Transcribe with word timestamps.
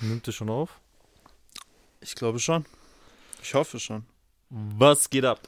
Nimmt 0.00 0.28
es 0.28 0.36
schon 0.36 0.48
auf? 0.48 0.80
Ich 2.00 2.14
glaube 2.14 2.38
schon. 2.38 2.64
Ich 3.42 3.54
hoffe 3.54 3.80
schon. 3.80 4.06
Was 4.48 5.10
geht 5.10 5.24
ab? 5.24 5.40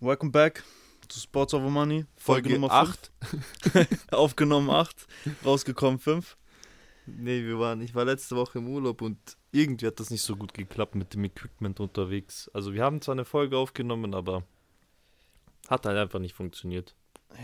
Welcome 0.00 0.32
back 0.32 0.64
to 1.06 1.20
Sports 1.20 1.54
Over 1.54 1.70
Money. 1.70 2.04
Folge, 2.16 2.48
Folge 2.48 2.52
Nummer 2.54 2.72
8. 2.72 3.12
8. 3.74 3.88
Aufgenommen 4.12 4.70
8, 4.70 5.06
rausgekommen 5.44 6.00
5. 6.00 6.36
Nee, 7.06 7.44
wir 7.44 7.60
waren, 7.60 7.80
ich 7.80 7.94
war 7.94 8.04
letzte 8.04 8.34
Woche 8.34 8.58
im 8.58 8.68
Urlaub 8.68 9.02
und 9.02 9.18
irgendwie 9.52 9.86
hat 9.86 10.00
das 10.00 10.10
nicht 10.10 10.22
so 10.22 10.34
gut 10.34 10.52
geklappt 10.52 10.96
mit 10.96 11.14
dem 11.14 11.22
Equipment 11.24 11.78
unterwegs. 11.78 12.50
Also 12.54 12.74
wir 12.74 12.82
haben 12.82 13.00
zwar 13.00 13.14
eine 13.14 13.24
Folge 13.24 13.56
aufgenommen, 13.56 14.14
aber 14.14 14.42
hat 15.68 15.86
halt 15.86 15.96
einfach 15.96 16.18
nicht 16.18 16.34
funktioniert. 16.34 16.96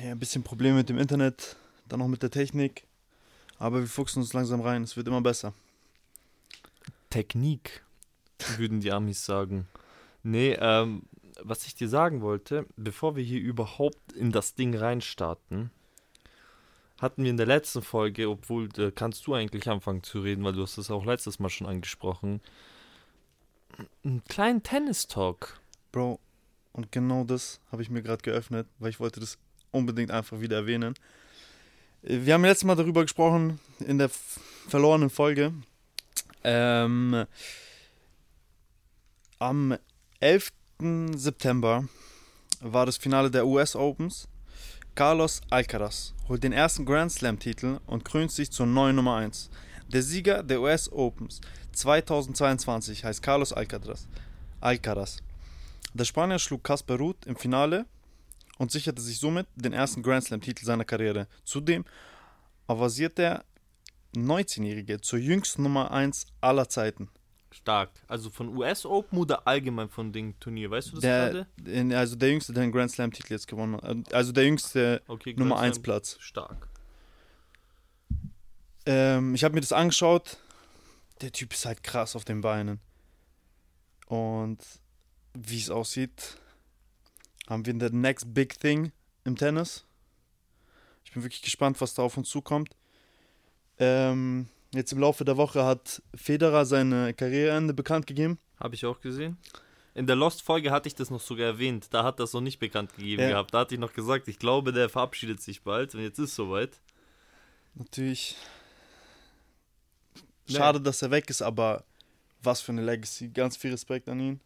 Ja, 0.02 0.10
ein 0.10 0.18
bisschen 0.18 0.42
Probleme 0.42 0.76
mit 0.76 0.88
dem 0.88 0.98
Internet, 0.98 1.56
dann 1.86 2.00
noch 2.00 2.08
mit 2.08 2.22
der 2.22 2.30
Technik. 2.30 2.84
Aber 3.60 3.80
wir 3.80 3.86
fuchsen 3.86 4.22
uns 4.22 4.32
langsam 4.32 4.62
rein, 4.62 4.82
es 4.82 4.96
wird 4.96 5.06
immer 5.06 5.20
besser. 5.20 5.52
Technik, 7.10 7.84
würden 8.56 8.80
die 8.80 8.90
Amis 8.90 9.24
sagen. 9.24 9.68
Nee, 10.22 10.56
ähm, 10.58 11.02
was 11.42 11.66
ich 11.66 11.74
dir 11.74 11.88
sagen 11.88 12.22
wollte, 12.22 12.66
bevor 12.76 13.16
wir 13.16 13.22
hier 13.22 13.40
überhaupt 13.40 14.12
in 14.14 14.32
das 14.32 14.54
Ding 14.54 14.74
reinstarten, 14.74 15.70
hatten 17.00 17.22
wir 17.22 17.30
in 17.30 17.36
der 17.36 17.46
letzten 17.46 17.82
Folge, 17.82 18.30
obwohl 18.30 18.70
da 18.70 18.90
kannst 18.90 19.26
du 19.26 19.34
eigentlich 19.34 19.68
anfangen 19.68 20.02
zu 20.02 20.20
reden, 20.20 20.42
weil 20.42 20.54
du 20.54 20.62
hast 20.62 20.78
das 20.78 20.90
auch 20.90 21.04
letztes 21.04 21.38
Mal 21.38 21.50
schon 21.50 21.66
angesprochen, 21.66 22.40
einen 24.04 24.24
kleinen 24.24 24.62
Tennis-Talk. 24.62 25.60
Bro, 25.92 26.18
und 26.72 26.92
genau 26.92 27.24
das 27.24 27.60
habe 27.70 27.82
ich 27.82 27.90
mir 27.90 28.02
gerade 28.02 28.22
geöffnet, 28.22 28.66
weil 28.78 28.88
ich 28.88 29.00
wollte 29.00 29.20
das 29.20 29.36
unbedingt 29.70 30.10
einfach 30.10 30.40
wieder 30.40 30.56
erwähnen. 30.56 30.94
Wir 32.02 32.32
haben 32.32 32.44
letztes 32.44 32.64
Mal 32.64 32.76
darüber 32.76 33.02
gesprochen 33.02 33.60
in 33.80 33.98
der 33.98 34.08
verlorenen 34.08 35.10
Folge. 35.10 35.52
Ähm, 36.42 37.26
am 39.38 39.76
11. 40.20 40.50
September 41.14 41.84
war 42.62 42.86
das 42.86 42.96
Finale 42.96 43.30
der 43.30 43.46
US 43.46 43.76
Opens. 43.76 44.28
Carlos 44.94 45.42
Alcaraz 45.50 46.14
holt 46.26 46.42
den 46.42 46.54
ersten 46.54 46.86
Grand 46.86 47.12
Slam-Titel 47.12 47.80
und 47.86 48.02
krönt 48.02 48.32
sich 48.32 48.50
zur 48.50 48.64
neuen 48.64 48.96
Nummer 48.96 49.16
1. 49.16 49.50
Der 49.92 50.02
Sieger 50.02 50.42
der 50.42 50.62
US 50.62 50.90
Opens 50.90 51.42
2022 51.72 53.04
heißt 53.04 53.22
Carlos 53.22 53.52
Alcaraz. 53.52 54.08
Alcaraz. 54.62 55.18
Der 55.92 56.06
Spanier 56.06 56.38
schlug 56.38 56.64
Casper 56.64 56.96
Ruud 56.96 57.26
im 57.26 57.36
Finale 57.36 57.84
und 58.60 58.70
sicherte 58.70 59.00
sich 59.00 59.18
somit 59.18 59.46
den 59.56 59.72
ersten 59.72 60.02
Grand 60.02 60.22
Slam-Titel 60.22 60.66
seiner 60.66 60.84
Karriere. 60.84 61.28
Zudem 61.44 61.86
avanciert 62.66 63.16
der 63.16 63.42
19-Jährige 64.14 65.00
zur 65.00 65.18
jüngsten 65.18 65.62
Nummer 65.62 65.90
1 65.90 66.26
aller 66.42 66.68
Zeiten. 66.68 67.08
Stark. 67.52 67.88
Also 68.06 68.28
von 68.28 68.54
US 68.54 68.84
Open 68.84 69.18
oder 69.18 69.46
allgemein 69.46 69.88
von 69.88 70.12
dem 70.12 70.38
Turnier, 70.40 70.70
weißt 70.70 70.88
du 70.88 70.92
das 70.96 71.00
Der, 71.00 71.46
gerade? 71.64 71.96
also 71.96 72.16
der 72.16 72.28
jüngste, 72.32 72.52
der 72.52 72.64
den 72.64 72.70
Grand 72.70 72.90
Slam-Titel 72.90 73.32
jetzt 73.32 73.48
gewonnen 73.48 73.80
hat. 73.80 74.12
Also 74.12 74.30
der 74.32 74.44
jüngste 74.44 75.00
Okay, 75.08 75.32
Nummer 75.38 75.54
Grand 75.54 75.68
1 75.68 75.76
Slam. 75.76 75.82
Platz. 75.82 76.16
Stark. 76.20 76.68
Ähm, 78.84 79.34
ich 79.34 79.42
habe 79.42 79.54
mir 79.54 79.62
das 79.62 79.72
angeschaut. 79.72 80.36
Der 81.22 81.32
Typ 81.32 81.54
ist 81.54 81.64
halt 81.64 81.82
krass 81.82 82.14
auf 82.14 82.26
den 82.26 82.42
Beinen. 82.42 82.78
Und 84.06 84.58
wie 85.32 85.58
es 85.58 85.70
aussieht, 85.70 86.36
haben 87.50 87.66
wir 87.66 87.74
the 87.88 87.94
next 87.94 88.32
big 88.32 88.58
thing 88.58 88.92
im 89.24 89.36
Tennis. 89.36 89.84
Ich 91.04 91.12
bin 91.12 91.22
wirklich 91.22 91.42
gespannt, 91.42 91.80
was 91.80 91.92
da 91.94 92.02
auf 92.02 92.16
uns 92.16 92.30
zukommt. 92.30 92.70
Ähm, 93.78 94.48
jetzt 94.72 94.92
im 94.92 95.00
Laufe 95.00 95.24
der 95.24 95.36
Woche 95.36 95.64
hat 95.64 96.02
Federer 96.14 96.64
seine 96.64 97.12
Karriereende 97.12 97.74
bekannt 97.74 98.06
gegeben. 98.06 98.38
Habe 98.58 98.74
ich 98.76 98.86
auch 98.86 99.00
gesehen. 99.00 99.36
In 99.94 100.06
der 100.06 100.14
Lost-Folge 100.16 100.70
hatte 100.70 100.86
ich 100.86 100.94
das 100.94 101.10
noch 101.10 101.20
sogar 101.20 101.46
erwähnt. 101.46 101.88
Da 101.90 102.04
hat 102.04 102.20
das 102.20 102.32
noch 102.32 102.40
nicht 102.40 102.60
bekannt 102.60 102.94
gegeben 102.94 103.22
Ja. 103.22 103.28
gehabt. 103.30 103.52
Da 103.52 103.60
hatte 103.60 103.74
ich 103.74 103.80
noch 103.80 103.92
gesagt, 103.92 104.28
ich 104.28 104.38
glaube, 104.38 104.72
der 104.72 104.88
verabschiedet 104.88 105.42
sich 105.42 105.62
bald. 105.62 105.94
Und 105.94 106.02
jetzt 106.02 106.18
ist 106.18 106.36
soweit. 106.36 106.80
Natürlich 107.74 108.36
schade, 110.48 110.80
dass 110.80 111.02
er 111.02 111.10
weg 111.10 111.28
ist, 111.30 111.42
aber 111.42 111.84
was 112.42 112.60
für 112.60 112.72
eine 112.72 112.82
Legacy. 112.82 113.28
Ganz 113.28 113.56
viel 113.56 113.72
Respekt 113.72 114.08
an 114.08 114.20
ihn. 114.20 114.40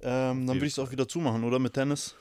Ähm, 0.00 0.46
dann 0.46 0.56
würde 0.56 0.66
ich 0.66 0.72
es 0.72 0.78
auch 0.78 0.90
wieder 0.90 1.08
zumachen, 1.08 1.44
oder? 1.44 1.58
Mit 1.58 1.74
Tennis. 1.74 2.14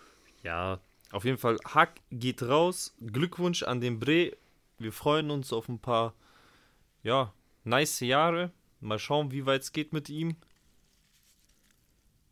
Ja, 0.43 0.79
auf 1.11 1.25
jeden 1.25 1.37
Fall. 1.37 1.57
Hack 1.65 2.01
geht 2.11 2.43
raus. 2.43 2.93
Glückwunsch 2.99 3.63
an 3.63 3.81
den 3.81 3.99
Bre. 3.99 4.35
Wir 4.79 4.91
freuen 4.91 5.31
uns 5.31 5.53
auf 5.53 5.69
ein 5.69 5.79
paar, 5.79 6.13
ja, 7.03 7.33
nice 7.63 7.99
Jahre. 8.01 8.51
Mal 8.79 8.99
schauen, 8.99 9.31
wie 9.31 9.45
weit 9.45 9.63
es 9.63 9.71
geht 9.71 9.93
mit 9.93 10.09
ihm. 10.09 10.35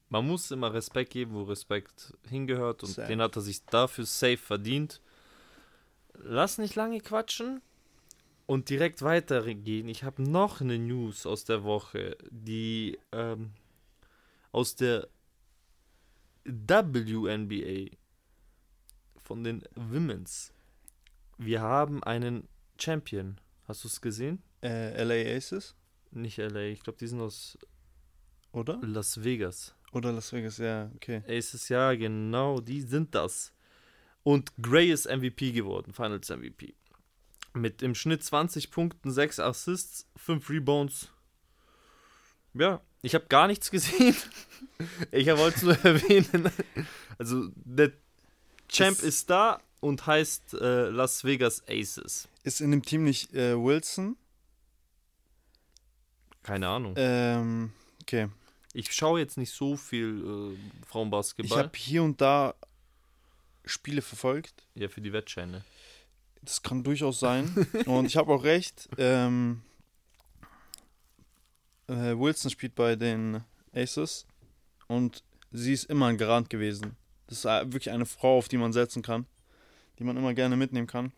Man 0.10 0.28
muss 0.28 0.52
immer 0.52 0.74
Respekt 0.74 1.12
geben, 1.12 1.34
wo 1.34 1.44
Respekt 1.44 2.14
hingehört. 2.30 2.84
Und 2.84 2.90
Safe. 2.90 3.08
den 3.08 3.22
hat 3.22 3.36
er 3.36 3.42
sich 3.42 3.66
dafür 3.66 4.06
safe 4.06 4.38
verdient. 4.38 5.02
Lass 6.14 6.58
nicht 6.58 6.76
lange 6.76 7.02
quatschen 7.02 7.62
und 8.46 8.70
direkt 8.70 9.02
weitergehen. 9.02 9.90
Ich 9.90 10.04
habe 10.04 10.22
noch 10.22 10.62
eine 10.62 10.78
News 10.78 11.26
aus 11.26 11.46
der 11.46 11.64
Woche, 11.64 12.18
die 12.30 12.98
ähm, 13.12 13.52
aus 14.52 14.76
der 14.76 15.08
WNBA 16.46 17.96
von 19.18 19.44
den 19.44 19.64
Women's. 19.76 20.54
Wir 21.38 21.62
haben 21.62 22.04
einen 22.04 22.48
Champion. 22.80 23.40
Hast 23.68 23.84
du 23.84 23.88
es 23.88 24.00
gesehen? 24.00 24.42
Äh, 24.62 25.04
LA 25.04 25.36
Aces, 25.36 25.76
Nicht 26.12 26.38
LA, 26.38 26.68
ich 26.68 26.82
glaube, 26.82 27.00
die 27.00 27.08
sind 27.08 27.20
aus 27.20 27.58
oder? 28.52 28.80
Las 28.82 29.24
Vegas. 29.24 29.76
Oder 29.92 30.12
Las 30.14 30.32
Vegas, 30.32 30.58
ja, 30.60 30.90
okay. 30.96 31.24
Aces, 31.28 31.68
ja, 31.70 31.94
genau, 31.94 32.62
die 32.62 32.82
sind 32.82 33.14
das. 33.14 33.54
Und 34.24 34.54
Gray 34.62 34.92
ist 34.92 35.08
MVP 35.08 35.52
geworden, 35.52 35.94
Finals 35.94 36.30
MVP. 36.30 36.74
Mit 37.54 37.82
im 37.82 37.96
Schnitt 37.96 38.24
20 38.24 38.72
Punkten, 38.72 39.12
6 39.12 39.40
Assists, 39.40 40.10
5 40.18 40.50
Rebounds. 40.50 41.12
Ja, 42.54 42.82
ich 43.06 43.14
habe 43.16 43.26
gar 43.28 43.48
nichts 43.48 43.70
gesehen. 43.72 44.16
Ich 45.12 45.28
wollte 45.28 45.56
es 45.58 45.62
nur 45.64 45.86
erwähnen. 45.86 46.52
Also, 47.18 47.48
der 47.56 47.94
Champ 48.68 48.98
Ist- 48.98 49.04
ist 49.04 49.30
da 49.30 49.62
und 49.80 50.06
heißt 50.06 50.56
äh, 50.56 50.90
Las 50.90 51.24
Vegas 51.24 51.64
Aces. 51.70 52.28
Ist 52.44 52.60
in 52.60 52.72
dem 52.72 52.82
Team 52.84 53.06
nicht 53.06 53.34
äh, 53.34 53.56
Wilson? 53.58 54.18
Keine 56.44 56.68
Ahnung. 56.68 56.94
Ähm, 56.98 57.72
okay. 58.02 58.28
Ich 58.74 58.92
schaue 58.92 59.20
jetzt 59.20 59.38
nicht 59.38 59.54
so 59.54 59.78
viel 59.78 60.24
äh, 60.26 60.54
Ich 60.82 60.88
Frauenbasketball. 60.88 61.58
habe 61.60 61.78
hier 61.78 62.04
und 62.04 62.20
da 62.20 62.54
Spiele 63.66 64.02
verfolgt. 64.02 64.64
ja, 64.76 64.90
für 64.90 65.02
die 65.02 65.14
Wettscheine. 65.14 65.64
Das 66.42 66.62
kann 66.62 66.84
durchaus 66.84 67.20
sein. 67.22 67.66
und 67.86 68.06
ich 68.06 68.18
habe 68.18 68.32
auch 68.34 68.44
recht. 68.44 68.90
Ähm, 68.98 69.62
äh, 71.88 72.18
Wilson 72.18 72.52
spielt 72.52 72.76
bei 72.76 72.96
den 72.96 73.44
Aces 73.74 74.26
und 74.88 75.24
sie 75.52 75.74
ist 75.74 75.86
immer 75.86 76.08
ein 76.08 76.18
Garant 76.18 76.50
gewesen. 76.50 76.96
Das 77.28 77.40
ist 77.40 77.46
äh, 77.46 77.66
wirklich 77.66 77.92
eine 77.92 78.06
Frau, 78.06 78.38
auf 78.38 78.48
die 78.48 78.58
man 78.58 78.74
setzen 78.74 79.02
kann, 79.02 79.26
die 80.00 80.04
man 80.04 80.18
immer 80.18 80.34
gerne 80.34 80.56
mitnehmen 80.56 80.88
kann. 80.88 81.12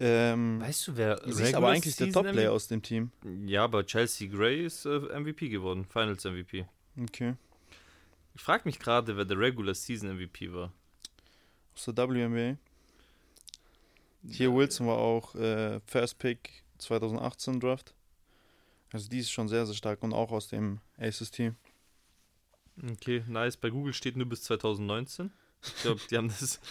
Ähm, 0.00 0.60
Weißt 0.60 0.88
du, 0.88 0.96
wer 0.96 1.20
sie 1.26 1.42
ist 1.42 1.54
aber 1.54 1.70
eigentlich 1.70 1.96
der 1.96 2.06
Season 2.06 2.24
Top-Player 2.24 2.52
aus 2.52 2.68
dem 2.68 2.82
Team. 2.82 3.10
Ja, 3.46 3.64
aber 3.64 3.84
Chelsea 3.84 4.28
Gray 4.28 4.64
ist 4.64 4.84
äh, 4.84 5.18
MVP 5.18 5.48
geworden, 5.48 5.84
Finals 5.84 6.24
MVP. 6.24 6.66
Okay. 7.00 7.34
Ich 8.34 8.42
frage 8.42 8.62
mich 8.66 8.78
gerade, 8.78 9.16
wer 9.16 9.24
der 9.24 9.38
Regular 9.38 9.74
Season 9.74 10.14
MVP 10.14 10.52
war. 10.52 10.72
Aus 11.74 11.84
der 11.84 11.96
WNBA. 11.96 12.56
Hier 14.30 14.54
Wilson 14.54 14.86
war 14.86 14.98
auch 14.98 15.34
äh, 15.34 15.80
First 15.86 16.18
Pick 16.18 16.62
2018 16.78 17.58
Draft. 17.58 17.94
Also 18.92 19.08
die 19.08 19.18
ist 19.18 19.30
schon 19.30 19.48
sehr, 19.48 19.66
sehr 19.66 19.74
stark 19.74 20.02
und 20.02 20.12
auch 20.12 20.30
aus 20.32 20.48
dem 20.48 20.80
Aces-Team. 20.98 21.56
Okay, 22.92 23.24
nice. 23.26 23.56
Bei 23.56 23.70
Google 23.70 23.92
steht 23.92 24.16
nur 24.16 24.26
bis 24.28 24.42
2019. 24.44 25.32
Ich 25.62 25.82
glaube, 25.82 26.00
die 26.10 26.16
haben 26.16 26.28
das. 26.28 26.60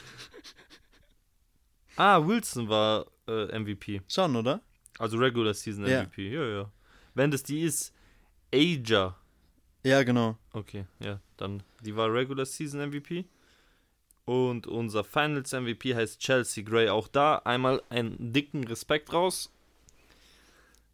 Ah, 2.00 2.24
Wilson 2.24 2.70
war 2.70 3.08
äh, 3.28 3.58
MVP. 3.58 4.04
Schon, 4.08 4.36
oder? 4.36 4.62
Also 5.00 5.18
Regular 5.18 5.56
Season 5.56 5.88
Ja. 5.88 6.04
MVP. 6.04 6.30
Ja, 6.30 6.46
ja. 6.46 6.72
Wenn 7.16 7.32
das 7.32 7.42
die 7.42 7.62
ist, 7.62 7.92
Aja. 8.54 9.18
Ja, 9.84 10.04
genau. 10.04 10.38
Okay, 10.54 10.86
ja, 11.00 11.20
dann. 11.38 11.64
Die 11.84 11.96
war 11.96 12.14
Regular 12.14 12.46
Season 12.46 12.88
MVP. 12.88 13.26
Und 14.26 14.68
unser 14.68 15.04
Finals 15.04 15.54
MVP 15.54 15.96
heißt 15.96 16.20
Chelsea 16.20 16.64
Gray. 16.64 16.90
Auch 16.90 17.08
da 17.08 17.38
einmal 17.38 17.82
einen 17.90 18.32
dicken 18.32 18.64
Respekt 18.66 19.12
raus. 19.12 19.52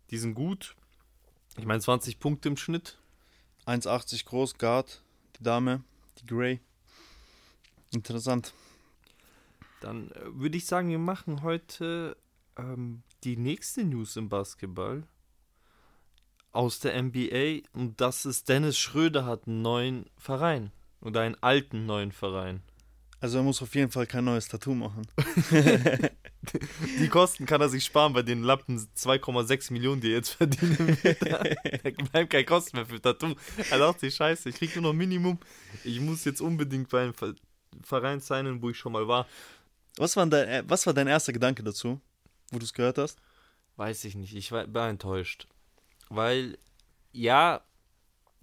Die 0.09 0.17
sind 0.17 0.35
gut. 0.35 0.73
Ich 1.57 1.65
meine 1.65 1.79
20 1.79 2.19
Punkte 2.19 2.49
im 2.49 2.57
Schnitt. 2.57 2.97
1,80 3.65 4.25
groß, 4.25 4.57
Guard, 4.57 5.01
die 5.37 5.43
Dame, 5.43 5.83
die 6.19 6.25
Grey. 6.25 6.59
Interessant. 7.93 8.53
Dann 9.79 10.11
äh, 10.11 10.21
würde 10.33 10.57
ich 10.57 10.65
sagen, 10.65 10.89
wir 10.89 10.99
machen 10.99 11.43
heute 11.43 12.17
ähm, 12.57 13.03
die 13.23 13.37
nächste 13.37 13.83
News 13.83 14.15
im 14.15 14.29
Basketball 14.29 15.03
aus 16.51 16.79
der 16.79 17.01
NBA 17.01 17.67
und 17.73 17.99
das 18.01 18.25
ist 18.25 18.49
Dennis 18.49 18.77
Schröder 18.77 19.25
hat 19.25 19.47
einen 19.47 19.61
neuen 19.61 20.05
Verein 20.17 20.71
oder 21.01 21.21
einen 21.21 21.41
alten 21.41 21.85
neuen 21.85 22.11
Verein. 22.11 22.61
Also 23.19 23.37
er 23.37 23.43
muss 23.43 23.61
auf 23.61 23.73
jeden 23.75 23.91
Fall 23.91 24.05
kein 24.05 24.25
neues 24.25 24.47
Tattoo 24.47 24.75
machen. 24.75 25.07
Die 26.99 27.07
Kosten 27.07 27.45
kann 27.45 27.61
er 27.61 27.69
sich 27.69 27.85
sparen 27.85 28.13
bei 28.13 28.21
den 28.21 28.43
Lappen 28.43 28.77
2,6 28.77 29.71
Millionen, 29.73 30.01
die 30.01 30.09
er 30.09 30.17
jetzt 30.17 30.29
verdienen 30.29 30.97
wird. 31.03 31.21
Da 31.83 32.03
bleibt 32.11 32.31
kein 32.31 32.45
Kosten 32.45 32.77
mehr 32.77 32.85
für 32.85 33.01
Tattoo. 33.01 33.35
Er 33.69 33.79
dachte 33.79 34.01
sich, 34.01 34.15
scheiße, 34.15 34.49
ich 34.49 34.55
krieg 34.55 34.75
nur 34.75 34.83
noch 34.83 34.93
Minimum. 34.93 35.39
Ich 35.83 35.99
muss 35.99 36.25
jetzt 36.25 36.41
unbedingt 36.41 36.89
bei 36.89 37.03
einem 37.03 37.13
Ver- 37.13 37.35
Verein 37.83 38.19
sein, 38.19 38.61
wo 38.61 38.69
ich 38.69 38.77
schon 38.77 38.91
mal 38.91 39.07
war. 39.07 39.27
Was 39.97 40.15
war, 40.17 40.25
dein, 40.25 40.47
äh, 40.47 40.63
was 40.67 40.85
war 40.85 40.93
dein 40.93 41.07
erster 41.07 41.33
Gedanke 41.33 41.63
dazu, 41.63 41.99
wo 42.51 42.59
du 42.59 42.65
es 42.65 42.73
gehört 42.73 42.97
hast? 42.97 43.19
Weiß 43.75 44.03
ich 44.05 44.15
nicht, 44.15 44.35
ich 44.35 44.51
war, 44.51 44.71
war 44.73 44.89
enttäuscht. 44.89 45.47
Weil, 46.09 46.57
ja, 47.11 47.61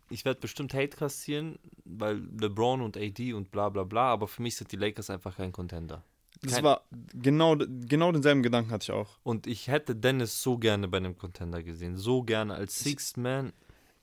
ich 0.09 0.25
werde 0.25 0.41
bestimmt 0.41 0.75
Hate 0.75 0.97
kassieren, 0.97 1.59
weil 1.85 2.17
LeBron 2.41 2.81
und 2.81 2.97
AD 2.97 3.33
und 3.35 3.51
bla 3.51 3.69
bla 3.69 3.85
bla, 3.85 4.13
aber 4.13 4.27
für 4.27 4.43
mich 4.43 4.57
sind 4.57 4.73
die 4.73 4.77
Lakers 4.77 5.11
einfach 5.11 5.37
kein 5.37 5.53
Contender. 5.53 6.03
Das 6.43 6.55
Kein- 6.55 6.65
war 6.65 6.87
genau, 7.13 7.57
genau 7.57 8.13
denselben 8.13 8.43
Gedanken 8.43 8.71
hatte 8.71 8.85
ich 8.85 8.91
auch. 8.93 9.19
Und 9.23 9.47
ich 9.47 9.69
hätte 9.69 9.95
Dennis 9.95 10.43
so 10.43 10.57
gerne 10.59 10.89
bei 10.89 10.97
einem 10.97 11.17
Contender 11.19 11.63
gesehen. 11.63 11.97
So 11.99 12.23
gerne 12.23 12.55
als 12.55 12.79
Sixth 12.79 13.17
Man. 13.19 13.53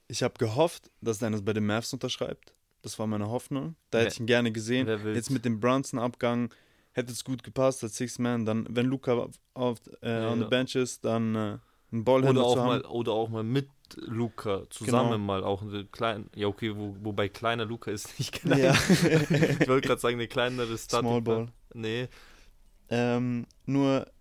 Ich 0.07 0.22
habe 0.24 0.36
gehofft, 0.38 0.92
dass 1.01 1.18
Dennis 1.19 1.44
bei 1.44 1.54
den 1.54 1.66
Mavs 1.66 1.92
unterschreibt. 1.94 2.54
Das 2.84 3.00
war 3.00 3.07
meine 3.07 3.28
Hoffnung. 3.28 3.75
Da 3.89 4.00
hätte 4.00 4.13
ich 4.13 4.19
ihn 4.19 4.28
gerne 4.28 4.51
gesehen. 4.51 4.88
Jetzt 5.16 5.31
mit 5.31 5.45
dem 5.45 5.60
Brunson-Abgang 5.60 6.54
hätte 6.94 7.12
es 7.12 7.24
gut 7.24 7.44
gepasst 7.44 7.84
als 7.84 7.98
Six 7.98 8.19
Man. 8.19 8.45
Dann, 8.45 8.68
wenn 8.69 8.86
Luca 8.86 9.13
auf, 9.13 9.36
auf, 9.56 9.78
äh, 10.01 10.22
Ja. 10.22 10.30
on 10.31 10.40
the 10.40 10.45
bench 10.45 10.75
ist, 10.75 11.04
dann 11.04 11.36
äh, 11.36 11.57
einen 11.92 12.04
Ballhändler 12.04 12.45
Oder 12.45 12.62
auch, 12.62 12.66
mal, 12.66 12.81
oder 12.86 13.12
auch 13.13 13.30
mal 13.30 13.44
mit 13.44 13.69
Luca 13.95 14.69
zusammen 14.69 15.12
Genau. 15.12 15.18
mal 15.24 15.44
auch 15.44 15.62
eine 15.62 15.86
kleine, 15.86 16.25
ja 16.36 16.48
okay, 16.48 16.75
wo, 16.75 16.95
wobei 17.01 17.30
kleiner 17.30 17.63
Luca 17.66 17.92
ist 17.92 18.18
nicht 18.19 18.31
klein. 18.42 18.60
Ja. 18.60 18.74
ich 18.74 19.68
wollte 19.68 19.88
gerade 19.88 20.01
sagen, 20.01 20.16
eine 20.16 20.28
kleinere 20.28 20.78
Starting 20.78 21.10
Small 21.10 21.22
Ball. 21.22 21.48
Nee, 21.74 22.10
Ähm, 22.89 23.45
nur, 23.66 24.12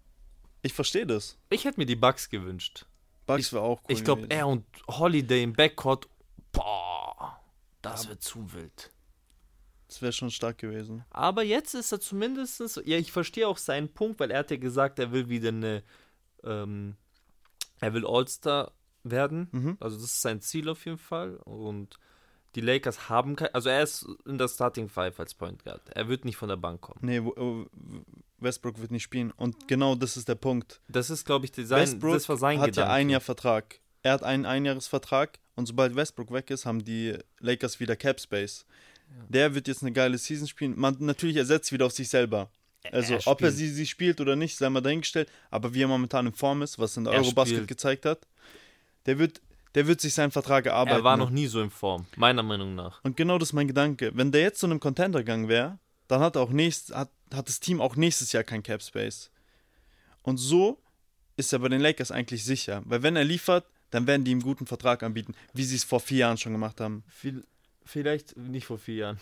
ich 0.63 0.73
verstehe 0.73 1.07
das. 1.07 1.37
ich 1.51 1.65
hätte 1.65 1.79
mir 1.81 1.87
die 1.87 1.97
Bugs 1.97 2.29
gewünscht. 2.29 2.87
Bugs 3.27 3.53
war 3.53 3.63
auch 3.63 3.81
cool. 3.89 3.93
ich 3.97 4.05
glaube, 4.05 4.27
er 4.29 4.47
und 4.47 4.65
Holiday 4.89 5.43
im 5.43 5.53
Backcourt, 5.53 6.09
boah, 6.53 7.41
das 7.83 8.09
wird 8.09 8.23
zu 8.23 8.53
wild. 8.53 8.93
Das 9.89 10.03
wäre 10.03 10.13
schon 10.13 10.31
stark 10.31 10.59
gewesen. 10.59 11.05
Aber 11.11 11.43
jetzt 11.45 11.75
ist 11.75 11.93
er 11.93 12.01
zumindest, 12.01 12.61
ja, 12.85 12.99
ich 12.99 13.11
verstehe 13.13 13.47
auch 13.49 13.57
seinen 13.59 13.89
Punkt, 13.93 14.19
weil 14.21 14.31
er 14.33 14.41
hat 14.41 14.51
ja 14.51 14.57
gesagt, 14.57 14.99
er 14.99 15.11
will 15.13 15.29
wieder 15.29 15.49
eine, 15.49 15.83
ähm, 16.45 16.97
er 17.81 17.95
will 17.95 18.07
All-Star 18.07 18.73
werden. 19.05 19.49
Mhm. 19.53 19.77
Also 19.81 19.97
das 19.97 20.07
ist 20.07 20.23
sein 20.23 20.41
Ziel 20.41 20.69
auf 20.69 20.85
jeden 20.85 20.99
Fall. 20.99 21.37
Und 21.37 21.99
die 22.55 22.61
Lakers 22.61 23.09
haben 23.09 23.37
kein, 23.37 23.53
also 23.55 23.69
er 23.69 23.83
ist 23.83 24.07
in 24.25 24.39
der 24.39 24.49
Starting 24.49 24.89
Five 24.89 25.21
als 25.21 25.35
Point 25.35 25.65
Guard. 25.65 25.83
Er 25.91 26.09
wird 26.09 26.25
nicht 26.25 26.37
von 26.37 26.49
der 26.49 26.57
Bank 26.57 26.81
kommen. 26.81 27.01
Nee, 27.03 27.21
Westbrook 28.39 28.81
wird 28.81 28.91
nicht 28.91 29.03
spielen. 29.03 29.31
Und 29.31 29.69
genau 29.69 29.95
das 29.95 30.17
ist 30.17 30.29
der 30.29 30.35
Punkt. 30.35 30.81
Das 30.89 31.11
ist, 31.11 31.25
glaube 31.25 31.47
ich, 31.47 31.53
sein, 31.55 31.83
Westbrook 31.83 32.15
das 32.15 32.29
war 32.29 32.37
sein 32.37 32.59
hat 32.61 32.67
Gedanke. 32.69 32.89
ja 32.89 32.95
ein 32.95 33.11
Jahr 33.11 33.21
Vertrag. 33.21 33.81
Er 34.03 34.13
hat 34.13 34.23
einen 34.23 34.47
Einjahresvertrag 34.47 35.39
und 35.57 35.67
sobald 35.67 35.97
Westbrook 35.97 36.33
weg 36.33 36.51
ist, 36.51 36.65
haben 36.65 36.85
die 36.85 37.19
Lakers 37.41 37.81
wieder 37.81 37.97
Cap 37.97 38.21
Space. 38.21 38.65
Der 39.29 39.55
wird 39.55 39.69
jetzt 39.69 39.83
eine 39.83 39.93
geile 39.93 40.19
Season 40.19 40.49
spielen. 40.49 40.79
Man 40.79 40.97
natürlich 41.01 41.37
ersetzt 41.37 41.73
wieder 41.73 41.87
auf 41.87 41.93
sich 41.93 42.09
selber. 42.09 42.51
Also 42.93 43.15
Er 43.15 43.27
ob 43.27 43.43
er 43.43 43.51
sie, 43.53 43.69
sie 43.69 43.87
spielt 43.87 44.21
oder 44.21 44.37
nicht, 44.37 44.57
sei 44.57 44.69
mal 44.71 44.81
dahingestellt. 44.81 45.29
Aber 45.51 45.75
wie 45.75 45.83
er 45.83 45.89
momentan 45.89 46.27
in 46.27 46.33
Form 46.35 46.63
ist, 46.63 46.79
was 46.79 46.97
in 46.97 47.05
der 47.05 47.15
Er 47.15 47.21
Eurobasket 47.21 47.57
spielt- 47.57 47.69
gezeigt 47.69 48.07
hat, 48.07 48.27
der 49.07 49.19
wird, 49.19 49.41
der 49.75 49.87
wird 49.87 50.01
sich 50.01 50.15
seinen 50.15 50.31
Vertrag 50.31 50.67
erarbeiten. 50.67 50.99
Er 51.01 51.05
war 51.05 51.17
noch 51.17 51.31
nie 51.31 51.47
so 51.47 51.61
in 51.63 51.71
Form, 51.71 52.07
meiner 52.17 52.43
Meinung 52.43 52.75
nach. 52.75 53.03
Und 53.05 53.17
genau 53.17 53.39
das 53.39 53.51
ist 53.51 53.53
mein 53.53 53.69
Gedanke. 53.69 54.11
Wenn 54.15 54.33
der 54.33 54.43
jetzt 54.43 54.61
zu 54.61 54.67
einem 54.67 54.81
Contender 54.81 55.21
gegangen 55.21 55.49
wäre, 55.49 55.79
dann 56.09 56.21
hat, 56.21 56.37
auch 56.37 56.51
nächst, 56.51 56.95
hat, 56.95 57.11
hat 57.35 57.49
das 57.49 57.61
Team 57.61 57.81
auch 57.81 57.97
nächstes 57.97 58.33
Jahr 58.33 58.45
kein 58.45 58.63
Cap 58.63 58.83
Space. 58.83 59.31
Und 60.23 60.39
so 60.39 60.81
ist 61.37 61.53
er 61.53 61.59
bei 61.61 61.69
den 61.69 61.81
Lakers 61.81 62.11
eigentlich 62.11 62.45
sicher. 62.45 62.83
Weil 62.85 63.03
wenn 63.03 63.17
er 63.17 63.25
liefert, 63.25 63.65
dann 63.91 64.07
werden 64.07 64.25
die 64.25 64.31
ihm 64.33 64.41
guten 64.43 64.67
Vertrag 64.67 65.03
anbieten, 65.03 65.35
wie 65.53 65.65
sie 65.65 65.77
es 65.77 65.85
vor 65.85 66.01
vier 66.01 66.19
Jahren 66.19 66.39
schon 66.39 66.53
gemacht 66.53 66.81
haben. 66.81 67.05
Viel, 67.09 67.45
vielleicht 67.85 68.37
nicht 68.37 68.67
vor 68.67 68.79
vier 68.79 68.95
Jahren, 68.97 69.21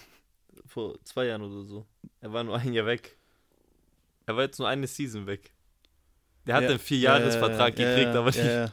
vor 0.67 0.95
zwei 1.05 1.27
Jahren 1.27 1.43
oder 1.43 1.63
so. 1.65 1.85
Er 2.21 2.33
war 2.33 2.45
nur 2.45 2.57
ein 2.57 2.73
Jahr 2.73 2.87
weg. 2.87 3.17
Er 4.27 4.37
war 4.37 4.45
jetzt 4.45 4.59
nur 4.59 4.69
eine 4.69 4.87
Season 4.87 5.27
weg. 5.27 5.53
Der 6.47 6.57
hat 6.57 6.65
Ja, 6.65 6.69
einen 6.71 6.79
Vierjahresvertrag 6.79 7.79
ja, 7.79 7.85
gekriegt, 7.85 8.15
ja, 8.15 8.21
aber 8.21 8.27
nicht. 8.27 8.37
ja, 8.39 8.65
ja. 8.65 8.73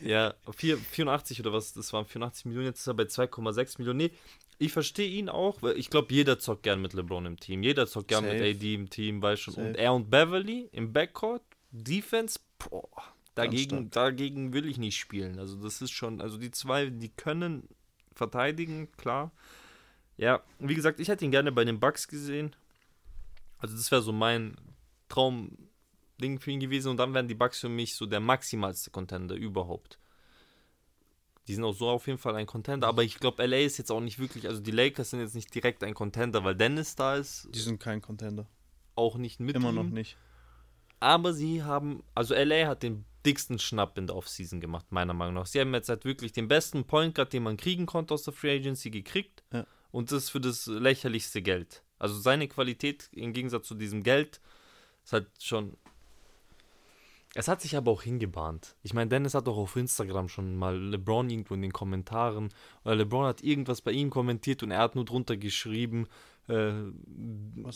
Ja, 0.02 0.34
vier- 0.52 0.78
84 0.78 1.40
oder 1.40 1.52
was, 1.52 1.72
das 1.72 1.92
waren 1.92 2.04
84 2.04 2.44
Millionen, 2.44 2.66
jetzt 2.66 2.80
ist 2.80 2.86
er 2.86 2.94
bei 2.94 3.04
2,6 3.04 3.78
Millionen. 3.78 3.96
Nee, 3.98 4.10
ich 4.58 4.72
verstehe 4.72 5.08
ihn 5.08 5.28
auch, 5.28 5.62
weil 5.62 5.78
ich 5.78 5.88
glaube, 5.88 6.12
jeder 6.12 6.38
zockt 6.38 6.64
gern 6.64 6.82
mit 6.82 6.92
LeBron 6.92 7.24
im 7.26 7.38
Team. 7.40 7.62
Jeder 7.62 7.86
zockt 7.86 8.08
gern 8.08 8.24
mit 8.24 8.38
Safe. 8.38 8.50
AD 8.50 8.74
im 8.74 8.90
Team, 8.90 9.22
weil 9.22 9.36
schon. 9.36 9.54
Und 9.54 9.76
er 9.76 9.92
und 9.94 10.10
Beverly 10.10 10.68
im 10.72 10.92
Backcourt, 10.92 11.42
Defense, 11.70 12.38
boah, 12.58 12.88
dagegen, 13.34 13.90
dagegen 13.90 14.52
will 14.52 14.66
ich 14.66 14.78
nicht 14.78 14.96
spielen. 14.98 15.38
Also, 15.38 15.56
das 15.62 15.80
ist 15.80 15.90
schon, 15.92 16.20
also 16.20 16.38
die 16.38 16.50
zwei, 16.50 16.86
die 16.86 17.08
können 17.10 17.68
verteidigen, 18.14 18.90
klar. 18.96 19.32
Ja, 20.16 20.42
wie 20.58 20.74
gesagt, 20.74 20.98
ich 21.00 21.08
hätte 21.08 21.24
ihn 21.24 21.30
gerne 21.30 21.52
bei 21.52 21.64
den 21.64 21.78
Bucks 21.80 22.08
gesehen. 22.08 22.54
Also, 23.58 23.76
das 23.76 23.90
wäre 23.90 24.02
so 24.02 24.12
mein 24.12 24.56
Traum-Ding 25.08 26.38
für 26.40 26.50
ihn 26.50 26.60
gewesen. 26.60 26.88
Und 26.90 26.96
dann 26.98 27.14
wären 27.14 27.28
die 27.28 27.34
Bucks 27.34 27.60
für 27.60 27.68
mich 27.68 27.94
so 27.96 28.06
der 28.06 28.20
maximalste 28.20 28.90
Contender 28.90 29.34
überhaupt. 29.34 29.98
Die 31.46 31.54
sind 31.54 31.64
auch 31.64 31.72
so 31.72 31.88
auf 31.88 32.06
jeden 32.06 32.18
Fall 32.18 32.36
ein 32.36 32.44
Contender, 32.46 32.86
aber 32.88 33.02
ich 33.04 33.18
glaube, 33.18 33.42
LA 33.46 33.58
ist 33.60 33.78
jetzt 33.78 33.90
auch 33.90 34.00
nicht 34.00 34.18
wirklich, 34.18 34.46
also 34.46 34.60
die 34.60 34.70
Lakers 34.70 35.10
sind 35.10 35.20
jetzt 35.20 35.34
nicht 35.34 35.54
direkt 35.54 35.82
ein 35.82 35.94
Contender, 35.94 36.44
weil 36.44 36.54
Dennis 36.54 36.94
da 36.94 37.16
ist, 37.16 37.48
Die 37.54 37.58
sind 37.60 37.80
kein 37.80 38.02
Contender. 38.02 38.46
auch 38.96 39.16
nicht 39.16 39.40
mit 39.40 39.56
Immer 39.56 39.70
ihm. 39.70 39.74
noch 39.76 39.84
nicht. 39.84 40.18
Aber 41.00 41.32
sie 41.32 41.62
haben, 41.62 42.02
also 42.14 42.34
LA 42.34 42.66
hat 42.66 42.82
den 42.82 43.06
dicksten 43.24 43.58
Schnapp 43.58 43.96
in 43.96 44.06
der 44.06 44.16
Offseason 44.16 44.60
gemacht, 44.60 44.86
meiner 44.90 45.14
Meinung 45.14 45.34
nach. 45.36 45.46
Sie 45.46 45.58
haben 45.58 45.72
jetzt 45.72 45.88
halt 45.88 46.04
wirklich 46.04 46.32
den 46.32 46.48
besten 46.48 46.84
Point 46.84 47.14
Guard, 47.14 47.32
den 47.32 47.44
man 47.44 47.56
kriegen 47.56 47.86
konnte 47.86 48.12
aus 48.12 48.24
der 48.24 48.34
Free 48.34 48.54
Agency, 48.56 48.90
gekriegt. 48.90 49.42
Ja. 49.50 49.64
Und 49.90 50.12
das 50.12 50.28
für 50.28 50.40
das 50.42 50.66
lächerlichste 50.66 51.40
Geld. 51.40 51.82
Also 51.98 52.18
seine 52.18 52.48
Qualität 52.48 53.08
im 53.12 53.32
Gegensatz 53.32 53.66
zu 53.66 53.74
diesem 53.74 54.02
Geld 54.02 54.40
ist 55.04 55.12
halt 55.12 55.28
schon. 55.40 55.76
Es 57.34 57.46
hat 57.46 57.60
sich 57.60 57.76
aber 57.76 57.90
auch 57.90 58.02
hingebahnt. 58.02 58.74
Ich 58.82 58.94
meine, 58.94 59.10
Dennis 59.10 59.34
hat 59.34 59.48
auch 59.48 59.58
auf 59.58 59.76
Instagram 59.76 60.28
schon 60.28 60.56
mal 60.56 60.76
LeBron 60.76 61.28
irgendwo 61.28 61.54
in 61.54 61.62
den 61.62 61.72
Kommentaren, 61.72 62.52
oder 62.84 62.96
LeBron 62.96 63.26
hat 63.26 63.42
irgendwas 63.42 63.80
bei 63.82 63.92
ihm 63.92 64.10
kommentiert 64.10 64.62
und 64.62 64.70
er 64.70 64.80
hat 64.80 64.94
nur 64.94 65.04
drunter 65.04 65.36
geschrieben, 65.36 66.08
äh, 66.48 66.72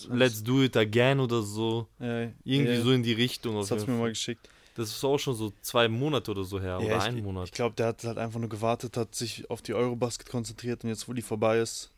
let's 0.09 0.43
do 0.43 0.63
it 0.63 0.77
again 0.77 1.21
oder 1.21 1.43
so. 1.43 1.89
Äh, 2.01 2.31
Irgendwie 2.45 2.73
ja, 2.73 2.81
so 2.81 2.93
in 2.93 3.03
die 3.03 3.13
Richtung. 3.13 3.55
Das 3.57 3.69
jeden 3.69 3.93
mir 3.93 4.01
mal 4.01 4.09
geschickt. 4.09 4.49
Das 4.75 4.89
ist 4.89 5.05
auch 5.05 5.19
schon 5.19 5.35
so 5.35 5.53
zwei 5.61 5.89
Monate 5.89 6.31
oder 6.31 6.45
so 6.45 6.59
her. 6.59 6.79
Ja, 6.81 6.87
oder 6.87 6.97
ich, 6.97 7.03
einen 7.03 7.23
Monat. 7.23 7.45
Ich 7.47 7.53
glaube, 7.53 7.77
der 7.77 7.89
hat 7.89 8.03
halt 8.05 8.17
einfach 8.17 8.41
nur 8.41 8.49
gewartet, 8.49 8.97
hat 8.97 9.15
sich 9.15 9.51
auf 9.51 9.61
die 9.61 9.75
Eurobasket 9.75 10.31
konzentriert 10.31 10.83
und 10.83 10.89
jetzt, 10.89 11.07
wo 11.09 11.13
die 11.13 11.23
vorbei 11.23 11.59
ist, 11.59 11.91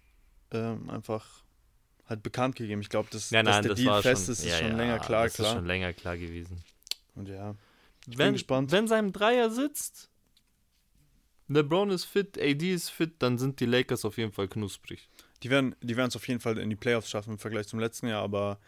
ähm, 0.51 0.91
einfach 0.91 1.44
halt 2.07 2.23
bekannt 2.23 2.57
gegeben. 2.57 2.81
Ich 2.81 2.89
glaube, 2.89 3.09
dass, 3.11 3.31
nein, 3.31 3.45
dass 3.45 3.61
der 3.61 3.71
das 3.71 3.81
Deal 3.81 4.03
fest 4.03 4.27
schon, 4.27 4.33
ist, 4.33 4.39
ist 4.41 4.51
ja, 4.51 4.59
schon 4.59 4.71
ja, 4.73 4.77
länger 4.77 4.99
klar, 4.99 5.25
das 5.25 5.35
klar. 5.35 5.49
ist 5.49 5.55
schon 5.55 5.67
länger 5.67 5.93
klar 5.93 6.17
gewesen. 6.17 6.63
Und 7.15 7.29
ja, 7.29 7.55
ich 8.07 8.19
wenn, 8.19 8.27
bin 8.27 8.33
gespannt. 8.35 8.73
Wenn 8.73 8.87
seinem 8.87 9.13
Dreier 9.13 9.51
sitzt, 9.51 10.11
LeBron 11.49 11.91
ist 11.91 12.05
fit, 12.05 12.39
AD 12.39 12.73
ist 12.73 12.91
fit, 12.91 13.15
dann 13.19 13.39
sind 13.39 13.61
die 13.61 13.67
Lakers 13.67 14.05
auf 14.05 14.19
jeden 14.19 14.33
Fall 14.33 14.49
knusprig. 14.49 15.09
Die 15.43 15.51
werden 15.51 15.77
die 15.83 15.93
es 15.95 16.17
auf 16.17 16.27
jeden 16.27 16.41
Fall 16.41 16.59
in 16.59 16.71
die 16.71 16.77
Playoffs 16.77 17.11
schaffen 17.11 17.33
im 17.33 17.39
Vergleich 17.39 17.69
zum 17.69 17.79
letzten 17.79 18.09
Jahr, 18.09 18.23
aber 18.23 18.59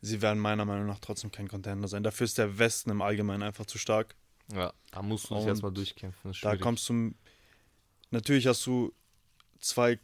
sie 0.00 0.20
werden 0.20 0.40
meiner 0.40 0.64
Meinung 0.64 0.86
nach 0.86 0.98
trotzdem 0.98 1.30
kein 1.30 1.48
Contender 1.48 1.86
sein. 1.86 2.02
Dafür 2.02 2.24
ist 2.24 2.38
der 2.38 2.58
Westen 2.58 2.90
im 2.90 3.02
Allgemeinen 3.02 3.44
einfach 3.44 3.66
zu 3.66 3.78
stark. 3.78 4.16
Ja, 4.52 4.72
da 4.90 5.02
musst 5.02 5.30
du 5.30 5.36
dich 5.36 5.46
erstmal 5.46 5.72
durchkämpfen. 5.72 6.32
Da 6.42 6.56
kommst 6.56 6.88
du. 6.88 7.14
Natürlich 8.10 8.46
hast 8.46 8.66
du 8.66 8.92
zwei 9.60 9.98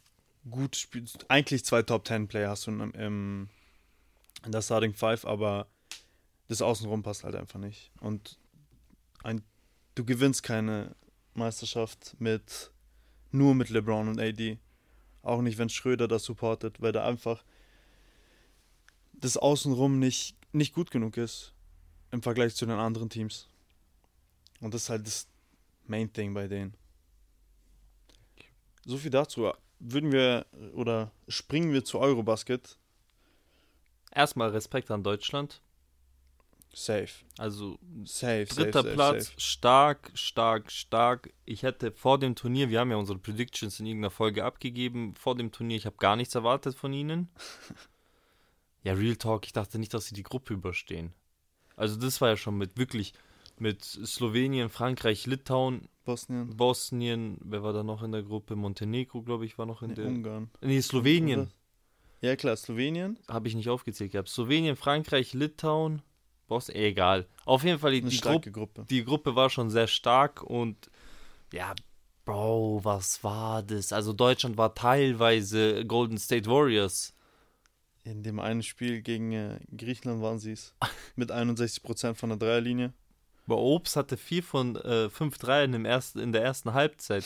gut 0.48 0.76
Spiel, 0.76 1.04
eigentlich 1.28 1.64
zwei 1.64 1.82
Top 1.82 2.04
Ten 2.04 2.28
Player 2.28 2.50
hast 2.50 2.66
du 2.66 2.70
im, 2.70 2.92
im, 2.92 3.48
in 4.44 4.52
der 4.52 4.62
Starting 4.62 4.94
Five, 4.94 5.24
aber 5.24 5.66
das 6.48 6.62
Außenrum 6.62 7.02
passt 7.02 7.24
halt 7.24 7.34
einfach 7.34 7.58
nicht. 7.58 7.90
Und 8.00 8.38
ein, 9.22 9.42
du 9.94 10.04
gewinnst 10.04 10.42
keine 10.42 10.94
Meisterschaft 11.34 12.16
mit 12.18 12.70
nur 13.30 13.54
mit 13.54 13.68
LeBron 13.68 14.08
und 14.08 14.20
AD. 14.20 14.58
Auch 15.22 15.42
nicht, 15.42 15.58
wenn 15.58 15.68
Schröder 15.68 16.08
das 16.08 16.24
supportet, 16.24 16.80
weil 16.80 16.92
da 16.92 17.06
einfach 17.06 17.44
das 19.12 19.36
Außenrum 19.36 19.98
nicht, 19.98 20.36
nicht 20.52 20.74
gut 20.74 20.90
genug 20.90 21.16
ist 21.16 21.52
im 22.10 22.22
Vergleich 22.22 22.54
zu 22.54 22.66
den 22.66 22.78
anderen 22.78 23.10
Teams. 23.10 23.48
Und 24.60 24.74
das 24.74 24.84
ist 24.84 24.90
halt 24.90 25.06
das 25.06 25.28
Main 25.86 26.12
Thing 26.12 26.34
bei 26.34 26.48
denen. 26.48 26.74
So 28.84 28.96
viel 28.96 29.10
dazu. 29.10 29.52
Würden 29.80 30.12
wir 30.12 30.46
oder 30.74 31.10
springen 31.26 31.72
wir 31.72 31.84
zu 31.84 31.98
Eurobasket? 31.98 32.78
Erstmal 34.12 34.50
Respekt 34.50 34.90
an 34.90 35.02
Deutschland. 35.02 35.62
Safe. 36.72 37.08
Also 37.38 37.78
Safe, 38.04 38.44
dritter 38.44 38.82
safe, 38.82 38.94
Platz, 38.94 39.26
safe. 39.26 39.40
stark, 39.40 40.10
stark, 40.14 40.70
stark. 40.70 41.32
Ich 41.44 41.62
hätte 41.62 41.90
vor 41.90 42.18
dem 42.18 42.36
Turnier, 42.36 42.68
wir 42.68 42.78
haben 42.78 42.90
ja 42.90 42.96
unsere 42.96 43.18
Predictions 43.18 43.80
in 43.80 43.86
irgendeiner 43.86 44.10
Folge 44.10 44.44
abgegeben, 44.44 45.14
vor 45.16 45.34
dem 45.34 45.50
Turnier, 45.50 45.76
ich 45.76 45.86
habe 45.86 45.96
gar 45.96 46.14
nichts 46.14 46.34
erwartet 46.34 46.76
von 46.76 46.92
ihnen. 46.92 47.28
ja, 48.84 48.92
Real 48.92 49.16
Talk, 49.16 49.46
ich 49.46 49.52
dachte 49.52 49.78
nicht, 49.78 49.92
dass 49.94 50.06
sie 50.06 50.14
die 50.14 50.22
Gruppe 50.22 50.54
überstehen. 50.54 51.12
Also 51.74 51.96
das 51.96 52.20
war 52.20 52.28
ja 52.28 52.36
schon 52.36 52.56
mit 52.56 52.76
wirklich 52.76 53.14
mit 53.60 53.84
Slowenien, 53.84 54.68
Frankreich, 54.70 55.26
Litauen, 55.26 55.88
Bosnien. 56.04 56.56
Bosnien, 56.56 57.38
wer 57.44 57.62
war 57.62 57.72
da 57.72 57.82
noch 57.82 58.02
in 58.02 58.12
der 58.12 58.22
Gruppe? 58.22 58.56
Montenegro, 58.56 59.22
glaube 59.22 59.44
ich, 59.46 59.58
war 59.58 59.66
noch 59.66 59.82
in 59.82 59.90
Nee, 59.90 59.94
der. 59.96 60.06
Ungarn. 60.06 60.50
Nee, 60.60 60.80
Slowenien. 60.80 61.50
Ja, 62.20 62.36
klar, 62.36 62.56
Slowenien. 62.56 63.18
Habe 63.28 63.48
ich 63.48 63.54
nicht 63.54 63.68
aufgezählt 63.68 64.12
gehabt. 64.12 64.28
Slowenien, 64.28 64.76
Frankreich, 64.76 65.32
Litauen, 65.32 66.02
Bosnien, 66.48 66.82
egal. 66.84 67.26
Auf 67.44 67.62
jeden 67.64 67.78
Fall, 67.78 67.92
die, 67.92 68.00
Eine 68.00 68.10
die, 68.10 68.16
starke 68.16 68.50
Gruppe, 68.50 68.72
Gruppe. 68.82 68.86
die 68.90 69.04
Gruppe 69.04 69.36
war 69.36 69.50
schon 69.50 69.70
sehr 69.70 69.86
stark 69.86 70.42
und 70.42 70.90
ja, 71.52 71.74
Bro, 72.24 72.80
was 72.84 73.24
war 73.24 73.62
das? 73.62 73.92
Also 73.92 74.12
Deutschland 74.12 74.56
war 74.56 74.74
teilweise 74.74 75.84
Golden 75.86 76.18
State 76.18 76.48
Warriors. 76.48 77.14
In 78.04 78.22
dem 78.22 78.38
einen 78.38 78.62
Spiel 78.62 79.02
gegen 79.02 79.32
äh, 79.32 79.58
Griechenland 79.76 80.22
waren 80.22 80.38
sie 80.38 80.52
es. 80.52 80.74
Mit 81.16 81.30
61% 81.32 82.14
von 82.14 82.28
der 82.30 82.38
Dreierlinie. 82.38 82.92
Aber 83.50 83.62
Obst 83.62 83.96
hatte 83.96 84.16
vier 84.16 84.44
von 84.44 84.76
äh, 84.76 85.10
fünf 85.10 85.36
Dreiern 85.36 85.74
im 85.74 85.84
ersten, 85.84 86.20
in 86.20 86.30
der 86.30 86.44
ersten 86.44 86.72
Halbzeit. 86.72 87.24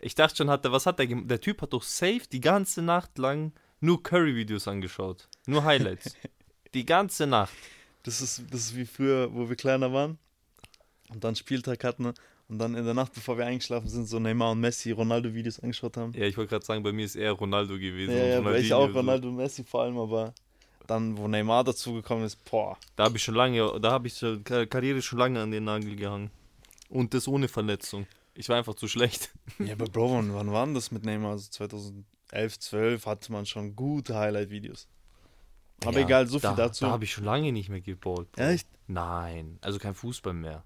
Ich 0.00 0.14
dachte 0.14 0.36
schon, 0.36 0.48
hat 0.48 0.64
er, 0.64 0.72
was 0.72 0.86
hat 0.86 0.98
er 0.98 1.06
gemacht? 1.06 1.30
Der 1.30 1.42
Typ 1.42 1.60
hat 1.60 1.74
doch 1.74 1.82
safe 1.82 2.22
die 2.32 2.40
ganze 2.40 2.80
Nacht 2.80 3.18
lang 3.18 3.52
nur 3.80 4.02
Curry-Videos 4.02 4.66
angeschaut. 4.66 5.28
Nur 5.46 5.64
Highlights. 5.64 6.16
die 6.72 6.86
ganze 6.86 7.26
Nacht. 7.26 7.52
Das 8.02 8.22
ist, 8.22 8.44
das 8.50 8.60
ist 8.60 8.76
wie 8.76 8.86
früher, 8.86 9.34
wo 9.34 9.46
wir 9.50 9.56
kleiner 9.56 9.92
waren 9.92 10.16
und 11.10 11.22
dann 11.22 11.36
Spieltag 11.36 11.84
hatten 11.84 12.14
und 12.48 12.58
dann 12.58 12.74
in 12.74 12.86
der 12.86 12.94
Nacht, 12.94 13.12
bevor 13.12 13.36
wir 13.36 13.44
eingeschlafen 13.44 13.90
sind, 13.90 14.08
so 14.08 14.18
Neymar 14.18 14.52
und 14.52 14.60
Messi 14.60 14.90
Ronaldo-Videos 14.92 15.60
angeschaut 15.60 15.98
haben. 15.98 16.14
Ja, 16.14 16.24
ich 16.24 16.38
wollte 16.38 16.48
gerade 16.48 16.64
sagen, 16.64 16.82
bei 16.82 16.92
mir 16.92 17.04
ist 17.04 17.14
eher 17.14 17.32
Ronaldo 17.32 17.74
gewesen. 17.74 18.16
Ja, 18.16 18.24
ja, 18.24 18.44
weil 18.44 18.62
ich 18.62 18.72
auch. 18.72 18.88
Ronaldo 18.94 19.28
und 19.28 19.36
Messi 19.36 19.64
vor 19.64 19.82
allem, 19.82 19.98
aber 19.98 20.32
dann, 20.88 21.16
wo 21.16 21.28
Neymar 21.28 21.62
dazugekommen 21.64 22.24
ist, 22.24 22.42
boah. 22.50 22.76
Da 22.96 23.04
habe 23.04 23.16
ich 23.16 23.22
schon 23.22 23.34
lange, 23.36 23.78
da 23.80 23.92
habe 23.92 24.08
ich 24.08 24.16
schon, 24.18 24.42
Kar- 24.42 24.66
Karriere 24.66 25.00
schon 25.02 25.18
lange 25.20 25.40
an 25.40 25.50
den 25.52 25.64
Nagel 25.64 25.94
gehangen. 25.94 26.30
Und 26.88 27.14
das 27.14 27.28
ohne 27.28 27.46
Verletzung. 27.48 28.06
Ich 28.34 28.48
war 28.48 28.56
einfach 28.56 28.74
zu 28.74 28.88
schlecht. 28.88 29.30
Ja, 29.58 29.72
aber 29.74 29.86
Bro, 29.86 30.12
wann, 30.12 30.34
wann 30.34 30.52
war 30.52 30.66
das 30.68 30.90
mit 30.90 31.04
Neymar? 31.04 31.32
Also 31.32 31.50
2011, 31.50 32.58
12 32.58 33.06
hatte 33.06 33.32
man 33.32 33.46
schon 33.46 33.74
gute 33.76 34.14
Highlight-Videos. 34.16 34.88
Aber 35.84 35.98
Ja, 36.00 36.04
egal, 36.06 36.26
so 36.26 36.38
viel 36.38 36.50
da, 36.50 36.54
dazu. 36.56 36.84
Da 36.86 36.90
habe 36.90 37.04
ich 37.04 37.12
schon 37.12 37.24
lange 37.24 37.52
nicht 37.52 37.68
mehr 37.68 37.80
geballt. 37.80 38.30
Bro. 38.32 38.42
Echt? 38.42 38.68
Nein, 38.86 39.58
also 39.60 39.78
kein 39.78 39.94
Fußball 39.94 40.32
mehr. 40.34 40.64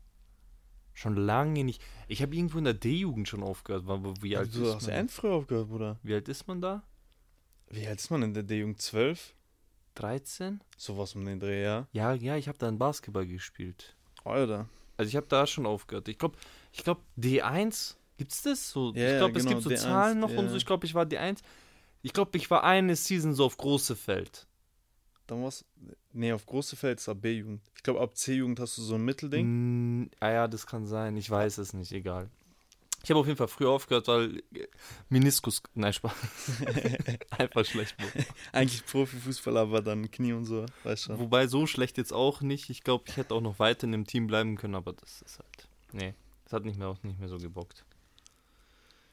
Schon 0.95 1.17
lange 1.17 1.65
nicht. 1.65 1.83
Ich 2.09 2.23
habe 2.23 2.35
irgendwo 2.37 2.59
in 2.59 2.65
der 2.65 2.75
D-Jugend 2.75 3.29
schon 3.29 3.43
aufgehört. 3.43 3.85
Wie, 4.23 4.37
alt 4.37 4.55
du 4.55 4.65
ist 4.67 4.75
hast 4.77 4.87
man? 4.87 4.97
end 4.97 5.11
früh 5.11 5.31
aufgehört, 5.31 5.69
Bruder. 5.69 5.99
wie 6.03 6.15
alt 6.15 6.29
ist 6.29 6.47
man 6.49 6.61
da? 6.61 6.83
Wie 7.71 7.87
alt 7.87 7.99
ist 8.01 8.11
man 8.11 8.23
in 8.23 8.35
der 8.35 8.43
D-Jugend? 8.43 8.81
12? 8.81 9.35
13? 9.95 10.61
Sowas 10.77 11.15
um 11.15 11.25
den 11.25 11.41
Dreh, 11.41 11.63
ja. 11.63 11.87
Ja, 11.93 12.13
ja, 12.15 12.37
ich 12.37 12.49
habe 12.49 12.59
da 12.59 12.71
Basketball 12.71 13.27
gespielt. 13.27 13.97
Alter. 14.25 14.69
Also 14.97 15.09
ich 15.09 15.17
habe 15.17 15.27
da 15.29 15.47
schon 15.47 15.67
aufgehört. 15.67 16.09
Ich 16.09 16.19
glaube, 16.19 16.37
ich 16.73 16.85
glaube 16.85 17.01
D1, 17.19 17.97
gibt's 18.17 18.43
das 18.43 18.71
so? 18.71 18.93
Ja, 18.95 19.13
ich 19.13 19.19
glaube, 19.19 19.39
es 19.39 19.45
genau, 19.45 19.57
gibt 19.57 19.63
so 19.63 19.71
D1, 19.71 19.77
Zahlen 19.77 20.21
noch 20.21 20.31
und 20.31 20.45
ja. 20.45 20.49
so. 20.49 20.57
Ich 20.57 20.67
glaube, 20.67 20.87
ich 20.87 20.95
war 20.95 21.05
D1. 21.05 21.41
Ich 22.03 22.13
glaube, 22.13 22.37
ich 22.37 22.51
war 22.51 22.65
eine 22.65 22.97
Season 22.97 23.35
so 23.35 23.45
auf 23.45 23.57
große 23.57 23.97
Feld. 23.97 24.47
Dann 25.27 25.43
war's. 25.43 25.65
Nee, 26.13 26.33
auf 26.33 26.45
große 26.47 26.77
Feld 26.77 26.99
ist 26.99 27.09
ab 27.09 27.19
B-Jugend. 27.21 27.63
Ich 27.77 27.83
glaube, 27.83 28.01
ab 28.01 28.17
C-Jugend 28.17 28.61
hast 28.61 28.77
du 28.77 28.83
so 28.83 28.97
ein 28.97 29.05
Mittelding. 29.05 30.03
Mm, 30.03 30.11
ah 30.21 30.31
ja, 30.31 30.49
das 30.49 30.67
kann 30.67 30.87
sein. 30.87 31.17
Ich 31.17 31.31
weiß 31.31 31.59
es 31.59 31.73
nicht. 31.73 31.93
Egal. 31.93 32.29
Ich 33.03 33.11
habe 33.11 33.19
auf 33.19 33.27
jeden 33.27 33.37
Fall 33.37 33.49
früh 33.49 33.67
aufgehört, 33.67 34.07
weil 34.09 34.43
Meniskus. 35.09 35.63
Nein, 35.75 35.93
Spaß. 35.93 36.13
Einfach 37.31 37.65
schlecht. 37.65 37.97
Eigentlich 38.53 38.87
Profifußballer, 38.87 39.61
aber 39.61 39.83
dann 39.83 40.11
Knie 40.11 40.33
und 40.33 40.45
so, 40.45 40.67
weißt 40.85 41.05
schon. 41.05 41.19
Wobei 41.19 41.47
so 41.49 41.67
schlecht 41.67 41.99
jetzt 41.99 42.13
auch 42.13 42.43
nicht. 42.43 42.71
Ich 42.71 42.85
glaube, 42.85 43.05
ich 43.09 43.17
hätte 43.17 43.35
auch 43.35 43.41
noch 43.41 43.59
weiter 43.59 43.85
in 43.85 43.93
dem 43.93 44.07
Team 44.07 44.29
bleiben 44.29 44.57
können, 44.57 44.77
aber 44.77 44.93
das 44.93 45.23
ist 45.23 45.39
halt. 45.39 45.69
Nee, 45.93 46.15
das 46.45 46.53
hat 46.53 46.65
nicht 46.65 46.79
mehr, 46.79 46.89
auch 46.89 47.03
nicht 47.03 47.19
mehr 47.19 47.29
so 47.29 47.39
gebockt. 47.39 47.85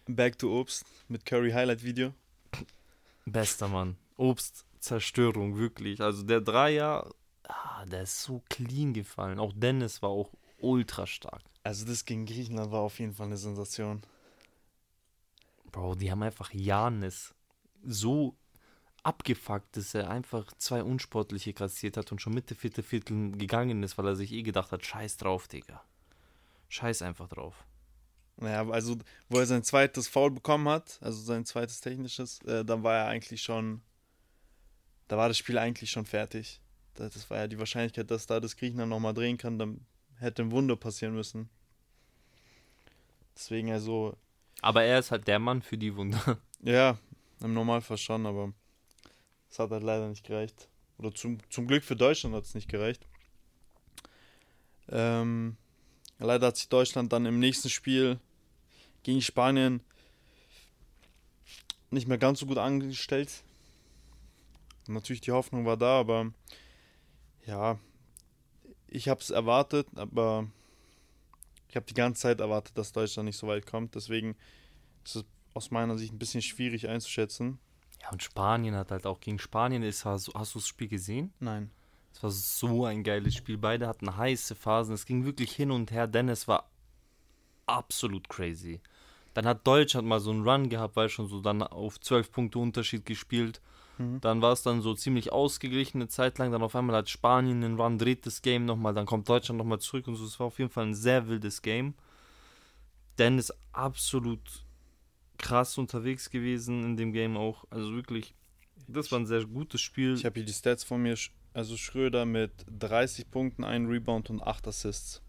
Back 0.05 0.37
to 0.39 0.59
Obst 0.59 0.85
mit 1.07 1.25
Curry 1.25 1.51
Highlight 1.51 1.83
Video. 1.83 2.13
Bester 3.25 3.67
Mann. 3.67 3.95
Obst, 4.17 4.65
Zerstörung, 4.79 5.57
wirklich. 5.57 6.01
Also 6.01 6.23
der 6.23 6.41
Dreier, 6.41 7.09
ah, 7.47 7.85
der 7.85 8.03
ist 8.03 8.23
so 8.23 8.41
clean 8.49 8.93
gefallen. 8.93 9.39
Auch 9.39 9.53
Dennis 9.55 10.01
war 10.01 10.09
auch 10.09 10.29
ultra 10.59 11.07
stark. 11.07 11.41
Also 11.63 11.85
das 11.85 12.05
gegen 12.05 12.25
Griechenland 12.25 12.71
war 12.71 12.81
auf 12.81 12.99
jeden 12.99 13.13
Fall 13.13 13.27
eine 13.27 13.37
Sensation. 13.37 14.01
Bro, 15.71 15.95
die 15.95 16.11
haben 16.11 16.23
einfach 16.23 16.51
Janis 16.53 17.33
so 17.83 18.35
abgefuckt, 19.03 19.77
dass 19.77 19.93
er 19.93 20.09
einfach 20.09 20.51
zwei 20.57 20.83
Unsportliche 20.83 21.53
kassiert 21.53 21.97
hat 21.97 22.11
und 22.11 22.21
schon 22.21 22.33
Mitte, 22.33 22.55
vierte 22.55 22.83
Viertel 22.83 23.31
gegangen 23.31 23.83
ist, 23.83 23.97
weil 23.97 24.07
er 24.07 24.15
sich 24.15 24.31
eh 24.31 24.43
gedacht 24.43 24.71
hat, 24.71 24.85
scheiß 24.85 25.17
drauf, 25.17 25.47
Digga. 25.47 25.83
Scheiß 26.69 27.01
einfach 27.01 27.29
drauf. 27.29 27.65
Naja, 28.37 28.69
also, 28.69 28.97
wo 29.27 29.39
er 29.39 29.45
sein 29.45 29.63
zweites 29.63 30.07
Foul 30.07 30.31
bekommen 30.31 30.69
hat, 30.69 30.97
also 31.01 31.21
sein 31.21 31.45
zweites 31.45 31.81
technisches, 31.81 32.41
äh, 32.43 32.63
dann 32.63 32.83
war 32.83 32.95
er 32.95 33.07
eigentlich 33.07 33.41
schon, 33.41 33.81
da 35.07 35.17
war 35.17 35.27
das 35.27 35.37
Spiel 35.37 35.57
eigentlich 35.57 35.91
schon 35.91 36.05
fertig. 36.05 36.61
Das, 36.93 37.13
das 37.13 37.29
war 37.29 37.37
ja 37.37 37.47
die 37.47 37.59
Wahrscheinlichkeit, 37.59 38.09
dass 38.09 38.27
da 38.27 38.39
das 38.39 38.55
Griechenland 38.55 38.89
nochmal 38.89 39.13
drehen 39.13 39.37
kann, 39.37 39.59
dann 39.59 39.85
hätte 40.19 40.43
ein 40.43 40.51
Wunder 40.51 40.75
passieren 40.75 41.13
müssen. 41.13 41.49
Deswegen 43.35 43.71
also, 43.71 44.17
Aber 44.61 44.83
er 44.83 44.99
ist 44.99 45.11
halt 45.11 45.27
der 45.27 45.39
Mann 45.39 45.61
für 45.61 45.77
die 45.77 45.95
Wunder. 45.95 46.39
ja, 46.61 46.97
im 47.41 47.53
Normalfall 47.53 47.97
schon, 47.97 48.25
aber 48.25 48.53
es 49.49 49.59
hat 49.59 49.71
halt 49.71 49.83
leider 49.83 50.09
nicht 50.09 50.25
gereicht. 50.25 50.67
Oder 50.97 51.13
zum, 51.13 51.39
zum 51.49 51.67
Glück 51.67 51.83
für 51.83 51.95
Deutschland 51.95 52.35
hat 52.35 52.43
es 52.43 52.55
nicht 52.55 52.67
gereicht. 52.67 53.07
Ähm, 54.89 55.55
leider 56.17 56.47
hat 56.47 56.57
sich 56.57 56.67
Deutschland 56.67 57.13
dann 57.13 57.25
im 57.25 57.39
nächsten 57.39 57.69
Spiel 57.69 58.19
gegen 59.03 59.21
Spanien 59.21 59.81
nicht 61.91 62.07
mehr 62.07 62.17
ganz 62.17 62.39
so 62.39 62.45
gut 62.45 62.57
angestellt. 62.57 63.43
Natürlich 64.87 65.21
die 65.21 65.31
Hoffnung 65.31 65.65
war 65.65 65.77
da, 65.77 65.99
aber 65.99 66.33
ja, 67.45 67.79
ich 68.91 69.07
habe 69.07 69.21
es 69.21 69.29
erwartet, 69.29 69.87
aber 69.95 70.47
ich 71.67 71.75
habe 71.75 71.85
die 71.85 71.93
ganze 71.93 72.21
Zeit 72.21 72.39
erwartet, 72.39 72.77
dass 72.77 72.91
Deutschland 72.91 73.27
nicht 73.27 73.37
so 73.37 73.47
weit 73.47 73.65
kommt. 73.65 73.95
Deswegen 73.95 74.35
ist 75.05 75.17
es 75.17 75.25
aus 75.53 75.71
meiner 75.71 75.97
Sicht 75.97 76.13
ein 76.13 76.19
bisschen 76.19 76.41
schwierig 76.41 76.87
einzuschätzen. 76.87 77.59
Ja, 78.01 78.09
und 78.11 78.23
Spanien 78.23 78.75
hat 78.75 78.91
halt 78.91 79.05
auch 79.05 79.19
gegen 79.19 79.39
Spanien 79.39 79.83
ist, 79.83 80.05
hast, 80.05 80.31
hast 80.33 80.55
du 80.55 80.59
das 80.59 80.67
Spiel 80.67 80.87
gesehen? 80.87 81.33
Nein. 81.39 81.69
Es 82.13 82.23
war 82.23 82.31
so 82.31 82.85
ein 82.85 83.03
geiles 83.03 83.35
Spiel. 83.35 83.57
Beide 83.57 83.87
hatten 83.87 84.17
heiße 84.17 84.55
Phasen. 84.55 84.95
Es 84.95 85.05
ging 85.05 85.25
wirklich 85.25 85.51
hin 85.51 85.71
und 85.71 85.91
her. 85.91 86.07
Dennis 86.07 86.47
war 86.47 86.69
absolut 87.65 88.27
crazy. 88.29 88.81
Dann 89.33 89.45
hat 89.45 89.65
Deutschland 89.65 90.07
mal 90.07 90.19
so 90.19 90.31
einen 90.31 90.47
Run 90.47 90.69
gehabt, 90.69 90.95
weil 90.95 91.09
schon 91.09 91.27
so 91.27 91.39
dann 91.39 91.61
auf 91.61 91.99
12 91.99 92.31
Punkte 92.31 92.59
Unterschied 92.59 93.05
gespielt. 93.05 93.61
Mhm. 93.99 94.21
Dann 94.21 94.41
war 94.41 94.53
es 94.53 94.63
dann 94.63 94.81
so 94.81 94.95
ziemlich 94.95 95.31
ausgeglichen 95.31 95.99
eine 95.99 96.07
Zeit 96.07 96.37
lang. 96.39 96.51
Dann 96.51 96.63
auf 96.63 96.75
einmal 96.75 96.95
hat 96.95 97.09
Spanien 97.09 97.63
einen 97.63 97.79
Run, 97.79 97.99
dreht 97.99 98.25
das 98.25 98.41
Game 98.41 98.65
nochmal. 98.65 98.93
Dann 98.93 99.05
kommt 99.05 99.29
Deutschland 99.29 99.59
nochmal 99.59 99.79
zurück 99.79 100.07
und 100.07 100.15
so. 100.15 100.25
Es 100.25 100.39
war 100.39 100.47
auf 100.47 100.57
jeden 100.57 100.71
Fall 100.71 100.87
ein 100.87 100.95
sehr 100.95 101.27
wildes 101.27 101.61
Game. 101.61 101.93
Dennis 103.17 103.53
absolut 103.73 104.41
krass 105.37 105.77
unterwegs 105.77 106.29
gewesen 106.29 106.83
in 106.83 106.97
dem 106.97 107.11
Game 107.11 107.37
auch. 107.37 107.65
Also 107.69 107.93
wirklich, 107.93 108.33
das 108.87 109.11
war 109.11 109.19
ein 109.19 109.25
sehr 109.25 109.45
gutes 109.45 109.81
Spiel. 109.81 110.15
Ich 110.15 110.25
habe 110.25 110.35
hier 110.35 110.45
die 110.45 110.53
Stats 110.53 110.83
von 110.83 111.01
mir. 111.01 111.15
Also 111.51 111.77
Schröder 111.77 112.25
mit 112.25 112.51
30 112.67 113.29
Punkten, 113.31 113.63
1 113.63 113.89
Rebound 113.89 114.29
und 114.29 114.41
8 114.41 114.67
Assists. 114.67 115.21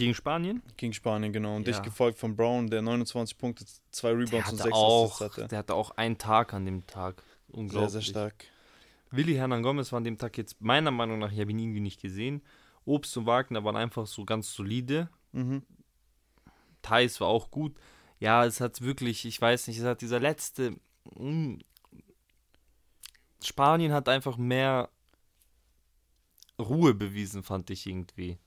Gegen 0.00 0.14
Spanien? 0.14 0.62
Gegen 0.78 0.92
Spanien, 0.94 1.32
genau. 1.32 1.56
Und 1.56 1.66
Ja. 1.68 1.74
dich 1.74 1.82
gefolgt 1.82 2.18
von 2.18 2.34
Brown, 2.34 2.68
der 2.70 2.80
29 2.82 3.36
Punkte, 3.36 3.66
2 3.90 4.08
Der 4.08 4.18
Rebounds 4.18 4.52
und 4.52 4.58
hatte, 4.60 4.62
6 4.62 4.76
auch, 4.76 5.04
Assists 5.12 5.20
hatte. 5.38 5.48
der 5.48 5.58
hatte 5.58 5.74
auch 5.74 5.90
einen 5.92 6.16
Tag 6.16 6.54
an 6.54 6.64
dem 6.64 6.86
Tag. 6.86 7.22
Sehr, 7.48 7.58
Unglaublich. 7.58 7.92
sehr 7.92 8.02
stark. 8.02 8.44
Willi 9.10 9.34
Hernan 9.34 9.62
Gomez 9.62 9.92
war 9.92 9.98
an 9.98 10.04
dem 10.04 10.16
Tag 10.16 10.38
jetzt, 10.38 10.60
meiner 10.60 10.90
Meinung 10.90 11.18
nach, 11.18 11.32
ich 11.32 11.38
habe 11.40 11.50
ihn 11.50 11.58
irgendwie 11.58 11.80
nicht 11.80 12.00
gesehen. 12.00 12.42
Obst 12.86 13.14
und 13.18 13.26
Wagner 13.26 13.62
waren 13.64 13.76
einfach 13.76 14.06
so 14.06 14.24
ganz 14.24 14.52
solide. 14.54 15.10
Mhm. 15.32 15.64
Thais 16.80 17.20
war 17.20 17.28
auch 17.28 17.50
gut. 17.50 17.76
Ja, 18.20 18.46
es 18.46 18.60
hat 18.60 18.80
wirklich, 18.80 19.24
ich 19.26 19.38
weiß 19.40 19.66
nicht, 19.66 19.78
es 19.78 19.84
hat 19.84 20.00
dieser 20.00 20.18
letzte. 20.20 20.76
mm, 21.16 21.56
Spanien 23.42 23.92
hat 23.92 24.08
einfach 24.08 24.36
mehr 24.36 24.88
Ruhe 26.58 26.94
bewiesen, 26.94 27.42
fand 27.42 27.68
ich 27.70 27.86
irgendwie. 27.86 28.38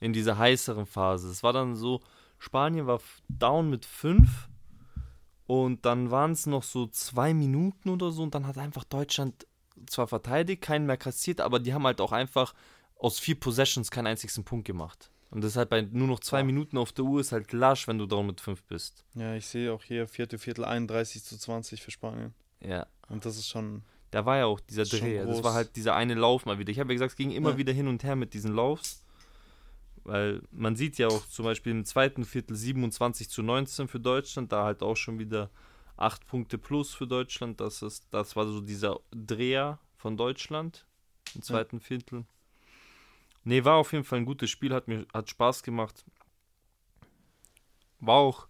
In 0.00 0.12
dieser 0.12 0.38
heißeren 0.38 0.86
Phase. 0.86 1.28
Es 1.30 1.42
war 1.42 1.52
dann 1.52 1.76
so, 1.76 2.00
Spanien 2.38 2.86
war 2.86 3.00
down 3.28 3.68
mit 3.70 3.84
5 3.84 4.48
und 5.46 5.84
dann 5.84 6.10
waren 6.10 6.32
es 6.32 6.46
noch 6.46 6.62
so 6.62 6.86
zwei 6.86 7.34
Minuten 7.34 7.88
oder 7.90 8.10
so 8.10 8.22
und 8.22 8.34
dann 8.34 8.46
hat 8.46 8.56
einfach 8.58 8.84
Deutschland 8.84 9.46
zwar 9.86 10.06
verteidigt, 10.06 10.62
keinen 10.62 10.86
mehr 10.86 10.96
kassiert, 10.96 11.40
aber 11.40 11.58
die 11.58 11.74
haben 11.74 11.84
halt 11.86 12.00
auch 12.00 12.12
einfach 12.12 12.54
aus 12.96 13.18
vier 13.18 13.38
Possessions 13.38 13.90
keinen 13.90 14.06
einzigen 14.08 14.44
Punkt 14.44 14.66
gemacht. 14.66 15.10
Und 15.30 15.42
das 15.42 15.52
ist 15.52 15.56
halt 15.56 15.70
bei 15.70 15.82
nur 15.82 16.08
noch 16.08 16.20
zwei 16.20 16.38
Ja. 16.38 16.44
Minuten 16.44 16.76
auf 16.76 16.92
der 16.92 17.04
Uhr 17.04 17.20
ist 17.20 17.32
halt 17.32 17.52
lasch, 17.52 17.86
wenn 17.88 17.98
du 17.98 18.06
down 18.06 18.26
mit 18.26 18.40
fünf 18.40 18.62
bist. 18.64 19.04
Ja, 19.14 19.34
ich 19.34 19.46
sehe 19.46 19.72
auch 19.72 19.82
hier 19.82 20.06
vierte 20.08 20.38
Viertel 20.38 20.64
31 20.64 21.22
zu 21.24 21.38
20 21.38 21.82
für 21.82 21.90
Spanien. 21.90 22.34
Ja. 22.60 22.86
Und 23.08 23.24
das 23.24 23.36
ist 23.36 23.48
schon. 23.48 23.82
Da 24.10 24.26
war 24.26 24.38
ja 24.38 24.46
auch 24.46 24.58
dieser 24.60 24.84
Dreh. 24.84 25.18
Das 25.18 25.26
groß. 25.26 25.44
war 25.44 25.54
halt 25.54 25.76
dieser 25.76 25.94
eine 25.94 26.14
Lauf 26.14 26.46
mal 26.46 26.58
wieder. 26.58 26.70
Ich 26.72 26.80
habe 26.80 26.90
ja 26.92 26.94
gesagt, 26.94 27.12
es 27.12 27.16
ging 27.16 27.30
immer 27.30 27.50
Ja. 27.50 27.56
wieder 27.58 27.72
hin 27.72 27.86
und 27.86 28.02
her 28.02 28.16
mit 28.16 28.34
diesen 28.34 28.54
Laufs. 28.54 29.04
Weil 30.04 30.42
man 30.50 30.76
sieht 30.76 30.98
ja 30.98 31.08
auch 31.08 31.26
zum 31.26 31.44
Beispiel 31.44 31.72
im 31.72 31.84
zweiten 31.84 32.24
Viertel 32.24 32.56
27 32.56 33.28
zu 33.28 33.42
19 33.42 33.88
für 33.88 34.00
Deutschland, 34.00 34.52
da 34.52 34.64
halt 34.64 34.82
auch 34.82 34.96
schon 34.96 35.18
wieder 35.18 35.50
8 35.96 36.26
Punkte 36.26 36.58
plus 36.58 36.94
für 36.94 37.06
Deutschland. 37.06 37.60
Das, 37.60 37.82
ist, 37.82 38.06
das 38.10 38.34
war 38.36 38.46
so 38.46 38.60
dieser 38.60 39.00
Dreher 39.10 39.78
von 39.96 40.16
Deutschland 40.16 40.86
im 41.34 41.42
zweiten 41.42 41.80
Viertel. 41.80 42.24
Nee, 43.44 43.64
war 43.64 43.76
auf 43.76 43.92
jeden 43.92 44.04
Fall 44.04 44.18
ein 44.18 44.26
gutes 44.26 44.50
Spiel, 44.50 44.72
hat 44.72 44.88
mir 44.88 45.06
hat 45.12 45.30
Spaß 45.30 45.62
gemacht. 45.62 46.04
War 48.00 48.16
auch 48.16 48.48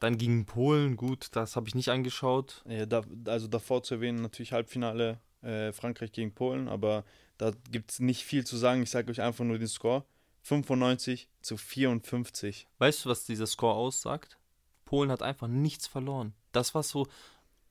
dann 0.00 0.18
gegen 0.18 0.46
Polen 0.46 0.96
gut, 0.96 1.28
das 1.32 1.56
habe 1.56 1.68
ich 1.68 1.74
nicht 1.74 1.90
angeschaut. 1.90 2.64
Ja, 2.66 2.86
da, 2.86 3.02
also 3.26 3.46
davor 3.46 3.82
zu 3.82 3.94
erwähnen, 3.94 4.22
natürlich 4.22 4.52
Halbfinale 4.52 5.20
äh, 5.42 5.72
Frankreich 5.72 6.12
gegen 6.12 6.32
Polen, 6.32 6.68
aber 6.68 7.04
da 7.38 7.52
gibt 7.70 7.92
es 7.92 8.00
nicht 8.00 8.24
viel 8.24 8.44
zu 8.44 8.56
sagen. 8.56 8.82
Ich 8.82 8.90
sage 8.90 9.10
euch 9.10 9.20
einfach 9.20 9.44
nur 9.44 9.58
den 9.58 9.68
Score. 9.68 10.04
95 10.42 11.28
zu 11.42 11.56
54. 11.56 12.66
Weißt 12.78 13.04
du, 13.04 13.08
was 13.08 13.24
dieser 13.24 13.46
Score 13.46 13.74
aussagt? 13.74 14.38
Polen 14.84 15.10
hat 15.10 15.22
einfach 15.22 15.48
nichts 15.48 15.86
verloren. 15.86 16.34
Das 16.52 16.74
war 16.74 16.82
so, 16.82 17.06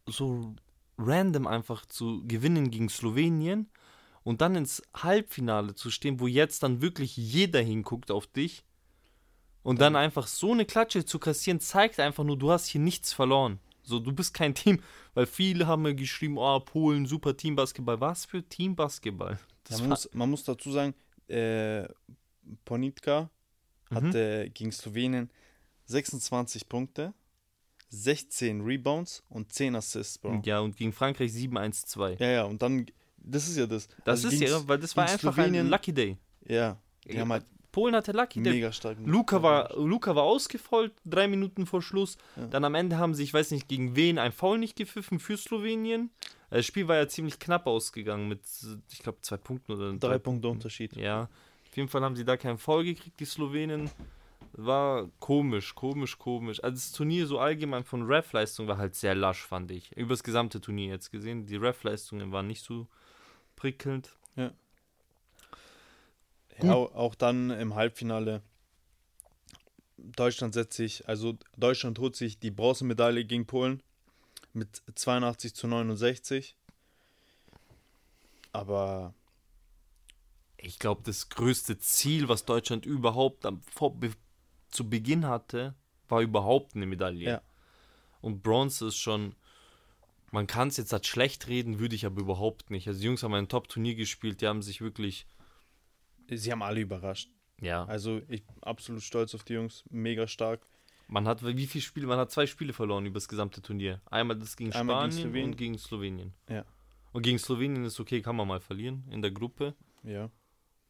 so 0.05 0.55
random 0.97 1.47
einfach 1.47 1.85
zu 1.85 2.23
gewinnen 2.27 2.71
gegen 2.71 2.89
Slowenien 2.89 3.69
und 4.23 4.41
dann 4.41 4.55
ins 4.55 4.83
Halbfinale 4.95 5.75
zu 5.75 5.91
stehen, 5.91 6.19
wo 6.19 6.27
jetzt 6.27 6.63
dann 6.63 6.81
wirklich 6.81 7.17
jeder 7.17 7.61
hinguckt 7.61 8.11
auf 8.11 8.27
dich 8.27 8.63
und 9.63 9.81
dann 9.81 9.95
einfach 9.95 10.27
so 10.27 10.51
eine 10.51 10.65
Klatsche 10.65 11.05
zu 11.05 11.19
kassieren, 11.19 11.59
zeigt 11.59 11.99
einfach 11.99 12.23
nur, 12.23 12.37
du 12.37 12.51
hast 12.51 12.67
hier 12.67 12.81
nichts 12.81 13.13
verloren. 13.13 13.59
So, 13.83 13.99
du 13.99 14.13
bist 14.13 14.33
kein 14.33 14.53
Team, 14.53 14.81
weil 15.13 15.25
viele 15.25 15.67
haben 15.67 15.81
mir 15.81 15.95
geschrieben, 15.95 16.37
oh, 16.37 16.59
Polen, 16.59 17.05
super 17.05 17.35
Teambasketball. 17.35 17.99
Was 17.99 18.25
für 18.25 18.43
Teambasketball? 18.43 19.33
Ja, 19.33 19.37
Das 19.63 19.79
man, 19.79 19.89
muss, 19.89 20.09
man 20.13 20.29
muss 20.29 20.43
dazu 20.43 20.71
sagen, 20.71 20.93
äh, 21.27 21.87
Ponitka 22.65 23.29
Mhm. 23.89 23.95
hatte 23.95 24.49
gegen 24.53 24.71
Slowenien 24.71 25.29
26 25.85 26.69
Punkte, 26.69 27.13
16 27.89 28.61
Rebounds 28.61 29.23
und 29.29 29.51
10 29.51 29.75
Assists, 29.75 30.17
Bro. 30.19 30.41
ja, 30.45 30.59
und 30.59 30.75
gegen 30.77 30.93
Frankreich 30.93 31.31
7-1-2. 31.33 32.17
Ja, 32.19 32.29
ja, 32.29 32.43
und 32.43 32.61
dann, 32.61 32.85
das 33.17 33.47
ist 33.47 33.57
ja 33.57 33.65
das. 33.65 33.87
Das 34.05 34.23
Also 34.23 34.27
ist 34.29 34.41
ja, 34.41 34.67
weil 34.67 34.77
das 34.79 34.95
war 34.95 35.05
einfach 35.09 35.33
Slowenien- 35.33 35.65
ein 35.65 35.69
Lucky 35.71 35.93
Day. 35.93 36.17
Ja, 36.45 36.77
die 37.05 37.19
haben 37.19 37.31
halt 37.31 37.45
Polen 37.71 37.95
hatte 37.95 38.11
Lucky 38.11 38.41
Day. 38.41 38.53
mega 38.53 38.71
stark. 38.71 38.97
Luca 39.05 39.41
war, 39.43 39.75
Luca 39.77 40.15
war 40.15 40.23
ausgefault, 40.23 40.91
drei 41.05 41.27
Minuten 41.27 41.65
vor 41.67 41.81
Schluss. 41.83 42.17
Ja. 42.35 42.47
Dann 42.47 42.63
am 42.65 42.73
Ende 42.75 42.97
haben 42.97 43.13
sie, 43.13 43.23
ich 43.23 43.33
weiß 43.33 43.51
nicht 43.51 43.67
gegen 43.67 43.95
wen, 43.95 44.17
ein 44.17 44.31
Foul 44.31 44.57
nicht 44.57 44.75
gepfiffen 44.75 45.19
für 45.19 45.37
Slowenien. 45.37 46.09
Das 46.49 46.65
Spiel 46.65 46.87
war 46.87 46.95
ja 46.95 47.07
ziemlich 47.07 47.37
knapp 47.37 47.67
ausgegangen 47.67 48.27
mit, 48.27 48.41
ich 48.91 48.99
glaube, 48.99 49.19
zwei 49.21 49.37
Punkten 49.37 49.71
oder 49.73 49.93
Drei 49.93 50.17
Punkte 50.17 50.47
Unterschied. 50.47 50.95
Ja, 50.95 51.29
auf 51.69 51.77
jeden 51.77 51.89
Fall 51.89 52.03
haben 52.03 52.15
sie 52.15 52.25
da 52.25 52.35
keinen 52.37 52.57
Foul 52.57 52.83
gekriegt, 52.83 53.19
die 53.19 53.25
Slowenen. 53.25 53.89
War 54.53 55.07
komisch, 55.19 55.75
komisch, 55.75 56.17
komisch. 56.17 56.63
Also 56.63 56.75
das 56.75 56.91
Turnier 56.91 57.27
so 57.27 57.39
allgemein 57.39 57.83
von 57.83 58.01
Ref-Leistung 58.03 58.67
war 58.67 58.77
halt 58.77 58.95
sehr 58.95 59.13
lasch, 59.13 59.45
fand 59.45 59.69
ich. 59.71 59.95
Über 59.95 60.09
das 60.09 60.23
gesamte 60.23 60.59
Turnier 60.59 60.87
jetzt 60.89 61.11
gesehen. 61.11 61.45
Die 61.45 61.55
Ref-Leistungen 61.55 62.31
waren 62.31 62.47
nicht 62.47 62.63
so 62.63 62.87
prickelnd. 63.55 64.15
Ja, 64.35 64.51
au- 66.73 66.91
auch 66.93 67.15
dann 67.15 67.51
im 67.51 67.75
Halbfinale. 67.75 68.41
Deutschland 69.97 70.53
setzt 70.55 70.75
sich, 70.75 71.07
also 71.07 71.37
Deutschland 71.57 71.99
holt 71.99 72.15
sich 72.15 72.39
die 72.39 72.51
Bronzemedaille 72.51 73.23
gegen 73.25 73.45
Polen 73.45 73.83
mit 74.53 74.81
82 74.95 75.53
zu 75.53 75.67
69. 75.67 76.55
Aber 78.51 79.13
Ich 80.61 80.79
glaube, 80.79 81.01
das 81.05 81.29
größte 81.29 81.77
Ziel, 81.79 82.27
was 82.29 82.45
Deutschland 82.45 82.85
überhaupt 82.85 83.45
am, 83.45 83.61
vor, 83.71 83.95
be, 83.97 84.11
zu 84.69 84.89
Beginn 84.89 85.25
hatte, 85.27 85.73
war 86.07 86.21
überhaupt 86.21 86.75
eine 86.75 86.85
Medaille. 86.85 87.29
Ja. 87.29 87.41
Und 88.21 88.43
Bronze 88.43 88.87
ist 88.87 88.97
schon, 88.97 89.35
man 90.31 90.47
kann 90.47 90.67
es 90.67 90.77
jetzt 90.77 90.93
als 90.93 91.07
schlecht 91.07 91.47
reden, 91.47 91.79
würde 91.79 91.95
ich 91.95 92.05
aber 92.05 92.19
überhaupt 92.21 92.69
nicht. 92.71 92.87
Also 92.87 92.99
die 92.99 93.05
Jungs 93.05 93.23
haben 93.23 93.33
ein 93.33 93.47
Top-Turnier 93.47 93.95
gespielt, 93.95 94.41
die 94.41 94.47
haben 94.47 94.61
sich 94.61 94.81
wirklich, 94.81 95.25
sie 96.29 96.51
haben 96.51 96.61
alle 96.61 96.81
überrascht. 96.81 97.29
ja, 97.61 97.85
Also 97.85 98.21
ich 98.27 98.45
bin 98.45 98.61
absolut 98.63 99.01
stolz 99.01 99.33
auf 99.35 99.43
die 99.43 99.53
Jungs, 99.53 99.83
mega 99.89 100.27
stark. 100.27 100.65
man 101.07 101.27
hat, 101.27 101.45
wie 101.45 101.67
viele 101.67 101.81
Spiele, 101.81 102.07
man 102.07 102.19
hat 102.19 102.31
zwei 102.31 102.45
Spiele 102.47 102.73
verloren 102.73 103.05
über 103.05 103.15
das 103.15 103.29
gesamte 103.29 103.61
Turnier. 103.61 104.01
Einmal 104.11 104.37
das 104.37 104.57
gegen 104.57 104.73
Einmal 104.73 105.03
gegen 105.03 105.11
Spanien 105.11 105.21
Slowenien. 105.31 105.51
und 105.51 105.57
gegen 105.57 105.77
Slowenien. 105.77 106.33
Ja. 106.49 106.65
Und 107.13 107.21
gegen 107.23 107.39
Slowenien 107.39 107.85
ist 107.85 107.99
okay, 107.99 108.21
kann 108.21 108.35
man 108.35 108.47
mal 108.47 108.59
verlieren 108.59 109.05
in 109.09 109.21
der 109.21 109.31
Gruppe. 109.31 109.73
Ja. 110.03 110.29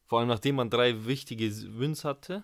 Vor 0.09 0.19
allem 0.19 0.27
nachdem 0.27 0.55
man 0.55 0.71
drei 0.71 1.05
wichtige 1.05 1.51
Wins 1.79 2.03
hatte. 2.03 2.43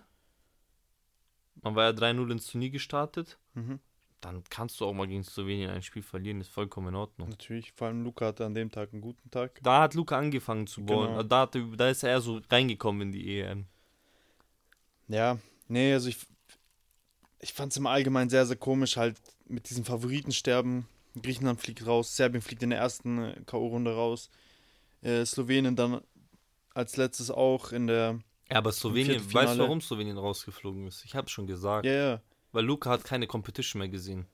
Man 1.62 1.74
war 1.74 1.84
ja 1.84 1.90
3-0 1.90 2.30
ins 2.30 2.46
Turnier 2.46 2.70
gestartet. 2.70 3.38
Mhm. 3.54 3.80
Dann 4.20 4.44
kannst 4.48 4.80
du 4.80 4.86
auch 4.86 4.92
mal 4.92 5.08
gegen 5.08 5.24
Slowenien 5.24 5.70
ein 5.70 5.82
Spiel 5.82 6.02
verlieren, 6.02 6.40
ist 6.40 6.48
vollkommen 6.48 6.88
in 6.88 6.94
Ordnung. 6.94 7.28
Natürlich, 7.28 7.72
vor 7.72 7.88
allem 7.88 8.04
Luca 8.04 8.26
hatte 8.26 8.46
an 8.46 8.54
dem 8.54 8.70
Tag 8.70 8.92
einen 8.92 9.02
guten 9.02 9.30
Tag. 9.30 9.58
Da 9.64 9.82
hat 9.82 9.94
Luca 9.94 10.16
angefangen 10.16 10.68
zu 10.68 10.84
ballen. 10.84 11.08
Genau. 11.08 11.22
Da, 11.24 11.40
hatte, 11.40 11.66
da 11.76 11.88
ist 11.88 12.04
er 12.04 12.20
so 12.20 12.40
reingekommen 12.48 13.02
in 13.02 13.12
die 13.12 13.40
EM. 13.40 13.66
Ja, 15.08 15.38
nee, 15.66 15.92
also 15.92 16.08
ich, 16.08 16.18
ich 17.40 17.52
fand 17.52 17.72
es 17.72 17.78
im 17.78 17.86
Allgemeinen 17.86 18.30
sehr, 18.30 18.46
sehr 18.46 18.56
komisch, 18.56 18.96
halt 18.96 19.20
mit 19.48 19.70
diesem 19.70 19.84
Favoritensterben. 19.84 20.86
Griechenland 21.20 21.60
fliegt 21.60 21.84
raus, 21.84 22.14
Serbien 22.14 22.42
fliegt 22.42 22.62
in 22.62 22.70
der 22.70 22.78
ersten 22.78 23.18
äh, 23.18 23.40
K.O.-Runde 23.44 23.92
raus. 23.92 24.30
Äh, 25.02 25.24
Slowenien 25.26 25.74
dann 25.74 26.00
als 26.76 26.96
letztes 26.96 27.30
auch 27.30 27.72
in 27.72 27.86
der. 27.86 28.20
Ja, 28.50 28.58
aber 28.58 28.70
Slowenien, 28.70 29.20
weißt 29.32 29.54
du, 29.54 29.58
warum 29.58 29.80
Slowenien 29.80 30.18
rausgeflogen 30.18 30.86
ist? 30.86 31.04
Ich 31.04 31.16
habe 31.16 31.28
schon 31.28 31.46
gesagt. 31.46 31.84
Ja, 31.84 31.92
ja. 31.92 32.20
Weil 32.52 32.64
Luca 32.64 32.90
hat 32.90 33.02
keine 33.02 33.26
Competition 33.26 33.80
mehr 33.80 33.88
gesehen. 33.88 34.26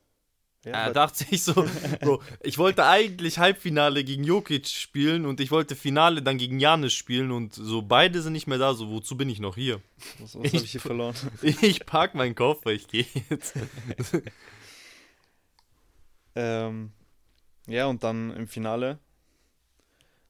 ja 0.64 0.72
er 0.72 0.92
dachte 0.92 1.24
sich 1.24 1.42
so, 1.42 1.54
Bro, 2.00 2.22
ich 2.42 2.58
wollte 2.58 2.84
eigentlich 2.84 3.38
Halbfinale 3.38 4.04
gegen 4.04 4.22
Jokic 4.22 4.66
spielen 4.66 5.24
und 5.24 5.40
ich 5.40 5.50
wollte 5.50 5.76
Finale 5.76 6.20
dann 6.20 6.36
gegen 6.36 6.60
Janis 6.60 6.92
spielen 6.92 7.30
und 7.30 7.54
so 7.54 7.80
beide 7.80 8.20
sind 8.20 8.34
nicht 8.34 8.46
mehr 8.46 8.58
da, 8.58 8.74
so 8.74 8.90
wozu 8.90 9.16
bin 9.16 9.30
ich 9.30 9.40
noch 9.40 9.54
hier? 9.54 9.80
was 10.18 10.34
was 10.34 10.52
habe 10.52 10.64
ich 10.64 10.72
hier 10.72 10.80
verloren? 10.80 11.14
Ich 11.42 11.86
pack 11.86 12.14
meinen 12.14 12.34
Koffer, 12.34 12.70
ich 12.70 12.86
gehe 12.86 13.06
jetzt. 13.30 13.54
ähm, 16.34 16.92
ja, 17.66 17.86
und 17.86 18.04
dann 18.04 18.30
im 18.36 18.46
Finale 18.46 18.98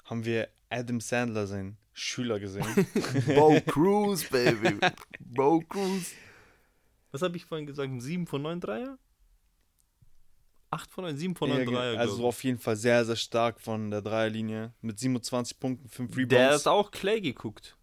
haben 0.04 0.24
wir 0.24 0.48
Adam 0.70 1.00
Sandler, 1.00 1.46
seinen 1.46 1.81
Schüler, 1.92 2.40
gesehen. 2.40 2.64
Bo 3.34 3.60
Cruz, 3.66 4.24
baby. 4.30 4.78
Bo 5.20 5.60
Cruz. 5.60 6.12
Was 7.10 7.20
habe 7.22 7.36
ich 7.36 7.44
vorhin 7.44 7.66
gesagt? 7.66 7.90
Ein 7.90 8.00
7 8.00 8.26
von 8.26 8.40
9 8.42 8.60
Dreier? 8.60 8.98
8 10.70 10.90
von 10.90 11.04
9, 11.04 11.16
7 11.18 11.34
von 11.36 11.50
9 11.50 11.58
Ja, 11.58 11.64
Dreier. 11.70 12.00
also 12.00 12.16
glaub 12.16 12.28
auf 12.28 12.42
jeden 12.44 12.58
Fall 12.58 12.76
sehr, 12.76 13.04
sehr 13.04 13.16
stark 13.16 13.60
von 13.60 13.90
der 13.90 14.00
Dreierlinie. 14.00 14.72
Mit 14.80 14.98
27 14.98 15.60
Punkten, 15.60 15.88
5 15.88 16.10
ich. 16.12 16.16
Rebounds. 16.16 16.30
Der 16.30 16.54
hat 16.54 16.66
auch 16.66 16.90
Clay 16.90 17.20
geguckt. 17.20 17.76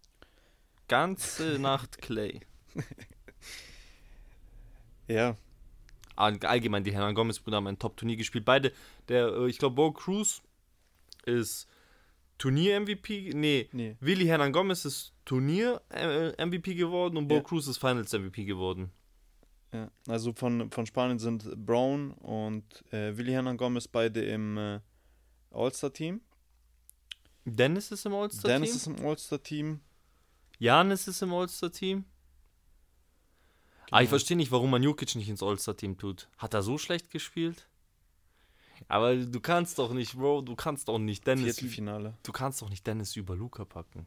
Ganze 0.88 1.58
Nacht 1.60 1.98
Clay. 2.02 2.40
ja, 5.08 5.36
All- 6.16 6.38
Allgemein, 6.44 6.84
die 6.84 6.92
Hernan 6.92 7.14
Gomez-Brüder 7.14 7.56
haben 7.58 7.66
ein 7.68 7.78
Top-Turnier 7.78 8.16
gespielt. 8.16 8.44
Beide, 8.44 8.72
der, 9.08 9.28
äh, 9.28 9.48
ich 9.48 9.58
glaube, 9.58 9.76
Bo 9.76 9.92
Cruz 9.92 10.42
ist 11.24 11.66
Turnier-MVP. 12.40 13.32
Nee, 13.34 13.68
nee. 13.72 13.96
Willi 14.00 14.24
Hernan 14.24 14.52
Gomez 14.52 14.84
ist 14.86 15.12
Turnier-MVP 15.26 16.74
geworden 16.74 17.16
und 17.18 17.28
Bo 17.28 17.36
Ja. 17.36 17.40
Cruz 17.42 17.66
ist 17.68 17.78
Finals-MVP 17.78 18.44
geworden. 18.44 18.90
Ja, 19.72 19.90
also 20.08 20.32
von, 20.32 20.70
von 20.70 20.86
Spanien 20.86 21.18
sind 21.20 21.44
Brown 21.64 22.10
und 22.12 22.64
äh, 22.92 23.16
Willi 23.16 23.30
Hernan 23.32 23.56
Gomez 23.56 23.86
beide 23.86 24.24
im 24.24 24.56
äh, 24.58 24.80
All-Star-Team. 25.52 26.20
Dennis 27.44 27.92
ist 27.92 28.04
im 28.06 28.14
All-Star-Team. 28.14 28.50
Dennis 28.62 28.74
ist 28.74 28.86
im 28.86 29.06
All-Star-Team. 29.06 29.80
Janis 30.58 31.08
ist 31.08 31.22
im 31.22 31.32
All-Star-Team. 31.32 32.04
Ah, 33.92 33.98
ich 34.00 34.06
Genau. 34.06 34.08
verstehe 34.10 34.36
nicht, 34.36 34.50
warum 34.50 34.70
man 34.70 34.82
Jokic 34.82 35.14
nicht 35.16 35.28
ins 35.28 35.42
All-Star-Team 35.42 35.98
tut. 35.98 36.28
Hat 36.38 36.54
er 36.54 36.62
so 36.62 36.78
schlecht 36.78 37.10
gespielt? 37.10 37.68
Aber 38.88 39.16
du 39.16 39.40
kannst 39.40 39.78
doch 39.78 39.92
nicht, 39.92 40.16
Bro, 40.16 40.42
du 40.42 40.56
kannst 40.56 40.88
doch 40.88 40.98
nicht 40.98 41.26
Dennis, 41.26 41.56
Viertelfinale. 41.56 42.14
du 42.22 42.32
kannst 42.32 42.62
doch 42.62 42.70
nicht 42.70 42.86
Dennis 42.86 43.16
über 43.16 43.36
Luca 43.36 43.64
packen. 43.64 44.06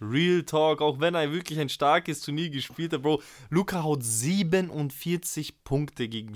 Real 0.00 0.42
Talk, 0.42 0.82
auch 0.82 1.00
wenn 1.00 1.14
er 1.14 1.32
wirklich 1.32 1.58
ein 1.58 1.70
starkes 1.70 2.20
Turnier 2.20 2.50
gespielt 2.50 2.92
hat, 2.92 3.02
Bro. 3.02 3.22
Luca 3.48 3.82
haut 3.82 4.02
47 4.02 5.64
Punkte 5.64 6.08
gegen 6.08 6.34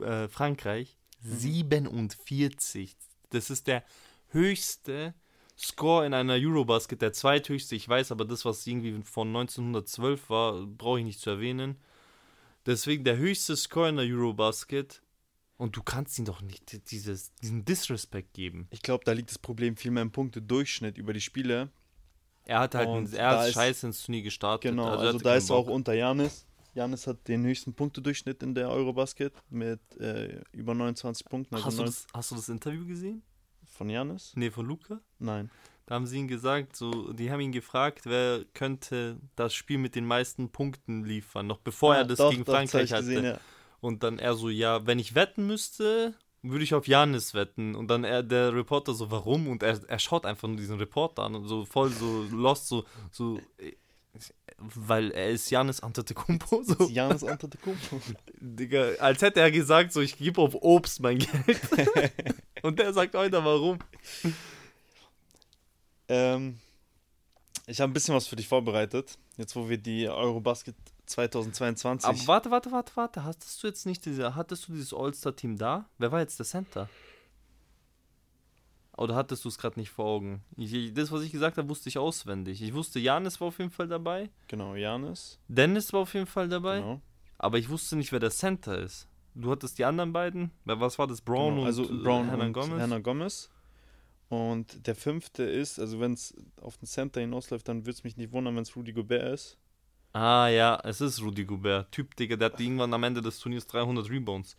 äh, 0.00 0.28
Frankreich. 0.28 0.98
47. 1.20 2.96
Das 3.30 3.50
ist 3.50 3.66
der 3.66 3.84
höchste 4.28 5.14
Score 5.58 6.06
in 6.06 6.14
einer 6.14 6.34
Eurobasket, 6.34 7.02
der 7.02 7.12
zweithöchste, 7.12 7.74
ich 7.74 7.88
weiß, 7.88 8.12
aber 8.12 8.24
das, 8.24 8.44
was 8.44 8.66
irgendwie 8.66 9.02
von 9.02 9.28
1912 9.28 10.30
war, 10.30 10.66
brauche 10.66 11.00
ich 11.00 11.04
nicht 11.04 11.20
zu 11.20 11.30
erwähnen. 11.30 11.78
Deswegen 12.64 13.02
der 13.02 13.16
höchste 13.16 13.56
Score 13.56 13.88
in 13.88 13.96
der 13.96 14.06
Eurobasket. 14.06 15.02
Und 15.58 15.76
du 15.76 15.82
kannst 15.82 16.18
ihm 16.18 16.24
doch 16.24 16.40
nicht 16.40 16.90
dieses, 16.90 17.34
diesen 17.34 17.64
Disrespect 17.64 18.32
geben. 18.32 18.68
Ich 18.70 18.80
glaube, 18.80 19.04
da 19.04 19.12
liegt 19.12 19.30
das 19.30 19.38
Problem 19.38 19.76
viel 19.76 19.90
mehr 19.90 20.02
im 20.02 20.12
Punkte-Durchschnitt 20.12 20.96
über 20.96 21.12
die 21.12 21.20
Spiele. 21.20 21.70
Er 22.44 22.60
hat 22.60 22.74
halt 22.74 22.88
Und 22.88 23.12
ein, 23.12 23.14
er 23.14 23.46
ist- 23.48 23.54
scheiße 23.54 23.86
ins 23.88 24.02
Turnier 24.04 24.22
gestartet. 24.22 24.70
Genau, 24.70 24.86
er 24.86 24.98
also, 24.98 25.14
hatte 25.14 25.24
da 25.24 25.34
ist 25.34 25.50
er 25.50 25.56
auch 25.56 25.66
unter 25.68 25.92
Janis. 25.94 26.46
Janis 26.74 27.06
hat 27.08 27.26
den 27.26 27.44
höchsten 27.44 27.74
Punktedurchschnitt 27.74 28.42
in 28.42 28.54
der 28.54 28.70
Eurobasket 28.70 29.32
mit 29.50 29.80
äh, 29.98 30.40
über 30.52 30.74
29 30.74 31.26
Punkten. 31.26 31.56
Also 31.56 31.66
Hast 31.66 31.78
du, 31.78 31.82
das, 31.84 32.06
hast 32.14 32.30
du 32.30 32.34
das 32.36 32.48
Interview 32.48 32.86
gesehen? 32.86 33.22
von 33.66 33.90
Janis? 33.90 34.32
Nee, 34.34 34.50
von 34.50 34.64
Luca? 34.64 35.00
Nein. 35.18 35.50
Da 35.86 35.96
haben 35.96 36.06
sie 36.06 36.18
ihn 36.18 36.28
gesagt, 36.28 36.74
so, 36.76 37.12
die 37.12 37.30
haben 37.30 37.40
ihn 37.40 37.52
gefragt, 37.52 38.02
wer 38.04 38.44
könnte 38.54 39.18
das 39.36 39.54
Spiel 39.54 39.78
mit 39.78 39.94
den 39.94 40.06
meisten 40.06 40.50
Punkten 40.50 41.04
liefern, 41.04 41.46
noch 41.46 41.58
bevor 41.58 41.94
er 41.96 42.02
Ah, 42.02 42.04
das 42.04 42.18
doch, 42.18 42.30
gegen 42.30 42.44
doch, 42.44 42.52
das 42.54 42.70
Frankreich 42.70 42.84
ich 42.84 42.92
hatte. 42.92 43.04
gesehen, 43.04 43.24
ja. 43.24 43.40
Und 43.80 44.02
dann 44.02 44.18
er 44.18 44.34
so, 44.34 44.48
ja, 44.48 44.86
wenn 44.86 44.98
ich 44.98 45.14
wetten 45.14 45.46
müsste, 45.46 46.14
würde 46.42 46.64
ich 46.64 46.74
auf 46.74 46.86
Janis 46.86 47.34
wetten. 47.34 47.74
Und 47.74 47.88
dann 47.88 48.04
er, 48.04 48.22
der 48.22 48.54
Reporter 48.54 48.94
so, 48.94 49.10
warum? 49.10 49.48
Und 49.48 49.62
er, 49.62 49.80
er 49.88 49.98
schaut 49.98 50.26
einfach 50.26 50.48
nur 50.48 50.56
diesen 50.56 50.78
Reporter 50.78 51.22
an 51.22 51.34
und 51.34 51.46
so 51.46 51.64
voll 51.64 51.90
so 51.90 52.24
lost, 52.30 52.68
so, 52.68 52.84
so, 53.10 53.40
weil 54.58 55.10
er 55.12 55.30
ist 55.30 55.50
Janis 55.50 55.80
Antetokounmpo, 55.80 56.62
so. 56.64 56.88
Janis 56.88 57.22
Antetokounmpo. 57.22 58.00
Digga, 58.40 58.94
als 58.98 59.22
hätte 59.22 59.40
er 59.40 59.50
gesagt, 59.50 59.92
so, 59.92 60.00
ich 60.00 60.16
gebe 60.16 60.40
auf 60.40 60.54
Obst 60.54 61.00
mein 61.00 61.18
Geld. 61.18 61.60
und 62.62 62.78
der 62.78 62.92
sagt 62.92 63.14
heute, 63.14 63.44
warum? 63.44 63.78
ähm, 66.08 66.58
ich 67.66 67.80
habe 67.80 67.90
ein 67.90 67.94
bisschen 67.94 68.14
was 68.14 68.26
für 68.26 68.36
dich 68.36 68.48
vorbereitet. 68.48 69.18
Jetzt, 69.36 69.54
wo 69.54 69.68
wir 69.68 69.78
die 69.78 70.08
Eurobasket 70.08 70.74
2022. 71.08 72.08
Aber 72.08 72.26
warte, 72.26 72.50
warte, 72.50 72.72
warte, 72.72 72.92
warte. 72.96 73.24
Hattest 73.24 73.62
du 73.62 73.66
jetzt 73.66 73.86
nicht 73.86 74.04
diese, 74.04 74.34
hattest 74.34 74.68
du 74.68 74.72
dieses 74.72 74.92
All-Star-Team 74.94 75.56
da? 75.56 75.88
Wer 75.98 76.12
war 76.12 76.20
jetzt 76.20 76.38
der 76.38 76.46
Center? 76.46 76.88
Oder 78.96 79.14
hattest 79.14 79.44
du 79.44 79.48
es 79.48 79.58
gerade 79.58 79.78
nicht 79.78 79.90
vor 79.90 80.06
Augen? 80.06 80.42
Ich, 80.56 80.92
das, 80.92 81.12
was 81.12 81.22
ich 81.22 81.30
gesagt 81.30 81.56
habe, 81.56 81.68
wusste 81.68 81.88
ich 81.88 81.98
auswendig. 81.98 82.60
Ich 82.60 82.74
wusste, 82.74 82.98
Janis 82.98 83.40
war 83.40 83.48
auf 83.48 83.58
jeden 83.58 83.70
Fall 83.70 83.86
dabei. 83.86 84.28
genau, 84.48 84.74
Janis. 84.74 85.38
Dennis 85.46 85.92
war 85.92 86.00
auf 86.00 86.14
jeden 86.14 86.26
Fall 86.26 86.48
dabei. 86.48 86.80
Genau. 86.80 87.00
Aber 87.38 87.58
ich 87.58 87.68
wusste 87.68 87.94
nicht, 87.96 88.10
wer 88.10 88.18
der 88.18 88.32
Center 88.32 88.76
ist. 88.76 89.06
Du 89.34 89.52
hattest 89.52 89.78
die 89.78 89.84
anderen 89.84 90.12
beiden. 90.12 90.50
Was 90.64 90.98
war 90.98 91.06
das? 91.06 91.20
Brown 91.20 91.50
genau. 91.50 91.60
und 91.60 91.66
also 91.66 91.84
äh, 91.84 92.02
Brown 92.02 92.26
Hernan 92.26 92.48
und 92.48 92.52
Gomez? 92.52 92.78
Hernan 92.78 93.02
Gomez. 93.04 93.50
Und 94.28 94.86
der 94.86 94.96
fünfte 94.96 95.44
ist, 95.44 95.78
also 95.78 96.00
wenn 96.00 96.12
es 96.12 96.34
auf 96.60 96.76
den 96.76 96.86
Center 96.86 97.20
hinausläuft, 97.20 97.68
dann 97.68 97.82
würde 97.82 97.92
es 97.92 98.04
mich 98.04 98.16
nicht 98.16 98.32
wundern, 98.32 98.56
wenn 98.56 98.62
es 98.62 98.74
Rudy 98.74 98.92
Gobert 98.92 99.32
ist. 99.32 99.56
Ah 100.12 100.48
ja, 100.48 100.80
es 100.84 101.00
ist 101.00 101.20
Rudy 101.20 101.44
Gobert. 101.44 101.92
Typ, 101.92 102.16
Digga, 102.16 102.36
der 102.36 102.50
hat 102.50 102.60
irgendwann 102.60 102.92
am 102.94 103.04
Ende 103.04 103.20
des 103.20 103.38
Turniers 103.38 103.66
300 103.66 104.08
Rebounds. 104.08 104.56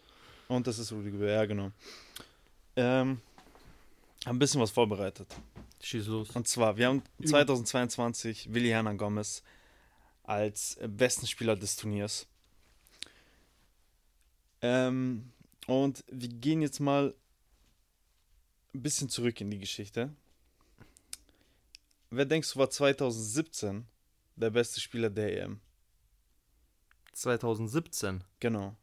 Und 0.47 0.67
das 0.67 0.79
ist 0.79 0.91
Rudy 0.91 1.11
Gobert, 1.11 1.29
ja 1.29 1.45
genau. 1.45 1.71
Ähm, 2.75 3.19
hab 4.25 4.33
ein 4.33 4.39
bisschen 4.39 4.61
was 4.61 4.71
vorbereitet. 4.71 5.27
Schieß 5.81 6.07
los. 6.07 6.29
Und 6.31 6.47
zwar, 6.47 6.77
wir 6.77 6.87
haben 6.87 7.01
2022 7.23 8.53
Willi 8.53 8.69
Hernan 8.69 8.97
Gomez 8.97 9.43
als 10.23 10.77
besten 10.87 11.25
Spieler 11.25 11.55
des 11.55 11.75
Turniers. 11.75 12.27
Ähm, 14.61 15.31
und 15.67 16.03
wir 16.11 16.29
gehen 16.29 16.61
jetzt 16.61 16.79
mal 16.79 17.15
ein 18.73 18.81
bisschen 18.81 19.09
zurück 19.09 19.39
in 19.41 19.49
die 19.49 19.59
Geschichte. 19.59 20.13
Wer 22.11 22.25
denkst 22.25 22.53
du 22.53 22.59
war 22.59 22.69
2017 22.69 23.85
der 24.39 24.49
beste 24.49 24.79
Spieler 24.79 25.09
der 25.09 25.41
EM? 25.43 25.59
2017. 27.13 28.23
Genau, 28.39 28.75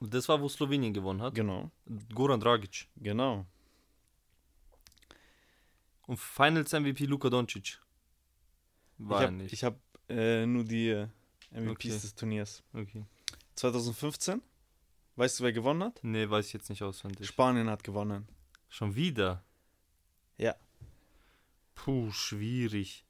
Das 0.00 0.28
war, 0.28 0.40
wo 0.40 0.48
Slowenien 0.48 0.92
gewonnen 0.94 1.20
hat. 1.22 1.34
genau, 1.34 1.70
Goran 2.14 2.40
Dragic. 2.40 2.88
genau. 2.96 3.46
Und 6.06 6.18
Finals 6.18 6.72
MVP 6.72 7.06
Luka 7.06 7.30
Doncic. 7.30 7.80
War 8.98 9.20
ich 9.20 9.26
habe 9.26 9.36
nicht. 9.36 9.52
ich 9.52 9.64
hab, 9.64 9.78
äh, 10.08 10.44
nur 10.46 10.64
die 10.64 10.88
äh, 10.90 11.08
MVPs 11.52 11.70
Okay. 11.70 11.88
des 11.90 12.14
Turniers. 12.14 12.62
okay. 12.72 13.04
2015, 13.54 14.42
weißt 15.16 15.40
du, 15.40 15.44
wer 15.44 15.52
gewonnen 15.52 15.82
hat? 15.84 16.00
Nee, 16.02 16.28
weiß 16.28 16.46
ich 16.46 16.52
jetzt 16.52 16.70
nicht 16.70 16.82
auswendig. 16.82 17.26
Spanien 17.26 17.68
hat 17.70 17.84
gewonnen. 17.84 18.26
Schon 18.68 18.94
wieder? 18.94 19.44
Ja. 20.38 20.54
Puh, 21.74 22.10
schwierig. 22.10 23.04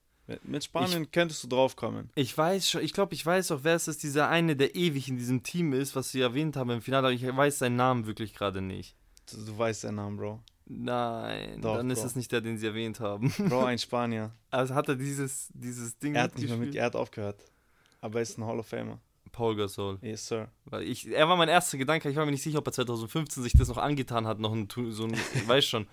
Mit 0.45 0.65
Spanien 0.65 1.11
könntest 1.11 1.43
du 1.45 1.49
draufkommen. 1.49 2.11
Ich 2.15 2.37
weiß 2.37 2.71
schon, 2.71 2.83
ich 2.83 2.93
glaube, 2.93 3.15
ich 3.15 3.27
weiß 3.27 3.51
auch, 3.51 3.61
wer 3.63 3.75
es 3.75 3.89
ist, 3.89 4.03
dieser 4.03 4.29
eine, 4.29 4.57
der 4.57 4.75
ewig 4.75 5.09
in 5.09 5.17
diesem 5.17 5.43
Team 5.43 5.73
ist, 5.73 5.97
was 5.97 6.13
sie 6.13 6.21
erwähnt 6.21 6.57
haben 6.57 6.71
im 6.71 6.81
Finale, 6.81 7.09
aber 7.09 7.15
ich 7.15 7.25
weiß 7.25 7.59
seinen 7.59 7.77
Namen 7.77 8.07
wirklich 8.07 8.35
gerade 8.35 8.61
nicht. 8.63 8.95
Du, 9.31 9.45
du 9.45 9.59
weißt 9.59 9.83
seinen 9.83 9.97
Namen, 9.97 10.17
Bro. 10.17 10.41
Nein, 10.67 11.61
Doch, 11.61 11.77
dann 11.77 11.91
ist 11.91 12.01
Bro. 12.01 12.07
es 12.07 12.17
nicht 12.17 12.31
der, 12.33 12.41
den 12.41 12.57
sie 12.57 12.67
erwähnt 12.67 13.01
haben. 13.01 13.33
Bro, 13.49 13.65
ein 13.65 13.79
Spanier. 13.79 14.33
Also 14.51 14.75
hat 14.75 14.89
er 14.89 14.97
dieses, 14.97 15.49
dieses 15.53 15.99
Ding 15.99 16.15
Er 16.15 16.25
hat 16.25 16.39
nicht 16.39 16.49
mehr 16.49 16.57
mit, 16.57 16.75
er 16.75 16.87
hat 16.87 16.97
aufgehört. 16.97 17.45
Aber 18.01 18.19
er 18.21 18.23
ist 18.23 18.39
ein 18.39 18.45
Hall 18.45 18.59
of 18.59 18.67
Famer. 18.67 19.01
Paul 19.33 19.57
Gasol. 19.57 19.99
Yes, 20.03 20.29
Sir. 20.29 20.49
Weil 20.67 20.83
ich, 20.83 21.11
er 21.11 21.29
war 21.29 21.37
mein 21.37 21.49
erster 21.49 21.79
Gedanke, 21.79 22.09
ich 22.09 22.17
war 22.17 22.25
mir 22.27 22.33
nicht 22.33 22.43
sicher, 22.43 22.59
ob 22.59 22.67
er 22.67 22.73
2015 22.73 23.43
sich 23.43 23.55
das 23.55 23.69
noch 23.69 23.79
angetan 23.79 24.27
hat, 24.27 24.39
noch 24.39 24.53
ein, 24.53 24.69
so 24.91 25.05
ein, 25.05 25.15
ich 25.35 25.49
weiß 25.49 25.65
schon, 25.65 25.87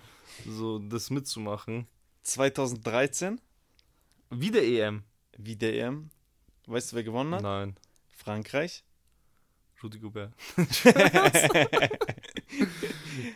so 0.45 0.79
das 0.79 1.09
mitzumachen. 1.09 1.87
2013, 2.23 3.39
Wieder 4.29 4.61
EM? 4.63 5.03
wie 5.37 5.55
der 5.55 5.73
EM. 5.73 6.09
Weißt 6.67 6.91
du, 6.91 6.97
wer 6.97 7.03
gewonnen 7.03 7.33
hat? 7.35 7.41
Nein, 7.41 7.75
Frankreich. 8.15 8.83
Rudy 9.81 9.99
Gobert. 9.99 10.33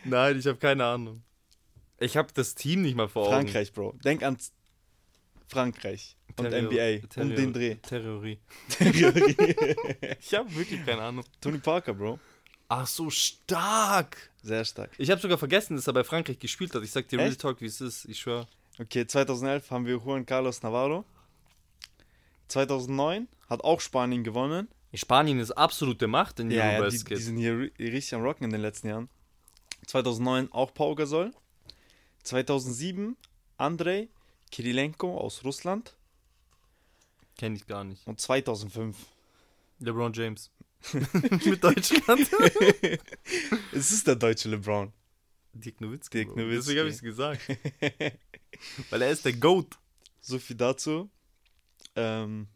Nein, 0.04 0.40
ich 0.40 0.46
habe 0.48 0.58
keine 0.58 0.84
Ahnung. 0.86 1.24
Ich 2.00 2.18
habe 2.18 2.28
das 2.34 2.54
Team 2.56 2.82
nicht 2.82 2.96
mal 2.96 3.08
vor 3.08 3.28
Augen. 3.28 3.34
Frankreich, 3.48 3.72
Bro. 3.72 3.94
Denk 4.04 4.24
an 4.24 4.38
Frankreich 5.48 6.18
und 6.38 6.50
Terror- 6.50 6.62
NBA. 6.70 7.08
Terror- 7.08 7.24
um 7.30 7.36
den 7.36 7.54
Dreh. 7.54 7.76
Theorie. 7.76 8.40
Theorie. 8.70 9.56
Ich 10.20 10.34
habe 10.34 10.54
wirklich 10.56 10.86
keine 10.86 11.02
Ahnung. 11.04 11.24
Tony 11.40 11.60
Parker, 11.60 11.94
Bro. 11.94 12.20
Ach 12.68 12.88
so, 12.88 13.10
stark. 13.10 14.18
Sehr 14.42 14.66
stark. 14.66 14.92
Ich 14.98 15.10
habe 15.12 15.22
sogar 15.22 15.38
vergessen, 15.38 15.76
dass 15.76 15.88
er 15.88 15.94
bei 15.94 16.04
Frankreich 16.04 16.40
gespielt 16.40 16.74
hat. 16.76 16.84
Ich 16.84 16.92
sag 16.92 17.08
dir 17.08 17.20
Real 17.20 17.30
Echt? 17.30 17.40
Talk, 17.42 17.62
wie 17.62 17.66
es 17.68 17.80
ist. 17.80 18.06
Ich 18.06 18.20
schwör. 18.20 18.48
Okay, 18.80 19.06
2011 19.06 19.70
haben 19.72 19.86
wir 19.86 19.98
Juan 19.98 20.26
Carlos 20.26 20.62
Navarro. 20.64 21.06
2009 22.48 23.28
hat 23.50 23.64
auch 23.64 23.80
Spanien 23.82 24.24
gewonnen. 24.24 24.68
Spanien 24.94 25.40
ist 25.40 25.52
absolute 25.52 26.08
Macht 26.08 26.40
in 26.40 26.52
Ja, 26.52 26.58
ja 26.58 26.70
die, 26.72 26.76
Eurobasket. 26.78 27.18
die 27.18 27.22
sind 27.22 27.38
hier 27.38 27.54
ri- 27.54 27.80
richtig 27.80 28.14
am 28.16 28.22
Rocken 28.24 28.46
in 28.46 28.52
den 28.52 28.62
letzten 28.62 28.88
Jahren. 28.90 29.10
2009 29.88 30.52
auch 30.52 30.74
Pau 30.74 30.96
Gasol. 30.96 31.32
2007 32.24 33.18
Andrei 33.58 34.08
Kirilenko 34.52 35.18
aus 35.18 35.44
Russland. 35.44 35.96
Kenn 37.38 37.56
ich 37.56 37.66
gar 37.66 37.84
nicht. 37.84 38.06
Und 38.08 38.22
2005. 38.22 38.96
LeBron 39.80 40.14
James. 40.14 40.52
Mit 40.94 41.64
Deutschland. 41.64 42.30
es 43.72 43.92
ist 43.92 44.06
der 44.08 44.16
deutsche 44.16 44.50
LeBron. 44.50 44.94
Dirk 45.54 45.82
Nowitzki. 45.82 46.26
Bro. 46.26 46.36
Nowitzki. 46.36 46.56
Deswegen 46.76 46.80
habe 46.80 46.90
ich 46.90 46.96
es 46.96 47.02
gesagt. 47.02 47.42
Weil 48.90 49.02
er 49.02 49.12
ist 49.12 49.26
der 49.26 49.34
GOAT. 49.34 49.78
So 50.22 50.40
viel 50.40 50.56
dazu. 50.56 51.10
Ähm, 51.96 52.48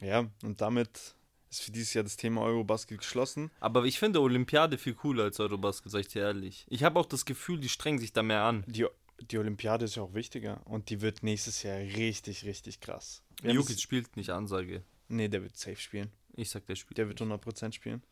ja, 0.00 0.30
und 0.42 0.60
damit 0.60 1.14
ist 1.50 1.62
für 1.62 1.70
dieses 1.70 1.92
Jahr 1.94 2.04
das 2.04 2.16
Thema 2.16 2.40
Eurobasket 2.42 2.98
geschlossen. 2.98 3.50
Aber 3.60 3.84
ich 3.84 3.98
finde 3.98 4.20
Olympiade 4.20 4.78
viel 4.78 4.94
cooler 4.94 5.24
als 5.24 5.38
Eurobasket, 5.38 5.92
sag 5.92 6.00
ich 6.00 6.08
dir 6.08 6.22
ehrlich. 6.22 6.64
Ich 6.68 6.82
habe 6.84 6.98
auch 6.98 7.06
das 7.06 7.24
Gefühl, 7.24 7.60
die 7.60 7.68
strengen 7.68 7.98
sich 7.98 8.12
da 8.12 8.22
mehr 8.22 8.42
an. 8.42 8.64
Die, 8.66 8.86
die 9.20 9.38
Olympiade 9.38 9.84
ist 9.84 9.96
ja 9.96 10.02
auch 10.02 10.14
wichtiger 10.14 10.60
und 10.66 10.88
die 10.90 11.00
wird 11.02 11.22
nächstes 11.22 11.62
Jahr 11.62 11.76
richtig, 11.78 12.44
richtig 12.44 12.80
krass. 12.80 13.22
Wir 13.42 13.50
haben 13.50 13.56
Jokic 13.56 13.76
es- 13.76 13.82
spielt 13.82 14.16
nicht 14.16 14.30
Ansage. 14.30 14.82
Nee, 15.08 15.28
der 15.28 15.42
wird 15.42 15.56
safe 15.58 15.76
spielen. 15.76 16.10
Ich 16.34 16.48
sag, 16.48 16.64
der 16.66 16.74
spielt. 16.76 16.96
Der 16.96 17.06
wird 17.08 17.20
100% 17.20 17.72
spielen. 17.74 18.02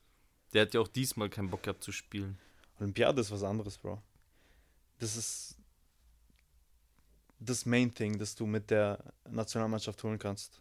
Der 0.52 0.62
hat 0.62 0.74
ja 0.74 0.80
auch 0.80 0.88
diesmal 0.88 1.30
keinen 1.30 1.48
Bock 1.48 1.62
gehabt 1.62 1.82
zu 1.82 1.92
spielen. 1.92 2.38
Olympiade 2.78 3.20
ist 3.22 3.30
was 3.30 3.42
anderes, 3.42 3.78
Bro. 3.78 4.02
Das 4.98 5.16
ist 5.16 5.56
das 7.40 7.66
Main 7.66 7.92
Thing, 7.92 8.18
das 8.18 8.34
du 8.34 8.46
mit 8.46 8.70
der 8.70 9.02
Nationalmannschaft 9.28 10.02
holen 10.04 10.18
kannst. 10.18 10.60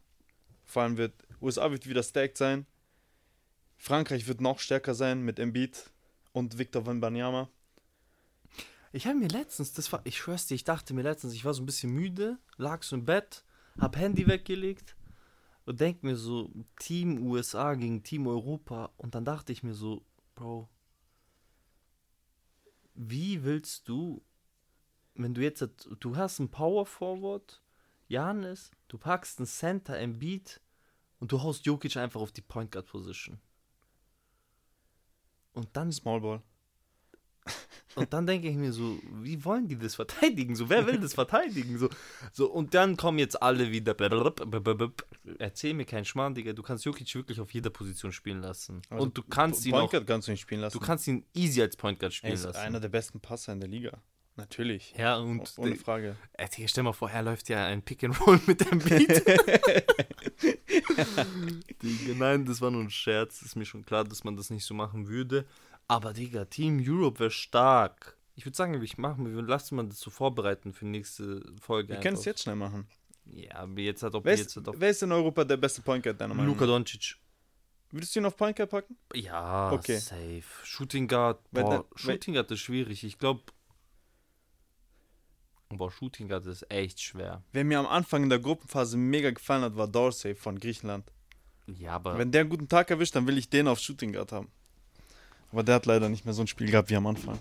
Vor 0.65 0.83
allem 0.83 0.97
wird 0.97 1.13
USA 1.41 1.69
wird 1.71 1.87
wieder 1.87 2.03
stacked 2.03 2.37
sein. 2.37 2.65
Frankreich 3.77 4.27
wird 4.27 4.41
noch 4.41 4.59
stärker 4.59 4.95
sein 4.95 5.21
mit 5.21 5.39
Embiid 5.39 5.91
und 6.31 6.57
Victor 6.57 6.85
Wembanyama. 6.85 7.49
Ich 8.91 9.05
habe 9.05 9.17
mir 9.17 9.27
letztens, 9.27 9.73
das 9.73 9.91
war, 9.91 10.01
ich 10.03 10.17
schwör's 10.17 10.47
dir, 10.47 10.55
ich 10.55 10.63
dachte 10.63 10.93
mir 10.93 11.03
letztens, 11.03 11.33
ich 11.33 11.45
war 11.45 11.53
so 11.53 11.61
ein 11.61 11.65
bisschen 11.65 11.91
müde, 11.91 12.39
lag 12.57 12.81
so 12.81 12.95
im 12.95 13.05
Bett, 13.05 13.43
hab 13.77 13.97
Handy 13.97 14.27
weggelegt 14.27 14.95
und 15.65 15.79
denk 15.79 16.03
mir 16.03 16.15
so, 16.15 16.51
Team 16.79 17.27
USA 17.27 17.75
gegen 17.75 18.03
Team 18.03 18.25
Europa 18.25 18.91
und 18.97 19.13
dann 19.13 19.25
dachte 19.25 19.51
ich 19.51 19.63
mir 19.63 19.75
so, 19.75 20.03
Bro, 20.33 20.69
wie 22.95 23.43
willst 23.43 23.87
du 23.87 24.23
wenn 25.23 25.33
du 25.33 25.41
jetzt, 25.41 25.67
du 25.99 26.15
hast 26.15 26.39
einen 26.39 26.49
Power 26.49 26.85
Forward, 26.85 27.61
Janis, 28.07 28.71
du 28.87 28.97
packst 28.97 29.39
einen 29.39 29.47
Center, 29.47 29.93
ein 29.95 30.17
Beat 30.17 30.61
und 31.19 31.31
du 31.31 31.41
haust 31.41 31.65
Jokic 31.65 31.97
einfach 31.97 32.21
auf 32.21 32.31
die 32.31 32.41
Point 32.41 32.71
Guard 32.71 32.87
Position. 32.87 33.39
Und 35.53 35.67
dann 35.73 35.91
Small 35.91 36.21
Ball. 36.21 36.41
Und 37.95 38.13
dann 38.13 38.27
denke 38.27 38.47
ich 38.47 38.55
mir 38.55 38.71
so, 38.71 38.99
wie 39.23 39.43
wollen 39.43 39.67
die 39.67 39.77
das 39.77 39.95
verteidigen? 39.95 40.55
So, 40.55 40.69
wer 40.69 40.85
will 40.85 40.99
das 40.99 41.15
verteidigen? 41.15 41.77
So, 41.77 41.89
so 42.31 42.49
und 42.49 42.73
dann 42.73 42.95
kommen 42.95 43.17
jetzt 43.17 43.41
alle 43.41 43.71
wieder. 43.71 43.95
Erzähl 45.39 45.73
mir 45.73 45.85
keinen 45.85 46.05
Schmarrn, 46.05 46.35
Digga. 46.35 46.53
Du 46.53 46.61
kannst 46.61 46.85
Jokic 46.85 47.13
wirklich 47.15 47.41
auf 47.41 47.51
jeder 47.53 47.71
Position 47.71 48.11
spielen 48.11 48.41
lassen. 48.41 48.81
Also, 48.89 49.03
und 49.03 49.17
du 49.17 49.23
kannst 49.23 49.65
ihn 49.65 49.71
Point 49.71 49.91
Guard 49.91 50.07
kannst 50.07 50.27
du 50.27 50.31
nicht 50.31 50.41
spielen 50.41 50.61
lassen. 50.61 50.77
du 50.77 50.85
kannst 50.85 51.07
ihn 51.07 51.25
easy 51.33 51.61
als 51.61 51.75
Point 51.75 51.99
Guard 51.99 52.13
er 52.13 52.15
spielen 52.15 52.33
ist 52.33 52.43
lassen. 52.43 52.59
einer 52.59 52.79
der 52.79 52.89
besten 52.89 53.19
Passer 53.19 53.53
in 53.53 53.59
der 53.59 53.69
Liga. 53.69 54.01
Natürlich. 54.39 54.93
ja, 54.97 55.17
und 55.17 55.53
Ohne 55.57 55.75
Frage. 55.75 56.15
Digga, 56.55 56.67
stell 56.67 56.83
mal 56.83 56.93
vor, 56.93 57.11
er 57.11 57.21
läuft 57.21 57.49
ja 57.49 57.65
ein 57.65 57.81
Pick 57.81 58.03
and 58.03 58.19
Roll 58.21 58.39
mit 58.47 58.61
dem 58.61 58.79
Beat. 58.79 59.23
Digga, 61.83 62.13
nein, 62.15 62.45
das 62.45 62.61
war 62.61 62.71
nur 62.71 62.81
ein 62.81 62.89
Scherz. 62.89 63.41
Ist 63.41 63.55
mir 63.55 63.65
schon 63.65 63.85
klar, 63.85 64.03
dass 64.03 64.23
man 64.23 64.35
das 64.35 64.49
nicht 64.49 64.65
so 64.65 64.73
machen 64.73 65.07
würde. 65.07 65.45
Aber 65.87 66.13
Digga, 66.13 66.45
Team 66.45 66.83
Europe 66.85 67.19
wäre 67.19 67.31
stark. 67.31 68.17
Ich 68.35 68.45
würde 68.45 68.55
sagen, 68.55 68.81
ich 68.81 68.97
machen 68.97 69.35
wir 69.35 69.41
lassen 69.41 69.75
mal 69.75 69.87
das 69.87 69.99
so 69.99 70.09
vorbereiten 70.09 70.71
für 70.71 70.85
die 70.85 70.91
nächste 70.91 71.41
Folge. 71.59 71.93
Wir 71.93 71.99
können 71.99 72.17
es 72.17 72.25
jetzt 72.25 72.43
schnell 72.43 72.55
machen. 72.55 72.87
Ja, 73.25 73.55
aber 73.55 73.79
jetzt 73.81 74.01
hat 74.01 74.15
ob 74.15 74.25
Wer 74.25 74.37
jetzt 74.37 74.51
ist, 74.51 74.57
hat 74.57 74.67
ob 74.69 74.79
wer 74.79 74.89
ist 74.89 75.03
in 75.03 75.11
Europa 75.11 75.43
der 75.43 75.57
beste 75.57 75.81
Point 75.81 76.03
Guard 76.03 76.19
deiner 76.21 76.33
Meinung 76.33 76.53
Luka 76.53 76.65
nach? 76.65 76.73
Doncic. 76.73 77.15
Würdest 77.91 78.15
du 78.15 78.19
ihn 78.19 78.25
auf 78.25 78.37
Point 78.37 78.55
Guard 78.55 78.69
packen? 78.69 78.97
Ja, 79.13 79.71
Okay. 79.71 79.97
safe. 79.97 80.43
Shooting 80.63 81.07
Guard, 81.07 81.39
boah, 81.51 81.85
Shooting 81.95 82.35
Guard 82.35 82.49
ist 82.51 82.59
schwierig. 82.61 83.03
Ich 83.03 83.17
glaube, 83.17 83.41
boah, 85.77 85.91
Shooting 85.91 86.27
Guard 86.27 86.45
ist 86.47 86.69
echt 86.71 86.99
schwer. 86.99 87.43
Wer 87.51 87.63
mir 87.63 87.79
am 87.79 87.85
Anfang 87.87 88.23
in 88.23 88.29
der 88.29 88.39
Gruppenphase 88.39 88.97
mega 88.97 89.29
gefallen 89.31 89.63
hat, 89.63 89.75
war 89.75 89.87
Dorsey 89.87 90.33
von 90.35 90.59
Griechenland. 90.59 91.11
Ja, 91.67 91.93
aber 91.93 92.17
Wenn 92.17 92.31
der 92.31 92.41
einen 92.41 92.49
guten 92.49 92.67
Tag 92.67 92.89
erwischt, 92.89 93.15
dann 93.15 93.27
will 93.27 93.37
ich 93.37 93.49
den 93.49 93.67
auf 93.67 93.79
Shooting 93.79 94.13
Guard 94.13 94.31
haben. 94.31 94.47
Aber 95.51 95.63
der 95.63 95.75
hat 95.75 95.85
leider 95.85 96.09
nicht 96.09 96.25
mehr 96.25 96.33
so 96.33 96.41
ein 96.41 96.47
Spiel 96.47 96.69
gehabt 96.71 96.89
wie 96.89 96.95
am 96.95 97.07
Anfang. 97.07 97.39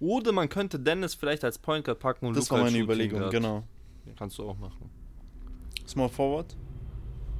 oder 0.00 0.32
man 0.32 0.48
könnte 0.48 0.78
Dennis 0.78 1.14
vielleicht 1.14 1.42
als 1.44 1.58
Point 1.58 1.84
Guard 1.86 1.98
packen 1.98 2.26
und 2.26 2.36
Das 2.36 2.44
Luka 2.48 2.56
war 2.56 2.58
meine 2.64 2.72
Shooting 2.72 2.84
Überlegung, 2.84 3.18
Guard. 3.20 3.32
genau. 3.32 3.64
Kannst 4.16 4.38
du 4.38 4.48
auch 4.48 4.56
machen. 4.58 4.90
Small 5.86 6.08
Forward? 6.08 6.54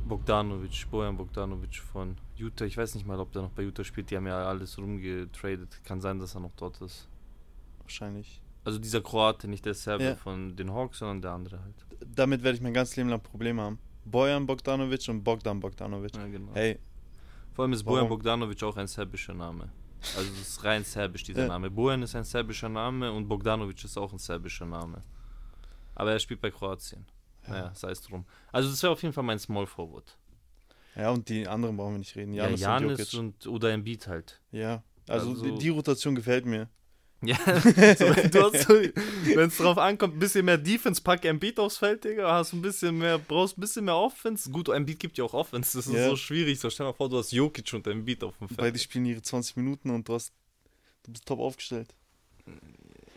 Bogdanovic, 0.06 0.86
Bojan 0.90 1.16
Bogdanovic 1.16 1.76
von 1.76 2.16
Utah. 2.36 2.64
Ich 2.64 2.76
weiß 2.78 2.94
nicht 2.94 3.06
mal, 3.06 3.20
ob 3.20 3.30
der 3.32 3.42
noch 3.42 3.50
bei 3.50 3.62
Utah 3.62 3.84
spielt. 3.84 4.10
Die 4.10 4.16
haben 4.16 4.26
ja 4.26 4.46
alles 4.48 4.78
rumgetradet. 4.78 5.82
Kann 5.84 6.00
sein, 6.00 6.18
dass 6.18 6.34
er 6.34 6.40
noch 6.40 6.52
dort 6.56 6.80
ist. 6.80 7.08
Wahrscheinlich. 7.88 8.42
Also 8.64 8.78
dieser 8.78 9.00
Kroate, 9.00 9.48
nicht 9.48 9.64
der 9.64 9.72
Serbe 9.72 10.04
Ja. 10.04 10.16
von 10.16 10.54
den 10.56 10.70
Hawks, 10.74 10.98
sondern 10.98 11.22
der 11.22 11.30
andere 11.32 11.58
halt. 11.62 11.86
Damit 12.06 12.42
werde 12.42 12.56
ich 12.56 12.62
mein 12.62 12.74
ganzes 12.74 12.96
Leben 12.96 13.08
lang 13.08 13.22
Probleme 13.22 13.62
haben. 13.62 13.78
Bojan 14.04 14.44
Bogdanovic 14.46 15.08
und 15.08 15.24
Bogdan 15.24 15.58
Bogdanovic. 15.58 16.14
Ja, 16.14 16.26
genau. 16.26 16.52
Hey, 16.54 16.78
Vor 17.54 17.64
allem 17.64 17.72
ist? 17.72 17.84
Bojan 17.84 18.08
Bogdanovic 18.08 18.62
auch 18.62 18.76
ein 18.76 18.86
serbischer 18.86 19.32
Name. 19.32 19.70
Also 20.16 20.30
es 20.32 20.40
ist 20.50 20.64
rein 20.64 20.84
serbisch, 20.84 21.22
dieser 21.24 21.42
Ja. 21.42 21.48
Name. 21.48 21.70
Bojan 21.70 22.02
ist 22.02 22.14
ein 22.14 22.24
serbischer 22.24 22.68
Name 22.68 23.10
und 23.10 23.26
Bogdanovic 23.26 23.82
ist 23.82 23.96
auch 23.96 24.12
ein 24.12 24.18
serbischer 24.18 24.66
Name. 24.66 25.00
Aber 25.94 26.12
er 26.12 26.18
spielt 26.20 26.40
bei 26.42 26.50
Kroatien. 26.50 27.06
Naja, 27.46 27.72
sei 27.74 27.90
es 27.92 28.02
drum. 28.02 28.26
Also 28.52 28.68
das 28.68 28.82
wäre 28.82 28.92
auf 28.92 29.02
jeden 29.02 29.14
Fall 29.14 29.24
mein 29.24 29.38
Small 29.38 29.66
Forward. 29.66 30.16
ja, 30.94 31.10
und 31.10 31.26
die 31.30 31.48
anderen 31.48 31.76
brauchen 31.78 31.94
wir 31.94 31.98
nicht 32.00 32.14
reden. 32.16 32.34
Ja, 32.34 32.44
Janis, 32.44 32.60
Janis 32.60 33.14
und 33.14 33.46
und, 33.46 33.54
oder 33.54 33.72
Embiid 33.72 34.06
halt. 34.06 34.40
Ja, 34.52 34.82
also, 35.08 35.30
Also- 35.30 35.44
die, 35.44 35.58
die 35.58 35.68
Rotation 35.70 36.14
gefällt 36.14 36.44
mir. 36.44 36.68
Ja, 37.20 37.36
so, 37.36 38.12
du 38.14 38.42
hast 38.42 38.68
wenn 38.68 39.48
es 39.48 39.56
drauf 39.56 39.76
ankommt, 39.76 40.14
ein 40.14 40.18
bisschen 40.20 40.44
mehr 40.44 40.56
Defense, 40.56 41.02
pack 41.02 41.24
Embiid 41.24 41.58
aufs 41.58 41.78
Feld, 41.78 42.04
Digga, 42.04 42.30
hast 42.32 42.52
ein 42.52 42.62
bisschen 42.62 42.96
mehr, 42.96 43.18
brauchst 43.18 43.58
ein 43.58 43.60
bisschen 43.60 43.86
mehr 43.86 43.96
Offense. 43.96 44.48
Gut, 44.50 44.68
Embiid 44.68 45.00
gibt 45.00 45.18
ja 45.18 45.24
auch 45.24 45.34
Offense, 45.34 45.76
das 45.78 45.88
ist 45.88 45.94
Ja. 45.94 46.08
so 46.10 46.14
schwierig. 46.16 46.60
So 46.60 46.70
stell 46.70 46.86
dir 46.86 46.92
mal 46.92 46.96
vor, 46.96 47.08
du 47.08 47.18
hast 47.18 47.32
Jokic 47.32 47.72
und 47.74 47.86
Embiid 47.88 48.22
auf 48.22 48.38
dem 48.38 48.46
Feld. 48.46 48.58
Beide 48.58 48.78
spielen 48.78 49.04
ihre 49.06 49.20
20 49.20 49.56
Minuten 49.56 49.90
und 49.90 50.08
du, 50.08 50.14
hast, 50.14 50.32
du 51.02 51.10
bist 51.10 51.26
top 51.26 51.40
aufgestellt. 51.40 51.92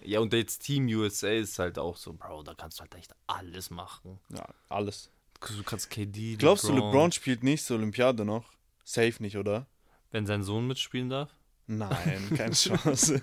Ja, 0.04 0.20
und 0.20 0.34
jetzt 0.34 0.60
Team 0.60 0.88
USA 0.88 1.30
ist 1.30 1.60
halt 1.60 1.78
auch 1.78 1.96
so, 1.96 2.14
Bro, 2.14 2.42
da 2.42 2.56
kannst 2.56 2.80
du 2.80 2.82
halt 2.82 2.96
echt 2.96 3.14
alles 3.28 3.70
machen. 3.70 4.20
Ja, 4.30 4.46
alles. 4.70 5.12
Du 5.56 5.64
kannst 5.64 5.90
KD, 5.92 6.38
Glaubst 6.38 6.64
du, 6.64 6.74
LeBron 6.74 7.12
spielt 7.12 7.44
nächste 7.44 7.76
Olympiade 7.76 8.26
noch? 8.26 8.46
Safe 8.84 9.14
nicht, 9.20 9.38
oder? 9.38 9.68
Wenn 10.12 10.26
sein 10.26 10.44
Sohn 10.44 10.68
mitspielen 10.68 11.10
darf? 11.10 11.30
Nein, 11.68 12.30
keine 12.36 12.52
Chance. 12.54 13.22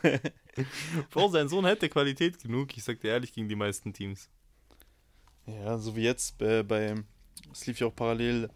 Bro, 1.10 1.28
sein 1.28 1.48
Sohn 1.48 1.64
hätte 1.66 1.88
Qualität 1.88 2.38
genug, 2.42 2.76
ich 2.76 2.84
sag 2.84 3.00
dir 3.00 3.08
ehrlich, 3.08 3.32
gegen 3.32 3.48
die 3.48 3.56
meisten 3.56 3.92
Teams. 3.92 4.28
ja, 5.46 5.78
so 5.78 5.94
wie 5.96 6.02
jetzt 6.02 6.40
äh, 6.42 6.62
bei, 6.62 6.94
es 7.52 7.66
lief 7.66 7.78
ja 7.80 7.86
auch 7.88 7.94
parallel 7.94 8.48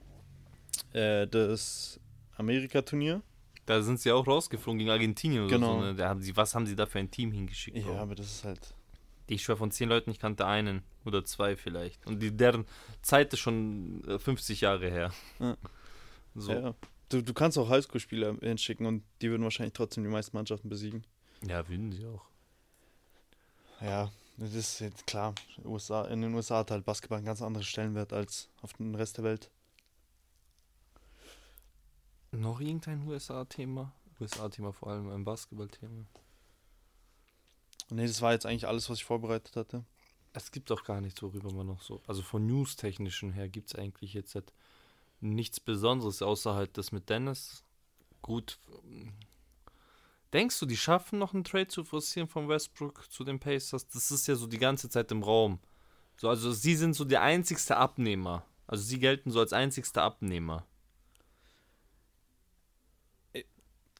äh, 0.92 1.26
das 1.26 2.00
Amerika-Turnier. 2.36 3.22
Da 3.66 3.80
sind 3.82 4.00
sie 4.00 4.10
auch 4.10 4.26
rausgeflogen 4.26 4.78
gegen 4.78 4.90
Argentinien 4.90 5.44
oder 5.44 5.52
Genau. 5.54 5.74
so. 5.80 5.86
Ne? 5.86 5.94
Da 5.94 6.08
haben 6.08 6.20
sie, 6.22 6.36
was 6.36 6.54
haben 6.54 6.66
sie 6.66 6.74
da 6.74 6.86
für 6.86 6.98
ein 6.98 7.10
Team 7.10 7.30
hingeschickt? 7.32 7.76
Ja, 7.76 7.84
Bro? 7.84 7.96
aber 7.98 8.14
das 8.14 8.26
ist 8.26 8.44
halt. 8.44 8.74
Ich 9.28 9.44
schwör, 9.44 9.56
von 9.56 9.70
zehn 9.70 9.88
Leuten, 9.88 10.10
ich 10.10 10.18
kannte 10.18 10.46
einen 10.46 10.82
oder 11.04 11.24
zwei 11.24 11.54
vielleicht. 11.56 12.04
Und 12.06 12.20
die, 12.20 12.36
deren 12.36 12.66
Zeit 13.02 13.32
ist 13.32 13.38
schon 13.40 14.02
äh, 14.08 14.18
50 14.18 14.60
Jahre 14.62 14.90
her. 14.90 15.12
Ja. 15.38 15.56
So. 16.34 16.52
Ja. 16.52 16.74
Du, 17.12 17.22
du 17.22 17.34
kannst 17.34 17.58
auch 17.58 17.68
Highschool-Spieler 17.68 18.38
hinschicken 18.40 18.86
und 18.86 19.04
die 19.20 19.28
würden 19.28 19.42
wahrscheinlich 19.42 19.74
trotzdem 19.74 20.02
die 20.02 20.08
meisten 20.08 20.34
Mannschaften 20.34 20.70
besiegen. 20.70 21.04
Ja, 21.46 21.68
würden 21.68 21.92
sie 21.92 22.06
auch. 22.06 22.24
Ja, 23.82 24.10
das 24.38 24.54
ist 24.54 24.80
jetzt 24.80 25.06
klar. 25.06 25.34
USA, 25.62 26.06
in 26.06 26.22
den 26.22 26.32
USA 26.32 26.60
hat 26.60 26.70
halt 26.70 26.86
Basketball 26.86 27.18
einen 27.18 27.26
ganz 27.26 27.42
anderen 27.42 27.66
Stellenwert 27.66 28.14
als 28.14 28.48
auf 28.62 28.72
den 28.72 28.94
Rest 28.94 29.18
der 29.18 29.24
Welt. 29.24 29.50
Noch 32.30 32.62
irgendein 32.62 33.06
USA-Thema? 33.06 33.92
USA-Thema 34.18 34.72
vor 34.72 34.88
allem, 34.88 35.10
ein 35.10 35.24
Basketball-Thema. 35.24 36.06
Nee, 37.90 38.06
das 38.06 38.22
war 38.22 38.32
jetzt 38.32 38.46
eigentlich 38.46 38.66
alles, 38.66 38.88
was 38.88 38.98
ich 38.98 39.04
vorbereitet 39.04 39.54
hatte. 39.54 39.84
Es 40.32 40.50
gibt 40.50 40.72
auch 40.72 40.82
gar 40.82 41.02
nichts, 41.02 41.22
worüber 41.22 41.52
man 41.52 41.66
noch 41.66 41.82
so. 41.82 42.00
Also 42.06 42.22
von 42.22 42.46
News-technischen 42.46 43.32
her 43.32 43.50
gibt 43.50 43.68
es 43.68 43.74
eigentlich 43.74 44.14
jetzt 44.14 44.34
halt 44.34 44.50
nichts 45.22 45.60
Besonderes, 45.60 46.22
außer 46.22 46.54
halt 46.54 46.76
das 46.78 46.92
mit 46.92 47.08
Dennis. 47.08 47.64
Gut. 48.20 48.58
Denkst 50.32 50.58
du, 50.60 50.66
die 50.66 50.76
schaffen 50.76 51.18
noch 51.18 51.34
einen 51.34 51.44
Trade 51.44 51.68
zu 51.68 51.84
forcieren 51.84 52.28
von 52.28 52.48
Westbrook 52.48 53.10
zu 53.10 53.24
den 53.24 53.38
Pacers? 53.38 53.86
Das 53.88 54.10
ist 54.10 54.26
ja 54.26 54.34
so 54.34 54.46
die 54.46 54.58
ganze 54.58 54.88
Zeit 54.88 55.10
im 55.12 55.22
Raum. 55.22 55.60
So, 56.16 56.28
also 56.28 56.52
sie 56.52 56.76
sind 56.76 56.94
so 56.94 57.04
der 57.04 57.22
einzigste 57.22 57.76
Abnehmer. 57.76 58.44
Also 58.66 58.84
sie 58.84 58.98
gelten 58.98 59.30
so 59.30 59.40
als 59.40 59.52
einzigster 59.52 60.02
Abnehmer. 60.02 60.66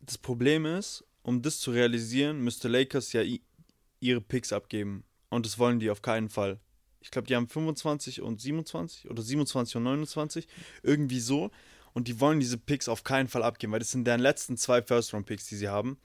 Das 0.00 0.18
Problem 0.18 0.66
ist, 0.66 1.04
um 1.22 1.42
das 1.42 1.60
zu 1.60 1.70
realisieren, 1.70 2.40
müsste 2.40 2.68
Lakers 2.68 3.12
ja 3.12 3.22
ihre 4.00 4.20
Picks 4.20 4.52
abgeben. 4.52 5.04
Und 5.30 5.46
das 5.46 5.58
wollen 5.58 5.80
die 5.80 5.90
auf 5.90 6.02
keinen 6.02 6.28
Fall. 6.28 6.60
Ich 7.02 7.10
glaube, 7.10 7.26
die 7.28 7.36
haben 7.36 7.48
25 7.48 8.22
und 8.22 8.40
27 8.40 9.10
oder 9.10 9.22
27 9.22 9.76
und 9.76 9.82
29. 9.82 10.46
Irgendwie 10.82 11.20
so. 11.20 11.50
Und 11.94 12.08
die 12.08 12.20
wollen 12.20 12.40
diese 12.40 12.56
Picks 12.56 12.88
auf 12.88 13.04
keinen 13.04 13.28
Fall 13.28 13.42
abgeben, 13.42 13.72
weil 13.72 13.80
das 13.80 13.90
sind 13.90 14.06
deren 14.06 14.20
letzten 14.20 14.56
zwei 14.56 14.80
First-Round-Picks, 14.82 15.46
die 15.46 15.56
sie 15.56 15.68
haben. 15.68 15.98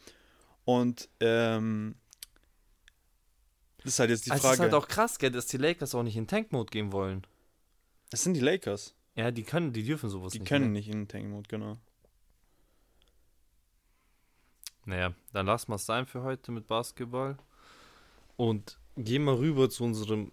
Und 0.65 1.07
ähm, 1.21 1.95
das 3.77 3.93
ist 3.93 3.99
halt 3.99 4.09
jetzt 4.09 4.25
die 4.25 4.31
also 4.31 4.47
es 4.47 4.51
ist 4.53 4.57
Frage. 4.57 4.71
halt 4.71 4.83
auch 4.83 4.87
krass, 4.89 5.17
gell, 5.17 5.31
dass 5.31 5.45
die 5.45 5.55
Lakers 5.57 5.95
auch 5.95 6.03
nicht 6.03 6.17
in 6.17 6.27
Tank-Mode 6.27 6.71
gehen 6.71 6.91
wollen. 6.91 7.25
das 8.09 8.23
sind 8.23 8.33
die 8.33 8.41
Lakers. 8.41 8.95
Ja, 9.15 9.31
die 9.31 9.43
können, 9.43 9.71
die 9.71 9.83
dürfen 9.83 10.09
sowas 10.09 10.33
Die 10.33 10.39
nicht. 10.39 10.49
können 10.49 10.65
ne? 10.65 10.71
nicht 10.71 10.89
in 10.89 11.07
Tank-Mode, 11.07 11.47
genau. 11.47 11.77
Naja, 14.85 15.13
dann 15.33 15.45
lassen 15.45 15.69
wir 15.71 15.75
es 15.75 15.85
sein 15.85 16.05
für 16.05 16.23
heute 16.23 16.51
mit 16.51 16.67
Basketball. 16.67 17.37
Und 18.35 18.77
gehen 18.95 19.23
wir 19.25 19.37
rüber 19.39 19.69
zu 19.69 19.83
unserem 19.83 20.31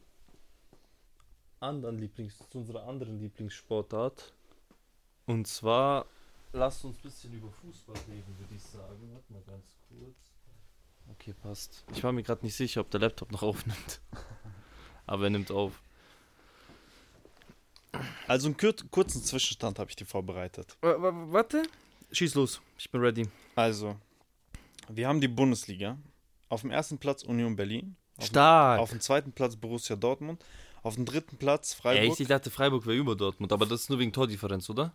anderen 1.65 1.99
Lieblings, 1.99 2.39
zu 2.51 2.59
unserer 2.59 2.87
anderen 2.87 3.19
Lieblingssportart. 3.19 4.33
Und 5.27 5.47
zwar, 5.47 6.07
lasst 6.53 6.85
uns 6.85 6.99
ein 6.99 7.03
bisschen 7.03 7.33
über 7.33 7.51
Fußball 7.51 7.97
reden, 8.09 8.39
würde 8.39 8.55
ich 8.55 8.63
sagen. 8.63 9.11
Warte 9.13 9.33
mal 9.33 9.43
ganz 9.47 9.65
kurz. 9.89 10.17
Okay, 11.13 11.35
passt. 11.43 11.85
Ich 11.93 12.03
war 12.03 12.13
mir 12.13 12.23
gerade 12.23 12.45
nicht 12.45 12.55
sicher, 12.55 12.81
ob 12.81 12.91
der 12.91 13.01
Laptop 13.01 13.33
noch 13.33 13.43
aufnimmt. 13.51 14.01
Aber 15.07 15.25
er 15.25 15.31
nimmt 15.31 15.51
auf. 15.51 15.83
Also 18.27 18.49
einen 18.49 18.57
kur 18.57 18.75
kurzen 18.91 19.23
Zwischenstand 19.23 19.79
habe 19.79 19.91
ich 19.91 19.97
dir 19.97 20.07
vorbereitet. 20.07 20.77
Warte. 20.81 21.63
Schieß 22.11 22.35
los. 22.35 22.61
Ich 22.79 22.91
bin 22.91 23.01
ready. 23.01 23.29
Also, 23.55 23.97
wir 24.89 25.09
haben 25.09 25.21
die 25.21 25.29
Bundesliga. 25.29 25.97
Auf 26.49 26.63
dem 26.63 26.71
ersten 26.71 26.99
Platz 26.99 27.23
Union 27.23 27.57
Berlin. 27.57 27.97
Auf, 28.17 28.27
Stark. 28.27 28.81
auf 28.81 28.91
dem 28.91 29.01
zweiten 29.01 29.33
Platz 29.33 29.57
Borussia 29.57 29.97
Dortmund. 29.97 30.45
Auf 30.85 30.97
dem 30.97 31.07
dritten 31.07 31.39
Platz 31.39 31.73
Freiburg. 31.73 32.11
Echt? 32.11 32.21
Ich 32.21 32.29
dachte, 32.29 32.51
Freiburg 32.51 32.85
wäre 32.87 32.97
über 32.97 33.17
Dortmund, 33.17 33.53
aber 33.53 33.65
das 33.65 33.81
ist 33.83 33.91
nur 33.91 33.99
wegen 33.99 34.13
Tordifferenz, 34.13 34.69
oder? 34.69 34.93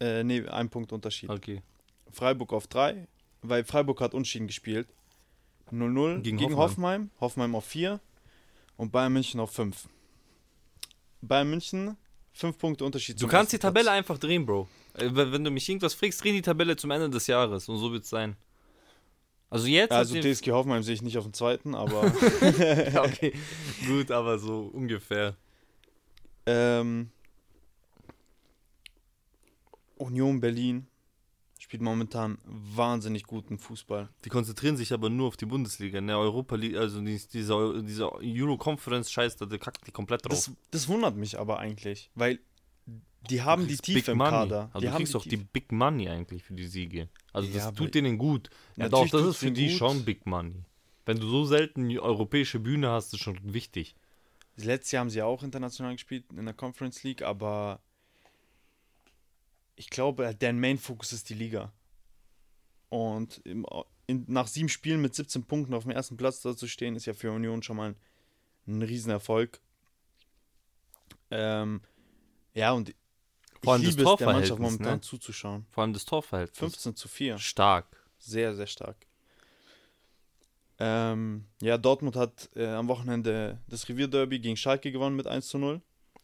Äh, 0.00 0.24
nee, 0.24 0.46
ein 0.48 0.68
Punkt 0.68 0.92
Unterschied. 0.92 1.30
Okay. 1.30 1.62
Freiburg 2.10 2.52
auf 2.52 2.66
drei, 2.66 3.06
weil 3.40 3.64
Freiburg 3.64 4.00
hat 4.00 4.14
unschieden 4.14 4.48
gespielt. 4.48 4.88
0-0 5.70 6.22
Gegen 6.22 6.36
gegen, 6.38 6.56
Hoffenheim. 6.56 7.10
Hoffenheim 7.20 7.54
auf 7.54 7.64
4 7.64 8.00
und 8.76 8.90
Bayern 8.90 9.12
München 9.12 9.38
auf 9.38 9.52
5. 9.52 9.88
Bayern 11.20 11.48
München, 11.50 11.96
5 12.32 12.58
Punkte 12.58 12.84
Unterschied 12.84 13.22
Du 13.22 13.28
kannst 13.28 13.52
die 13.52 13.58
Tabelle 13.58 13.84
Platz. 13.84 13.96
einfach 13.96 14.18
drehen, 14.18 14.44
Bro. 14.44 14.68
Äh, 14.94 15.08
Wenn 15.12 15.44
du 15.44 15.52
mich 15.52 15.68
irgendwas 15.68 15.94
fragst, 15.94 16.22
dreh 16.22 16.32
die 16.32 16.42
Tabelle 16.42 16.76
zum 16.76 16.90
Ende 16.90 17.08
des 17.08 17.28
Jahres 17.28 17.68
und 17.68 17.78
so 17.78 17.92
wird's 17.92 18.10
sein. 18.10 18.36
Also 19.52 19.66
jetzt. 19.66 19.92
Also 19.92 20.18
TSG 20.18 20.50
Hoffenheim 20.52 20.82
sehe 20.82 20.94
ich 20.94 21.02
nicht 21.02 21.18
auf 21.18 21.24
dem 21.24 21.34
zweiten, 21.34 21.74
aber 21.74 22.04
Ja, 22.92 23.04
okay, 23.04 23.32
gut, 23.86 24.10
aber 24.10 24.38
so 24.38 24.70
ungefähr. 24.72 25.36
ähm, 26.46 27.10
Union 29.98 30.40
Berlin 30.40 30.86
spielt 31.58 31.82
momentan 31.82 32.38
wahnsinnig 32.44 33.22
guten 33.24 33.58
Fußball. 33.58 34.08
Die 34.24 34.28
konzentrieren 34.28 34.76
sich 34.76 34.92
aber 34.92 35.08
nur 35.10 35.28
auf 35.28 35.36
die 35.36 35.46
Bundesliga, 35.46 36.00
ne? 36.00 36.18
Europa 36.18 36.56
League, 36.56 36.76
also 36.76 37.00
dies- 37.00 37.28
dieser, 37.28 37.82
dieser 37.82 38.12
Euro-Conference-Scheiß, 38.14 39.36
da 39.36 39.46
kackt 39.58 39.86
die 39.86 39.92
komplett 39.92 40.24
drauf. 40.24 40.32
Das, 40.32 40.50
das 40.72 40.88
wundert 40.88 41.16
mich 41.16 41.38
aber 41.38 41.58
eigentlich, 41.60 42.10
weil 42.14 42.40
die 43.30 43.42
haben 43.42 43.68
die 43.68 43.76
Tiefe 43.76 44.10
im 44.12 44.18
Money. 44.18 44.30
Kader. 44.30 44.70
Also 44.72 44.80
die 44.80 44.86
du 44.86 44.92
haben 44.92 44.98
kriegst 44.98 45.14
doch 45.14 45.22
die 45.22 45.28
Tiefe. 45.30 45.44
Big 45.52 45.70
Money 45.70 46.08
eigentlich 46.08 46.42
für 46.42 46.54
die 46.54 46.66
Siege. 46.66 47.08
Also 47.32 47.48
das 47.48 47.56
Ja, 47.56 47.68
aber- 47.68 47.76
tut 47.76 47.94
denen 47.94 48.18
gut. 48.18 48.50
Ja, 48.76 48.88
doch, 48.88 49.08
das 49.08 49.22
ist 49.26 49.36
für 49.38 49.50
die 49.50 49.68
gut. 49.68 49.78
schon 49.78 50.04
Big 50.04 50.26
Money. 50.26 50.64
Wenn 51.06 51.18
du 51.18 51.28
so 51.28 51.44
selten 51.44 51.88
die 51.88 51.98
europäische 52.00 52.60
Bühne 52.60 52.90
hast, 52.90 53.12
ist 53.14 53.20
schon 53.20 53.38
wichtig. 53.52 53.94
Letztes 54.56 54.92
Jahr 54.92 55.00
haben 55.00 55.10
sie 55.10 55.22
auch 55.22 55.42
international 55.42 55.92
gespielt 55.94 56.24
in 56.36 56.44
der 56.44 56.54
Conference 56.54 57.02
League, 57.02 57.22
aber 57.22 57.80
ich 59.76 59.88
glaube, 59.90 60.34
deren 60.34 60.60
Main-Fokus 60.60 61.12
ist 61.12 61.30
die 61.30 61.34
Liga. 61.34 61.72
Und 62.90 63.38
im, 63.44 63.66
in, 64.06 64.24
nach 64.28 64.46
sieben 64.46 64.68
Spielen 64.68 65.00
mit 65.00 65.14
17 65.14 65.44
Punkten 65.44 65.72
auf 65.74 65.84
dem 65.84 65.92
ersten 65.92 66.16
Platz 66.18 66.42
da 66.42 66.54
zu 66.54 66.68
stehen, 66.68 66.94
ist 66.94 67.06
ja 67.06 67.14
für 67.14 67.32
Union 67.32 67.62
schon 67.62 67.76
mal 67.78 67.90
ein, 67.90 67.96
ein 68.66 68.82
Riesenerfolg. 68.82 69.60
Ähm, 71.30 71.80
ja, 72.54 72.72
und 72.72 72.94
Vor 73.62 73.74
allem 73.74 73.82
das 73.82 73.96
liebe 73.96 74.10
es, 74.10 74.16
der 74.16 74.26
Mannschaft 74.26 74.48
Torverhältnis, 74.48 74.58
momentan 74.58 74.94
ne? 74.94 75.00
zuzuschauen. 75.00 75.66
Vor 75.70 75.82
allem 75.82 75.92
das 75.92 76.04
Torverhältnis. 76.04 76.58
15 76.58 76.96
zu 76.96 77.08
4. 77.08 77.38
Stark. 77.38 77.86
Sehr, 78.18 78.54
sehr 78.54 78.66
stark. 78.66 78.96
Ähm, 80.78 81.44
ja, 81.60 81.78
Dortmund 81.78 82.16
hat 82.16 82.50
äh, 82.56 82.66
am 82.66 82.88
Wochenende 82.88 83.60
das 83.68 83.88
Revierderby 83.88 84.40
gegen 84.40 84.56
Schalke 84.56 84.90
gewonnen 84.90 85.14
mit 85.14 85.26
1 85.26 85.46
zu 85.48 85.58
0. 85.58 85.80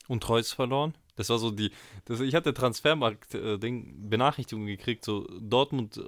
Und 0.08 0.28
Reus 0.28 0.52
verloren. 0.52 0.94
Das 1.16 1.28
war 1.28 1.38
so 1.38 1.50
die. 1.50 1.70
Das, 2.06 2.20
ich 2.20 2.34
hatte 2.34 2.54
Transfermarkt-Ding, 2.54 4.08
Benachrichtigung 4.08 4.66
gekriegt, 4.66 5.04
so 5.04 5.26
Dortmund 5.40 6.00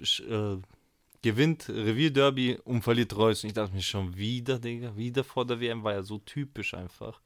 äh, 0.00 0.22
äh, 0.22 0.60
gewinnt 1.22 1.68
Revierderby 1.68 2.58
und 2.64 2.82
verliert 2.82 3.16
Reus. 3.16 3.42
Und 3.42 3.48
ich 3.48 3.54
dachte 3.54 3.74
mir 3.74 3.82
schon 3.82 4.16
wieder, 4.16 4.58
Digga, 4.58 4.96
wieder 4.96 5.24
vor 5.24 5.46
der 5.46 5.60
WM 5.60 5.82
war 5.82 5.94
ja 5.94 6.02
so 6.02 6.18
typisch 6.18 6.74
einfach. 6.74 7.20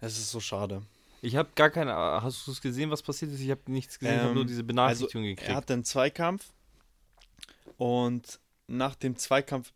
Es 0.00 0.18
ist 0.18 0.30
so 0.30 0.40
schade. 0.40 0.82
Ich 1.24 1.36
habe 1.36 1.48
gar 1.54 1.70
keine. 1.70 1.94
Hast 1.94 2.46
du 2.46 2.50
es 2.50 2.60
gesehen, 2.60 2.90
was 2.90 3.00
passiert 3.02 3.30
ist? 3.30 3.40
Ich 3.40 3.50
habe 3.50 3.60
nichts 3.70 3.98
gesehen, 3.98 4.14
ich 4.16 4.20
habe 4.20 4.30
Ähm, 4.30 4.34
nur 4.34 4.44
diese 4.44 4.64
Benachrichtigung 4.64 5.24
Er 5.24 5.34
gekriegt. 5.36 5.54
hatte 5.54 5.72
einen 5.72 5.84
Zweikampf 5.84 6.52
und 7.76 8.40
nach 8.66 8.94
dem 8.96 9.16
Zweikampf 9.16 9.72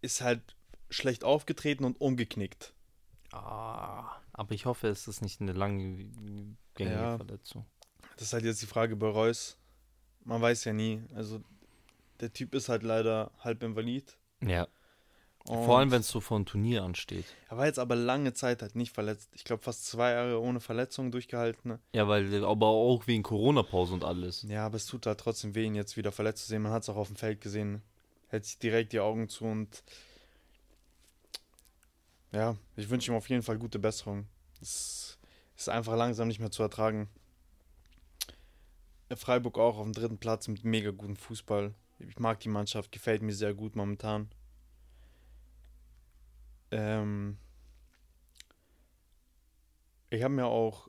ist 0.00 0.20
halt 0.20 0.40
schlecht 0.88 1.24
aufgetreten 1.24 1.84
und 1.84 2.00
umgeknickt. 2.00 2.72
Ah, 3.32 4.16
aber 4.32 4.54
ich 4.54 4.66
hoffe, 4.66 4.88
es 4.88 5.06
ist 5.08 5.22
nicht 5.22 5.40
eine 5.40 5.52
langgängige 5.52 6.56
Ja. 6.78 7.16
Verletzung. 7.16 7.66
Das 8.16 8.28
ist 8.28 8.32
halt 8.32 8.44
jetzt 8.44 8.62
die 8.62 8.66
Frage 8.66 8.96
bei 8.96 9.08
Reus. 9.08 9.56
Man 10.24 10.40
weiß 10.40 10.64
ja 10.64 10.72
nie. 10.72 11.02
Also 11.14 11.40
der 12.20 12.32
Typ 12.32 12.54
ist 12.54 12.68
halt 12.68 12.82
leider 12.82 13.30
halb 13.40 13.62
invalid. 13.62 14.16
Ja. 14.42 14.68
Und 15.44 15.64
Vor 15.64 15.78
allem, 15.78 15.90
wenn 15.90 16.00
es 16.00 16.08
so 16.08 16.20
vor 16.20 16.38
ein 16.38 16.44
Turnier 16.44 16.82
ansteht. 16.84 17.24
er 17.48 17.56
war 17.56 17.66
jetzt 17.66 17.78
aber 17.78 17.96
lange 17.96 18.34
Zeit 18.34 18.60
halt 18.60 18.76
nicht 18.76 18.92
verletzt. 18.92 19.30
Ich 19.32 19.42
glaube 19.44 19.62
fast 19.62 19.86
zwei 19.86 20.12
Jahre 20.12 20.40
ohne 20.40 20.60
Verletzung 20.60 21.10
durchgehalten. 21.10 21.78
Ja, 21.94 22.06
weil, 22.08 22.44
aber 22.44 22.66
auch 22.66 23.06
wegen 23.06 23.22
Corona-Pause 23.22 23.94
und 23.94 24.04
alles. 24.04 24.42
Ja, 24.42 24.66
aber 24.66 24.76
es 24.76 24.86
tut 24.86 25.06
halt 25.06 25.18
trotzdem 25.18 25.54
weh, 25.54 25.64
ihn 25.64 25.74
jetzt 25.74 25.96
wieder 25.96 26.12
verletzt 26.12 26.44
zu 26.44 26.50
sehen. 26.50 26.62
Man 26.62 26.72
hat 26.72 26.82
es 26.82 26.88
auch 26.88 26.96
auf 26.96 27.08
dem 27.08 27.16
Feld 27.16 27.40
gesehen. 27.40 27.82
Hält 28.28 28.44
sich 28.44 28.58
direkt 28.58 28.92
die 28.92 29.00
Augen 29.00 29.28
zu 29.28 29.44
und 29.44 29.82
ja, 32.32 32.56
ich 32.76 32.88
wünsche 32.90 33.10
ihm 33.10 33.16
auf 33.16 33.28
jeden 33.28 33.42
Fall 33.42 33.58
gute 33.58 33.78
Besserung. 33.78 34.26
Es 34.60 35.18
ist 35.56 35.68
einfach 35.68 35.96
langsam 35.96 36.28
nicht 36.28 36.38
mehr 36.38 36.50
zu 36.50 36.62
ertragen. 36.62 37.08
Freiburg 39.16 39.58
auch 39.58 39.78
auf 39.78 39.84
dem 39.84 39.92
dritten 39.92 40.18
Platz 40.18 40.46
mit 40.46 40.64
mega 40.64 40.90
gutem 40.92 41.16
Fußball. 41.16 41.74
Ich 41.98 42.18
mag 42.18 42.38
die 42.40 42.48
Mannschaft, 42.48 42.92
gefällt 42.92 43.22
mir 43.22 43.32
sehr 43.34 43.54
gut 43.54 43.74
momentan. 43.74 44.28
Ähm 46.70 47.36
ich 50.10 50.22
habe 50.22 50.34
mir 50.34 50.46
auch 50.46 50.88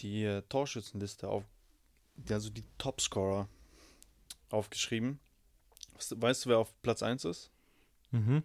die 0.00 0.40
Torschützenliste 0.48 1.28
auf, 1.28 1.44
also 2.30 2.50
die 2.50 2.64
Topscorer 2.78 3.48
aufgeschrieben. 4.50 5.18
Weißt 6.10 6.44
du- 6.44 6.50
wer 6.50 6.58
auf 6.58 6.74
Platz 6.82 7.02
1 7.02 7.24
ist? 7.24 7.50
Mhm. 8.10 8.42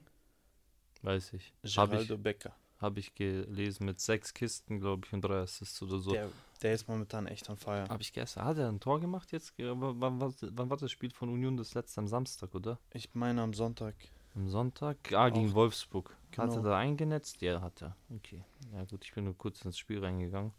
Weiß 1.01 1.33
ich. 1.33 1.53
Habe 1.63 1.67
ich, 1.67 1.75
Geraldo 2.07 2.17
Becker. 2.17 2.55
hab 2.79 2.97
ich 2.97 3.13
gelesen 3.13 3.85
mit 3.85 3.99
sechs 3.99 4.33
Kisten, 4.33 4.79
glaube 4.79 5.05
ich, 5.05 5.13
und 5.13 5.21
drei 5.21 5.41
Assists 5.41 5.81
oder 5.81 5.99
so. 5.99 6.11
Der, 6.11 6.29
der 6.61 6.73
ist 6.73 6.87
momentan 6.87 7.27
echt 7.27 7.49
on 7.49 7.57
fire. 7.57 7.87
Habe 7.89 8.01
ich 8.01 8.13
gestern. 8.13 8.45
Hat 8.45 8.57
er 8.57 8.69
ein 8.69 8.79
Tor 8.79 8.99
gemacht 9.01 9.31
jetzt? 9.33 9.57
Äh, 9.59 9.69
Wann, 9.79 9.99
wann, 10.01 10.33
wann 10.41 10.69
war 10.69 10.77
das 10.77 10.91
Spiel 10.91 11.11
von 11.11 11.29
Union 11.29 11.57
das 11.57 11.73
letzte 11.73 11.99
am 11.99 12.07
Samstag, 12.07 12.55
oder? 12.55 12.79
Ich 12.93 13.13
meine 13.13 13.41
am 13.41 13.53
Sonntag. 13.53 13.95
Am 14.35 14.49
Sonntag? 14.49 14.97
Ah, 15.13 15.29
gegen 15.29 15.51
Auch- 15.51 15.55
Wolfsburg. 15.55 16.15
Hat 16.37 16.49
genau. 16.49 16.55
er 16.55 16.63
da 16.63 16.77
eingenetzt? 16.77 17.41
Ja, 17.41 17.61
hat 17.61 17.81
er. 17.83 17.95
Okay. 18.15 18.43
Ja 18.73 18.83
gut, 18.85 19.05
ich 19.05 19.13
bin 19.13 19.25
nur 19.25 19.37
kurz 19.37 19.63
ins 19.63 19.77
Spiel 19.77 19.99
reingegangen. 20.03 20.51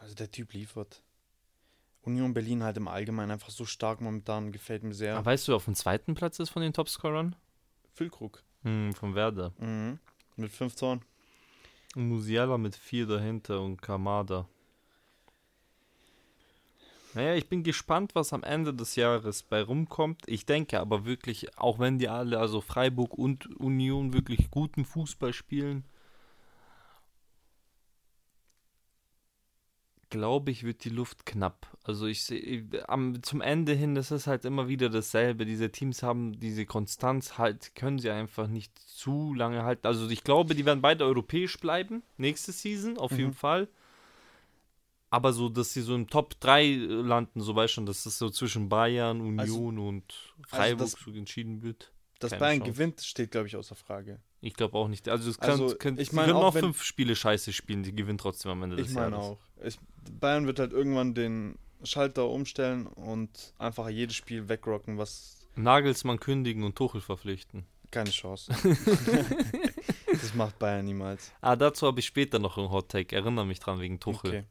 Also 0.00 0.14
der 0.14 0.30
Typ 0.30 0.52
liefert. 0.52 1.02
Union 2.02 2.34
Berlin 2.34 2.62
halt 2.64 2.76
im 2.76 2.88
Allgemeinen 2.88 3.30
einfach 3.30 3.50
so 3.50 3.64
stark 3.64 4.00
momentan, 4.00 4.50
gefällt 4.52 4.82
mir 4.82 4.92
sehr. 4.92 5.16
Aber 5.16 5.26
weißt 5.26 5.46
du, 5.46 5.52
wer 5.52 5.56
auf 5.56 5.64
dem 5.66 5.74
zweiten 5.76 6.14
Platz 6.14 6.38
ist 6.40 6.50
von 6.50 6.62
den 6.62 6.72
Topscorern? 6.72 7.36
Füllkrug. 7.92 8.42
Hm, 8.62 8.92
von 8.94 9.14
Werder. 9.14 9.52
Mhm. 9.58 10.00
Mit 10.36 10.50
fünf 10.50 10.74
Toren. 10.74 11.02
Musiala 11.94 12.58
mit 12.58 12.74
vier 12.74 13.06
dahinter 13.06 13.60
und 13.60 13.80
Kamada. 13.80 14.48
Naja, 17.14 17.34
ich 17.34 17.48
bin 17.48 17.62
gespannt, 17.62 18.14
was 18.14 18.32
am 18.32 18.42
Ende 18.42 18.74
des 18.74 18.96
Jahres 18.96 19.42
bei 19.44 19.62
rumkommt. 19.62 20.22
Ich 20.26 20.46
denke 20.46 20.80
aber 20.80 21.04
wirklich, 21.04 21.56
auch 21.58 21.78
wenn 21.78 21.98
die 21.98 22.08
alle, 22.08 22.38
also 22.38 22.60
Freiburg 22.60 23.14
und 23.16 23.46
Union, 23.60 24.12
wirklich 24.12 24.50
guten 24.50 24.84
Fußball 24.84 25.32
spielen, 25.32 25.84
glaube 30.10 30.50
ich, 30.50 30.62
wird 30.64 30.84
die 30.84 30.90
Luft 30.90 31.26
knapp. 31.26 31.66
Also 31.82 32.06
ich 32.06 32.22
sehe, 32.24 32.64
am 32.88 33.22
zum 33.22 33.40
Ende 33.40 33.72
hin, 33.72 33.94
das 33.94 34.10
ist 34.10 34.26
halt 34.26 34.44
immer 34.44 34.68
wieder 34.68 34.88
dasselbe. 34.88 35.44
Diese 35.44 35.70
Teams 35.72 36.02
haben 36.02 36.38
diese 36.38 36.66
Konstanz 36.66 37.36
halt, 37.38 37.74
können 37.74 37.98
sie 37.98 38.10
einfach 38.10 38.46
nicht 38.46 38.78
zu 38.78 39.34
lange 39.34 39.64
halten. 39.64 39.86
Also 39.86 40.08
ich 40.08 40.22
glaube, 40.24 40.54
die 40.54 40.64
werden 40.66 40.82
beide 40.82 41.04
europäisch 41.04 41.58
bleiben, 41.58 42.02
nächste 42.16 42.52
Season, 42.52 42.96
auf 42.98 43.18
jeden 43.18 43.30
Mhm. 43.30 43.34
Fall. 43.34 43.68
Aber 45.14 45.32
so, 45.32 45.48
dass 45.48 45.72
sie 45.72 45.80
so 45.82 45.94
im 45.94 46.08
Top 46.08 46.40
3 46.40 46.74
landen, 46.74 47.40
so 47.40 47.54
weißt 47.54 47.72
schon, 47.74 47.86
dass 47.86 48.02
das 48.02 48.18
so 48.18 48.30
zwischen 48.30 48.68
Bayern, 48.68 49.20
Union 49.20 49.78
und 49.78 50.12
Freiburg 50.48 50.78
das- 50.90 50.92
so 51.04 51.10
entschieden 51.12 51.62
wird. 51.62 51.92
Dass 52.18 52.30
Keine 52.30 52.40
Bayern 52.40 52.58
Chance. 52.60 52.72
gewinnt, 52.72 53.00
steht, 53.02 53.30
glaube 53.32 53.46
ich, 53.48 53.54
außer 53.56 53.74
Frage. 53.76 54.20
Ich 54.40 54.54
glaube 54.54 54.76
auch 54.76 54.88
nicht. 54.88 55.08
Also 55.08 55.30
es 55.30 55.38
kann, 55.38 55.50
Also, 55.62 55.76
können, 55.76 55.98
ich 56.00 56.10
sie 56.10 56.16
meine, 56.16 56.32
können 56.32 56.44
auch 56.44 56.52
fünf 56.54 56.82
Spiele 56.82 57.14
scheiße 57.14 57.52
spielen, 57.52 57.82
die 57.84 57.94
gewinnen 57.94 58.18
trotzdem 58.18 58.50
am 58.52 58.62
Ende 58.64 58.76
des 58.76 58.88
Ich 58.88 58.94
meine 58.94 59.16
Jahres. 59.16 59.26
auch. 59.26 59.38
Ich, 59.64 59.78
Bayern 60.20 60.46
wird 60.46 60.58
halt 60.58 60.72
irgendwann 60.72 61.14
den 61.14 61.58
Schalter 61.84 62.28
umstellen 62.28 62.86
und 62.86 63.52
einfach 63.58 63.88
jedes 63.88 64.16
Spiel 64.16 64.48
wegrocken, 64.48 64.98
was 64.98 65.46
Nagelsmann 65.54 66.18
kündigen 66.18 66.64
und 66.64 66.74
Tuchel 66.76 67.00
verpflichten. 67.00 67.66
keine 67.90 68.10
Chance. 68.10 68.52
das 70.10 70.34
macht 70.34 70.58
Bayern 70.58 70.84
niemals. 70.84 71.32
Ah, 71.40 71.56
dazu 71.56 71.86
habe 71.86 72.00
ich 72.00 72.06
später 72.06 72.38
noch 72.38 72.58
einen 72.58 72.70
Hot 72.70 72.88
Take. 72.90 73.14
Erinnere 73.14 73.46
mich 73.46 73.60
dran 73.60 73.80
wegen 73.80 74.00
Tuchel. 74.00 74.30
Okay. 74.30 74.44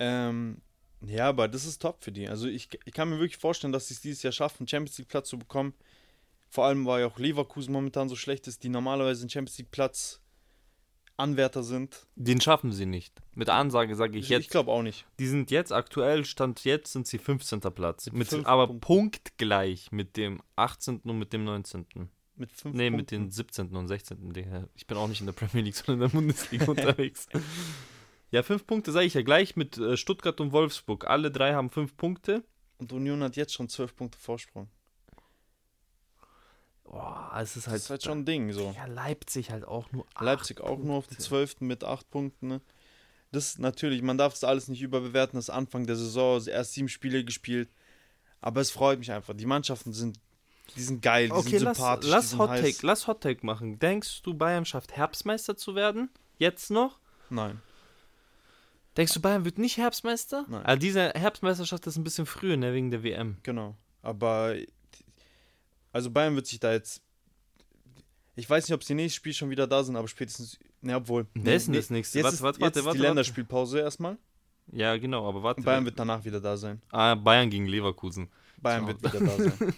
Ähm, 0.00 0.60
ja, 1.06 1.28
aber 1.28 1.46
das 1.46 1.64
ist 1.64 1.80
top 1.80 2.02
für 2.02 2.10
die. 2.12 2.28
Also 2.28 2.48
ich, 2.48 2.68
ich 2.84 2.92
kann 2.92 3.08
mir 3.08 3.18
wirklich 3.20 3.36
vorstellen, 3.38 3.72
dass 3.72 3.88
sie 3.88 3.94
es 3.94 4.00
dieses 4.00 4.22
Jahr 4.22 4.32
schaffen, 4.32 4.66
Champions 4.66 4.98
League 4.98 5.08
Platz 5.08 5.28
zu 5.28 5.38
bekommen. 5.38 5.74
Vor 6.48 6.64
allem, 6.66 6.84
weil 6.84 7.02
ja 7.02 7.06
auch 7.06 7.18
Leverkusen 7.18 7.72
momentan 7.72 8.08
so 8.08 8.16
schlecht 8.16 8.48
ist, 8.48 8.64
die 8.64 8.68
normalerweise 8.68 9.22
einen 9.22 9.30
Champions 9.30 9.56
League 9.58 9.70
Platz 9.70 10.20
Anwärter 11.16 11.62
sind. 11.62 12.06
Den 12.16 12.40
schaffen 12.40 12.72
sie 12.72 12.86
nicht. 12.86 13.14
Mit 13.34 13.50
Ansage 13.50 13.94
sage 13.94 14.16
ich 14.18 14.24
Ich, 14.24 14.30
jetzt. 14.30 14.44
ich 14.44 14.48
glaube 14.48 14.70
auch 14.72 14.82
nicht. 14.82 15.04
Die 15.18 15.26
sind 15.26 15.50
jetzt 15.50 15.70
aktuell, 15.70 16.24
Stand 16.24 16.64
jetzt, 16.64 16.92
sind 16.92 17.06
sie 17.06 17.18
15. 17.18 17.60
Platz. 17.60 18.10
Mit 18.10 18.32
aber 18.46 18.66
Punkten. 18.66 18.80
punktgleich 18.80 19.92
mit 19.92 20.16
dem 20.16 20.40
18. 20.56 21.00
und 21.04 21.18
mit 21.18 21.32
dem 21.34 21.44
19. 21.44 21.86
Mit 22.36 22.50
fünf 22.52 22.74
Nee, 22.74 22.84
Punkten. 22.90 22.96
mit 22.96 23.10
den 23.10 23.30
17. 23.30 23.76
und 23.76 23.86
16. 23.86 24.32
Digga. 24.32 24.66
Ich 24.74 24.86
bin 24.86 24.96
auch 24.96 25.08
nicht 25.08 25.20
in 25.20 25.26
der 25.26 25.34
Premier 25.34 25.62
League, 25.62 25.76
sondern 25.76 25.94
in 25.94 26.00
der 26.10 26.18
Bundesliga 26.18 26.64
unterwegs. 26.70 27.28
Ja, 28.30 28.42
fünf 28.42 28.66
Punkte 28.66 28.92
sage 28.92 29.06
ich 29.06 29.14
ja 29.14 29.22
gleich 29.22 29.56
mit 29.56 29.76
äh, 29.78 29.96
Stuttgart 29.96 30.40
und 30.40 30.52
Wolfsburg. 30.52 31.06
Alle 31.06 31.30
drei 31.30 31.54
haben 31.54 31.70
fünf 31.70 31.96
Punkte. 31.96 32.44
Und 32.78 32.92
Union 32.92 33.22
hat 33.22 33.36
jetzt 33.36 33.52
schon 33.52 33.68
zwölf 33.68 33.94
Punkte 33.96 34.18
Vorsprung. 34.18 34.68
boah, 36.84 37.32
es 37.40 37.56
ist 37.56 37.66
halt, 37.66 37.76
Das 37.76 37.84
ist 37.84 37.90
halt 37.90 38.02
schon 38.02 38.18
ein 38.20 38.24
Ding 38.24 38.52
so. 38.52 38.72
ja, 38.76 38.86
Leipzig 38.86 39.50
halt 39.50 39.64
auch 39.64 39.90
nur 39.92 40.06
Leipzig 40.18 40.60
acht 40.60 40.66
auch 40.66 40.78
nur 40.78 40.96
auf 40.96 41.06
den 41.06 41.16
Punkte. 41.16 41.24
12. 41.24 41.60
mit 41.60 41.84
8 41.84 42.10
Punkten. 42.10 42.48
Ne? 42.48 42.60
Das 43.32 43.58
natürlich, 43.58 44.02
man 44.02 44.18
darf 44.18 44.32
das 44.32 44.44
alles 44.44 44.68
nicht 44.68 44.82
überbewerten. 44.82 45.36
Das 45.36 45.46
ist 45.46 45.50
Anfang 45.50 45.86
der 45.86 45.96
Saison, 45.96 46.44
erst 46.46 46.72
sieben 46.74 46.88
Spiele 46.88 47.24
gespielt. 47.24 47.68
Aber 48.40 48.60
es 48.60 48.70
freut 48.70 48.98
mich 48.98 49.12
einfach. 49.12 49.34
Die 49.34 49.46
Mannschaften 49.46 49.92
sind, 49.92 50.18
die 50.76 50.82
sind 50.82 51.02
geil, 51.02 51.26
die 51.26 51.32
Okay, 51.32 51.50
sind 51.58 51.62
lass, 51.62 51.76
sympathisch. 51.76 52.10
lass 52.10 52.30
sind 52.30 52.38
Hot 52.38 52.50
heiß. 52.50 52.60
Take, 52.76 52.86
lass 52.86 53.06
Hot 53.06 53.20
Take 53.20 53.44
machen. 53.46 53.78
Denkst 53.78 54.22
du, 54.22 54.34
Bayern 54.34 54.64
schafft 54.64 54.96
Herbstmeister 54.96 55.56
zu 55.56 55.74
werden? 55.74 56.10
Jetzt 56.38 56.70
noch? 56.70 56.98
Nein. 57.28 57.60
Denkst 59.00 59.14
du, 59.14 59.20
Bayern 59.20 59.46
wird 59.46 59.56
nicht 59.56 59.78
Herbstmeister? 59.78 60.44
Nein. 60.46 60.62
Also 60.62 60.78
diese 60.78 61.08
Herbstmeisterschaft 61.14 61.86
ist 61.86 61.96
ein 61.96 62.04
bisschen 62.04 62.26
früher, 62.26 62.58
ne, 62.58 62.74
wegen 62.74 62.90
der 62.90 63.02
WM. 63.02 63.38
Genau. 63.42 63.74
Aber 64.02 64.54
also 65.90 66.10
Bayern 66.10 66.36
wird 66.36 66.46
sich 66.46 66.60
da 66.60 66.74
jetzt. 66.74 67.00
Ich 68.36 68.50
weiß 68.50 68.68
nicht, 68.68 68.74
ob 68.74 68.84
sie 68.84 68.92
nächstes 68.92 69.16
Spiel 69.16 69.32
schon 69.32 69.48
wieder 69.48 69.66
da 69.66 69.82
sind, 69.82 69.96
aber 69.96 70.06
spätestens. 70.06 70.58
Ne, 70.82 70.96
obwohl. 70.96 71.26
Wer 71.32 71.56
ist 71.56 71.66
denn 71.66 71.72
nee, 71.72 71.78
das 71.78 71.88
nächste? 71.88 72.18
Jetzt 72.18 72.24
Warte, 72.24 72.34
ist, 72.34 72.42
warte, 72.42 72.60
jetzt 72.60 72.62
warte, 72.62 72.78
ist 72.78 72.84
warte, 72.84 72.98
die 72.98 73.02
warte. 73.04 73.08
Länderspielpause 73.08 73.80
erstmal. 73.80 74.18
Ja, 74.70 74.94
genau, 74.98 75.26
aber 75.26 75.42
warte. 75.42 75.62
Bayern 75.62 75.86
wird 75.86 75.98
danach 75.98 76.22
wieder 76.26 76.42
da 76.42 76.58
sein. 76.58 76.82
ah, 76.90 77.14
Bayern 77.14 77.48
gegen 77.48 77.64
Leverkusen. 77.64 78.28
Bayern 78.58 78.86
wird 78.86 79.02
wieder 79.02 79.20
da 79.24 79.34
sein. 79.34 79.74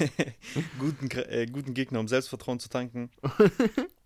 guten, 0.80 1.08
äh, 1.12 1.46
guten 1.46 1.72
Gegner, 1.72 2.00
um 2.00 2.08
Selbstvertrauen 2.08 2.58
zu 2.58 2.68
tanken. 2.68 3.10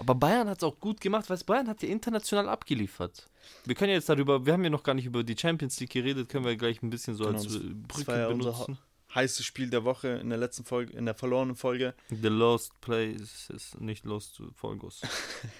Aber 0.00 0.14
Bayern 0.14 0.48
hat 0.48 0.56
es 0.58 0.64
auch 0.64 0.80
gut 0.80 0.98
gemacht, 0.98 1.28
weil 1.28 1.36
Bayern 1.44 1.68
hat 1.68 1.82
ja 1.82 1.90
international 1.90 2.48
abgeliefert. 2.48 3.26
Wir 3.66 3.74
können 3.74 3.90
ja 3.90 3.96
jetzt 3.96 4.08
darüber, 4.08 4.46
wir 4.46 4.54
haben 4.54 4.64
ja 4.64 4.70
noch 4.70 4.82
gar 4.82 4.94
nicht 4.94 5.04
über 5.04 5.22
die 5.22 5.36
Champions 5.36 5.78
League 5.78 5.90
geredet, 5.90 6.30
können 6.30 6.46
wir 6.46 6.56
gleich 6.56 6.82
ein 6.82 6.88
bisschen 6.88 7.14
so 7.14 7.24
Genau, 7.24 7.36
als 7.36 7.54
äh, 7.54 7.58
das 7.58 7.62
Brücke 7.86 8.06
war 8.06 8.18
ja 8.18 8.28
unser 8.28 8.52
benutzen. 8.52 8.78
Heißes 9.14 9.44
Spiel 9.44 9.68
der 9.68 9.84
Woche 9.84 10.08
in 10.08 10.30
der 10.30 10.38
letzten 10.38 10.64
Folge, 10.64 10.94
in 10.94 11.04
der 11.04 11.14
verlorenen 11.14 11.54
Folge. 11.54 11.94
The 12.08 12.28
Lost 12.28 12.80
Place 12.80 13.50
ist 13.50 13.78
nicht 13.78 14.06
Lost 14.06 14.40
Folgos. 14.54 15.02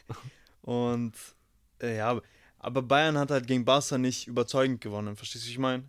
Und 0.62 1.14
äh, 1.82 1.99
ja, 1.99 2.18
aber 2.59 2.82
Bayern 2.82 3.18
hat 3.18 3.30
halt 3.30 3.47
gegen 3.47 3.66
Barca 3.66 3.99
nicht 3.99 4.26
überzeugend 4.26 4.80
gewonnen. 4.80 5.16
Verstehst 5.16 5.45
du, 5.45 5.49
wie 5.49 5.53
ich 5.53 5.59
meine? 5.59 5.84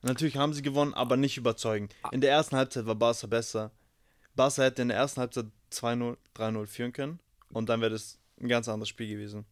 Natürlich 0.00 0.38
haben 0.38 0.54
sie 0.54 0.62
gewonnen, 0.62 0.94
aber 0.94 1.18
nicht 1.18 1.36
überzeugend. 1.36 1.94
In 2.10 2.22
der 2.22 2.30
ersten 2.30 2.56
Halbzeit 2.56 2.86
war 2.86 2.94
Barca 2.94 3.26
besser. 3.26 3.70
Barca 4.34 4.62
hätte 4.62 4.80
in 4.80 4.88
der 4.88 4.96
ersten 4.96 5.20
Halbzeit 5.20 5.46
2-0, 5.72 6.16
3-0 6.36 6.66
führen 6.66 6.92
können. 6.92 7.18
Und 7.50 7.68
dann 7.68 7.80
wäre 7.80 7.90
das 7.90 8.18
ein 8.40 8.48
ganz 8.48 8.68
anderes 8.68 8.88
Spiel 8.88 9.08
gewesen. 9.08 9.44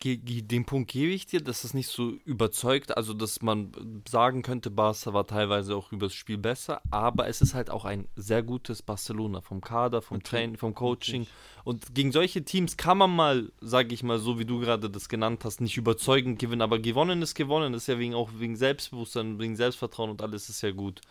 Ge 0.00 0.16
ge 0.16 0.42
den 0.42 0.64
Punkt 0.64 0.90
gebe 0.90 1.12
ich 1.12 1.26
dir, 1.26 1.40
dass 1.40 1.62
es 1.62 1.72
nicht 1.72 1.88
so 1.88 2.10
überzeugt, 2.24 2.96
also 2.96 3.14
dass 3.14 3.42
man 3.42 4.02
sagen 4.08 4.42
könnte, 4.42 4.70
Barca 4.70 5.12
war 5.12 5.26
teilweise 5.26 5.76
auch 5.76 5.92
übers 5.92 6.14
Spiel 6.14 6.36
besser, 6.36 6.82
aber 6.90 7.28
es 7.28 7.40
ist 7.40 7.54
halt 7.54 7.70
auch 7.70 7.84
ein 7.84 8.08
sehr 8.16 8.42
gutes 8.42 8.82
Barcelona 8.82 9.40
vom 9.40 9.60
Kader, 9.60 10.02
vom 10.02 10.22
Training, 10.22 10.56
vom 10.56 10.74
Coaching 10.74 11.28
und 11.62 11.94
gegen 11.94 12.10
solche 12.10 12.44
Teams 12.44 12.76
kann 12.76 12.98
man 12.98 13.14
mal, 13.14 13.52
sage 13.60 13.94
ich 13.94 14.02
mal, 14.02 14.18
so 14.18 14.40
wie 14.40 14.44
du 14.44 14.58
gerade 14.58 14.90
das 14.90 15.08
genannt 15.08 15.44
hast, 15.44 15.60
nicht 15.60 15.76
überzeugend 15.76 16.40
gewinnen, 16.40 16.62
aber 16.62 16.80
gewonnen 16.80 17.22
ist 17.22 17.36
gewonnen, 17.36 17.72
ist 17.74 17.86
ja 17.86 18.00
wegen 18.00 18.14
auch 18.14 18.30
wegen 18.36 18.56
Selbstbewusstsein, 18.56 19.38
wegen 19.38 19.54
Selbstvertrauen 19.54 20.10
und 20.10 20.22
alles 20.22 20.48
ist 20.48 20.60
ja 20.62 20.72
gut. 20.72 21.02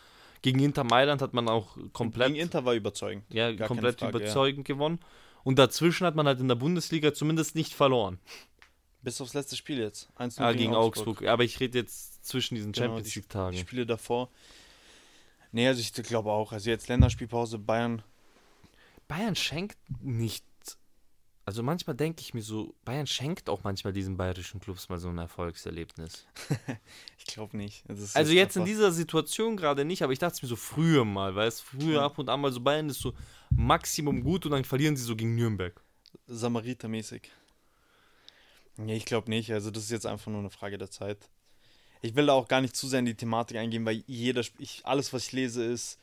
Gegen 0.41 0.59
Inter 0.59 0.83
Mailand 0.83 1.21
hat 1.21 1.33
man 1.33 1.47
auch 1.49 1.77
komplett 1.93 2.27
Gegen 2.27 2.39
Inter 2.39 2.65
war 2.65 2.73
überzeugend. 2.73 3.25
ja, 3.29 3.51
Gar 3.51 3.67
komplett 3.67 3.99
Frage, 3.99 4.17
überzeugend 4.17 4.65
gewonnen 4.65 4.99
und 5.43 5.57
dazwischen 5.59 6.05
hat 6.05 6.15
man 6.15 6.27
halt 6.27 6.39
in 6.39 6.47
der 6.47 6.55
Bundesliga 6.55 7.13
zumindest 7.13 7.55
nicht 7.55 7.73
verloren. 7.73 8.19
Bis 9.01 9.21
aufs 9.21 9.33
letzte 9.33 9.55
Spiel 9.55 9.79
jetzt. 9.79 10.09
1 10.17 10.39
Ah, 10.39 10.51
gegen 10.53 10.75
Augsburg. 10.75 11.23
Aber 11.25 11.43
ich 11.43 11.59
rede 11.59 11.77
jetzt 11.77 12.25
zwischen 12.25 12.55
diesen 12.55 12.71
Genau, 12.73 12.87
Champions 12.87 13.15
League-Tagen. 13.15 13.55
Die 13.55 13.61
Spiele 13.61 13.85
davor. 13.85 14.29
Nee, 15.51 15.67
also 15.67 15.79
ich 15.79 15.93
glaube 15.93 16.31
auch. 16.31 16.51
Also 16.51 16.69
jetzt 16.69 16.89
Länderspielpause, 16.89 17.57
Bayern. 17.57 18.01
Bayern 19.07 19.35
schenkt 19.35 19.77
nicht. 20.01 20.43
Also 21.47 21.63
manchmal 21.63 21.95
denke 21.95 22.19
ich 22.19 22.33
mir 22.33 22.41
so, 22.41 22.75
Bayern 22.83 23.07
schenkt 23.07 23.47
auch 23.47 23.63
manchmal 23.63 23.93
diesen 23.93 24.17
bayerischen 24.17 24.59
Clubs 24.59 24.89
mal 24.89 24.99
so 24.99 25.07
ein 25.07 25.17
Erfolgserlebnis. 25.17 26.25
Ich 27.19 27.33
glaube 27.33 27.55
nicht. 27.57 27.83
Also 27.89 28.31
jetzt 28.33 28.55
in 28.57 28.63
dieser 28.65 28.91
Situation 28.91 29.55
gerade 29.57 29.83
nicht, 29.85 30.01
aber 30.01 30.11
ich 30.13 30.19
dachte 30.19 30.39
mir 30.41 30.47
so 30.49 30.55
früher 30.55 31.03
mal, 31.05 31.35
weil 31.35 31.47
es 31.47 31.59
früher 31.61 31.95
Ja. 31.95 32.05
ab 32.05 32.17
und 32.19 32.29
an 32.29 32.39
mal 32.41 32.51
so 32.53 32.59
Bayern 32.61 32.89
ist 32.89 32.99
so 32.99 33.13
Maximum 33.49 34.23
gut 34.23 34.45
und 34.45 34.51
dann 34.51 34.63
verlieren 34.63 34.95
sie 34.97 35.03
so 35.03 35.15
gegen 35.15 35.35
Nürnberg. 35.35 35.81
Samariter-mäßig. 36.27 37.23
Nee, 38.77 38.95
ich 38.97 39.05
glaube 39.05 39.29
nicht. 39.29 39.51
Also 39.51 39.71
das 39.71 39.83
ist 39.83 39.91
jetzt 39.91 40.05
einfach 40.05 40.31
nur 40.31 40.39
eine 40.39 40.49
Frage 40.49 40.77
der 40.77 40.89
Zeit. 40.89 41.17
Ich 42.01 42.15
will 42.15 42.25
da 42.27 42.33
auch 42.33 42.47
gar 42.47 42.61
nicht 42.61 42.75
zu 42.75 42.87
sehr 42.87 42.99
in 42.99 43.05
die 43.05 43.15
Thematik 43.15 43.57
eingehen, 43.57 43.85
weil 43.85 44.03
jeder, 44.07 44.41
ich, 44.57 44.81
alles, 44.85 45.11
was 45.13 45.25
ich 45.27 45.31
lese, 45.31 45.63
ist 45.63 45.97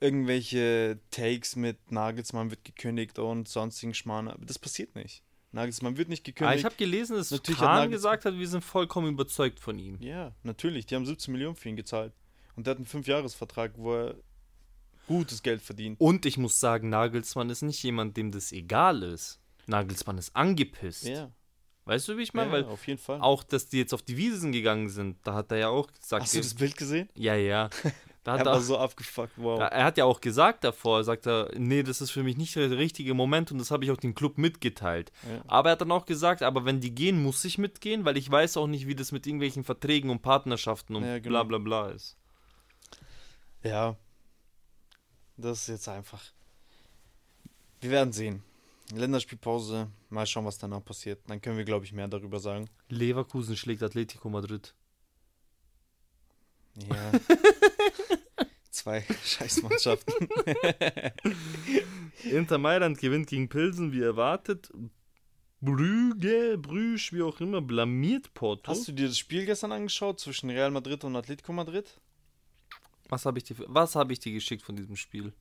irgendwelche 0.00 0.98
Takes 1.10 1.56
mit 1.56 1.90
Nagelsmann 1.90 2.50
wird 2.50 2.64
gekündigt 2.64 3.18
und 3.18 3.48
sonstigen 3.48 3.94
Schmarrn. 3.94 4.28
Aber 4.28 4.44
das 4.46 4.58
passiert 4.58 4.94
nicht. 4.94 5.22
Nagelsmann 5.52 5.96
wird 5.96 6.08
nicht 6.08 6.22
Ah, 6.22 6.30
gekündigt. 6.30 6.58
ich 6.58 6.64
habe 6.64 6.74
gelesen, 6.76 7.16
dass 7.16 7.30
Natürlich 7.30 7.60
hat 7.60 7.66
Kahn 7.68 7.76
Nagels- 7.90 7.92
gesagt 7.92 8.24
hat, 8.26 8.34
wir 8.38 8.48
sind 8.48 8.62
vollkommen 8.64 9.12
überzeugt 9.14 9.60
von 9.60 9.78
ihm. 9.78 9.96
ja, 10.00 10.34
natürlich. 10.42 10.86
Die 10.86 10.94
haben 10.94 11.06
17 11.06 11.32
Millionen 11.32 11.56
für 11.56 11.68
ihn 11.70 11.76
gezahlt. 11.76 12.12
Und 12.54 12.66
der 12.66 12.72
hat 12.72 12.78
einen 12.78 12.86
5-Jahres-Vertrag, 12.86 13.72
wo 13.76 13.94
er 13.94 14.14
gutes 15.06 15.42
Geld 15.42 15.62
verdient. 15.62 15.98
Und 16.00 16.26
ich 16.26 16.36
muss 16.36 16.60
sagen, 16.60 16.90
Nagelsmann 16.90 17.48
ist 17.50 17.62
nicht 17.62 17.82
jemand, 17.82 18.16
dem 18.16 18.30
das 18.30 18.52
egal 18.52 19.02
ist. 19.02 19.40
Nagelsmann 19.66 20.18
ist 20.18 20.34
angepisst. 20.36 21.04
Ja, 21.06 21.30
Weißt 21.86 22.06
du, 22.08 22.18
wie 22.18 22.22
ich 22.22 22.34
meine? 22.34 22.48
ja 22.48 22.52
Weil 22.52 22.64
auf 22.66 22.86
jeden 22.86 22.98
Fall. 22.98 23.18
auch, 23.22 23.42
dass 23.42 23.68
die 23.68 23.78
jetzt 23.78 23.94
auf 23.94 24.02
die 24.02 24.18
Wiesen 24.18 24.52
gegangen 24.52 24.90
sind, 24.90 25.16
da 25.26 25.32
hat 25.32 25.50
er 25.52 25.56
ja 25.58 25.68
auch 25.68 25.86
gesagt. 25.86 26.24
Hast 26.24 26.34
du 26.34 26.38
das 26.40 26.54
Bild 26.54 26.76
gesehen? 26.76 27.08
ja, 27.14 27.34
ja. 27.34 27.70
Da 28.24 28.34
Er 28.34 28.38
hat 28.40 28.46
war 28.46 28.60
so 28.60 28.76
abgefuckt, 28.78 29.32
wow. 29.36 29.60
er 29.60 29.84
hat 29.84 29.96
ja 29.96 30.04
auch 30.04 30.20
gesagt 30.20 30.64
davor, 30.64 31.04
sagt 31.04 31.26
er, 31.26 31.50
nee, 31.56 31.82
das 31.82 32.00
ist 32.00 32.10
für 32.10 32.22
mich 32.22 32.36
nicht 32.36 32.54
der 32.56 32.70
richtige 32.76 33.14
Moment 33.14 33.52
und 33.52 33.58
das 33.58 33.70
habe 33.70 33.84
ich 33.84 33.90
auch 33.90 33.96
dem 33.96 34.14
Club 34.14 34.38
mitgeteilt. 34.38 35.12
Ja. 35.28 35.42
Aber 35.46 35.70
er 35.70 35.72
hat 35.72 35.80
dann 35.80 35.92
auch 35.92 36.04
gesagt, 36.04 36.42
aber 36.42 36.64
wenn 36.64 36.80
die 36.80 36.94
gehen, 36.94 37.22
muss 37.22 37.44
ich 37.44 37.58
mitgehen, 37.58 38.04
weil 38.04 38.16
ich 38.16 38.30
weiß 38.30 38.56
auch 38.56 38.66
nicht, 38.66 38.86
wie 38.86 38.94
das 38.94 39.12
mit 39.12 39.26
irgendwelchen 39.26 39.64
Verträgen 39.64 40.10
und 40.10 40.20
Partnerschaften 40.20 40.96
und 40.96 41.04
Ja, 41.04 41.18
bla 41.20 41.42
genau. 41.42 41.44
bla 41.44 41.58
bla 41.58 41.88
ist. 41.90 42.16
Ja. 43.62 43.96
Das 45.36 45.60
ist 45.62 45.68
jetzt 45.68 45.88
einfach. 45.88 46.22
Wir 47.80 47.90
werden 47.90 48.12
sehen. 48.12 48.42
Länderspielpause. 48.92 49.88
Mal 50.10 50.26
schauen, 50.26 50.44
was 50.46 50.58
danach 50.58 50.84
passiert. 50.84 51.20
Dann 51.28 51.40
können 51.40 51.58
wir, 51.58 51.64
glaube 51.64 51.84
ich, 51.84 51.92
mehr 51.92 52.08
darüber 52.08 52.40
sagen. 52.40 52.68
Leverkusen 52.88 53.56
schlägt 53.56 53.82
Atletico 53.82 54.28
Madrid. 54.28 54.74
Ja. 56.88 57.12
Zwei 58.70 59.04
Scheißmannschaften. 59.24 60.28
Inter 62.30 62.58
Mailand 62.58 62.98
gewinnt 62.98 63.26
gegen 63.28 63.48
Pilsen, 63.48 63.92
wie 63.92 64.02
erwartet. 64.02 64.70
Brügge, 65.60 66.56
Brüsch, 66.58 67.12
wie 67.12 67.22
auch 67.22 67.40
immer, 67.40 67.60
blamiert 67.60 68.32
Porto. 68.34 68.70
Hast 68.70 68.86
du 68.86 68.92
dir 68.92 69.08
das 69.08 69.18
Spiel 69.18 69.44
gestern 69.44 69.72
angeschaut 69.72 70.20
zwischen 70.20 70.50
Real 70.50 70.70
Madrid 70.70 71.02
und 71.04 71.16
Atletico 71.16 71.52
Madrid? 71.52 71.98
was 73.10 73.24
habe 73.24 73.38
ich, 73.38 73.44
dir- 73.44 73.56
was 73.66 73.96
hab 73.96 74.10
ich 74.10 74.20
dir 74.20 74.32
geschickt 74.32 74.62
von 74.62 74.76
diesem 74.76 74.94
Spiel? 74.94 75.32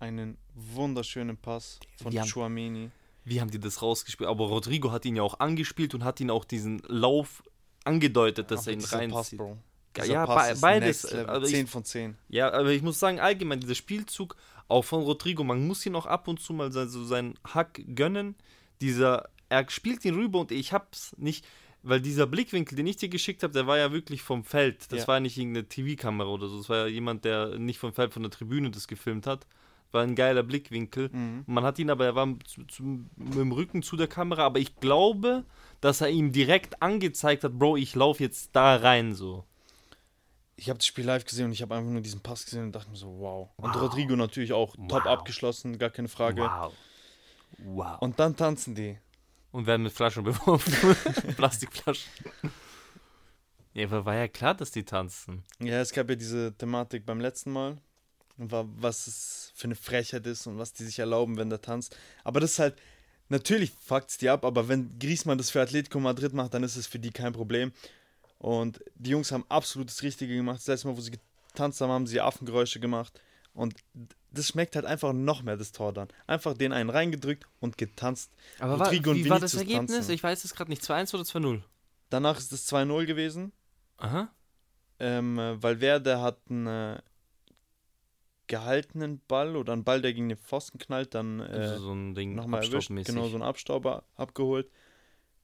Einen 0.00 0.36
wunderschönen 0.54 1.36
Pass 1.38 1.80
von 2.00 2.10
Die 2.12 2.18
Chouameni. 2.20 2.90
Wie 3.24 3.40
haben 3.40 3.50
die 3.50 3.58
das 3.58 3.80
rausgespielt? 3.82 4.28
Aber 4.28 4.46
Rodrigo 4.48 4.92
hat 4.92 5.04
ihn 5.06 5.16
ja 5.16 5.22
auch 5.22 5.40
angespielt 5.40 5.94
und 5.94 6.04
hat 6.04 6.20
ihn 6.20 6.30
auch 6.30 6.44
diesen 6.44 6.78
Lauf 6.86 7.42
angedeutet, 7.84 8.50
dass 8.50 8.60
Aber 8.60 8.68
er 8.68 8.72
ihn 8.74 8.78
dieser 8.80 8.98
Pass, 9.08 9.14
reinzieht. 9.16 9.38
Bro. 9.38 9.58
Ja, 9.98 10.02
Dieser 10.04 10.14
ja, 10.14 10.26
Pass 10.26 10.54
be- 10.54 10.60
beides, 10.60 11.10
level. 11.10 11.26
aber 11.30 11.44
ich- 11.44 11.50
10 11.52 11.66
von 11.66 11.84
10. 11.84 12.16
Ja, 12.28 12.52
aber 12.52 12.70
ich 12.70 12.82
muss 12.82 12.98
sagen, 12.98 13.20
allgemein, 13.20 13.60
dieser 13.60 13.74
Spielzug, 13.74 14.36
auch 14.68 14.82
von 14.84 15.02
Rodrigo, 15.02 15.44
man 15.44 15.66
muss 15.66 15.84
ihn 15.86 15.94
auch 15.94 16.06
ab 16.06 16.28
und 16.28 16.40
zu 16.40 16.52
mal 16.52 16.70
so 16.72 16.84
so 16.86 17.04
seinen 17.04 17.34
Hack 17.54 17.80
gönnen. 17.94 18.34
Dieser, 18.80 19.28
er 19.48 19.68
spielt 19.70 20.04
ihn 20.04 20.14
rüber 20.14 20.40
und 20.40 20.52
ich 20.52 20.72
hab's 20.72 21.14
nicht, 21.18 21.46
weil 21.82 22.00
dieser 22.00 22.26
Blickwinkel, 22.26 22.76
den 22.76 22.86
ich 22.86 22.96
dir 22.96 23.08
geschickt 23.08 23.42
habe, 23.42 23.52
der 23.52 23.66
war 23.66 23.78
ja 23.78 23.92
wirklich 23.92 24.22
vom 24.22 24.44
Feld. 24.44 24.90
Das 24.92 25.00
Ja. 25.00 25.08
war 25.08 25.16
ja 25.16 25.20
nicht 25.20 25.38
irgendeine 25.38 25.68
TV-Kamera 25.68 26.28
oder 26.28 26.48
so. 26.48 26.58
Das 26.58 26.68
war 26.68 26.76
ja 26.78 26.86
jemand, 26.86 27.24
der 27.24 27.58
nicht 27.58 27.78
vom 27.78 27.92
Feld, 27.92 28.12
von 28.12 28.22
der 28.22 28.30
Tribüne 28.30 28.70
das 28.70 28.88
gefilmt 28.88 29.26
hat. 29.26 29.46
War 29.90 30.02
ein 30.02 30.14
geiler 30.14 30.42
Blickwinkel. 30.42 31.08
Mhm. 31.10 31.44
Man 31.46 31.64
hat 31.64 31.78
ihn 31.78 31.88
aber, 31.88 32.04
er 32.04 32.14
war 32.14 32.28
zu, 32.44 32.62
zu, 32.64 32.82
mit 32.82 33.34
dem 33.36 33.52
Rücken 33.52 33.82
zu 33.82 33.96
der 33.96 34.06
Kamera, 34.08 34.42
aber 34.44 34.58
ich 34.58 34.76
glaube, 34.80 35.44
dass 35.80 36.02
er 36.02 36.10
ihm 36.10 36.30
direkt 36.30 36.82
angezeigt 36.82 37.42
hat, 37.44 37.58
Bro, 37.58 37.78
ich 37.78 37.94
laufe 37.94 38.22
jetzt 38.22 38.50
da 38.54 38.76
rein 38.76 39.14
so. 39.14 39.44
Ich 40.60 40.68
habe 40.68 40.78
das 40.78 40.86
Spiel 40.86 41.04
live 41.04 41.24
gesehen 41.24 41.46
und 41.46 41.52
ich 41.52 41.62
habe 41.62 41.76
einfach 41.76 41.88
nur 41.90 42.00
diesen 42.00 42.20
Pass 42.20 42.44
gesehen 42.44 42.64
und 42.64 42.72
dachte 42.72 42.90
mir 42.90 42.96
so, 42.96 43.16
wow. 43.20 43.48
Und 43.56 43.72
Wow. 43.74 43.82
Rodrigo 43.82 44.16
natürlich 44.16 44.52
auch 44.52 44.74
top 44.88 45.04
Wow. 45.04 45.06
abgeschlossen, 45.06 45.78
gar 45.78 45.90
keine 45.90 46.08
Frage. 46.08 46.42
Wow. 46.42 46.72
Wow. 47.58 47.98
Und 48.02 48.18
dann 48.18 48.34
tanzen 48.36 48.74
die. 48.74 48.98
Und 49.52 49.66
werden 49.66 49.84
mit 49.84 49.92
Flaschen 49.92 50.24
beworfen. 50.24 50.74
Plastikflaschen. 51.36 52.10
Ja, 53.72 53.86
aber 53.86 54.04
war 54.04 54.16
ja 54.16 54.26
klar, 54.26 54.54
dass 54.54 54.72
die 54.72 54.84
tanzen. 54.84 55.44
Ja, 55.60 55.80
es 55.80 55.92
gab 55.92 56.08
ja 56.10 56.16
diese 56.16 56.52
Thematik 56.56 57.06
beim 57.06 57.20
letzten 57.20 57.52
Mal, 57.52 57.78
war, 58.36 58.66
was 58.80 59.06
es 59.06 59.52
für 59.54 59.64
eine 59.68 59.76
Frechheit 59.76 60.26
ist 60.26 60.46
und 60.48 60.58
was 60.58 60.72
die 60.72 60.84
sich 60.84 60.98
erlauben, 60.98 61.36
wenn 61.36 61.50
der 61.50 61.60
tanzt. 61.60 61.96
Aber 62.24 62.40
das 62.40 62.52
ist 62.52 62.58
halt, 62.58 62.76
natürlich 63.28 63.70
fuckt's 63.70 64.18
die 64.18 64.28
ab, 64.28 64.44
aber 64.44 64.66
wenn 64.68 64.98
Griezmann 64.98 65.38
das 65.38 65.50
für 65.50 65.60
Atletico 65.62 66.00
Madrid 66.00 66.32
macht, 66.34 66.54
dann 66.54 66.64
ist 66.64 66.76
es 66.76 66.86
für 66.88 66.98
die 66.98 67.10
kein 67.10 67.32
Problem. 67.32 67.72
Und 68.38 68.80
die 68.94 69.10
Jungs 69.10 69.32
haben 69.32 69.44
absolut 69.48 69.88
das 69.88 70.02
Richtige 70.02 70.34
gemacht. 70.34 70.58
Das 70.58 70.66
letzte 70.66 70.88
Mal, 70.88 70.96
wo 70.96 71.00
sie 71.00 71.12
getanzt 71.48 71.80
haben, 71.80 71.90
haben 71.90 72.06
sie 72.06 72.20
Affengeräusche 72.20 72.80
gemacht. 72.80 73.20
Und 73.52 73.74
das 74.30 74.46
schmeckt 74.46 74.76
halt 74.76 74.86
einfach 74.86 75.12
noch 75.12 75.42
mehr, 75.42 75.56
das 75.56 75.72
Tor 75.72 75.92
dann. 75.92 76.08
Einfach 76.26 76.54
den 76.54 76.72
einen 76.72 76.90
reingedrückt 76.90 77.46
und 77.60 77.76
getanzt. 77.76 78.30
Aber 78.60 78.78
war, 78.78 78.92
wie 78.92 79.28
war 79.28 79.40
das 79.40 79.54
Vinicius 79.54 79.54
Ergebnis? 79.54 79.96
tanzen. 79.96 80.12
Ich 80.12 80.22
weiß 80.22 80.44
es 80.44 80.54
gerade 80.54 80.70
nicht. 80.70 80.82
2-1 80.82 81.14
oder 81.14 81.24
2-0? 81.24 81.62
Danach 82.10 82.38
ist 82.38 82.52
es 82.52 82.72
2-0 82.72 83.06
gewesen. 83.06 83.52
Aha. 83.96 84.30
Ähm, 85.00 85.38
äh, 85.38 85.60
Valverde 85.60 86.20
hat 86.20 86.38
einen 86.48 86.66
äh, 86.66 86.98
gehaltenen 88.46 89.20
Ball 89.28 89.56
oder 89.56 89.72
einen 89.72 89.84
Ball, 89.84 90.02
der 90.02 90.12
gegen 90.12 90.28
den 90.28 90.38
Pfosten 90.38 90.78
knallt, 90.78 91.14
dann 91.14 91.40
äh, 91.40 91.44
also 91.44 91.84
so 91.84 91.92
ein 91.92 92.14
Ding 92.14 92.34
nochmal 92.34 92.64
erwischt. 92.64 92.88
Genau, 92.88 93.28
so 93.28 93.34
einen 93.34 93.42
Abstauber 93.42 94.04
abgeholt. 94.16 94.70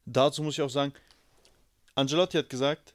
Dazu 0.07 0.43
muss 0.43 0.55
ich 0.55 0.63
auch 0.63 0.71
sagen, 0.71 0.93
Angelotti 1.95 2.39
hat 2.39 2.49
gesagt, 2.51 2.95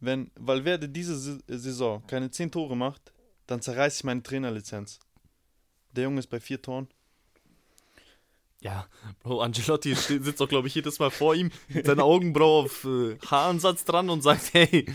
wenn 0.00 0.30
Valverde 0.36 0.88
diese 0.88 1.16
Sa- 1.18 1.38
Saison 1.48 2.06
keine 2.06 2.30
10 2.30 2.50
Tore 2.50 2.76
macht, 2.76 3.12
dann 3.46 3.62
zerreiße 3.62 3.98
ich 3.98 4.04
meine 4.04 4.22
Trainerlizenz. 4.22 4.98
Der 5.92 6.04
Junge 6.04 6.18
ist 6.18 6.26
bei 6.28 6.40
vier 6.40 6.60
Toren. 6.60 6.88
Ja, 8.60 8.88
Bro, 9.22 9.42
Angelotti 9.42 9.94
sitzt 9.94 10.40
auch, 10.40 10.48
glaube 10.48 10.68
ich, 10.68 10.74
jedes 10.74 10.98
Mal 10.98 11.10
vor 11.10 11.34
ihm 11.34 11.50
mit 11.68 11.84
seiner 11.84 12.04
Augenbraue 12.04 12.64
auf 12.64 12.84
äh, 12.84 13.18
Haaransatz 13.26 13.84
dran 13.84 14.08
und 14.08 14.22
sagt, 14.22 14.54
hey, 14.54 14.86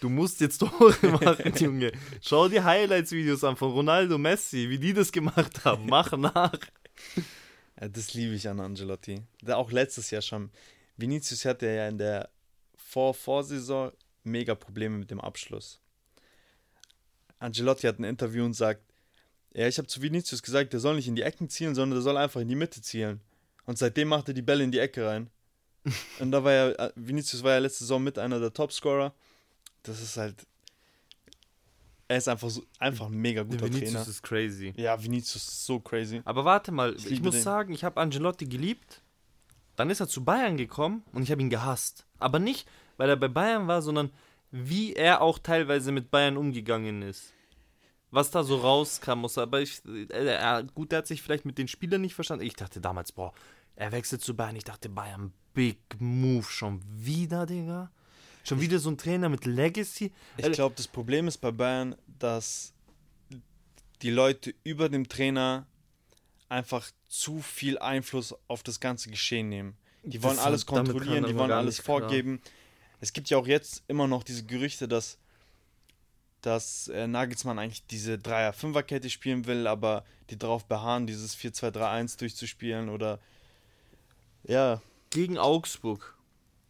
du 0.00 0.08
musst 0.08 0.40
jetzt 0.40 0.58
Tore 0.58 0.94
machen, 1.20 1.52
Junge. 1.56 1.92
Schau 2.22 2.48
die 2.48 2.62
Highlights-Videos 2.62 3.44
an 3.44 3.56
von 3.56 3.70
Ronaldo, 3.72 4.16
Messi, 4.16 4.70
wie 4.70 4.78
die 4.78 4.94
das 4.94 5.12
gemacht 5.12 5.62
haben. 5.66 5.86
Mach 5.86 6.12
nach. 6.16 6.54
Ja, 7.78 7.88
das 7.88 8.14
liebe 8.14 8.34
ich 8.34 8.48
an 8.48 8.60
Angelotti. 8.60 9.22
Der 9.42 9.58
auch 9.58 9.70
letztes 9.70 10.10
Jahr 10.10 10.22
schon. 10.22 10.50
Vinicius 10.96 11.44
hatte 11.44 11.66
ja 11.66 11.88
in 11.88 11.98
der 11.98 12.30
Vor 12.92 13.14
Vorsaison 13.14 13.90
mega 14.22 14.54
Probleme 14.54 14.98
mit 14.98 15.10
dem 15.10 15.18
Abschluss. 15.18 15.80
Angelotti 17.38 17.86
hat 17.86 17.98
ein 17.98 18.04
Interview 18.04 18.44
und 18.44 18.52
sagt, 18.52 18.82
ja, 19.54 19.66
ich 19.66 19.78
habe 19.78 19.88
zu 19.88 20.02
Vinicius 20.02 20.42
gesagt, 20.42 20.74
der 20.74 20.80
soll 20.80 20.96
nicht 20.96 21.08
in 21.08 21.16
die 21.16 21.22
Ecken 21.22 21.48
zielen, 21.48 21.74
sondern 21.74 21.96
der 21.96 22.02
soll 22.02 22.18
einfach 22.18 22.42
in 22.42 22.48
die 22.48 22.54
Mitte 22.54 22.82
zielen. 22.82 23.22
Und 23.64 23.78
seitdem 23.78 24.08
macht 24.08 24.28
er 24.28 24.34
die 24.34 24.42
Bälle 24.42 24.62
in 24.62 24.70
die 24.70 24.78
Ecke 24.78 25.06
rein. 25.06 25.30
und 26.20 26.32
da 26.32 26.44
war 26.44 26.52
ja, 26.52 26.68
äh, 26.72 26.92
Vinicius 26.94 27.42
war 27.42 27.52
ja 27.52 27.58
letzte 27.58 27.84
Saison 27.84 28.02
mit 28.04 28.18
einer 28.18 28.38
der 28.38 28.52
Topscorer. 28.52 29.14
Das 29.84 30.02
ist 30.02 30.18
halt, 30.18 30.46
er 32.08 32.18
ist 32.18 32.28
einfach 32.28 32.50
so, 32.50 32.62
einfach 32.78 33.06
ein 33.06 33.14
mega 33.14 33.42
guter 33.42 33.66
Vinicius 33.66 33.92
Trainer. 33.92 34.08
ist 34.08 34.22
crazy. 34.22 34.74
Ja, 34.76 35.02
Vinicius 35.02 35.48
ist 35.48 35.64
so 35.64 35.80
crazy. 35.80 36.20
Aber 36.26 36.44
warte 36.44 36.70
mal, 36.72 36.94
Ich 36.96 37.10
ich, 37.10 37.22
muss 37.22 37.36
den. 37.36 37.42
sagen, 37.42 37.72
ich 37.72 37.84
habe 37.84 37.98
Angelotti 37.98 38.44
geliebt. 38.44 39.00
Dann 39.76 39.88
ist 39.88 40.00
er 40.00 40.08
zu 40.08 40.22
Bayern 40.22 40.58
gekommen 40.58 41.02
und 41.12 41.22
ich 41.22 41.30
habe 41.30 41.40
ihn 41.40 41.48
gehasst. 41.48 42.04
Aber 42.18 42.38
nicht, 42.38 42.68
weil 42.96 43.08
er 43.10 43.16
bei 43.16 43.28
Bayern 43.28 43.66
war, 43.68 43.82
sondern 43.82 44.10
wie 44.50 44.94
er 44.94 45.22
auch 45.22 45.38
teilweise 45.38 45.92
mit 45.92 46.10
Bayern 46.10 46.36
umgegangen 46.36 47.02
ist. 47.02 47.32
Was 48.10 48.30
da 48.30 48.44
so 48.44 48.56
rauskam, 48.56 49.20
muss 49.20 49.38
er, 49.38 49.44
aber 49.44 49.62
ich, 49.62 49.80
äh, 49.86 50.06
er, 50.26 50.62
gut, 50.64 50.92
der 50.92 50.98
hat 50.98 51.06
sich 51.06 51.22
vielleicht 51.22 51.46
mit 51.46 51.56
den 51.56 51.68
Spielern 51.68 52.02
nicht 52.02 52.14
verstanden. 52.14 52.44
Ich 52.44 52.54
dachte 52.54 52.80
damals, 52.80 53.12
boah, 53.12 53.32
er 53.74 53.90
wechselt 53.92 54.20
zu 54.22 54.36
Bayern. 54.36 54.56
Ich 54.56 54.64
dachte, 54.64 54.90
Bayern, 54.90 55.32
big 55.54 55.78
move, 55.98 56.44
schon 56.44 56.82
wieder, 56.86 57.46
Digga. 57.46 57.90
Schon 58.44 58.60
wieder 58.60 58.78
so 58.78 58.90
ein 58.90 58.98
Trainer 58.98 59.28
mit 59.28 59.46
Legacy. 59.46 60.12
Ich 60.36 60.44
Äh, 60.44 60.50
glaube, 60.50 60.74
das 60.76 60.88
Problem 60.88 61.28
ist 61.28 61.38
bei 61.38 61.52
Bayern, 61.52 61.94
dass 62.18 62.74
die 64.02 64.10
Leute 64.10 64.54
über 64.64 64.88
dem 64.88 65.08
Trainer 65.08 65.66
einfach 66.48 66.90
zu 67.08 67.40
viel 67.40 67.78
Einfluss 67.78 68.34
auf 68.48 68.62
das 68.62 68.80
ganze 68.80 69.08
Geschehen 69.10 69.48
nehmen. 69.48 69.76
Die 70.04 70.22
wollen 70.22 70.38
alles 70.38 70.66
kontrollieren, 70.66 71.24
die 71.24 71.36
wollen 71.36 71.52
alles 71.52 71.78
nicht 71.78 71.84
klar. 71.86 72.00
Es 73.02 73.12
gibt 73.12 73.28
ja 73.30 73.36
auch 73.36 73.48
jetzt 73.48 73.82
immer 73.88 74.06
noch 74.06 74.22
diese 74.22 74.44
Gerüchte, 74.44 74.86
dass, 74.86 75.18
dass 76.40 76.86
äh, 76.86 77.08
Nagelsmann 77.08 77.58
eigentlich 77.58 77.84
diese 77.88 78.16
Dreier-Fünfer-Kette 78.16 79.10
spielen 79.10 79.44
will, 79.46 79.66
aber 79.66 80.04
die 80.30 80.38
darauf 80.38 80.66
beharren, 80.66 81.08
dieses 81.08 81.36
4-2-3-1 81.36 82.16
durchzuspielen 82.20 82.88
oder 82.88 83.18
ja, 84.44 84.80
Gegen 85.10 85.36
Augsburg. 85.36 86.16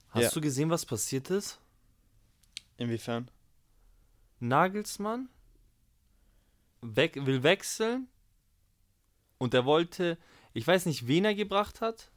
Hast 0.09 0.23
Ja. 0.23 0.31
du 0.31 0.41
gesehen, 0.41 0.71
was 0.71 0.87
passiert 0.87 1.29
ist? 1.31 1.59
inwiefern? 2.79 3.31
Nagelsmann 4.41 5.29
weg, 6.81 7.15
will 7.27 7.43
wechseln 7.43 8.09
und 9.37 9.53
er 9.55 9.67
wollte, 9.67 10.17
ich 10.55 10.67
weiß 10.67 10.87
nicht, 10.87 11.07
wen 11.07 11.27
er 11.27 11.35
gebracht 11.35 11.83
hat. 11.83 12.11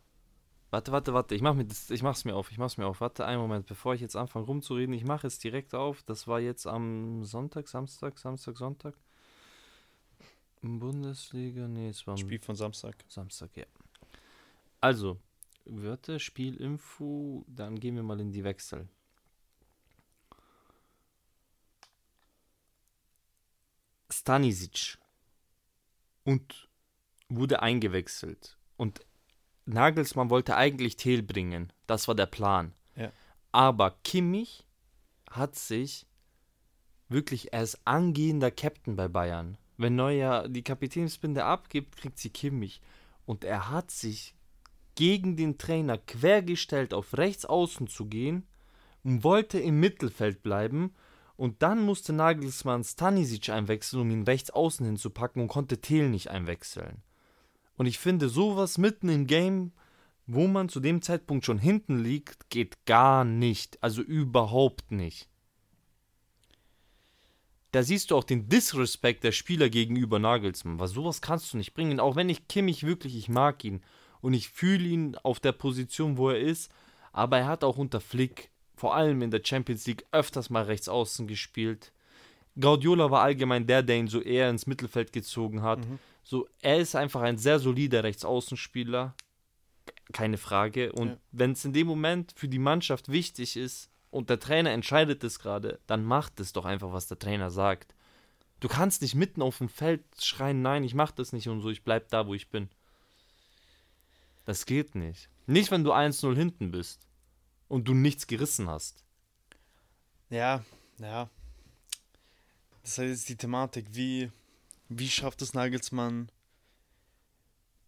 Warte, 0.75 0.91
warte, 0.91 1.13
warte, 1.13 1.35
ich 1.35 1.41
mach 1.41 1.53
mir 1.53 1.63
das, 1.63 1.89
ich 1.89 2.03
mach's 2.03 2.25
mir 2.25 2.35
auf, 2.35 2.51
ich 2.51 2.57
mach's 2.57 2.75
mir 2.75 2.85
auf. 2.85 2.99
Warte, 2.99 3.25
einen 3.25 3.39
Moment, 3.39 3.65
bevor 3.65 3.93
ich 3.93 4.01
jetzt 4.01 4.17
anfange 4.17 4.45
rumzureden, 4.45 4.93
ich 4.93 5.05
mache 5.05 5.25
es 5.25 5.39
direkt 5.39 5.73
auf. 5.73 6.03
Das 6.03 6.27
war 6.27 6.41
jetzt 6.41 6.67
am 6.67 7.23
Sonntag, 7.23 7.69
Samstag, 7.69 8.19
Samstag, 8.19 8.57
Sonntag. 8.57 8.93
Bundesliga, 10.61 11.69
nee, 11.69 11.87
es 11.87 12.05
war 12.05 12.17
Spiel 12.17 12.39
von 12.39 12.57
Samstag. 12.57 12.97
Samstag, 13.07 13.55
ja. 13.55 13.63
Also, 14.81 15.17
Wörter, 15.63 16.19
Spielinfo, 16.19 17.45
dann 17.47 17.79
gehen 17.79 17.95
wir 17.95 18.03
mal 18.03 18.19
in 18.19 18.33
die 18.33 18.43
Wechsel. 18.43 18.89
Stanisic 24.11 24.97
und 26.25 26.67
wurde 27.29 27.61
eingewechselt. 27.61 28.57
Und 28.75 29.05
Nagelsmann 29.65 30.29
wollte 30.29 30.55
eigentlich 30.55 30.95
Thiel 30.95 31.23
bringen. 31.23 31.71
Das 31.87 32.07
war 32.07 32.15
der 32.15 32.27
Plan. 32.27 32.73
Ja. 32.95 33.11
Aber 33.51 33.91
Kimmich 34.03 34.65
hat 35.29 35.55
sich 35.55 36.05
wirklich, 37.09 37.53
ist 37.53 37.79
angehender 37.85 38.51
Captain 38.51 38.95
bei 38.95 39.07
Bayern. 39.07 39.57
Wenn 39.77 39.95
Neuer 39.95 40.47
die 40.47 40.63
Kapitänsbinde 40.63 41.43
abgibt, 41.43 41.97
kriegt 41.97 42.17
sie 42.17 42.29
Kimmich. 42.29 42.81
Und 43.25 43.43
er 43.43 43.69
hat 43.69 43.91
sich 43.91 44.35
gegen 44.95 45.35
den 45.35 45.57
Trainer 45.57 45.97
quergestellt, 45.97 46.93
auf 46.93 47.17
rechts 47.17 47.45
außen 47.45 47.87
zu 47.87 48.05
gehen 48.05 48.47
und 49.03 49.23
wollte 49.23 49.59
im 49.59 49.79
Mittelfeld 49.79 50.41
bleiben. 50.41 50.93
Und 51.35 51.61
dann 51.61 51.81
musste 51.81 52.13
Nagelsmann 52.13 52.83
Stanisic 52.83 53.49
einwechseln, 53.49 54.01
um 54.01 54.11
ihn 54.11 54.23
rechts 54.23 54.51
außen 54.51 54.85
hinzupacken 54.85 55.41
und 55.41 55.49
konnte 55.49 55.81
Thiel 55.81 56.09
nicht 56.09 56.29
einwechseln. 56.29 57.01
Und 57.77 57.85
ich 57.85 57.99
finde, 57.99 58.29
sowas 58.29 58.77
mitten 58.77 59.09
im 59.09 59.27
Game, 59.27 59.71
wo 60.27 60.47
man 60.47 60.69
zu 60.69 60.79
dem 60.79 61.01
Zeitpunkt 61.01 61.45
schon 61.45 61.59
hinten 61.59 61.99
liegt, 61.99 62.49
geht 62.49 62.85
gar 62.85 63.25
nicht. 63.25 63.81
Also 63.83 64.01
überhaupt 64.01 64.91
nicht. 64.91 65.29
Da 67.71 67.83
siehst 67.83 68.09
du 68.09 68.15
auch 68.15 68.23
den 68.23 68.47
Disrespect 68.47 69.23
der 69.23 69.33
Spieler 69.33 69.69
gegenüber 69.69 70.17
Nagelsmann. 70.17 70.79
Weil 70.79 70.87
sowas 70.87 71.21
kannst 71.21 71.53
du 71.53 71.57
nicht 71.57 71.73
bringen. 71.73 71.99
Auch 71.99 72.15
wenn 72.15 72.29
ich 72.29 72.47
Kimmich 72.47 72.85
wirklich, 72.85 73.15
ich 73.17 73.27
mag 73.27 73.63
ihn. 73.65 73.83
Und 74.21 74.33
ich 74.33 74.49
fühle 74.49 74.87
ihn 74.87 75.15
auf 75.17 75.39
der 75.39 75.51
Position, 75.51 76.17
wo 76.17 76.29
er 76.29 76.39
ist. 76.39 76.71
Aber 77.11 77.37
er 77.37 77.47
hat 77.47 77.63
auch 77.63 77.77
unter 77.77 77.99
Flick, 77.99 78.49
vor 78.75 78.95
allem 78.95 79.21
in 79.21 79.31
der 79.31 79.41
Champions 79.43 79.85
League, 79.85 80.05
öfters 80.11 80.49
mal 80.49 80.63
rechts 80.63 80.89
außen 80.89 81.27
gespielt. 81.27 81.91
Guardiola 82.59 83.11
war 83.11 83.21
allgemein 83.23 83.67
der, 83.67 83.83
der 83.83 83.97
ihn 83.97 84.07
so 84.07 84.21
eher 84.21 84.49
ins 84.49 84.65
Mittelfeld 84.67 85.11
gezogen 85.11 85.61
hat. 85.61 85.79
So, 86.23 86.47
er 86.61 86.77
ist 86.77 86.95
einfach 86.95 87.21
ein 87.21 87.37
sehr 87.37 87.59
solider 87.59 88.03
Rechtsaußenspieler. 88.03 89.13
Keine 90.13 90.37
Frage. 90.37 90.91
Und 90.93 91.09
Ja. 91.09 91.17
wenn 91.31 91.51
es 91.51 91.65
in 91.65 91.73
dem 91.73 91.87
Moment 91.87 92.33
für 92.35 92.47
die 92.47 92.59
Mannschaft 92.59 93.09
wichtig 93.11 93.57
ist 93.57 93.89
und 94.09 94.29
der 94.29 94.39
Trainer 94.39 94.71
entscheidet 94.71 95.23
es 95.23 95.39
gerade, 95.39 95.79
dann 95.87 96.03
macht 96.05 96.39
es 96.39 96.53
doch 96.53 96.65
einfach, 96.65 96.93
was 96.93 97.07
der 97.07 97.19
Trainer 97.19 97.51
sagt. 97.51 97.93
Du 98.61 98.67
kannst 98.69 99.01
nicht 99.01 99.15
mitten 99.15 99.41
auf 99.41 99.57
dem 99.57 99.67
Feld 99.69 100.03
schreien, 100.19 100.61
nein, 100.61 100.83
ich 100.83 100.93
mach 100.95 101.11
das 101.11 101.33
nicht 101.33 101.49
und 101.49 101.61
so, 101.61 101.69
ich 101.69 101.83
bleib 101.83 102.07
da, 102.09 102.25
wo 102.25 102.33
ich 102.33 102.49
bin. 102.49 102.69
Das 104.45 104.65
geht 104.65 104.95
nicht. 104.95 105.29
Nicht, 105.47 105.71
wenn 105.71 105.83
du 105.83 105.91
1-0 105.91 106.35
hinten 106.35 106.71
bist 106.71 107.01
und 107.67 107.87
du 107.87 107.93
nichts 107.93 108.27
gerissen 108.27 108.69
hast. 108.69 109.03
Ja, 110.29 110.63
ja. 110.99 111.29
Das 112.85 112.97
jetzt 112.97 113.29
die 113.29 113.35
Thematik, 113.35 113.87
wie, 113.93 114.31
wie 114.89 115.09
schafft 115.09 115.41
es 115.41 115.55
Nagelsmann, 115.55 116.29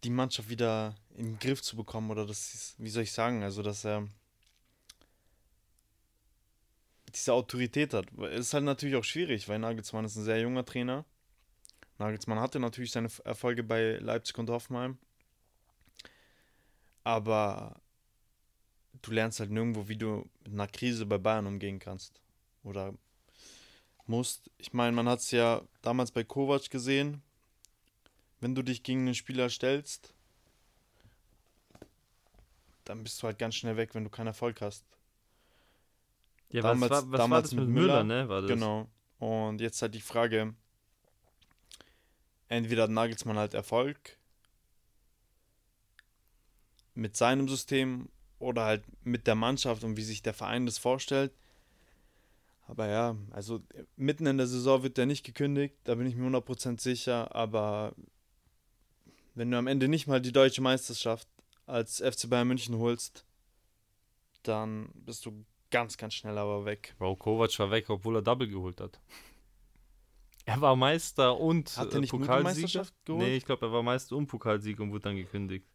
die 0.02 0.10
Mannschaft 0.10 0.48
wieder 0.48 0.96
in 1.14 1.26
den 1.26 1.38
Griff 1.38 1.62
zu 1.62 1.76
bekommen 1.76 2.10
oder 2.10 2.26
das 2.26 2.52
ist, 2.52 2.74
wie 2.78 2.90
soll 2.90 3.04
ich 3.04 3.12
sagen, 3.12 3.44
also 3.44 3.62
dass 3.62 3.84
er 3.84 4.08
diese 7.14 7.32
Autorität 7.32 7.94
hat. 7.94 8.06
Es 8.32 8.46
ist 8.46 8.54
halt 8.54 8.64
natürlich 8.64 8.96
auch 8.96 9.04
schwierig, 9.04 9.48
weil 9.48 9.60
Nagelsmann 9.60 10.04
ist 10.04 10.16
ein 10.16 10.24
sehr 10.24 10.40
junger 10.40 10.64
Trainer. 10.64 11.04
Nagelsmann 11.98 12.40
hatte 12.40 12.58
natürlich 12.58 12.90
seine 12.90 13.08
Erfolge 13.24 13.62
bei 13.62 13.98
Leipzig 14.00 14.36
und 14.38 14.50
Hoffenheim. 14.50 14.98
Aber 17.04 17.80
du 19.02 19.12
lernst 19.12 19.38
halt 19.38 19.52
nirgendwo, 19.52 19.86
wie 19.86 19.96
du 19.96 20.28
mit 20.42 20.54
einer 20.54 20.66
Krise 20.66 21.06
bei 21.06 21.18
Bayern 21.18 21.46
umgehen 21.46 21.78
kannst. 21.78 22.20
Oder 22.64 22.94
musst. 24.08 24.50
Ich 24.58 24.72
meine, 24.72 24.92
man 24.92 25.08
hat 25.08 25.20
es 25.20 25.30
ja 25.30 25.62
damals 25.82 26.10
bei 26.10 26.24
Kovac 26.24 26.70
gesehen. 26.70 27.22
Wenn 28.40 28.54
du 28.54 28.62
dich 28.62 28.82
gegen 28.82 29.00
einen 29.00 29.14
Spieler 29.14 29.50
stellst, 29.50 30.14
dann 32.84 33.02
bist 33.02 33.22
du 33.22 33.26
halt 33.26 33.38
ganz 33.38 33.54
schnell 33.56 33.76
weg, 33.76 33.94
wenn 33.94 34.04
du 34.04 34.10
keinen 34.10 34.28
Erfolg 34.28 34.60
hast. 34.60 34.84
Ja, 36.50 36.62
Damals- 36.62 36.90
was 36.90 37.04
war, 37.04 37.12
was 37.12 37.18
damals 37.18 37.52
war 37.52 37.60
mit 37.60 37.66
mit 37.68 37.74
Müller, 37.82 38.04
Müller, 38.04 38.22
ne? 38.22 38.28
War 38.28 38.40
das? 38.42 38.50
Genau. 38.50 38.88
Und 39.18 39.60
jetzt 39.60 39.82
halt 39.82 39.94
die 39.94 40.00
Frage, 40.00 40.54
entweder 42.48 42.88
Nagelsmann 42.88 43.36
halt 43.36 43.54
Erfolg 43.54 44.16
mit 46.94 47.16
seinem 47.16 47.48
System 47.48 48.08
oder 48.38 48.64
halt 48.64 48.84
mit 49.04 49.26
der 49.26 49.34
Mannschaft 49.34 49.84
und 49.84 49.96
wie 49.96 50.02
sich 50.04 50.22
der 50.22 50.34
Verein 50.34 50.64
das 50.66 50.78
vorstellt. 50.78 51.32
Aber 52.68 52.86
ja, 52.86 53.16
also 53.30 53.62
mitten 53.96 54.26
in 54.26 54.36
der 54.36 54.46
Saison 54.46 54.82
wird 54.82 54.98
der 54.98 55.06
nicht 55.06 55.24
gekündigt, 55.24 55.74
da 55.84 55.94
bin 55.94 56.06
ich 56.06 56.14
mir 56.14 56.28
100% 56.28 56.80
sicher. 56.80 57.34
Aber 57.34 57.94
wenn 59.34 59.50
du 59.50 59.56
am 59.56 59.66
Ende 59.66 59.88
nicht 59.88 60.06
mal 60.06 60.20
die 60.20 60.32
deutsche 60.32 60.60
Meisterschaft 60.60 61.26
als 61.66 61.98
FC 61.98 62.28
Bayern 62.28 62.46
München 62.46 62.76
holst, 62.76 63.24
dann 64.42 64.90
bist 64.94 65.24
du 65.24 65.46
ganz, 65.70 65.96
ganz 65.96 66.12
schnell 66.12 66.36
aber 66.36 66.66
weg. 66.66 66.94
Bro, 66.98 67.16
Kovac 67.16 67.58
war 67.58 67.70
weg, 67.70 67.88
obwohl 67.88 68.16
er 68.16 68.22
Double 68.22 68.46
geholt 68.46 68.82
hat. 68.82 69.00
Er 70.44 70.60
war 70.60 70.76
Meister 70.76 71.38
und 71.38 71.74
Hat 71.76 71.94
er 71.94 72.00
nicht 72.00 72.12
die 72.12 72.18
Pokalsieger. 72.18 72.42
Meisterschaft 72.42 72.94
geholt? 73.06 73.24
Nee, 73.24 73.36
ich 73.36 73.46
glaube, 73.46 73.66
er 73.66 73.72
war 73.72 73.82
Meister 73.82 74.14
und 74.14 74.26
Pokalsieger 74.26 74.82
und 74.82 74.90
wurde 74.90 75.04
dann 75.04 75.16
gekündigt. 75.16 75.66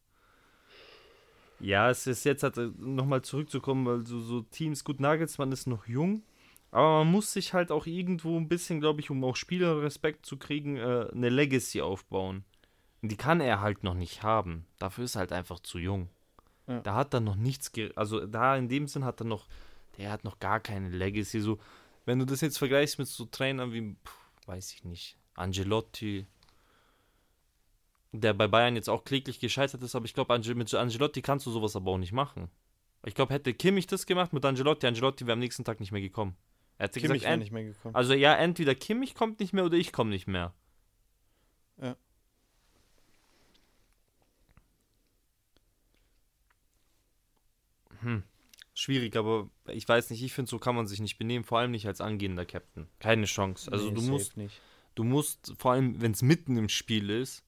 Ja, 1.60 1.89
es 1.89 2.06
ist 2.06 2.24
jetzt 2.24 2.44
halt 2.44 2.58
nochmal 2.80 3.24
zurückzukommen, 3.24 3.86
weil 3.86 4.06
so, 4.06 4.20
so 4.20 4.41
Teams, 4.41 4.84
gut, 4.84 5.00
Nagelsmann 5.00 5.52
ist 5.52 5.66
noch 5.66 5.88
jung, 5.88 6.24
aber 6.74 7.03
man 7.03 7.11
muss 7.11 7.32
sich 7.32 7.53
halt 7.53 7.71
auch 7.71 7.86
irgendwo 7.86 8.36
ein 8.36 8.47
bisschen, 8.47 8.80
glaube 8.80 8.99
ich, 8.99 9.11
um 9.11 9.24
auch 9.24 9.36
Spieler 9.36 9.84
Respekt 9.84 10.26
zu 10.26 10.38
kriegen, 10.38 10.78
äh, 10.78 11.07
eine 11.11 11.30
Legacy 11.30 11.82
aufbauen. 11.82 12.45
Und 13.03 13.11
die 13.11 13.15
kann 13.15 13.41
er 13.41 13.61
halt 13.61 13.84
noch 13.84 13.93
nicht 13.93 14.24
haben. 14.24 14.65
Dafür 14.80 15.03
ist 15.03 15.15
er 15.15 15.19
halt 15.19 15.34
einfach 15.34 15.59
zu 15.59 15.78
jung. 15.78 16.09
Ja. 16.67 16.80
Da 16.80 16.95
hat 16.95 17.13
er 17.13 17.19
noch 17.19 17.36
nichts, 17.36 17.71
also 17.95 18.26
da 18.26 18.55
in 18.57 18.69
dem 18.69 18.88
Sinn 18.88 19.05
hat 19.05 19.21
er 19.21 19.26
noch, 19.26 19.45
der 19.99 20.11
hat 20.11 20.24
noch 20.24 20.39
gar 20.39 20.59
keine 20.59 20.89
Legacy. 20.89 21.41
So, 21.41 21.59
wenn 22.05 22.17
du 22.17 22.26
das 22.26 22.41
jetzt 22.41 22.57
vergleichst 22.57 22.97
mit 22.97 23.07
so 23.07 23.26
Trainern 23.26 23.71
wie, 23.71 23.95
pff, 24.03 24.47
weiß 24.47 24.74
ich 24.74 24.84
nicht, 24.84 25.15
Angelotti, 25.36 26.26
der 28.13 28.34
bei 28.34 28.47
Bayern 28.47 28.76
jetzt 28.76 28.89
auch 28.89 29.03
kläglich 29.03 29.39
gescheitert 29.39 29.84
ist, 29.84 29.93
aber 29.93 30.05
ich 30.05 30.15
glaube, 30.15 30.34
Ange 30.34 30.55
mit 30.55 30.74
Angelotti 30.74 31.21
kannst 31.21 31.45
du 31.45 31.51
sowas 31.51 31.76
aber 31.76 31.91
auch 31.91 31.97
nicht 31.99 32.13
machen. 32.13 32.49
Ich 33.05 33.13
glaube, 33.13 33.32
hätte 33.32 33.53
Kimmich 33.53 33.86
das 33.86 34.07
gemacht 34.07 34.34
mit 34.34 34.43
Angelotti, 34.43 34.88
Angelotti 34.88 35.28
wäre 35.28 35.34
am 35.34 35.39
nächsten 35.39 35.65
Tag 35.65 35.80
nicht 35.80 35.91
mehr 35.91 36.01
gekommen. 36.01 36.36
Er 36.84 36.88
hätte 36.89 36.99
Kimmich 36.99 37.21
gesagt, 37.21 37.39
nicht 37.39 37.53
mehr 37.53 37.63
gekommen. 37.63 37.95
also 37.95 38.13
ja, 38.13 38.36
entweder 38.36 38.75
Kimmich 38.75 39.15
kommt 39.15 39.39
nicht 39.39 39.53
mehr 39.53 39.63
oder 39.63 39.77
ich 39.77 39.93
komme 39.93 40.09
nicht 40.09 40.27
mehr. 40.27 40.53
Ja. 41.81 41.95
Hm. 48.01 48.23
Schwierig, 48.73 49.15
aber 49.15 49.49
ich 49.67 49.88
weiß 49.88 50.09
nicht, 50.09 50.21
ich 50.23 50.34
finde, 50.34 50.49
so 50.49 50.59
kann 50.59 50.75
man 50.75 50.86
sich 50.86 50.99
nicht 50.99 51.17
benehmen, 51.17 51.45
vor 51.45 51.59
allem 51.59 51.71
nicht 51.71 51.88
als 51.88 52.01
angehender 52.01 52.45
Captain. 52.45 52.89
Keine 52.99 53.27
Chance. 53.27 53.71
Also 53.71 53.88
Nee, 53.89 53.95
du 53.95 54.01
musst, 54.01 54.36
nicht. 54.36 54.59
du 54.95 55.05
musst, 55.05 55.53
vor 55.57 55.71
allem 55.71 56.01
wenn 56.01 56.11
es 56.11 56.21
mitten 56.21 56.57
im 56.57 56.67
Spiel 56.67 57.09
ist, 57.09 57.45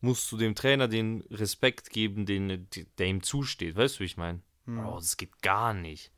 musst 0.00 0.30
du 0.30 0.36
dem 0.36 0.54
Trainer 0.54 0.86
den 0.86 1.22
Respekt 1.32 1.90
geben, 1.90 2.26
den, 2.26 2.68
der 2.98 3.06
ihm 3.08 3.24
zusteht. 3.24 3.74
Weißt 3.74 3.96
du, 3.96 4.00
wie 4.00 4.04
ich 4.04 4.16
meine? 4.16 4.40
Hm. 4.66 4.86
Oh, 4.86 4.94
das 5.00 5.16
geht 5.16 5.42
gar 5.42 5.74
nicht. 5.74 6.12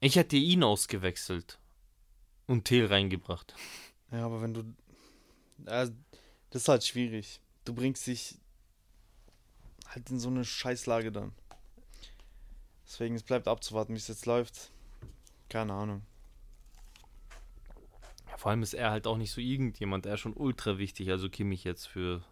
Ich 0.00 0.16
hätte 0.16 0.36
ihn 0.36 0.62
ausgewechselt 0.62 1.58
und 2.46 2.64
Thiel 2.64 2.86
reingebracht. 2.86 3.54
Ja, 4.10 4.24
aber 4.24 4.40
wenn 4.40 4.54
du. 4.54 4.64
Also, 5.66 5.92
das 6.48 6.62
ist 6.62 6.68
halt 6.68 6.82
schwierig. 6.82 7.42
Du 7.66 7.74
bringst 7.74 8.06
dich 8.06 8.36
halt 9.86 10.08
in 10.08 10.18
so 10.18 10.30
eine 10.30 10.46
Scheißlage 10.46 11.12
dann. 11.12 11.32
Deswegen, 12.86 13.14
es 13.16 13.22
bleibt 13.22 13.48
abzuwarten, 13.48 13.92
wie 13.92 13.98
es 13.98 14.08
jetzt 14.08 14.24
läuft. 14.24 14.70
Keine 15.50 15.74
Ahnung. 15.74 16.06
Vor 18.38 18.50
allem 18.50 18.62
ist 18.62 18.72
er 18.72 18.90
halt 18.90 19.06
auch 19.06 19.18
nicht 19.18 19.32
so 19.32 19.42
irgendjemand. 19.42 20.06
Er 20.06 20.14
ist 20.14 20.20
schon 20.20 20.32
ultra 20.32 20.78
wichtig. 20.78 21.10
Also 21.10 21.28
Kimmich 21.28 21.64
jetzt 21.64 21.86
für 21.86 22.24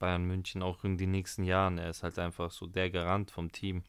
Bayern 0.00 0.24
München 0.24 0.62
auch 0.62 0.82
in 0.82 0.98
den 0.98 1.12
nächsten 1.12 1.44
Jahren. 1.44 1.78
Er 1.78 1.90
ist 1.90 2.02
halt 2.02 2.18
einfach 2.18 2.50
so 2.50 2.66
der 2.66 2.90
Garant 2.90 3.30
vom 3.30 3.52
Team. 3.52 3.84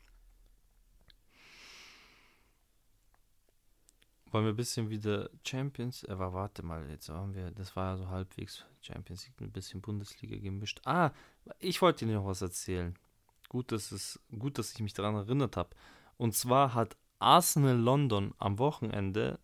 Wollen 4.35 4.47
wir 4.47 4.51
ein 4.51 4.57
bisschen 4.57 4.89
wieder 4.89 5.29
Champions? 5.47 6.03
Äh, 6.03 6.11
Aber 6.11 6.33
warte 6.33 6.61
mal, 6.61 6.89
jetzt 6.89 7.07
haben 7.07 7.33
wir, 7.33 7.51
das 7.51 7.73
war 7.77 7.91
ja 7.91 7.97
so 7.97 8.09
halbwegs 8.09 8.65
Champions 8.81 9.25
League, 9.25 9.39
ein 9.39 9.49
bisschen 9.49 9.79
Bundesliga 9.79 10.35
gemischt. 10.35 10.81
Ah, 10.83 11.11
ich 11.59 11.81
wollte 11.81 12.05
dir 12.05 12.15
noch 12.15 12.25
was 12.25 12.41
erzählen. 12.41 12.99
Gut, 13.47 13.71
dass 13.71 13.93
es, 13.93 14.19
gut, 14.37 14.57
dass 14.57 14.73
ich 14.73 14.81
mich 14.81 14.91
daran 14.91 15.15
erinnert 15.15 15.55
habe. 15.55 15.69
Und 16.17 16.35
zwar 16.35 16.73
hat 16.73 16.97
Arsenal 17.17 17.77
London 17.77 18.33
am 18.37 18.59
Wochenende 18.59 19.39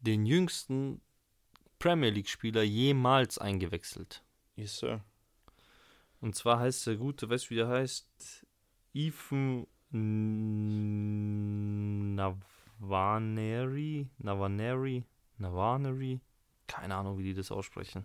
den 0.00 0.26
jüngsten 0.26 1.00
Premier 1.78 2.10
League-Spieler 2.10 2.64
jemals 2.64 3.38
eingewechselt. 3.38 4.22
Yes, 4.54 4.80
Sir. 4.80 5.00
Und 6.20 6.36
zwar 6.36 6.60
heißt 6.60 6.88
der 6.88 6.96
gute, 6.96 7.30
weißt 7.30 7.46
du, 7.46 7.50
wie 7.50 7.54
der 7.54 7.68
heißt? 7.68 8.44
Ethan 8.92 9.66
Navaneri? 12.82 14.08
Navaneri? 14.18 15.04
Navaneri? 15.38 16.20
Keine 16.66 16.94
Ahnung, 16.96 17.18
wie 17.18 17.22
die 17.24 17.34
das 17.34 17.50
aussprechen. 17.52 18.04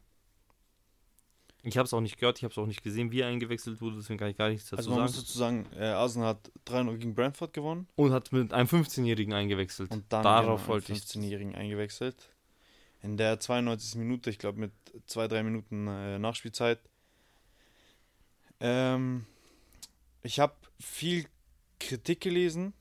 Ich 1.64 1.78
habe 1.78 1.86
es 1.86 1.94
auch 1.94 2.02
nicht 2.02 2.18
gehört, 2.18 2.38
ich 2.38 2.44
habe 2.44 2.52
es 2.52 2.58
auch 2.58 2.68
nicht 2.68 2.84
gesehen, 2.84 3.12
wie 3.12 3.22
er 3.22 3.28
eingewechselt 3.28 3.82
wurde, 3.82 3.98
deswegen 3.98 4.20
kann 4.20 4.30
ich 4.30 4.38
gar 4.38 4.50
nichts 4.50 4.70
dazu 4.70 4.78
Also 4.78 4.92
man 4.92 5.02
muss 5.02 5.14
sagen. 5.14 5.24
dazu 5.26 5.38
sagen, 5.38 5.66
äh, 5.76 5.86
Arsenal 5.88 6.28
hat 6.30 6.52
3-0 6.66 6.98
gegen 6.98 7.16
Brentford 7.16 7.54
gewonnen. 7.54 7.88
Und 7.96 8.12
hat 8.14 8.32
mit 8.32 8.54
einem 8.54 8.68
15-Jährigen 8.68 9.34
eingewechselt. 9.34 9.92
Und 9.92 10.06
dann 10.10 10.24
Darauf 10.24 10.68
wollte 10.68 10.94
ich. 10.94 11.00
15-Jährigen 11.00 11.56
eingewechselt. 11.56 12.30
In 13.02 13.18
der 13.18 13.40
92. 13.40 13.96
Minute, 13.96 14.30
ich 14.30 14.38
glaube 14.38 14.60
mit 14.60 14.72
2-3 15.10 15.44
Minuten 15.44 15.88
äh, 15.88 16.20
Nachspielzeit. 16.20 16.80
Ähm, 18.60 19.26
ich 20.22 20.40
habe 20.40 20.56
viel 20.80 21.26
Kritik 21.80 22.22
gelesen, 22.22 22.74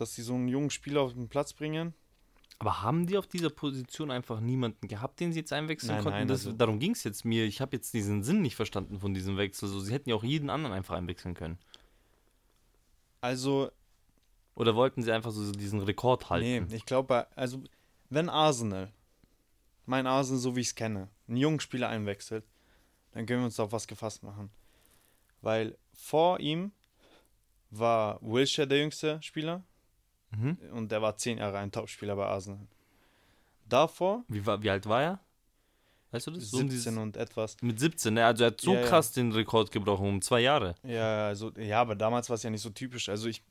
dass 0.00 0.14
sie 0.14 0.22
so 0.22 0.34
einen 0.34 0.48
jungen 0.48 0.70
Spieler 0.70 1.02
auf 1.02 1.12
den 1.12 1.28
Platz 1.28 1.52
bringen. 1.52 1.94
Aber 2.58 2.82
haben 2.82 3.06
die 3.06 3.16
auf 3.16 3.26
dieser 3.26 3.48
Position 3.48 4.10
einfach 4.10 4.38
niemanden 4.40 4.86
gehabt, 4.86 5.18
den 5.20 5.32
sie 5.32 5.38
jetzt 5.40 5.52
einwechseln 5.52 5.94
Nein, 5.94 6.02
konnten? 6.02 6.18
nein, 6.18 6.28
das, 6.28 6.44
also- 6.46 6.56
darum 6.56 6.78
ging 6.78 6.92
es 6.92 7.04
jetzt 7.04 7.24
mir. 7.24 7.44
Ich 7.46 7.60
habe 7.60 7.74
jetzt 7.76 7.94
diesen 7.94 8.22
Sinn 8.22 8.42
nicht 8.42 8.54
verstanden 8.56 8.98
von 9.00 9.14
diesem 9.14 9.36
Wechsel. 9.38 9.68
So, 9.68 9.80
sie 9.80 9.92
hätten 9.94 10.10
ja 10.10 10.14
auch 10.16 10.24
jeden 10.24 10.50
anderen 10.50 10.74
einfach 10.74 10.94
einwechseln 10.96 11.34
können. 11.34 11.58
Also, 13.20 13.70
Oder 14.54 14.74
wollten 14.74 15.02
sie 15.02 15.12
einfach 15.12 15.30
so 15.30 15.52
diesen 15.52 15.80
Rekord 15.80 16.28
halten? 16.30 16.66
nee, 16.68 16.76
ich 16.76 16.84
glaube, 16.86 17.26
also, 17.36 17.62
wenn 18.10 18.28
Arsenal, 18.28 18.92
mein 19.86 20.06
Arsenal, 20.06 20.40
so 20.40 20.56
wie 20.56 20.60
ich 20.60 20.68
es 20.68 20.74
kenne, 20.74 21.08
einen 21.28 21.36
jungen 21.36 21.60
Spieler 21.60 21.88
einwechselt, 21.88 22.44
dann 23.12 23.26
können 23.26 23.40
wir 23.40 23.46
uns 23.46 23.60
auf 23.60 23.72
was 23.72 23.86
gefasst 23.86 24.22
machen. 24.22 24.50
Weil 25.42 25.76
vor 25.94 26.40
ihm 26.40 26.72
war 27.70 28.18
Wilshire 28.20 28.66
der 28.68 28.78
jüngste 28.80 29.22
Spieler 29.22 29.64
Mhm. 30.30 30.56
und 30.72 30.92
der 30.92 31.02
war 31.02 31.16
zehn 31.16 31.38
Jahre 31.38 31.58
ein 31.58 31.72
Topspieler 31.72 32.14
bei 32.16 32.26
Arsenal. 32.26 32.66
Davor 33.68 34.24
Wie, 34.28 34.44
war, 34.46 34.62
wie 34.62 34.70
alt 34.70 34.86
war 34.86 35.02
er? 35.02 35.20
Weißt 36.12 36.26
du 36.26 36.32
das? 36.32 36.50
So 36.50 36.58
um 36.58 36.68
17 36.68 36.70
dieses- 36.70 36.96
und 37.02 37.16
etwas. 37.16 37.56
mit 37.62 37.78
17, 37.78 38.14
ne? 38.14 38.26
Also 38.26 38.44
er 38.44 38.48
hat 38.50 38.60
so 38.60 38.74
Ja, 38.74 38.80
ja. 38.80 38.86
krass 38.86 39.12
den 39.12 39.30
Rekord 39.32 39.70
gebrochen, 39.70 40.08
um 40.08 40.22
zwei 40.22 40.40
Jahre. 40.40 40.74
Ja, 40.82 41.26
also, 41.28 41.50
ja, 41.56 41.80
aber 41.80 41.94
damals 41.94 42.28
war 42.28 42.34
es 42.34 42.42
ja 42.42 42.50
nicht 42.50 42.62
so 42.62 42.70
typisch. 42.70 43.08
Also 43.08 43.28
ich 43.28 43.42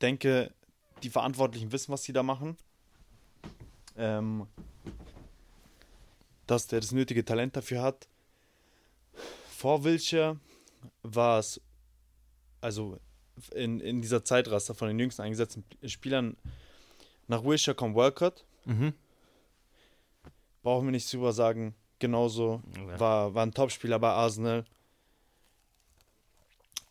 denke, 0.00 0.52
die 1.02 1.10
Verantwortlichen 1.10 1.72
wissen, 1.72 1.92
was 1.92 2.04
sie 2.04 2.12
da 2.12 2.22
machen. 2.22 2.56
Ähm, 3.96 4.46
dass 6.46 6.66
der 6.68 6.80
das 6.80 6.92
nötige 6.92 7.24
Talent 7.24 7.56
dafür 7.56 7.82
hat. 7.82 8.06
Vor 9.48 9.82
Wilshire 9.82 10.38
war 11.02 11.40
es, 11.40 11.60
also 12.60 13.00
in, 13.54 13.80
in 13.80 14.00
dieser 14.00 14.24
Zeitraster 14.24 14.74
von 14.74 14.88
den 14.88 14.98
jüngsten 14.98 15.22
eingesetzten 15.22 15.64
Spielern, 15.84 16.36
nach 17.28 17.44
Wilshire 17.44 17.74
kommt 17.74 17.94
Walcott. 17.96 18.44
Mhm. 18.64 18.92
Brauchen 20.62 20.86
wir 20.86 20.92
nicht 20.92 21.12
drüber 21.12 21.32
sagen. 21.32 21.74
Genauso 21.98 22.62
Ja. 22.76 23.00
war, 23.00 23.34
war 23.34 23.44
ein 23.46 23.52
Topspieler 23.54 23.98
bei 23.98 24.10
Arsenal. 24.10 24.64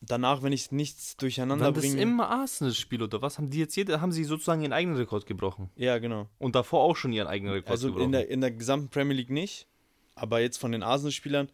Danach, 0.01 0.43
wenn 0.43 0.53
ich 0.53 0.71
nichts 0.71 1.17
durcheinander 1.17 1.65
War 1.65 1.71
das 1.71 1.83
bringe. 1.83 2.01
immer 2.01 2.29
Arsenal-Spiel 2.29 3.01
oder 3.01 3.21
was? 3.21 3.37
Haben 3.37 3.49
die 3.49 3.57
jetzt 3.59 3.75
jede, 3.75 4.01
haben 4.01 4.11
sie 4.11 4.23
sozusagen 4.23 4.61
ihren 4.61 4.73
eigenen 4.73 4.97
Rekord 4.97 5.25
gebrochen? 5.25 5.71
Ja, 5.75 5.97
genau. 5.97 6.27
Und 6.37 6.55
davor 6.55 6.81
auch 6.81 6.95
schon 6.95 7.11
ihren 7.11 7.27
eigenen 7.27 7.53
Rekord 7.53 7.71
Also 7.71 7.87
gebrochen? 7.87 8.05
in 8.05 8.11
der, 8.11 8.29
in 8.29 8.41
der 8.41 8.51
gesamten 8.51 8.89
Premier 8.89 9.15
League 9.15 9.31
nicht. 9.31 9.67
Aber 10.13 10.41
jetzt 10.41 10.57
von 10.57 10.71
den 10.71 10.83
Arsenal-Spielern. 10.83 11.49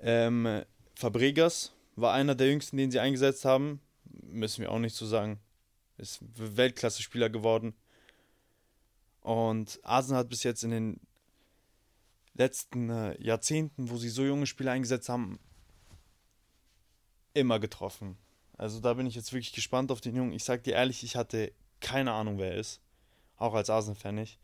Ähm, 0.00 0.62
Fabregas 0.96 1.72
war 1.96 2.12
einer 2.12 2.34
der 2.34 2.48
jüngsten, 2.50 2.76
den 2.76 2.90
sie 2.90 3.00
eingesetzt 3.00 3.44
haben. 3.44 3.80
Müssen 4.32 4.62
wir 4.62 4.70
auch 4.70 4.78
nicht 4.78 4.96
so 4.96 5.06
sagen. 5.06 5.40
Ist 5.98 6.20
Weltklasse-Spieler 6.22 7.30
geworden. 7.30 7.74
Und 9.20 9.78
Arsenal 9.84 10.20
hat 10.20 10.28
bis 10.28 10.42
jetzt 10.42 10.64
in 10.64 10.70
den 10.70 11.00
letzten 12.34 12.90
äh, 12.90 13.20
Jahrzehnten, 13.22 13.90
wo 13.90 13.96
sie 13.96 14.08
so 14.08 14.24
junge 14.24 14.46
Spieler 14.46 14.72
eingesetzt 14.72 15.08
haben, 15.08 15.38
immer 17.34 17.60
getroffen. 17.60 18.16
Also 18.58 18.80
da 18.80 18.94
bin 18.94 19.06
ich 19.06 19.14
jetzt 19.14 19.32
wirklich 19.32 19.52
gespannt 19.52 19.90
auf 19.90 20.00
den 20.00 20.16
Jungen. 20.16 20.32
Ich 20.32 20.44
sag 20.44 20.64
dir 20.64 20.74
ehrlich, 20.74 21.02
ich 21.04 21.16
hatte 21.16 21.52
keine 21.80 22.12
Ahnung, 22.12 22.38
wer 22.38 22.52
er 22.52 22.58
ist. 22.58 22.80
Auch 23.36 23.54
als 23.54 23.70
Arsenal-Fan 23.70 24.14
nicht. 24.14 24.38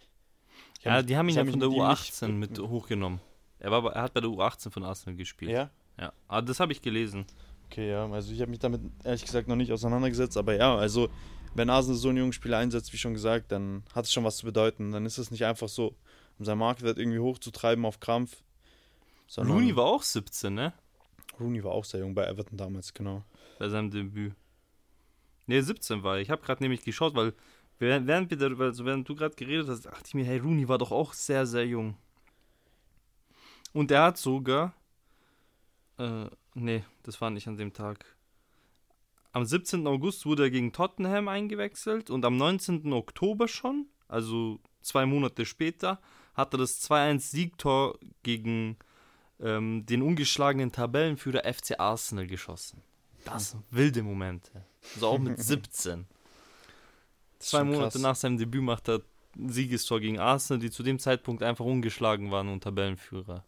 Ja, 0.82 1.02
die 1.02 1.16
haben 1.16 1.26
ihn 1.28 1.30
ich 1.30 1.36
ja 1.36 1.44
von 1.44 1.60
der 1.60 1.68
mit 1.68 1.78
ihm 1.78 1.88
nicht- 1.88 2.12
U18 2.12 2.28
mit 2.28 2.58
hochgenommen. 2.58 3.20
Er, 3.58 3.70
war, 3.70 3.92
er 3.92 4.02
hat 4.02 4.14
bei 4.14 4.20
der 4.20 4.30
U18 4.30 4.70
von 4.70 4.84
Arsenal 4.84 5.16
gespielt. 5.16 5.50
Ja? 5.50 5.70
Ja, 5.98 6.12
ah, 6.28 6.40
das 6.40 6.60
habe 6.60 6.72
ich 6.72 6.80
gelesen. 6.80 7.26
Okay, 7.70 7.90
ja, 7.90 8.10
also 8.10 8.32
ich 8.32 8.40
habe 8.40 8.50
mich 8.50 8.60
damit 8.60 8.80
ehrlich 9.04 9.24
gesagt 9.24 9.46
noch 9.46 9.56
nicht 9.56 9.72
auseinandergesetzt, 9.72 10.38
aber 10.38 10.56
ja, 10.56 10.74
also 10.74 11.10
wenn 11.54 11.68
Arsenal 11.70 11.98
so 11.98 12.08
einen 12.08 12.18
jungen 12.18 12.32
Spieler 12.32 12.58
einsetzt, 12.58 12.92
wie 12.92 12.98
schon 12.98 13.14
gesagt, 13.14 13.52
dann 13.52 13.82
hat 13.94 14.06
es 14.06 14.12
schon 14.12 14.24
was 14.24 14.38
zu 14.38 14.46
bedeuten. 14.46 14.92
Dann 14.92 15.04
ist 15.04 15.18
es 15.18 15.30
nicht 15.30 15.44
einfach 15.44 15.68
so, 15.68 15.94
um 16.38 16.44
seinen 16.44 16.58
Marktwert 16.58 16.98
irgendwie 16.98 17.18
hochzutreiben 17.18 17.84
auf 17.84 18.00
Krampf. 18.00 18.42
Rooney 19.36 19.76
war 19.76 19.84
auch 19.84 20.02
17, 20.02 20.54
ne? 20.54 20.72
Rooney 21.38 21.62
war 21.62 21.72
auch 21.72 21.84
sehr 21.84 22.00
jung 22.00 22.14
bei 22.14 22.26
Everton 22.26 22.56
damals, 22.56 22.94
genau. 22.94 23.24
Bei 23.58 23.68
seinem 23.68 23.90
Debüt. 23.90 24.34
Ne, 25.46 25.62
17 25.62 26.02
war 26.02 26.16
er. 26.16 26.22
Ich 26.22 26.30
habe 26.30 26.42
gerade 26.42 26.62
nämlich 26.62 26.84
geschaut, 26.84 27.14
weil 27.14 27.34
während, 27.78 28.06
während, 28.06 28.30
wir 28.30 28.38
darüber, 28.38 28.64
also 28.64 28.84
während 28.84 29.08
du 29.08 29.14
gerade 29.14 29.34
geredet 29.34 29.68
hast, 29.68 29.86
dachte 29.86 30.04
ich 30.06 30.14
mir, 30.14 30.24
hey, 30.24 30.38
Rooney 30.38 30.68
war 30.68 30.78
doch 30.78 30.92
auch 30.92 31.12
sehr, 31.12 31.46
sehr 31.46 31.66
jung. 31.66 31.96
Und 33.72 33.90
er 33.90 34.04
hat 34.04 34.18
sogar. 34.18 34.74
Äh, 35.98 36.26
nee, 36.58 36.84
das 37.02 37.20
war 37.20 37.30
nicht 37.30 37.48
an 37.48 37.56
dem 37.56 37.72
Tag. 37.72 38.04
Am 39.32 39.44
17. 39.44 39.86
August 39.86 40.26
wurde 40.26 40.44
er 40.44 40.50
gegen 40.50 40.72
Tottenham 40.72 41.28
eingewechselt 41.28 42.10
und 42.10 42.24
am 42.24 42.36
19. 42.36 42.92
Oktober 42.92 43.46
schon, 43.46 43.86
also 44.08 44.58
zwei 44.80 45.06
Monate 45.06 45.44
später, 45.44 46.00
hat 46.34 46.54
er 46.54 46.58
das 46.58 46.80
2-1-Siegtor 46.88 47.98
gegen 48.22 48.76
ähm, 49.40 49.84
den 49.86 50.02
ungeschlagenen 50.02 50.72
Tabellenführer 50.72 51.42
FC 51.52 51.78
Arsenal 51.78 52.26
geschossen. 52.26 52.82
Das 53.24 53.50
sind 53.50 53.64
wilde 53.70 54.02
Momente. 54.02 54.64
Also 54.94 55.08
auch 55.08 55.18
mit 55.18 55.38
17. 55.42 56.06
Das 57.38 57.46
ist 57.46 57.50
Zwei 57.50 57.64
Monate 57.64 57.92
krass. 57.92 58.02
nach 58.02 58.16
seinem 58.16 58.38
Debüt 58.38 58.62
macht 58.62 58.88
er 58.88 59.02
ein 59.36 59.50
Siegestor 59.50 60.00
gegen 60.00 60.18
Arsenal, 60.18 60.58
die 60.60 60.70
zu 60.70 60.82
dem 60.82 60.98
Zeitpunkt 60.98 61.42
einfach 61.42 61.64
ungeschlagen 61.64 62.30
waren 62.30 62.48
und 62.48 62.64
Tabellenführer. 62.64 63.44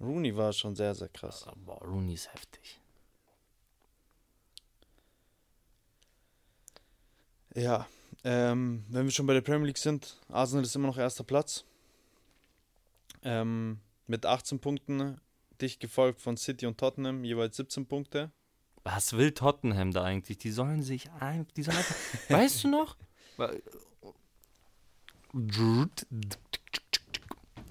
Rooney 0.00 0.36
war 0.36 0.52
schon 0.52 0.74
sehr, 0.74 0.94
sehr 0.94 1.08
krass. 1.08 1.46
Boah, 1.56 1.82
Rooney 1.84 2.14
ist 2.14 2.32
heftig. 2.32 2.80
Ja, 7.54 7.86
ähm, 8.24 8.84
wenn 8.88 9.04
wir 9.04 9.10
schon 9.10 9.26
bei 9.26 9.34
der 9.34 9.40
Premier 9.40 9.66
League 9.66 9.78
sind, 9.78 10.18
Arsenal 10.28 10.64
ist 10.64 10.76
immer 10.76 10.86
noch 10.88 10.98
erster 10.98 11.24
Platz. 11.24 11.64
Ähm, 13.22 13.80
mit 14.06 14.24
18 14.24 14.60
Punkten, 14.60 15.20
dicht 15.60 15.80
gefolgt 15.80 16.20
von 16.20 16.36
City 16.36 16.66
und 16.66 16.78
Tottenham, 16.78 17.24
jeweils 17.24 17.56
17 17.56 17.86
Punkte. 17.86 18.30
Was 18.82 19.12
will 19.14 19.32
Tottenham 19.32 19.92
da 19.92 20.04
eigentlich? 20.04 20.38
Die 20.38 20.50
sollen 20.50 20.82
sich 20.82 21.10
ein, 21.12 21.46
die 21.56 21.62
sollen 21.62 21.76
einfach, 21.76 21.96
weißt 22.30 22.64
du 22.64 22.68
noch? 22.68 22.96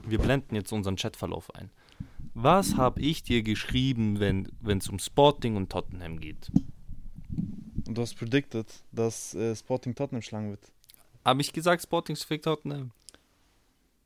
Wir 0.06 0.20
blenden 0.20 0.56
jetzt 0.56 0.72
unseren 0.72 0.96
Chatverlauf 0.96 1.54
ein. 1.56 1.72
Was 2.42 2.78
habe 2.78 3.02
ich 3.02 3.22
dir 3.22 3.44
geschrieben, 3.44 4.22
wenn 4.22 4.78
es 4.78 4.88
um 4.88 4.98
Sporting 4.98 5.58
und 5.58 5.70
Tottenham 5.70 6.22
geht? 6.22 6.50
Und 7.86 7.98
du 7.98 8.02
hast 8.02 8.16
predicted, 8.16 8.66
dass 8.94 9.34
äh, 9.34 9.54
Sporting 9.58 9.94
Tottenham 9.94 10.22
schlagen 10.22 10.52
wird. 10.52 10.72
Habe 11.26 11.42
ich 11.42 11.52
gesagt, 11.52 11.84
Sporting 11.84 12.16
schlägt 12.16 12.46
Tottenham? 12.46 12.92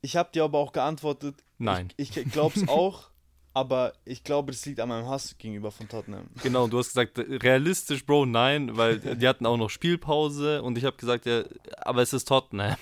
Ich 0.00 0.16
habe 0.16 0.30
dir 0.32 0.42
aber 0.42 0.58
auch 0.58 0.72
geantwortet, 0.72 1.44
Nein. 1.58 1.92
ich, 1.96 2.16
ich 2.16 2.32
glaube 2.32 2.58
es 2.58 2.66
auch, 2.68 3.10
aber 3.52 3.92
ich 4.04 4.24
glaube, 4.24 4.50
das 4.50 4.66
liegt 4.66 4.80
an 4.80 4.88
meinem 4.88 5.06
Hass 5.06 5.38
gegenüber 5.38 5.70
von 5.70 5.88
Tottenham. 5.88 6.26
Genau, 6.42 6.66
du 6.66 6.78
hast 6.78 6.88
gesagt, 6.88 7.16
realistisch, 7.16 8.04
Bro, 8.04 8.26
nein, 8.26 8.76
weil 8.76 8.98
die 8.98 9.28
hatten 9.28 9.46
auch 9.46 9.56
noch 9.56 9.70
Spielpause 9.70 10.60
und 10.60 10.76
ich 10.76 10.84
habe 10.84 10.96
gesagt, 10.96 11.26
ja, 11.26 11.44
aber 11.76 12.02
es 12.02 12.12
ist 12.12 12.26
Tottenham. 12.26 12.74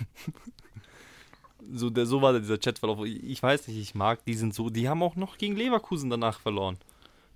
So, 1.70 1.90
der, 1.90 2.06
so 2.06 2.22
war 2.22 2.38
dieser 2.38 2.58
Chatverlauf. 2.58 3.04
Ich 3.06 3.42
weiß 3.42 3.68
nicht, 3.68 3.78
ich 3.78 3.94
mag, 3.94 4.24
die 4.24 4.34
sind 4.34 4.54
so, 4.54 4.70
die 4.70 4.88
haben 4.88 5.02
auch 5.02 5.16
noch 5.16 5.38
gegen 5.38 5.56
Leverkusen 5.56 6.10
danach 6.10 6.40
verloren. 6.40 6.78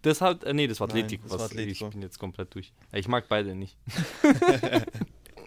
Das 0.02 0.20
hat, 0.20 0.44
äh, 0.44 0.52
nee, 0.52 0.66
das 0.66 0.80
war 0.80 0.88
Nein, 0.88 1.04
Atletico. 1.04 1.22
das 1.24 1.32
war 1.32 1.38
was, 1.40 1.50
Atletico. 1.50 1.86
Ich 1.86 1.90
bin 1.90 2.02
jetzt 2.02 2.18
komplett 2.18 2.54
durch. 2.54 2.72
Ich 2.92 3.08
mag 3.08 3.26
beide 3.28 3.54
nicht. 3.54 3.76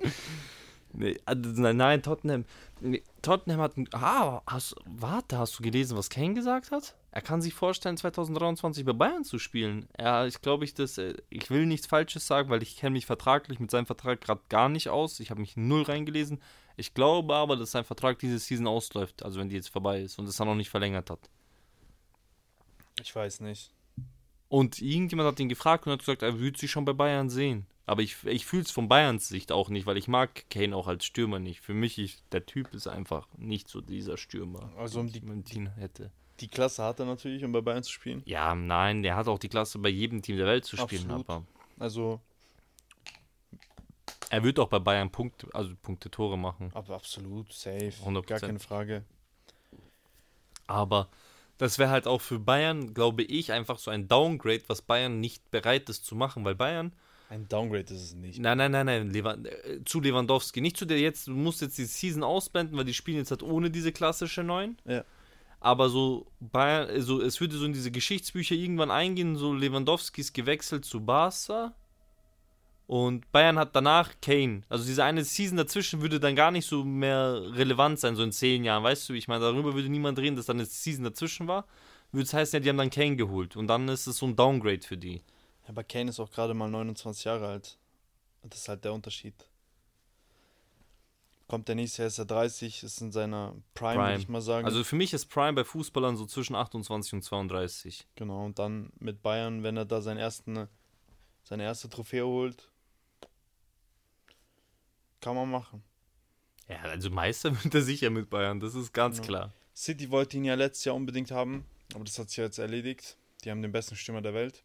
nee, 0.94 1.18
also, 1.26 1.62
nein, 1.62 1.78
nein, 1.78 2.02
Tottenham. 2.02 2.46
Nee, 2.82 3.04
Tottenham 3.22 3.62
hat, 3.62 3.74
ah, 3.94 4.42
hast, 4.48 4.76
warte, 4.86 5.38
hast 5.38 5.60
du 5.60 5.64
gelesen, 5.64 5.98
was 5.98 6.10
Kane 6.10 6.34
gesagt 6.34 6.72
hat? 6.72 6.96
Er 7.12 7.22
kann 7.22 7.42
sich 7.42 7.54
vorstellen, 7.54 7.98
2023 7.98 8.86
bei 8.86 8.94
Bayern 8.94 9.24
zu 9.24 9.40
spielen. 9.40 9.88
Ja, 10.00 10.26
ich 10.26 10.42
glaube, 10.42 10.66
ich 10.66 10.74
das, 10.74 10.98
äh, 10.98 11.16
ich 11.30 11.50
will 11.50 11.66
nichts 11.66 11.88
Falsches 11.88 12.28
sagen, 12.28 12.50
weil 12.50 12.62
ich 12.62 12.78
kenne 12.78 12.92
mich 12.92 13.06
vertraglich 13.06 13.60
mit 13.60 13.72
seinem 13.72 13.86
Vertrag 13.86 14.22
gerade 14.22 14.42
gar 14.50 14.70
nicht 14.70 14.90
aus. 14.90 15.20
Ich 15.20 15.32
habe 15.32 15.42
mich 15.42 15.58
null 15.58 15.84
reingelesen. 15.84 16.40
Ich 16.80 16.94
glaube 16.94 17.36
aber, 17.36 17.56
dass 17.58 17.72
sein 17.72 17.84
Vertrag 17.84 18.18
diese 18.20 18.40
Season 18.40 18.68
ausläuft, 18.68 19.24
also 19.24 19.40
wenn 19.40 19.50
die 19.50 19.56
jetzt 19.56 19.70
vorbei 19.70 20.02
ist 20.02 20.18
und 20.18 20.26
es 20.28 20.38
dann 20.38 20.48
noch 20.48 20.56
nicht 20.56 20.70
verlängert 20.70 21.10
hat. 21.10 21.20
Ich 23.02 23.16
weiß 23.16 23.42
nicht. 23.42 23.72
Und 24.48 24.82
irgendjemand 24.82 25.28
hat 25.28 25.40
ihn 25.40 25.50
gefragt 25.50 25.86
und 25.86 25.94
hat 25.94 26.00
gesagt, 26.00 26.22
er 26.24 26.40
würde 26.40 26.58
sich 26.58 26.72
schon 26.72 26.86
bei 26.86 26.94
Bayern 26.94 27.30
sehen. 27.30 27.66
Aber 27.86 28.02
ich, 28.02 28.24
ich 28.26 28.46
fühle 28.46 28.64
es 28.64 28.72
von 28.72 28.88
Bayerns 28.88 29.28
Sicht 29.28 29.52
auch 29.52 29.70
nicht, 29.70 29.86
weil 29.88 29.98
ich 29.98 30.08
mag 30.08 30.46
Kane 30.50 30.76
auch 30.76 30.88
als 30.88 31.06
Stürmer 31.06 31.40
nicht. 31.40 31.60
Für 31.62 31.74
mich, 31.74 31.98
ich, 31.98 32.18
der 32.32 32.46
Typ 32.46 32.74
ist 32.74 32.88
einfach 32.88 33.28
nicht 33.38 33.68
so 33.68 33.82
dieser 33.82 34.16
Stürmer, 34.18 34.72
Also 34.78 35.00
um 35.00 35.12
die, 35.12 35.22
mit 35.22 35.46
Team 35.46 35.68
hätte. 35.68 36.12
die 36.40 36.48
Klasse 36.48 36.84
hat 36.84 37.00
er 37.00 37.06
natürlich, 37.06 37.44
um 37.44 37.52
bei 37.52 37.62
Bayern 37.62 37.84
zu 37.84 37.92
spielen. 37.92 38.22
Ja, 38.26 38.54
nein, 38.56 39.02
der 39.04 39.16
hat 39.16 39.28
auch 39.28 39.40
die 39.40 39.50
Klasse, 39.50 39.80
bei 39.80 39.90
jedem 39.90 40.22
Team 40.22 40.38
der 40.38 40.46
Welt 40.46 40.66
zu 40.66 40.78
spielen. 40.78 41.10
Absolut. 41.12 41.30
Aber 41.30 41.44
Also, 41.80 42.22
er 44.30 44.44
wird 44.44 44.60
auch 44.60 44.70
bei 44.70 44.80
Bayern 44.80 45.12
Punkte, 45.12 45.48
also 45.54 45.74
Punkte 45.82 46.10
Tore 46.10 46.38
machen. 46.38 46.72
aber 46.74 46.96
absolut, 46.96 47.52
safe. 47.52 47.94
100%. 48.06 48.26
Gar 48.28 48.40
keine 48.40 48.60
Frage. 48.60 49.04
Aber 50.68 51.10
das 51.58 51.78
wäre 51.78 51.90
halt 51.90 52.08
auch 52.08 52.22
für 52.22 52.40
Bayern, 52.40 52.94
glaube 52.94 53.24
ich, 53.24 53.52
einfach 53.52 53.80
so 53.80 53.92
ein 53.92 54.08
Downgrade, 54.08 54.64
was 54.68 54.82
Bayern 54.82 55.20
nicht 55.20 55.52
bereit 55.52 55.90
ist 55.90 56.06
zu 56.06 56.16
machen, 56.16 56.46
weil 56.46 56.56
Bayern 56.56 56.94
Ein 57.30 57.48
Downgrade 57.48 57.94
ist 57.94 58.02
es 58.02 58.14
nicht. 58.16 58.40
Nein, 58.40 58.58
nein, 58.58 58.72
nein, 58.72 58.86
nein, 58.86 59.46
äh, 59.46 59.84
zu 59.84 60.00
Lewandowski. 60.00 60.62
Nicht 60.62 60.78
zu 60.78 60.86
der 60.86 61.00
jetzt, 61.00 61.28
du 61.28 61.32
musst 61.32 61.62
jetzt 61.62 61.78
die 61.78 61.86
Season 61.86 62.24
ausblenden, 62.24 62.78
weil 62.78 62.86
die 62.86 62.94
spielen 62.94 63.18
jetzt 63.18 63.32
halt 63.32 63.44
ohne 63.44 63.70
diese 63.70 63.92
klassische 63.92 64.44
9. 64.44 64.78
Ja. 64.86 65.04
Aber 65.60 65.90
so, 65.90 66.28
Bayern, 66.40 66.88
also 66.88 67.22
es 67.22 67.42
würde 67.42 67.58
so 67.58 67.66
in 67.66 67.74
diese 67.74 67.92
Geschichtsbücher 67.92 68.56
irgendwann 68.56 68.92
eingehen, 68.92 69.36
so 69.36 69.54
Lewandowski 69.54 70.22
ist 70.22 70.34
gewechselt 70.34 70.86
zu 70.86 71.04
Barca. 71.04 71.74
Und 72.90 73.32
Bayern 73.32 73.60
hat 73.60 73.76
danach 73.76 74.16
Kane. 74.20 74.64
Also 74.68 74.84
diese 74.84 75.04
eine 75.04 75.24
Season 75.24 75.58
dazwischen 75.58 76.02
würde 76.02 76.20
dann 76.20 76.36
gar 76.36 76.50
nicht 76.50 76.66
so 76.66 76.84
mehr 76.84 77.40
relevant 77.54 78.00
sein, 78.00 78.16
so 78.16 78.24
in 78.24 78.32
zehn 78.32 78.64
Jahren, 78.64 78.84
weißt 78.84 79.08
du? 79.08 79.14
Ich 79.14 79.28
meine, 79.28 79.42
darüber 79.42 79.76
würde 79.76 79.90
niemand 79.90 80.18
reden, 80.18 80.36
dass 80.36 80.48
dann 80.48 80.58
eine 80.58 80.66
Season 80.66 81.04
dazwischen 81.04 81.48
war. 81.48 81.68
Würde 82.12 82.24
es 82.24 82.34
heißen, 82.34 82.58
ja, 82.58 82.60
die 82.64 82.68
haben 82.70 82.78
dann 82.78 82.90
Kane 82.90 83.16
geholt. 83.16 83.56
Und 83.56 83.68
dann 83.68 83.88
ist 83.90 84.08
es 84.08 84.18
so 84.18 84.26
ein 84.26 84.36
Downgrade 84.36 84.82
für 84.82 84.98
die. 84.98 85.22
Aber 85.68 85.84
Kane 85.84 86.10
ist 86.10 86.20
auch 86.20 86.32
gerade 86.32 86.56
mal 86.56 86.68
29 86.68 87.26
Jahre 87.26 87.50
alt. 87.50 87.78
Das 88.42 88.62
ist 88.62 88.70
halt 88.70 88.84
der 88.84 88.94
Unterschied. 88.94 89.36
Kommt 91.48 91.68
der 91.68 91.76
nächste 91.76 92.02
Jahr, 92.02 92.08
ist 92.08 92.18
er 92.18 92.26
30, 92.26 92.82
ist 92.82 93.02
in 93.02 93.12
seiner 93.12 93.54
Prime, 93.76 94.00
Prime. 94.00 94.10
würde 94.14 94.22
ich 94.22 94.30
mal 94.30 94.42
sagen. 94.42 94.66
Also 94.66 94.84
für 94.84 94.96
mich 94.96 95.14
ist 95.14 95.28
Prime 95.28 95.54
bei 95.54 95.64
Fußballern 95.64 96.18
so 96.18 96.26
zwischen 96.26 96.56
28 96.56 97.14
und 97.14 97.22
32. 97.22 98.08
genau, 98.16 98.46
und 98.46 98.58
dann 98.58 98.92
mit 98.98 99.22
Bayern, 99.22 99.62
wenn 99.62 99.78
er 99.78 99.86
da 99.86 100.02
seinen 100.02 100.18
ersten, 100.18 100.68
seine 101.44 101.62
erste 101.62 101.88
Trophäe 101.88 102.26
holt, 102.26 102.69
kann 105.22 105.36
man 105.36 105.50
machen. 105.50 105.84
Ja, 106.68 106.82
also 106.84 107.10
Meister 107.10 107.52
wird 107.64 107.74
er 107.74 107.82
sicher 107.82 108.10
mit 108.10 108.30
Bayern, 108.30 108.60
das 108.60 108.76
ist 108.76 108.94
ganz 108.94 109.18
Ja. 109.18 109.24
klar. 109.24 109.54
City 109.76 110.12
wollte 110.12 110.38
ihn 110.38 110.44
ja 110.46 110.56
letztes 110.56 110.86
Jahr 110.86 110.96
unbedingt 110.96 111.32
haben, 111.32 111.66
aber 111.96 112.04
das 112.04 112.20
hat 112.20 112.30
sich 112.30 112.38
jetzt 112.38 112.58
erledigt. 112.60 113.18
Die 113.44 113.52
haben 113.52 113.62
den 113.62 113.72
besten 113.72 113.96
Stürmer 113.96 114.22
der 114.22 114.34
Welt. 114.34 114.64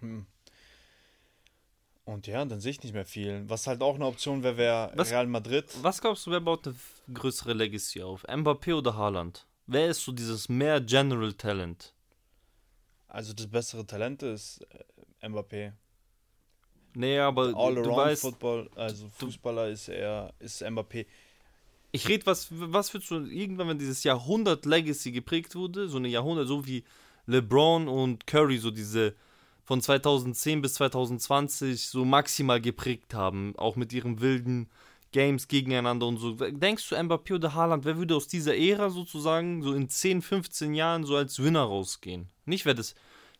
Hm. 0.00 0.26
Und 2.04 2.26
ja, 2.26 2.44
dann 2.44 2.60
sehe 2.60 2.72
ich 2.72 2.82
nicht 2.82 2.92
mehr 2.92 3.06
viel. 3.06 3.48
Was 3.48 3.66
halt 3.66 3.80
auch 3.80 3.94
eine 3.94 4.04
Option 4.06 4.42
wäre, 4.42 4.56
wäre 4.58 4.92
Real 5.10 5.26
Madrid. 5.26 5.64
Was 5.80 6.00
glaubst 6.00 6.26
du, 6.26 6.32
wer 6.32 6.40
baut 6.40 6.66
eine 6.66 6.76
größere 7.14 7.54
Legacy 7.54 8.02
auf? 8.02 8.24
Mbappé 8.28 8.74
oder 8.74 8.96
Haaland? 8.96 9.46
Wer 9.66 9.88
ist 9.88 10.02
so 10.04 10.12
dieses 10.12 10.48
mehr 10.50 10.80
General 10.82 11.32
Talent? 11.32 11.94
Also 13.08 13.32
das 13.32 13.46
bessere 13.46 13.86
Talent 13.86 14.22
ist 14.22 14.60
äh, 15.20 15.28
Mbappé. 15.28 15.72
Nee, 16.94 17.18
aber 17.18 17.52
du 17.52 17.58
All-around 17.58 17.96
weißt, 17.96 18.22
Football, 18.22 18.70
also 18.76 19.08
Fußballer 19.18 19.68
ist 19.68 19.88
er 19.88 20.32
ist 20.38 20.62
Mbappé. 20.62 21.06
ich 21.92 22.08
rede, 22.08 22.26
was, 22.26 22.48
was 22.50 22.92
würdest 22.94 23.10
du 23.10 23.24
irgendwann, 23.24 23.68
wenn 23.68 23.78
dieses 23.78 24.04
Jahrhundert 24.04 24.64
Legacy 24.64 25.12
geprägt 25.12 25.54
wurde, 25.54 25.88
so 25.88 25.96
eine 25.96 26.08
Jahrhundert, 26.08 26.48
so 26.48 26.66
wie 26.66 26.84
LeBron 27.26 27.88
und 27.88 28.26
Curry, 28.26 28.58
so 28.58 28.70
diese 28.70 29.14
von 29.64 29.80
2010 29.80 30.60
bis 30.60 30.74
2020 30.74 31.88
so 31.88 32.04
maximal 32.04 32.60
geprägt 32.60 33.14
haben, 33.14 33.54
auch 33.56 33.76
mit 33.76 33.92
ihren 33.92 34.20
wilden 34.20 34.68
Games 35.12 35.48
gegeneinander 35.48 36.06
und 36.06 36.18
so. 36.18 36.32
Denkst 36.32 36.88
du, 36.88 36.96
Mbappé 36.96 37.36
oder 37.36 37.54
Haaland, 37.54 37.84
wer 37.84 37.96
würde 37.96 38.16
aus 38.16 38.28
dieser 38.28 38.56
Ära 38.56 38.90
sozusagen 38.90 39.62
so 39.62 39.72
in 39.72 39.88
10, 39.88 40.22
15 40.22 40.74
Jahren 40.74 41.04
so 41.04 41.16
als 41.16 41.42
Winner 41.42 41.62
rausgehen? 41.62 42.28
Nicht, 42.44 42.66
wer 42.66 42.74
das, 42.74 42.94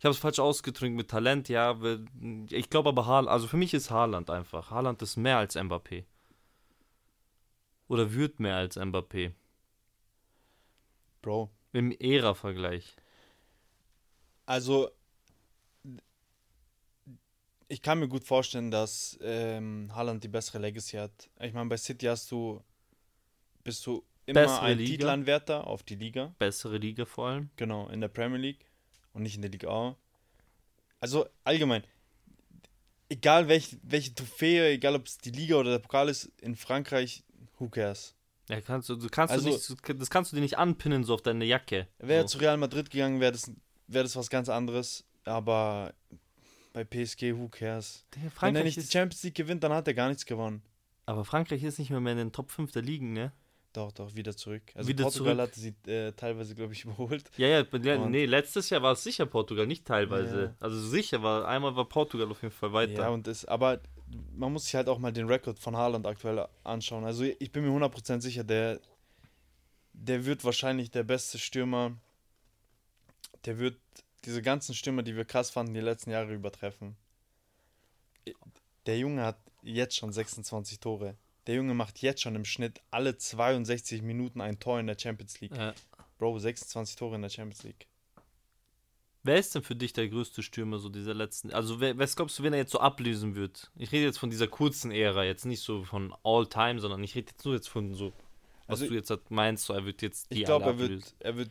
ich 0.04 0.06
habe 0.06 0.12
es 0.12 0.20
falsch 0.20 0.38
ausgedrückt 0.38 0.94
mit 0.94 1.08
Talent, 1.08 1.48
ja, 1.48 1.80
ich 2.50 2.68
glaube 2.68 2.90
aber 2.90 3.06
Haaland, 3.06 3.30
also 3.30 3.46
für 3.46 3.56
mich 3.56 3.72
ist 3.72 3.90
Haaland 3.90 4.28
einfach. 4.28 4.70
Haaland 4.70 5.00
ist 5.00 5.16
mehr 5.16 5.38
als 5.38 5.56
Mbappé. 5.56 6.04
oder 7.88 8.12
wird 8.12 8.38
mehr 8.38 8.56
als 8.56 8.76
Mbappé? 8.76 9.32
Bro. 11.22 11.50
Im 11.72 11.90
Ära-Vergleich. 11.90 12.96
Also, 14.44 14.90
ich 17.68 17.80
kann 17.80 17.98
mir 17.98 18.08
gut 18.08 18.24
vorstellen, 18.24 18.70
dass 18.70 19.18
ähm, 19.22 19.90
Haaland 19.94 20.22
die 20.22 20.28
bessere 20.28 20.58
Legacy 20.58 20.98
hat. 20.98 21.30
Ich 21.40 21.54
meine, 21.54 21.70
bei 21.70 21.78
City 21.78 22.04
hast 22.04 22.30
du, 22.30 22.62
bist 23.62 23.86
du 23.86 24.04
immer 24.26 24.42
Bessere 24.42 24.60
ein 24.60 24.76
Liga. 24.76 24.90
Titelanwärter 24.90 25.66
auf 25.66 25.82
die 25.82 25.94
Liga. 25.94 26.34
Bessere 26.38 26.76
Liga 26.76 27.06
vor 27.06 27.28
allem. 27.28 27.48
Genau, 27.56 27.88
in 27.88 28.02
der 28.02 28.08
Premier 28.08 28.36
League 28.36 28.66
und 29.14 29.22
nicht 29.22 29.36
in 29.36 29.42
der 29.42 29.50
Liga 29.50 29.68
A. 29.70 29.96
Also 31.00 31.26
allgemein, 31.44 31.82
egal 33.08 33.48
welch, 33.48 33.76
welche 33.82 34.14
Trophäe, 34.14 34.70
egal 34.72 34.94
ob 34.96 35.06
es 35.06 35.18
die 35.18 35.30
Liga 35.30 35.56
oder 35.56 35.70
der 35.70 35.78
Pokal 35.78 36.08
ist, 36.08 36.30
in 36.40 36.56
Frankreich, 36.56 37.22
who 37.58 37.68
cares? 37.68 38.14
Ja, 38.48 38.60
kannst 38.60 38.88
du, 38.88 38.98
kannst 39.08 39.32
Also- 39.32 39.48
du 39.48 39.54
nicht, 39.54 40.00
das 40.00 40.10
kannst 40.10 40.32
du 40.32 40.36
dir 40.36 40.42
nicht 40.42 40.58
anpinnen 40.58 41.04
so 41.04 41.14
auf 41.14 41.22
deine 41.22 41.44
Jacke. 41.46 41.88
Wäre 41.98 42.22
so. 42.22 42.36
zu 42.36 42.38
Real 42.38 42.56
Madrid 42.58 42.90
gegangen, 42.90 43.20
wäre 43.20 43.32
das, 43.32 43.50
wär 43.86 44.02
das 44.02 44.16
was 44.16 44.28
ganz 44.28 44.48
anderes. 44.48 45.04
Aber 45.24 45.94
bei 46.74 46.84
PSG, 46.84 47.34
who 47.36 47.48
cares? 47.48 48.04
Wenn 48.40 48.56
er 48.56 48.64
nicht 48.64 48.76
die 48.76 48.82
Champions 48.82 49.22
League 49.22 49.34
gewinnt, 49.36 49.64
dann 49.64 49.72
hat 49.72 49.86
er 49.88 49.94
gar 49.94 50.08
nichts 50.08 50.26
gewonnen. 50.26 50.62
aber 51.06 51.24
Frankreich 51.24 51.62
ist 51.62 51.78
nicht 51.78 51.90
mehr, 51.90 52.00
mehr 52.00 52.12
in 52.12 52.18
den 52.18 52.32
Top 52.32 52.50
5 52.50 52.72
der 52.72 52.82
Ligen, 52.82 53.12
ne? 53.12 53.32
Doch, 53.74 53.90
doch, 53.90 54.14
wieder 54.14 54.34
zurück. 54.36 54.62
Also 54.74 54.88
Wieder 54.88 55.02
Portugal 55.02 55.34
zurück. 55.34 55.48
hatte 55.48 55.60
sie 55.60 55.74
äh, 55.90 56.12
teilweise, 56.12 56.54
glaube 56.54 56.72
ich, 56.72 56.84
überholt. 56.84 57.28
Ja, 57.36 57.48
ja, 57.48 57.60
Und- 57.60 58.10
nee, 58.12 58.24
letztes 58.24 58.70
Jahr 58.70 58.80
war 58.82 58.92
es 58.92 59.02
sicher 59.02 59.26
Portugal, 59.26 59.66
nicht 59.66 59.84
teilweise. 59.84 60.42
Ja. 60.44 60.54
Also 60.60 60.80
sicher 60.80 61.22
war, 61.24 61.46
einmal 61.48 61.74
war 61.74 61.84
Portugal 61.88 62.30
auf 62.30 62.40
jeden 62.40 62.54
Fall 62.54 62.72
weiter. 62.72 62.92
Ja, 63.02 63.08
und 63.08 63.26
das, 63.26 63.44
aber 63.44 63.80
man 64.32 64.52
muss 64.52 64.66
sich 64.66 64.76
halt 64.76 64.88
auch 64.88 64.98
mal 65.00 65.12
den 65.12 65.26
Rekord 65.26 65.58
von 65.58 65.76
Haaland 65.76 66.06
aktuell 66.06 66.46
anschauen. 66.62 67.04
Also 67.04 67.24
ich 67.24 67.50
bin 67.50 67.64
mir 67.64 67.70
100% 67.86 68.20
sicher, 68.20 68.44
der, 68.44 68.80
der 69.92 70.24
wird 70.24 70.44
wahrscheinlich 70.44 70.92
der 70.92 71.02
beste 71.02 71.38
Stürmer. 71.38 71.96
Der 73.44 73.58
wird 73.58 73.76
diese 74.24 74.40
ganzen 74.40 74.74
Stürmer, 74.74 75.02
die 75.02 75.16
wir 75.16 75.24
krass 75.24 75.50
fanden, 75.50 75.74
die 75.74 75.80
letzten 75.80 76.10
Jahre 76.12 76.32
übertreffen. 76.32 76.96
Der 78.86 78.98
Junge 78.98 79.24
hat 79.24 79.36
jetzt 79.62 79.96
schon 79.96 80.12
26 80.12 80.78
Tore. 80.78 81.16
Der 81.46 81.56
Junge 81.56 81.74
macht 81.74 82.00
jetzt 82.00 82.22
schon 82.22 82.34
im 82.34 82.44
Schnitt 82.44 82.80
alle 82.90 83.18
62 83.18 84.02
Minuten 84.02 84.40
ein 84.40 84.58
Tor 84.58 84.80
in 84.80 84.86
der 84.86 84.98
Champions 84.98 85.40
League. 85.40 85.56
Ja. 85.56 85.74
Bro, 86.18 86.38
26 86.38 86.96
Tore 86.96 87.16
in 87.16 87.22
der 87.22 87.28
Champions 87.28 87.64
League. 87.64 87.86
Wer 89.24 89.38
ist 89.38 89.54
denn 89.54 89.62
für 89.62 89.74
dich 89.74 89.94
der 89.94 90.08
größte 90.08 90.42
Stürmer 90.42 90.78
so 90.78 90.90
dieser 90.90 91.14
letzten? 91.14 91.50
Also 91.50 91.80
wer, 91.80 91.96
was 91.96 92.14
glaubst 92.14 92.38
du, 92.38 92.42
wenn 92.42 92.52
er 92.52 92.58
jetzt 92.58 92.72
so 92.72 92.78
ablösen 92.78 93.34
wird? 93.34 93.70
Ich 93.74 93.90
rede 93.90 94.04
jetzt 94.04 94.18
von 94.18 94.28
dieser 94.28 94.48
kurzen 94.48 94.90
Ära, 94.90 95.24
jetzt 95.24 95.46
nicht 95.46 95.62
so 95.62 95.82
von 95.82 96.14
All 96.22 96.46
Time, 96.46 96.78
sondern 96.78 97.02
ich 97.02 97.14
rede 97.14 97.30
jetzt 97.30 97.44
nur 97.44 97.54
jetzt 97.54 97.68
von 97.68 97.94
so, 97.94 98.12
was 98.66 98.80
Also 98.82 98.92
du 98.92 98.94
jetzt 98.94 99.30
meinst, 99.30 99.64
so 99.64 99.72
er 99.72 99.86
wird 99.86 100.02
jetzt 100.02 100.30
die 100.30 100.40
Ich 100.40 100.44
glaube, 100.44 100.66
er 100.66 100.78
wird, 100.78 101.14
er 101.20 101.36
wird 101.36 101.50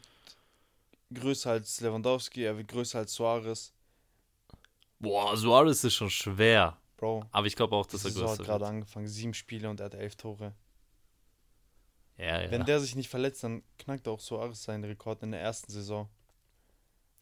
größer 1.12 1.52
als 1.52 1.82
Lewandowski, 1.82 2.44
er 2.44 2.58
wird 2.58 2.68
größer 2.68 3.00
als 3.00 3.14
Suarez. 3.14 3.74
Boah, 5.00 5.36
Suarez 5.36 5.84
ist 5.84 5.96
schon 5.96 6.12
schwer. 6.12 6.78
Bro, 7.04 7.26
Aber 7.32 7.48
ich 7.48 7.56
glaube 7.58 7.76
auch, 7.76 7.86
das 7.86 8.04
dass 8.04 8.06
er 8.06 8.12
Saison 8.12 8.30
hat 8.30 8.38
größer 8.38 8.50
gerade 8.50 8.66
angefangen, 8.66 9.08
sieben 9.10 9.34
Spiele 9.34 9.70
und 9.70 9.82
er 9.82 9.88
hat 9.88 9.94
elf 9.96 10.16
Tore. 10.16 10.54
Ja, 12.18 12.42
ja. 12.44 12.50
Wenn 12.52 12.64
der 12.64 12.80
sich 12.80 12.96
nicht 12.96 13.10
verletzt, 13.10 13.44
dann 13.44 13.62
knackt 13.78 14.08
auch 14.08 14.22
Suarez 14.22 14.64
seinen 14.64 14.86
Rekord 14.86 15.22
in 15.24 15.32
der 15.32 15.42
ersten 15.42 15.70
Saison. 15.72 16.08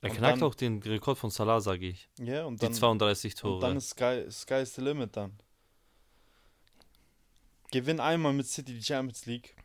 er 0.01 0.11
und 0.11 0.17
knackt 0.17 0.41
dann- 0.41 0.43
auch 0.47 0.53
den 0.53 0.83
Rekord 0.83 1.17
von 1.17 1.31
Salah, 1.31 1.61
sage 1.61 1.87
ich. 1.87 2.09
Ja, 2.19 2.45
und 2.45 2.61
Die 2.61 2.65
dann, 2.65 2.73
32 2.75 3.33
Tore. 3.35 3.55
und 3.55 3.61
dann 3.61 3.77
ist 3.77 3.89
Sky, 3.89 4.25
Sky 4.29 4.55
is 4.61 4.75
the 4.75 4.81
limit 4.81 5.15
dann. 5.17 5.35
Gewinn 7.71 7.99
einmal 7.99 8.33
mit 8.33 8.45
City 8.47 8.73
die 8.73 8.83
Champions 8.83 9.25
League 9.25 9.55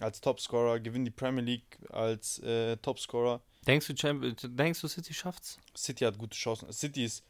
als 0.00 0.20
Topscorer, 0.20 0.78
gewinn 0.78 1.04
die 1.04 1.10
Premier 1.10 1.42
League 1.42 1.78
als 1.90 2.38
äh, 2.40 2.76
Topscorer. 2.76 3.40
denkst, 3.66 3.86
du, 3.88 3.94
Champ 3.94 4.22
denkst 4.42 4.80
du, 4.82 4.86
City 4.88 5.12
schafft's? 5.14 5.58
City 5.76 6.04
hat 6.04 6.16
gute 6.18 6.36
Chancen. 6.36 6.70
City 6.72 7.04
ist. 7.04 7.24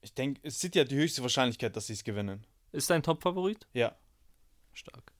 Ich 0.00 0.14
denke, 0.14 0.50
City 0.50 0.78
hat 0.78 0.90
die 0.90 0.96
höchste 0.96 1.22
Wahrscheinlichkeit, 1.22 1.74
dass 1.76 1.88
sie 1.88 1.94
es 1.94 2.04
gewinnen. 2.04 2.44
Ist 2.72 2.90
dein 2.90 3.02
Top-Favorit? 3.02 3.66
Ja. 3.72 3.96
Stark. 4.72 5.12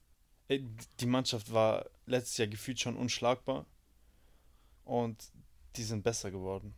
Die 0.49 1.07
Mannschaft 1.07 1.53
war 1.53 1.87
letztes 2.07 2.39
Jahr 2.39 2.49
gefühlt 2.49 2.81
schon 2.81 2.97
unschlagbar. 2.97 3.67
Und 4.85 5.31
die 5.77 5.83
sind 5.83 6.03
besser 6.03 6.31
geworden. 6.31 6.75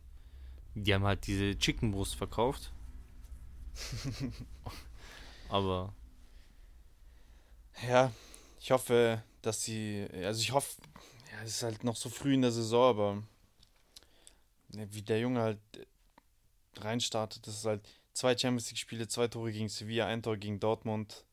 Die 0.75 0.93
haben 0.93 1.03
halt 1.03 1.25
diese 1.27 1.57
Chickenbrust 1.57 2.15
verkauft. 2.15 2.71
Aber 5.49 5.93
Ja, 7.87 8.11
ich 8.59 8.71
hoffe, 8.71 9.23
dass 9.41 9.63
sie. 9.63 10.07
Also 10.23 10.41
ich 10.41 10.51
hoffe, 10.51 10.81
ja, 11.31 11.43
es 11.43 11.55
ist 11.55 11.63
halt 11.63 11.83
noch 11.83 11.95
so 11.95 12.09
früh 12.09 12.33
in 12.33 12.41
der 12.41 12.51
Saison, 12.51 12.89
aber 12.89 13.23
ne, 14.69 14.87
wie 14.93 15.01
der 15.01 15.19
Junge 15.19 15.41
halt 15.41 15.59
reinstartet, 16.79 17.45
das 17.47 17.55
ist 17.55 17.65
halt 17.65 17.81
zwei 18.13 18.37
Champions 18.37 18.69
League-Spiele, 18.71 19.07
zwei 19.07 19.27
Tore 19.27 19.51
gegen 19.51 19.69
Sevilla, 19.69 20.05
ein 20.07 20.21
Tor 20.23 20.37
gegen 20.37 20.59
Dortmund. 20.59 21.25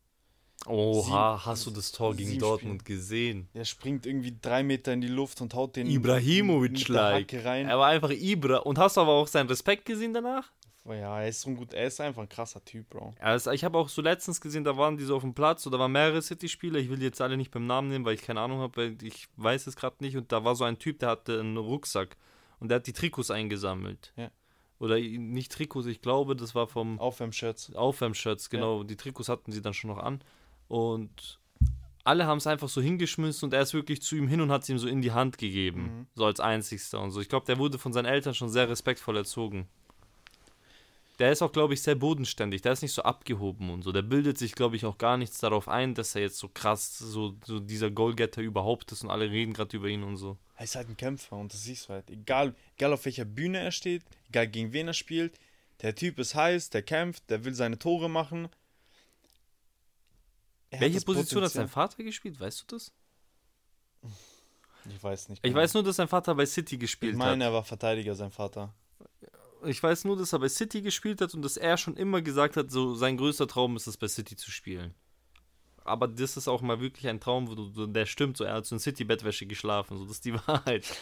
Oha, 0.66 1.02
Sieben- 1.38 1.46
hast 1.46 1.66
du 1.66 1.70
das 1.70 1.92
Tor 1.92 2.16
gegen 2.16 2.38
Dortmund 2.38 2.84
gesehen? 2.84 3.48
Der 3.54 3.64
springt 3.64 4.06
irgendwie 4.06 4.36
drei 4.40 4.62
Meter 4.64 4.92
in 4.92 5.00
die 5.00 5.06
Luft 5.08 5.40
und 5.40 5.54
haut 5.54 5.76
den 5.76 5.86
Ibrahimovic-like. 5.86 7.32
Er 7.32 7.78
war 7.78 7.88
einfach 7.88 8.10
Ibra. 8.10 8.58
Und 8.58 8.78
hast 8.78 8.96
du 8.96 9.02
aber 9.02 9.12
auch 9.12 9.28
seinen 9.28 9.48
Respekt 9.48 9.84
gesehen 9.84 10.12
danach? 10.12 10.50
Ja, 10.84 11.20
er 11.20 11.28
ist 11.28 11.42
so 11.42 11.50
ein 11.50 11.56
gut, 11.56 11.74
er 11.74 11.86
ist 11.86 12.00
einfach 12.00 12.22
ein 12.22 12.28
krasser 12.30 12.64
Typ, 12.64 12.88
Bro. 12.88 13.14
Also 13.20 13.50
ich 13.50 13.62
habe 13.62 13.76
auch 13.76 13.90
so 13.90 14.00
letztens 14.00 14.40
gesehen, 14.40 14.64
da 14.64 14.74
waren 14.78 14.96
die 14.96 15.04
so 15.04 15.16
auf 15.16 15.22
dem 15.22 15.34
Platz 15.34 15.66
oder 15.66 15.78
waren 15.78 15.92
mehrere 15.92 16.22
City-Spieler. 16.22 16.78
Ich 16.78 16.88
will 16.88 16.96
die 16.98 17.04
jetzt 17.04 17.20
alle 17.20 17.36
nicht 17.36 17.50
beim 17.50 17.66
Namen 17.66 17.88
nehmen, 17.88 18.06
weil 18.06 18.14
ich 18.14 18.22
keine 18.22 18.40
Ahnung 18.40 18.60
habe, 18.60 18.76
weil 18.76 19.02
ich 19.02 19.28
weiß 19.36 19.66
es 19.66 19.76
gerade 19.76 19.96
nicht. 20.00 20.16
Und 20.16 20.32
da 20.32 20.44
war 20.44 20.54
so 20.56 20.64
ein 20.64 20.78
Typ, 20.78 20.98
der 21.00 21.10
hatte 21.10 21.40
einen 21.40 21.58
Rucksack 21.58 22.16
und 22.58 22.68
der 22.70 22.76
hat 22.76 22.86
die 22.86 22.94
Trikots 22.94 23.30
eingesammelt. 23.30 24.14
Ja. 24.16 24.30
Oder 24.78 24.98
nicht 24.98 25.52
Trikots, 25.52 25.86
ich 25.86 26.00
glaube, 26.00 26.36
das 26.36 26.54
war 26.54 26.68
vom 26.68 27.00
Aufwärmshirts. 27.00 27.74
Aufwärmshirts, 27.74 28.48
genau. 28.48 28.84
Die 28.84 28.96
Trikots 28.96 29.28
hatten 29.28 29.50
sie 29.50 29.60
dann 29.60 29.74
schon 29.74 29.90
noch 29.90 29.98
an. 29.98 30.20
Und 30.68 31.40
alle 32.04 32.26
haben 32.26 32.38
es 32.38 32.46
einfach 32.46 32.68
so 32.68 32.80
hingeschmissen 32.80 33.46
und 33.46 33.52
er 33.52 33.62
ist 33.62 33.74
wirklich 33.74 34.02
zu 34.02 34.16
ihm 34.16 34.28
hin 34.28 34.40
und 34.40 34.50
hat 34.50 34.62
es 34.62 34.68
ihm 34.68 34.78
so 34.78 34.88
in 34.88 35.02
die 35.02 35.12
Hand 35.12 35.36
gegeben. 35.36 35.82
Mhm. 35.82 36.06
So 36.14 36.24
als 36.24 36.40
einzigster 36.40 37.00
und 37.00 37.10
so. 37.10 37.20
Ich 37.20 37.28
glaube, 37.28 37.46
der 37.46 37.58
wurde 37.58 37.78
von 37.78 37.92
seinen 37.92 38.06
Eltern 38.06 38.34
schon 38.34 38.48
sehr 38.48 38.68
respektvoll 38.68 39.16
erzogen. 39.16 39.68
Der 41.18 41.32
ist 41.32 41.42
auch, 41.42 41.50
glaube 41.50 41.74
ich, 41.74 41.82
sehr 41.82 41.96
bodenständig. 41.96 42.62
Der 42.62 42.72
ist 42.72 42.82
nicht 42.82 42.92
so 42.92 43.02
abgehoben 43.02 43.70
und 43.70 43.82
so. 43.82 43.90
Der 43.90 44.02
bildet 44.02 44.38
sich, 44.38 44.52
glaube 44.54 44.76
ich, 44.76 44.84
auch 44.86 44.98
gar 44.98 45.16
nichts 45.16 45.38
darauf 45.38 45.68
ein, 45.68 45.94
dass 45.94 46.14
er 46.14 46.22
jetzt 46.22 46.38
so 46.38 46.48
krass, 46.48 46.96
so, 46.96 47.34
so 47.44 47.58
dieser 47.58 47.90
Goalgetter 47.90 48.40
überhaupt 48.40 48.92
ist 48.92 49.02
und 49.02 49.10
alle 49.10 49.28
reden 49.28 49.52
gerade 49.52 49.76
über 49.76 49.88
ihn 49.88 50.04
und 50.04 50.16
so. 50.16 50.38
Er 50.56 50.64
ist 50.64 50.76
halt 50.76 50.88
ein 50.88 50.96
Kämpfer 50.96 51.36
und 51.36 51.52
das 51.52 51.64
siehst 51.64 51.88
du 51.88 51.94
halt. 51.94 52.08
Egal, 52.10 52.54
egal 52.76 52.92
auf 52.92 53.04
welcher 53.04 53.24
Bühne 53.24 53.58
er 53.58 53.72
steht, 53.72 54.04
egal 54.28 54.46
gegen 54.46 54.72
wen 54.72 54.86
er 54.86 54.94
spielt, 54.94 55.38
der 55.82 55.94
Typ 55.96 56.18
ist 56.20 56.36
heiß, 56.36 56.70
der 56.70 56.82
kämpft, 56.82 57.28
der 57.30 57.44
will 57.44 57.54
seine 57.54 57.78
Tore 57.80 58.08
machen. 58.08 58.48
Er 60.70 60.78
hat 60.78 60.82
Welche 60.82 60.94
das 60.96 61.04
Position 61.04 61.42
hat 61.42 61.50
Potenzial- 61.50 61.64
sein 61.64 61.68
Vater 61.68 62.04
gespielt? 62.04 62.38
Weißt 62.38 62.60
du 62.62 62.76
das? 62.76 62.92
Ich 64.88 65.02
weiß 65.02 65.30
nicht. 65.30 65.38
Ich 65.38 65.50
genau. 65.50 65.60
weiß 65.62 65.74
nur, 65.74 65.82
dass 65.82 65.96
sein 65.96 66.08
Vater 66.08 66.34
bei 66.34 66.46
City 66.46 66.78
gespielt 66.78 67.14
Ich 67.14 67.20
hat. 67.20 67.26
meine, 67.26 67.44
er 67.44 67.52
war 67.52 67.64
Verteidiger, 67.64 68.14
sein 68.14 68.30
Vater. 68.30 68.72
Ich 69.64 69.82
weiß 69.82 70.04
nur, 70.04 70.16
dass 70.16 70.32
er 70.32 70.38
bei 70.38 70.48
City 70.48 70.82
gespielt 70.82 71.20
hat 71.20 71.34
und 71.34 71.42
dass 71.42 71.56
er 71.56 71.76
schon 71.76 71.96
immer 71.96 72.22
gesagt 72.22 72.56
hat, 72.56 72.70
so 72.70 72.94
sein 72.94 73.16
größter 73.16 73.46
Traum 73.46 73.76
ist 73.76 73.86
es, 73.86 73.96
bei 73.96 74.08
City 74.08 74.36
zu 74.36 74.50
spielen. 74.50 74.94
Aber 75.84 76.06
das 76.06 76.36
ist 76.36 76.48
auch 76.48 76.60
mal 76.60 76.80
wirklich 76.80 77.08
ein 77.08 77.20
Traum, 77.20 77.48
wo 77.48 77.54
du, 77.54 77.86
der 77.86 78.06
stimmt. 78.06 78.36
So, 78.36 78.44
er 78.44 78.54
hat 78.54 78.66
so 78.66 78.74
in 78.76 78.80
City-Bettwäsche 78.80 79.46
geschlafen. 79.46 79.96
So, 79.96 80.04
das 80.04 80.14
ist 80.14 80.24
die 80.24 80.34
Wahrheit. 80.46 80.84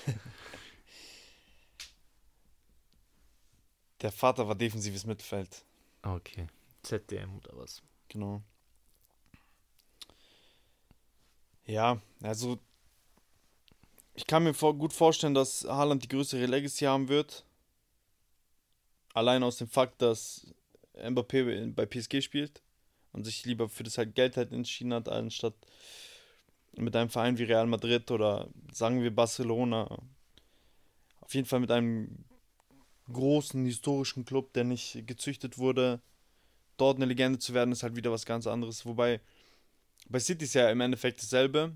Der 4.02 4.12
Vater 4.12 4.46
war 4.46 4.54
defensives 4.54 5.06
Mittelfeld. 5.06 5.64
Okay. 6.02 6.48
ZDM 6.82 7.34
oder 7.38 7.56
was? 7.56 7.82
Genau. 8.08 8.42
Ja, 11.64 12.00
also 12.22 12.58
ich 14.14 14.26
kann 14.26 14.44
mir 14.44 14.52
vor, 14.52 14.76
gut 14.76 14.92
vorstellen, 14.92 15.34
dass 15.34 15.64
Haaland 15.64 16.02
die 16.04 16.08
größere 16.08 16.44
Legacy 16.44 16.84
haben 16.84 17.08
wird. 17.08 17.45
Allein 19.16 19.42
aus 19.42 19.56
dem 19.56 19.66
Fakt, 19.66 20.02
dass 20.02 20.46
Mbappé 20.92 21.72
bei 21.72 21.86
PSG 21.86 22.20
spielt 22.22 22.60
und 23.12 23.24
sich 23.24 23.46
lieber 23.46 23.66
für 23.66 23.82
das 23.82 23.96
halt 23.96 24.14
Geld 24.14 24.36
halt 24.36 24.52
entschieden 24.52 24.92
hat, 24.92 25.08
anstatt 25.08 25.54
mit 26.76 26.94
einem 26.94 27.08
Verein 27.08 27.38
wie 27.38 27.44
Real 27.44 27.66
Madrid 27.66 28.10
oder 28.10 28.50
sagen 28.70 29.02
wir 29.02 29.10
Barcelona. 29.10 29.84
Auf 31.22 31.34
jeden 31.34 31.46
Fall 31.46 31.60
mit 31.60 31.70
einem 31.70 32.26
großen 33.10 33.64
historischen 33.64 34.26
Club, 34.26 34.52
der 34.52 34.64
nicht 34.64 35.06
gezüchtet 35.06 35.56
wurde, 35.56 36.02
dort 36.76 36.98
eine 36.98 37.06
Legende 37.06 37.38
zu 37.38 37.54
werden, 37.54 37.72
ist 37.72 37.84
halt 37.84 37.96
wieder 37.96 38.12
was 38.12 38.26
ganz 38.26 38.46
anderes. 38.46 38.84
Wobei 38.84 39.22
bei 40.10 40.20
City 40.20 40.44
ist 40.44 40.52
ja 40.52 40.68
im 40.68 40.82
Endeffekt 40.82 41.22
dasselbe, 41.22 41.74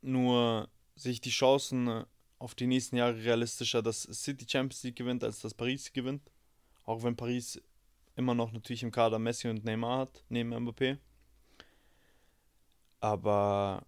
nur 0.00 0.68
sich 0.96 1.20
die 1.20 1.30
Chancen 1.30 2.04
auf 2.40 2.56
die 2.56 2.66
nächsten 2.66 2.96
Jahre 2.96 3.22
realistischer, 3.22 3.80
dass 3.80 4.02
City 4.02 4.44
Champions 4.48 4.82
League 4.82 4.96
gewinnt, 4.96 5.22
als 5.22 5.38
dass 5.38 5.54
Paris 5.54 5.92
gewinnt. 5.92 6.31
Auch 6.84 7.02
wenn 7.02 7.16
Paris 7.16 7.60
immer 8.16 8.34
noch 8.34 8.52
natürlich 8.52 8.82
im 8.82 8.90
Kader 8.90 9.18
Messi 9.18 9.48
und 9.48 9.64
Neymar 9.64 9.98
hat, 9.98 10.24
neben 10.28 10.52
Mbappé. 10.52 10.98
Aber 13.00 13.84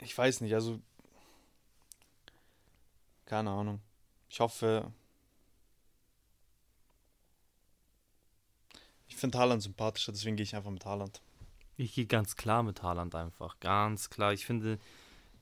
ich 0.00 0.16
weiß 0.16 0.40
nicht, 0.40 0.54
also 0.54 0.80
keine 3.24 3.50
Ahnung. 3.50 3.80
Ich 4.28 4.40
hoffe. 4.40 4.92
Ich 9.06 9.16
finde 9.16 9.38
Haaland 9.38 9.62
sympathischer, 9.62 10.12
deswegen 10.12 10.36
gehe 10.36 10.44
ich 10.44 10.56
einfach 10.56 10.70
mit 10.70 10.84
Haaland. 10.84 11.22
Ich 11.76 11.94
gehe 11.94 12.06
ganz 12.06 12.36
klar 12.36 12.62
mit 12.62 12.82
Haaland 12.82 13.14
einfach. 13.14 13.58
Ganz 13.60 14.10
klar. 14.10 14.32
Ich 14.32 14.46
finde, 14.46 14.78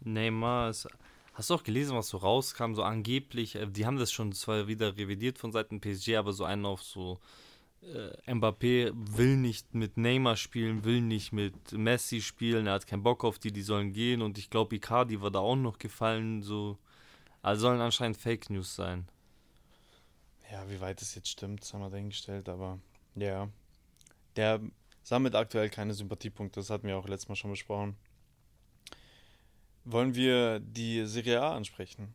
Neymar 0.01 0.71
ist. 0.71 0.89
Hast 1.35 1.51
du 1.51 1.55
auch 1.55 1.63
gelesen, 1.63 1.97
was 1.97 2.09
so 2.09 2.19
rauskam? 2.19 2.75
So 2.75 2.83
angeblich, 2.83 3.55
äh, 3.57 3.67
die 3.67 3.87
haben 3.87 3.97
das 3.97 4.13
schon 4.13 4.33
zwar 4.33 4.69
wieder 4.69 4.97
revidiert 4.97 5.39
von 5.39 5.53
Seiten 5.53 5.81
PSG, 5.81 6.17
aber 6.17 6.33
so 6.33 6.45
einen 6.45 6.67
auf 6.67 6.83
so 6.83 7.21
äh, 7.83 8.33
Mbappé 8.33 8.93
will 8.95 9.37
nicht 9.37 9.75
mit 9.75 9.97
Neymar 9.97 10.37
spielen, 10.37 10.85
will 10.85 11.01
nicht 11.01 11.33
mit 11.33 11.73
Messi 11.73 12.21
spielen, 12.21 12.67
er 12.67 12.75
hat 12.75 12.87
keinen 12.87 13.03
Bock 13.03 13.25
auf 13.25 13.39
die, 13.39 13.53
die 13.53 13.63
sollen 13.63 13.93
gehen 13.93 14.23
und 14.23 14.39
ich 14.39 14.51
glaube, 14.51 14.77
Icardi 14.77 15.21
war 15.21 15.31
da 15.31 15.41
auch 15.41 15.57
noch 15.57 15.79
gefallen, 15.79 16.43
so. 16.43 16.79
Also 17.41 17.63
sollen 17.63 17.81
anscheinend 17.81 18.19
Fake 18.19 18.51
News 18.51 18.77
sein. 18.77 19.09
Ja, 20.53 20.69
wie 20.71 20.81
weit 20.81 21.01
das 21.01 21.15
jetzt 21.17 21.29
stimmt, 21.29 21.63
das 21.63 21.75
haben 21.75 21.81
wir 21.81 21.91
dahingestellt, 21.91 22.49
aber 22.49 22.79
ja. 23.17 23.49
Der 24.37 24.61
sammelt 25.03 25.35
aktuell 25.35 25.69
keine 25.69 25.95
Sympathiepunkte, 25.95 26.61
das 26.61 26.71
hatten 26.71 26.87
wir 26.87 26.97
auch 26.97 27.09
letztes 27.09 27.29
Mal 27.29 27.37
schon 27.37 27.51
besprochen. 27.51 27.97
Wollen 29.85 30.15
wir 30.15 30.61
die 30.61 31.05
Serie 31.07 31.43
A 31.43 31.57
ansprechen? 31.57 32.15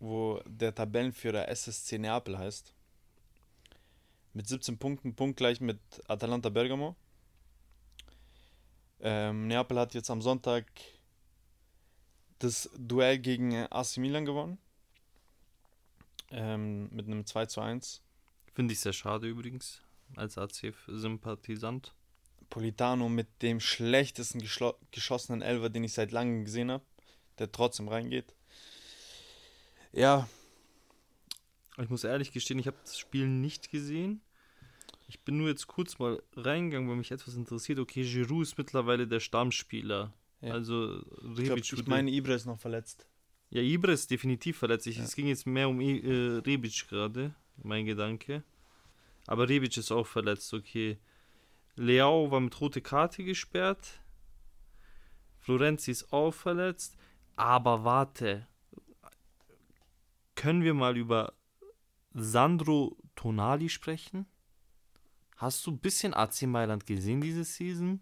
Wo 0.00 0.42
der 0.44 0.74
Tabellenführer 0.74 1.48
SSC 1.48 1.98
Neapel 1.98 2.38
heißt. 2.38 2.74
Mit 4.32 4.48
17 4.48 4.78
Punkten, 4.78 5.14
punktgleich 5.14 5.60
mit 5.60 5.78
Atalanta 6.08 6.48
Bergamo. 6.48 6.96
Ähm, 9.00 9.46
Neapel 9.46 9.78
hat 9.78 9.94
jetzt 9.94 10.10
am 10.10 10.20
Sonntag 10.20 10.66
das 12.40 12.68
Duell 12.76 13.18
gegen 13.18 13.54
AC 13.54 13.98
Milan 13.98 14.24
gewonnen. 14.24 14.58
Ähm, 16.30 16.88
mit 16.90 17.06
einem 17.06 17.24
2 17.24 17.46
zu 17.46 17.60
1. 17.60 18.02
Finde 18.52 18.72
ich 18.72 18.80
sehr 18.80 18.92
schade 18.92 19.28
übrigens, 19.28 19.80
als 20.16 20.36
AC-Sympathisant. 20.36 21.94
Politano 22.50 23.08
mit 23.08 23.42
dem 23.42 23.60
schlechtesten 23.60 24.42
geschossenen 24.90 25.42
Elfer, 25.42 25.68
den 25.68 25.84
ich 25.84 25.92
seit 25.92 26.12
langem 26.12 26.44
gesehen 26.44 26.70
habe, 26.70 26.84
der 27.38 27.52
trotzdem 27.52 27.88
reingeht. 27.88 28.34
Ja. 29.92 30.28
Ich 31.78 31.90
muss 31.90 32.04
ehrlich 32.04 32.32
gestehen, 32.32 32.58
ich 32.58 32.66
habe 32.66 32.76
das 32.84 32.98
Spiel 32.98 33.26
nicht 33.26 33.70
gesehen. 33.70 34.22
Ich 35.08 35.20
bin 35.20 35.36
nur 35.36 35.48
jetzt 35.48 35.66
kurz 35.66 35.98
mal 35.98 36.22
reingegangen, 36.34 36.88
weil 36.88 36.96
mich 36.96 37.12
etwas 37.12 37.34
interessiert. 37.34 37.78
Okay, 37.78 38.02
Giroud 38.02 38.42
ist 38.42 38.58
mittlerweile 38.58 39.06
der 39.06 39.20
Stammspieler. 39.20 40.12
Ja. 40.40 40.52
Also 40.52 41.02
Rebic. 41.22 41.58
Ich, 41.58 41.68
glaub, 41.70 41.80
ich 41.80 41.86
meine, 41.86 42.10
Ibra 42.10 42.34
ist 42.34 42.46
noch 42.46 42.58
verletzt. 42.58 43.06
Ja, 43.50 43.62
Ibra 43.62 43.92
ist 43.92 44.10
definitiv 44.10 44.58
verletzt. 44.58 44.86
Ja. 44.86 45.02
Es 45.02 45.14
ging 45.14 45.28
jetzt 45.28 45.46
mehr 45.46 45.68
um 45.68 45.80
äh, 45.80 46.40
Rebic 46.44 46.88
gerade, 46.88 47.34
mein 47.62 47.86
Gedanke. 47.86 48.42
Aber 49.26 49.48
Rebic 49.48 49.76
ist 49.76 49.92
auch 49.92 50.06
verletzt, 50.06 50.52
okay. 50.54 50.98
Leao 51.76 52.30
war 52.30 52.40
mit 52.40 52.60
rote 52.60 52.80
Karte 52.80 53.22
gesperrt. 53.22 54.00
Florenzi 55.38 55.90
ist 55.90 56.12
auch 56.12 56.32
verletzt. 56.32 56.96
Aber 57.36 57.84
warte. 57.84 58.46
Können 60.34 60.62
wir 60.62 60.74
mal 60.74 60.96
über 60.96 61.34
Sandro 62.12 62.96
Tonali 63.14 63.68
sprechen? 63.68 64.26
Hast 65.36 65.66
du 65.66 65.72
ein 65.72 65.78
bisschen 65.78 66.14
AC 66.14 66.42
Mailand 66.42 66.86
gesehen 66.86 67.20
diese 67.20 67.44
Season? 67.44 68.00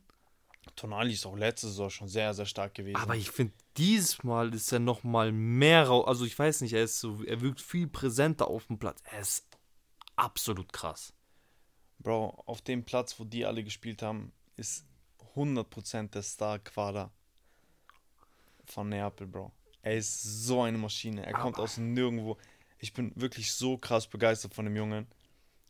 Tonali 0.76 1.12
ist 1.12 1.26
auch 1.26 1.36
letzte 1.36 1.68
Saison 1.68 1.90
schon 1.90 2.08
sehr, 2.08 2.32
sehr 2.34 2.46
stark 2.46 2.74
gewesen. 2.74 2.96
Aber 2.96 3.16
ich 3.16 3.30
finde, 3.30 3.52
dieses 3.76 4.22
Mal 4.24 4.54
ist 4.54 4.72
er 4.72 4.78
noch 4.78 5.04
mal 5.04 5.32
mehr 5.32 5.90
Also 5.90 6.24
ich 6.24 6.38
weiß 6.38 6.60
nicht, 6.62 6.72
er 6.72 6.84
ist 6.84 7.00
so, 7.00 7.22
er 7.24 7.40
wirkt 7.40 7.60
viel 7.60 7.86
präsenter 7.86 8.48
auf 8.48 8.66
dem 8.66 8.78
Platz. 8.78 9.02
Er 9.04 9.20
ist 9.20 9.46
absolut 10.16 10.72
krass. 10.72 11.13
Bro, 12.04 12.42
auf 12.44 12.60
dem 12.60 12.84
Platz, 12.84 13.18
wo 13.18 13.24
die 13.24 13.46
alle 13.46 13.64
gespielt 13.64 14.02
haben, 14.02 14.30
ist 14.56 14.84
100% 15.34 16.10
der 16.10 16.22
Star-Quader 16.22 17.10
von 18.66 18.90
Neapel, 18.90 19.26
Bro. 19.26 19.50
Er 19.80 19.96
ist 19.96 20.22
so 20.22 20.62
eine 20.62 20.78
Maschine. 20.78 21.24
Er 21.24 21.34
Aber 21.34 21.42
kommt 21.42 21.58
aus 21.58 21.78
nirgendwo. 21.78 22.36
Ich 22.78 22.92
bin 22.92 23.10
wirklich 23.16 23.52
so 23.52 23.78
krass 23.78 24.06
begeistert 24.06 24.54
von 24.54 24.66
dem 24.66 24.76
Jungen. 24.76 25.06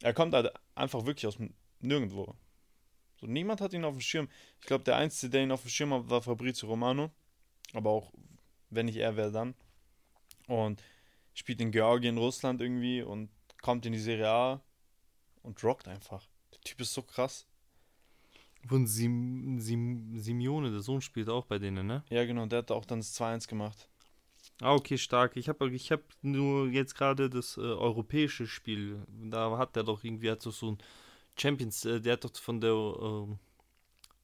Er 0.03 0.12
kommt 0.12 0.35
halt 0.35 0.53
einfach 0.74 1.07
wirklich 1.07 1.26
aus 1.28 1.39
nirgendwo. 1.80 2.35
So, 3.20 3.28
niemand 3.28 3.61
hat 3.61 3.72
ihn 3.72 3.85
auf 3.85 3.95
dem 3.95 4.01
Schirm. 4.01 4.28
Ich 4.61 4.66
glaube, 4.66 4.82
der 4.82 4.97
Einzige, 4.97 5.30
der 5.30 5.45
ihn 5.45 5.53
auf 5.53 5.62
dem 5.62 5.70
Schirm 5.70 5.95
hat, 5.95 6.11
war 6.11 6.20
Fabrizio 6.20 6.68
Romano. 6.68 7.12
Aber 7.74 7.91
auch, 7.91 8.12
wenn 8.70 8.87
nicht 8.87 8.97
er, 8.97 9.16
wäre 9.16 9.30
dann. 9.30 9.55
Und 10.49 10.82
spielt 11.32 11.61
in 11.61 11.70
Georgien, 11.70 12.18
Russland 12.18 12.61
irgendwie 12.61 13.03
und 13.03 13.30
kommt 13.62 13.87
in 13.87 13.93
die 13.93 14.01
Serie 14.01 14.28
A 14.28 14.62
und 15.45 15.62
rockt 15.62 15.86
einfach. 15.88 16.26
Der 16.53 16.61
Typ 16.61 16.80
ist 16.80 16.92
so 16.92 17.03
krass. 17.03 17.47
Und 18.70 18.86
Sim, 18.86 19.61
Sim, 19.61 20.18
Simeone, 20.18 20.70
der 20.70 20.80
Sohn, 20.80 21.01
spielt 21.01 21.28
auch 21.28 21.45
bei 21.45 21.59
denen, 21.59 21.86
ne? 21.86 22.03
Ja, 22.11 22.24
genau, 22.24 22.47
der 22.47 22.61
hat 22.61 22.70
auch 22.70 22.84
dann 22.84 23.01
das 23.01 23.14
2-1 23.20 23.49
gemacht. 23.49 23.88
Ah, 24.61 24.74
okay, 24.74 24.97
stark. 24.97 25.36
Ich 25.36 25.49
habe 25.49 25.70
ich 25.70 25.90
hab 25.90 26.01
nur 26.22 26.68
jetzt 26.68 26.95
gerade 26.95 27.28
das 27.28 27.57
äh, 27.57 27.61
europäische 27.61 28.47
Spiel. 28.47 29.03
Da 29.09 29.59
hat 29.59 29.76
der 29.76 29.82
doch 29.82 30.05
irgendwie 30.05 30.30
hat 30.30 30.42
so, 30.42 30.51
so 30.51 30.72
ein 30.72 30.78
Champions, 31.36 31.84
äh, 31.84 32.01
der 32.01 32.14
hat 32.14 32.24
doch 32.24 32.34
von 32.36 32.61
der 32.61 32.70
äh, 32.70 33.36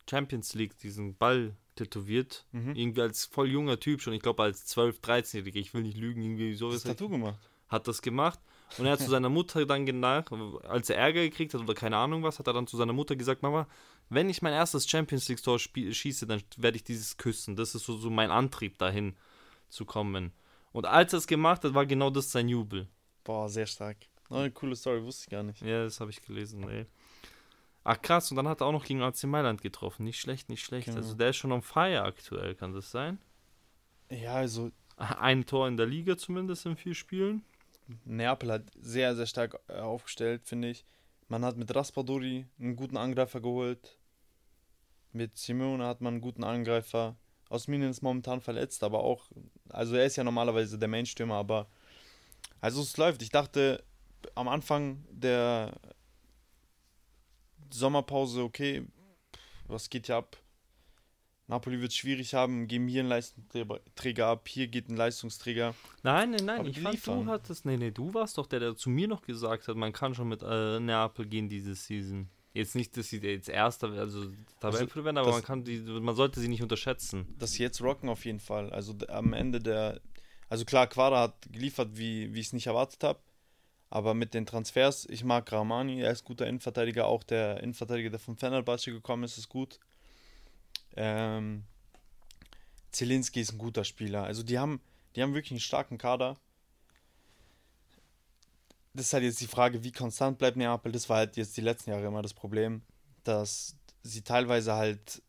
Champions 0.09 0.55
League 0.55 0.79
diesen 0.79 1.17
Ball 1.17 1.57
tätowiert. 1.75 2.47
Mhm. 2.53 2.75
Irgendwie 2.75 3.03
als 3.03 3.27
voll 3.27 3.51
junger 3.51 3.81
Typ 3.81 4.01
schon. 4.01 4.13
Ich 4.13 4.23
glaube 4.23 4.43
als 4.43 4.67
12, 4.67 5.01
13-Jähriger. 5.01 5.57
Ich 5.57 5.75
will 5.75 5.83
nicht 5.83 5.99
lügen, 5.99 6.23
irgendwie 6.23 6.55
so. 6.55 6.71
Das 6.71 6.85
Tattoo 6.85 7.09
gemacht. 7.09 7.39
Hat 7.69 7.89
das 7.89 8.01
gemacht. 8.01 8.39
Und 8.79 8.87
er 8.87 8.93
hat 8.93 9.01
zu 9.01 9.11
seiner 9.11 9.29
Mutter 9.29 9.67
dann 9.67 9.85
nach, 10.01 10.31
als 10.63 10.91
er 10.91 10.97
Ärger 10.97 11.23
gekriegt 11.23 11.55
hat 11.55 11.61
oder 11.61 11.75
keine 11.75 11.97
Ahnung 11.97 12.23
was, 12.23 12.39
hat 12.39 12.47
er 12.47 12.53
dann 12.53 12.67
zu 12.67 12.77
seiner 12.77 12.93
Mutter 12.93 13.17
gesagt, 13.17 13.43
Mama, 13.43 13.67
wenn 14.09 14.31
ich 14.31 14.43
mein 14.43 14.53
erstes 14.53 14.89
Champions 14.89 15.29
League 15.29 15.43
Tor 15.43 15.59
schieße, 15.59 16.27
dann 16.27 16.43
werde 16.57 16.77
ich 16.77 16.85
dieses 16.85 17.17
küssen. 17.17 17.57
Das 17.57 17.75
ist 17.75 17.85
so, 17.85 17.97
so 17.97 18.11
mein 18.11 18.31
Antrieb 18.31 18.79
dahin 18.79 19.17
zu 19.69 19.85
kommen. 19.85 20.33
Und 20.73 20.87
als 20.87 21.13
er 21.13 21.19
es 21.19 21.27
gemacht 21.27 21.65
hat, 21.65 21.75
war 21.75 21.87
genau 21.87 22.11
das 22.11 22.31
sein 22.31 22.49
Jubel. 22.49 22.89
Boah, 23.25 23.49
sehr 23.49 23.67
stark. 23.67 23.97
Oh, 24.31 24.37
eine 24.37 24.53
coole 24.53 24.77
Story, 24.77 25.03
wusste 25.03 25.25
ich 25.25 25.31
gar 25.31 25.43
nicht. 25.43 25.61
Ja, 25.63 25.83
das 25.83 26.01
habe 26.01 26.11
ich 26.11 26.23
gelesen, 26.23 26.69
ey. 26.69 26.87
Ach 27.83 28.01
krass, 28.01 28.31
und 28.31 28.37
dann 28.37 28.47
hat 28.47 28.61
er 28.61 28.69
auch 28.69 28.73
noch 28.73 28.85
gegen 28.85 29.03
AC 29.03 29.25
Mailand 29.25 29.63
getroffen. 29.63 30.05
Nicht 30.05 30.21
schlecht, 30.21 30.49
nicht 30.49 30.63
schlecht. 30.63 30.87
Genau. 30.87 30.99
Also 30.99 31.15
der 31.15 31.31
ist 31.31 31.37
schon 31.37 31.51
on 31.51 31.63
fire 31.63 32.03
aktuell, 32.03 32.55
kann 32.55 32.73
das 32.73 32.91
sein? 32.91 33.19
Ja, 34.11 34.35
also. 34.35 34.71
Ein 34.97 35.47
Tor 35.47 35.67
in 35.67 35.79
der 35.79 35.87
Liga 35.87 36.17
zumindest 36.19 36.67
in 36.67 36.77
vier 36.77 36.95
Spielen. 36.95 37.43
Neapel 38.05 38.53
hat 38.53 38.71
sehr, 38.81 39.17
sehr 39.17 39.27
stark 39.27 39.61
äh, 39.69 39.75
aufgestellt, 39.75 40.43
finde 40.45 40.71
ich. 40.71 40.85
Man 41.29 41.45
hat 41.45 41.57
mit 41.57 41.75
Raspadori 41.75 42.47
einen 42.59 42.77
guten 42.77 42.97
Angreifer 42.97 43.41
geholt. 43.41 43.99
Mit 45.13 45.37
Simone 45.39 45.87
hat 45.87 46.01
man 46.01 46.15
einen 46.15 46.21
guten 46.21 46.45
Angreifer. 46.45 47.17
Osminen 47.49 47.91
ist 47.91 48.03
momentan 48.03 48.41
verletzt, 48.41 48.83
aber 48.85 49.03
auch, 49.03 49.29
also 49.69 49.97
er 49.97 50.07
ist 50.07 50.17
ja 50.17 50.25
normalerweise 50.25 50.79
der 50.79 50.89
Mainstürmer, 50.89 51.35
aber 51.35 51.69
also 52.61 52.83
es 52.83 52.97
läuft. 52.97 53.23
Ich 53.23 53.31
dachte 53.31 53.83
am 54.35 54.49
Anfang 54.49 55.05
der 55.11 55.73
Sommerpause, 57.71 58.43
okay, 58.43 58.87
was 59.67 59.91
geht 59.91 60.07
hier 60.07 60.17
ab? 60.17 60.37
Napoli 61.51 61.81
wird 61.81 61.91
es 61.91 61.97
schwierig 61.97 62.33
haben, 62.35 62.69
geben 62.69 62.87
hier 62.87 63.01
einen 63.01 63.09
Leistungsträger 63.09 64.27
ab, 64.29 64.47
hier 64.47 64.69
geht 64.69 64.89
ein 64.89 64.97
Leistungsträger. 64.97 65.75
Nein, 66.05 66.31
nein, 66.31 66.45
nein, 66.45 66.67
ich 66.67 66.81
fand, 66.81 67.27
du 67.27 67.31
hattest, 67.31 67.67
nee, 67.67 67.77
nee, 67.77 67.91
du 67.91 68.15
warst 68.15 68.39
doch 68.39 68.47
der, 68.47 68.61
der 68.61 68.77
zu 68.77 68.89
mir 68.89 69.09
noch 69.09 69.23
gesagt 69.23 69.67
hat, 69.67 69.77
man 69.77 69.93
kann 69.93 70.15
schon 70.15 70.29
mit 70.29 70.43
äh, 70.43 70.79
Neapel 70.79 71.27
gehen 71.27 71.49
diese 71.49 71.75
Season. 71.75 72.31
Jetzt 72.53 72.77
nicht, 72.77 72.97
dass 72.97 73.09
sie 73.09 73.19
jetzt 73.19 73.49
Erster, 73.49 73.91
also 73.91 74.27
Tabellenführer 74.61 75.07
werden, 75.07 75.19
aber 75.19 75.33
man 75.33 75.43
kann 75.43 75.65
die, 75.65 75.79
man 75.79 76.15
sollte 76.15 76.39
sie 76.39 76.49
nicht 76.49 76.63
unterschätzen. 76.63 77.27
Dass 77.39 77.53
sie 77.53 77.65
jetzt 77.65 77.83
rocken 77.83 78.09
auf 78.09 78.25
jeden 78.25 78.41
Fall. 78.41 78.71
Also 78.71 78.95
am 79.09 79.33
Ende 79.33 79.59
der, 79.59 80.01
also 80.49 80.65
klar, 80.65 80.87
Quara 80.87 81.23
hat 81.23 81.35
geliefert, 81.51 81.91
wie, 81.95 82.33
wie 82.33 82.41
ich 82.41 82.47
es 82.47 82.53
nicht 82.53 82.69
erwartet 82.69 83.03
habe. 83.03 83.19
Aber 83.89 84.15
mit 84.15 84.35
den 84.35 84.47
Transfers, 84.47 85.05
ich 85.11 85.25
mag 85.25 85.51
Ramani, 85.51 86.01
er 86.01 86.13
ist 86.13 86.25
guter 86.25 86.47
Innenverteidiger, 86.47 87.07
auch 87.07 87.25
der 87.25 87.61
Innenverteidiger, 87.61 88.11
der 88.11 88.21
von 88.21 88.37
Fenerbahce 88.37 88.93
gekommen 88.93 89.25
ist, 89.25 89.37
ist 89.37 89.49
gut. 89.49 89.81
Ähm, 90.97 91.65
Zielinski 92.91 93.41
ist 93.41 93.53
ein 93.53 93.59
guter 93.59 93.85
Spieler. 93.85 94.25
Also 94.25 94.43
die 94.43 94.59
haben, 94.59 94.81
die 95.15 95.23
haben 95.23 95.35
wirklich 95.35 95.53
einen 95.53 95.61
starken 95.61 95.99
Kader 95.99 96.37
das 98.95 99.07
ist 99.07 99.13
halt 99.13 99.25
jetzt 99.25 99.41
die 99.41 99.47
Frage, 99.47 99.85
wie 99.85 99.93
konstant 99.93 100.39
bleibt 100.39 100.57
Neapel. 100.57 100.93
Das 100.93 101.09
war 101.09 101.19
halt 101.19 101.37
jetzt 101.37 101.57
die 101.57 101.61
letzten 101.61 101.91
Jahre 101.91 102.07
immer 102.07 102.23
das 102.23 102.35
Problem, 102.35 102.83
dass 103.25 103.77
sie 104.03 104.23
teilweise 104.23 104.75
halt 104.75 105.23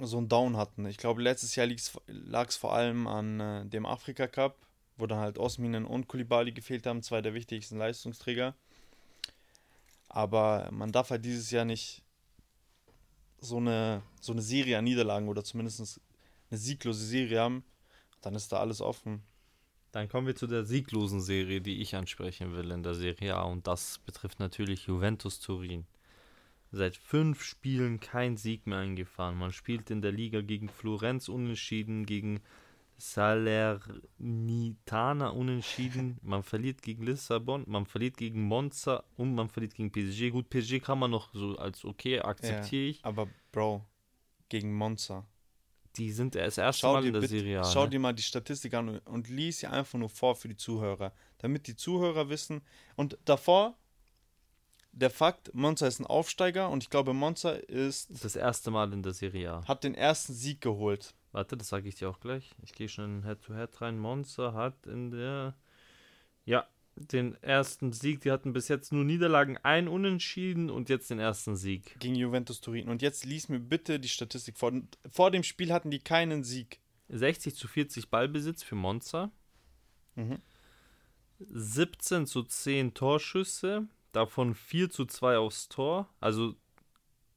so 0.00 0.18
einen 0.18 0.28
Down 0.28 0.56
hatten. 0.56 0.86
Ich 0.86 0.96
glaube, 0.96 1.22
letztes 1.22 1.54
Jahr 1.54 1.68
lag 2.06 2.48
es 2.48 2.56
vor 2.56 2.72
allem 2.74 3.06
an 3.06 3.40
äh, 3.40 3.66
dem 3.66 3.86
Afrika 3.86 4.26
Cup, 4.26 4.56
wo 4.96 5.06
dann 5.06 5.18
halt 5.18 5.38
Osminen 5.38 5.84
und 5.84 6.08
Kulibali 6.08 6.52
gefehlt 6.52 6.86
haben, 6.86 7.02
zwei 7.02 7.20
der 7.20 7.34
wichtigsten 7.34 7.78
Leistungsträger. 7.78 8.54
Aber 10.08 10.68
man 10.72 10.90
darf 10.90 11.10
halt 11.10 11.24
dieses 11.24 11.50
Jahr 11.50 11.64
nicht 11.64 12.01
so 13.42 13.58
eine, 13.58 14.02
so 14.20 14.32
eine 14.32 14.42
Serie 14.42 14.78
an 14.78 14.84
Niederlagen 14.84 15.28
oder 15.28 15.44
zumindest 15.44 16.00
eine 16.50 16.58
sieglose 16.58 17.04
Serie 17.04 17.40
haben, 17.40 17.64
dann 18.20 18.34
ist 18.34 18.52
da 18.52 18.60
alles 18.60 18.80
offen. 18.80 19.22
Dann 19.90 20.08
kommen 20.08 20.26
wir 20.26 20.36
zu 20.36 20.46
der 20.46 20.64
sieglosen 20.64 21.20
Serie, 21.20 21.60
die 21.60 21.82
ich 21.82 21.94
ansprechen 21.94 22.54
will 22.54 22.70
in 22.70 22.82
der 22.82 22.94
Serie 22.94 23.36
A. 23.36 23.42
Und 23.42 23.66
das 23.66 23.98
betrifft 23.98 24.40
natürlich 24.40 24.86
Juventus 24.86 25.40
Turin. 25.40 25.84
Seit 26.70 26.96
fünf 26.96 27.42
Spielen 27.42 28.00
kein 28.00 28.38
Sieg 28.38 28.66
mehr 28.66 28.78
eingefahren. 28.78 29.36
Man 29.36 29.52
spielt 29.52 29.90
in 29.90 30.00
der 30.00 30.12
Liga 30.12 30.40
gegen 30.40 30.70
Florenz 30.70 31.28
unentschieden, 31.28 32.06
gegen 32.06 32.40
Salernitana 33.02 35.30
unentschieden. 35.30 36.18
Man 36.22 36.44
verliert 36.44 36.82
gegen 36.82 37.02
Lissabon, 37.02 37.64
man 37.66 37.84
verliert 37.84 38.16
gegen 38.16 38.42
Monza 38.42 39.02
und 39.16 39.34
man 39.34 39.48
verliert 39.48 39.74
gegen 39.74 39.90
PSG. 39.90 40.30
Gut, 40.30 40.48
PSG 40.48 40.78
kann 40.78 41.00
man 41.00 41.10
noch 41.10 41.34
so 41.34 41.56
als 41.56 41.84
okay, 41.84 42.20
akzeptiere 42.20 42.84
Ja, 42.84 42.90
ich. 42.90 43.04
Aber 43.04 43.26
Bro, 43.50 43.84
gegen 44.48 44.72
Monza. 44.72 45.26
Die 45.96 46.12
sind 46.12 46.36
das 46.36 46.58
erste 46.58 46.82
Schau 46.82 46.92
Mal 46.92 47.04
in 47.04 47.12
der 47.12 47.18
bitte, 47.20 47.38
Serie 47.38 47.60
A. 47.60 47.64
schau 47.64 47.82
ne? 47.84 47.90
dir 47.90 47.98
mal 47.98 48.14
die 48.14 48.22
Statistik 48.22 48.72
an 48.74 49.00
und, 49.00 49.28
lies 49.28 49.58
sie 49.58 49.66
einfach 49.66 49.98
nur 49.98 50.08
vor 50.08 50.36
für 50.36 50.46
die 50.48 50.56
Zuhörer, 50.56 51.12
damit 51.38 51.66
die 51.66 51.74
Zuhörer 51.74 52.28
wissen. 52.28 52.62
Und 52.94 53.18
davor, 53.24 53.76
der 54.92 55.10
Fakt, 55.10 55.52
Monza 55.54 55.88
ist 55.88 55.98
ein 55.98 56.06
Aufsteiger 56.06 56.70
und 56.70 56.84
ich 56.84 56.88
glaube, 56.88 57.14
Monza 57.14 57.50
ist, 57.50 58.24
Das 58.24 58.36
erste 58.36 58.70
Mal 58.70 58.92
in 58.92 59.02
der 59.02 59.12
Serie 59.12 59.50
A. 59.52 59.66
hat 59.66 59.82
den 59.82 59.96
ersten 59.96 60.34
Sieg 60.34 60.60
geholt. 60.60 61.16
Warte, 61.32 61.56
das 61.56 61.68
sage 61.68 61.88
ich 61.88 61.94
dir 61.96 62.08
auch 62.10 62.20
gleich. 62.20 62.50
Ich 62.62 62.72
gehe 62.72 62.88
schon 62.88 63.18
in 63.18 63.24
Head-to-Head 63.24 63.80
rein. 63.80 63.98
Monza 63.98 64.52
hat 64.52 64.86
in 64.86 65.10
der. 65.10 65.56
Ja, 66.44 66.66
den 66.94 67.34
ersten 67.42 67.92
Sieg. 67.92 68.20
Die 68.20 68.30
hatten 68.30 68.52
bis 68.52 68.68
jetzt 68.68 68.92
nur 68.92 69.04
Niederlagen, 69.04 69.56
ein 69.62 69.88
Unentschieden 69.88 70.68
und 70.68 70.88
jetzt 70.90 71.10
den 71.10 71.18
ersten 71.18 71.56
Sieg. 71.56 71.98
gegen 72.00 72.14
Juventus 72.14 72.60
Turin. 72.60 72.88
Und 72.88 73.00
jetzt 73.00 73.24
lies 73.24 73.48
mir 73.48 73.60
bitte 73.60 73.98
die 73.98 74.08
Statistik 74.08 74.58
vor. 74.58 74.72
Vor 75.10 75.30
dem 75.30 75.42
Spiel 75.42 75.72
hatten 75.72 75.90
die 75.90 76.00
keinen 76.00 76.44
Sieg. 76.44 76.80
60 77.08 77.54
zu 77.54 77.66
40 77.66 78.10
Ballbesitz 78.10 78.62
für 78.62 78.74
Monza. 78.74 79.30
Mhm. 80.16 80.38
17 81.38 82.26
zu 82.26 82.42
10 82.42 82.94
Torschüsse. 82.94 83.86
Davon 84.12 84.54
4 84.54 84.90
zu 84.90 85.06
2 85.06 85.38
aufs 85.38 85.68
Tor. 85.68 86.08
Also 86.20 86.54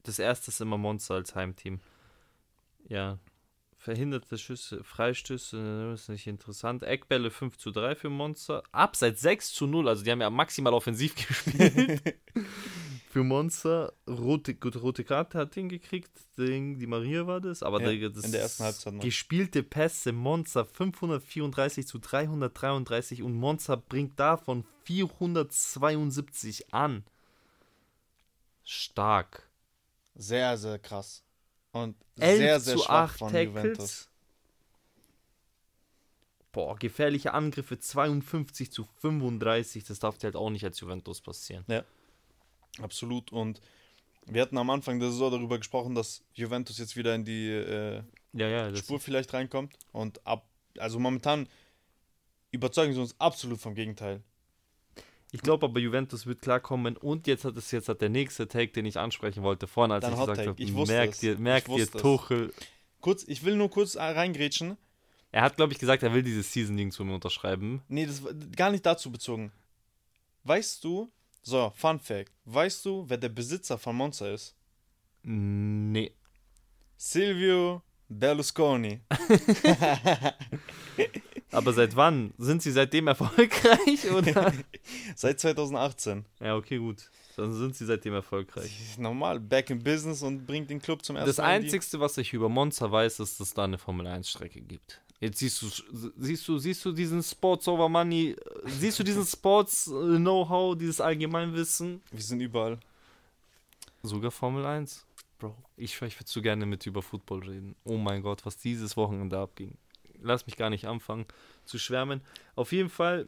das 0.03 0.19
erste 0.19 0.51
ist 0.51 0.59
immer 0.61 0.77
Monza 0.77 1.15
als 1.15 1.33
Heimteam. 1.35 1.79
Ja. 2.87 3.17
Verhinderte 3.85 4.39
Schüsse, 4.39 4.83
Freistöße, 4.83 5.91
ist 5.93 6.09
nicht 6.09 6.25
interessant. 6.25 6.81
Eckbälle 6.81 7.29
5 7.29 7.55
zu 7.55 7.69
3 7.69 7.93
für 7.93 8.09
Monza. 8.09 8.63
Abseits 8.71 9.21
6 9.21 9.53
zu 9.53 9.67
0, 9.67 9.87
also 9.87 10.03
die 10.03 10.09
haben 10.09 10.21
ja 10.21 10.31
maximal 10.31 10.73
offensiv 10.73 11.13
gespielt. 11.27 12.01
für 13.11 13.23
Monza. 13.23 13.93
Rote, 14.09 14.55
gut, 14.55 14.77
rote 14.77 15.03
Karte 15.03 15.37
hat 15.37 15.53
hingekriegt. 15.53 16.09
Den, 16.35 16.79
die 16.79 16.87
Maria 16.87 17.27
war 17.27 17.39
das. 17.39 17.61
Aber 17.61 17.79
Ja, 17.79 18.09
das 18.09 18.25
in 18.25 18.31
der 18.31 18.41
ersten 18.41 18.63
Halbzeit 18.63 18.91
noch. 18.95 19.03
Gespielte 19.03 19.61
Pässe 19.61 20.13
Monza 20.13 20.65
534 20.65 21.85
zu 21.85 21.99
333 21.99 23.21
und 23.21 23.35
Monza 23.35 23.75
bringt 23.75 24.19
davon 24.19 24.65
472 24.85 26.73
an. 26.73 27.03
Stark. 28.63 29.47
Sehr, 30.15 30.57
sehr 30.57 30.79
krass. 30.79 31.24
Und 31.75 31.97
11 32.19 32.37
sehr, 32.37 32.59
sehr 32.61 32.77
zu 32.77 32.83
schwach 32.83 33.11
8 33.11 33.17
von 33.19 33.31
Tackles. 33.33 33.55
Juventus. 33.55 34.09
Boah, 36.53 36.77
gefährliche 36.77 37.33
Angriffe 37.33 37.77
52 37.77 38.71
zu 38.71 38.87
35. 39.01 39.83
Das 39.83 39.99
darf 39.99 40.17
dir 40.17 40.27
halt 40.27 40.37
auch 40.37 40.49
nicht 40.49 40.63
als 40.63 40.79
Juventus 40.79 41.19
passieren. 41.19 41.65
Absolut. 42.81 43.33
Und 43.33 43.59
wir 44.25 44.41
hatten 44.41 44.57
am 44.57 44.69
Anfang 44.69 45.01
der 45.01 45.11
Saison 45.11 45.31
darüber 45.31 45.57
gesprochen, 45.57 45.95
dass 45.95 46.23
Juventus 46.33 46.77
jetzt 46.77 46.95
wieder 46.95 47.13
in 47.13 47.25
die 47.25 47.49
äh, 47.49 48.01
Ja, 48.31 48.47
ja, 48.47 48.75
Spur 48.77 49.01
vielleicht 49.01 49.33
reinkommt. 49.33 49.73
Und 49.91 50.25
ab, 50.25 50.47
also 50.77 50.97
momentan 50.97 51.49
überzeugen 52.51 52.93
sie 52.93 53.01
uns 53.01 53.19
absolut 53.19 53.59
vom 53.59 53.75
Gegenteil. 53.75 54.23
Ich 55.35 55.41
glaube 55.41 55.65
aber, 55.65 55.81
Juventus 55.81 56.25
wird 56.25 56.41
klarkommen. 56.41 56.95
Und 56.95 57.27
jetzt 57.27 57.43
hat 57.43 57.57
es 57.57 57.69
jetzt 57.71 57.89
hat 57.89 57.99
der 57.99 58.07
nächste 58.07 58.47
Take, 58.47 58.71
den 58.71 58.85
ich 58.85 58.97
ansprechen 58.97 59.43
wollte, 59.43 59.67
vorhin, 59.67 59.91
als 59.91 60.03
Dein 60.03 60.13
ich 60.13 60.19
Hot 60.19 60.29
gesagt 60.29 60.47
habe, 60.47 60.85
merkt 60.87 61.21
ihr, 61.23 61.37
merkt 61.37 61.67
ihr. 61.67 61.91
Tuchel. 61.91 62.53
Kurz, 63.01 63.25
ich 63.27 63.43
will 63.43 63.57
nur 63.57 63.69
kurz 63.69 63.95
äh, 63.95 64.01
reingrätschen. 64.01 64.77
Er 65.33 65.41
hat, 65.41 65.57
glaube 65.57 65.73
ich, 65.73 65.79
gesagt, 65.79 66.03
er 66.03 66.13
will 66.13 66.23
dieses 66.23 66.53
Season 66.53 66.89
zu 66.89 67.03
mir 67.03 67.15
unterschreiben. 67.15 67.83
Nee, 67.89 68.05
das 68.05 68.23
war 68.23 68.33
gar 68.55 68.71
nicht 68.71 68.85
dazu 68.85 69.11
bezogen. 69.11 69.51
Weißt 70.45 70.81
du, 70.85 71.11
so, 71.41 71.73
Fun 71.75 71.99
Fact, 71.99 72.31
weißt 72.45 72.85
du, 72.85 73.03
wer 73.09 73.17
der 73.17 73.27
Besitzer 73.27 73.77
von 73.77 73.93
Monza 73.93 74.31
ist? 74.31 74.55
Nee. 75.21 76.13
Silvio 76.95 77.81
Berlusconi. 78.07 79.01
Aber 81.51 81.73
seit 81.73 81.95
wann? 81.95 82.33
Sind 82.37 82.61
sie 82.61 82.71
seitdem 82.71 83.07
erfolgreich? 83.07 84.11
Oder? 84.15 84.51
Seit 85.15 85.39
2018. 85.39 86.25
ja, 86.41 86.55
okay, 86.55 86.77
gut. 86.79 87.09
Dann 87.37 87.53
sind 87.53 87.75
sie 87.75 87.85
seitdem 87.85 88.13
erfolgreich. 88.13 88.97
Normal, 88.97 89.39
back 89.41 89.69
in 89.69 89.83
business 89.83 90.21
und 90.23 90.45
bringt 90.47 90.69
den 90.69 90.81
Club 90.81 91.03
zum 91.03 91.17
ersten 91.17 91.27
Das 91.27 91.37
Mal 91.37 91.55
in 91.57 91.61
die- 91.61 91.67
Einzigste, 91.67 91.99
was 91.99 92.17
ich 92.17 92.31
über 92.33 92.47
Monza 92.49 92.89
weiß, 92.91 93.19
ist, 93.19 93.39
dass 93.39 93.47
es 93.49 93.53
da 93.53 93.65
eine 93.65 93.77
Formel-1-Strecke 93.77 94.61
gibt. 94.61 95.01
Jetzt 95.19 95.39
siehst 95.39 95.61
du, 95.61 95.67
siehst 96.17 96.47
du, 96.47 96.57
siehst 96.57 96.83
du 96.85 96.91
diesen 96.91 97.21
Sports 97.23 97.67
over 97.67 97.87
Money, 97.89 98.35
siehst 98.65 98.99
du 98.99 99.03
diesen 99.03 99.25
Sports-Know-how, 99.25 100.77
dieses 100.77 100.99
Allgemeinwissen? 101.01 102.01
Wir 102.11 102.21
sind 102.21 102.41
überall. 102.41 102.79
Sogar 104.03 104.31
Formel 104.31 104.65
1. 104.65 105.05
Bro, 105.39 105.55
ich, 105.77 105.93
ich 106.01 106.19
würde 106.19 106.29
so 106.29 106.41
gerne 106.41 106.65
mit 106.65 106.85
über 106.85 107.01
Football 107.01 107.39
reden. 107.43 107.75
Oh 107.83 107.97
mein 107.97 108.21
Gott, 108.21 108.45
was 108.45 108.57
dieses 108.57 108.95
Wochenende 108.97 109.37
abging. 109.37 109.73
Lass 110.21 110.45
mich 110.45 110.57
gar 110.57 110.69
nicht 110.69 110.85
anfangen 110.87 111.25
zu 111.65 111.79
schwärmen. 111.79 112.21
Auf 112.55 112.71
jeden 112.71 112.89
Fall, 112.89 113.27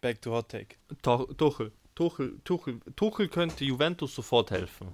Back 0.00 0.22
to 0.22 0.32
Hot 0.32 0.48
Take. 0.50 0.76
Tuchel, 1.02 1.72
Tuchel, 1.94 2.40
Tuchel, 2.44 2.80
Tuchel 2.96 3.28
könnte 3.28 3.64
Juventus 3.64 4.14
sofort 4.14 4.50
helfen. 4.50 4.88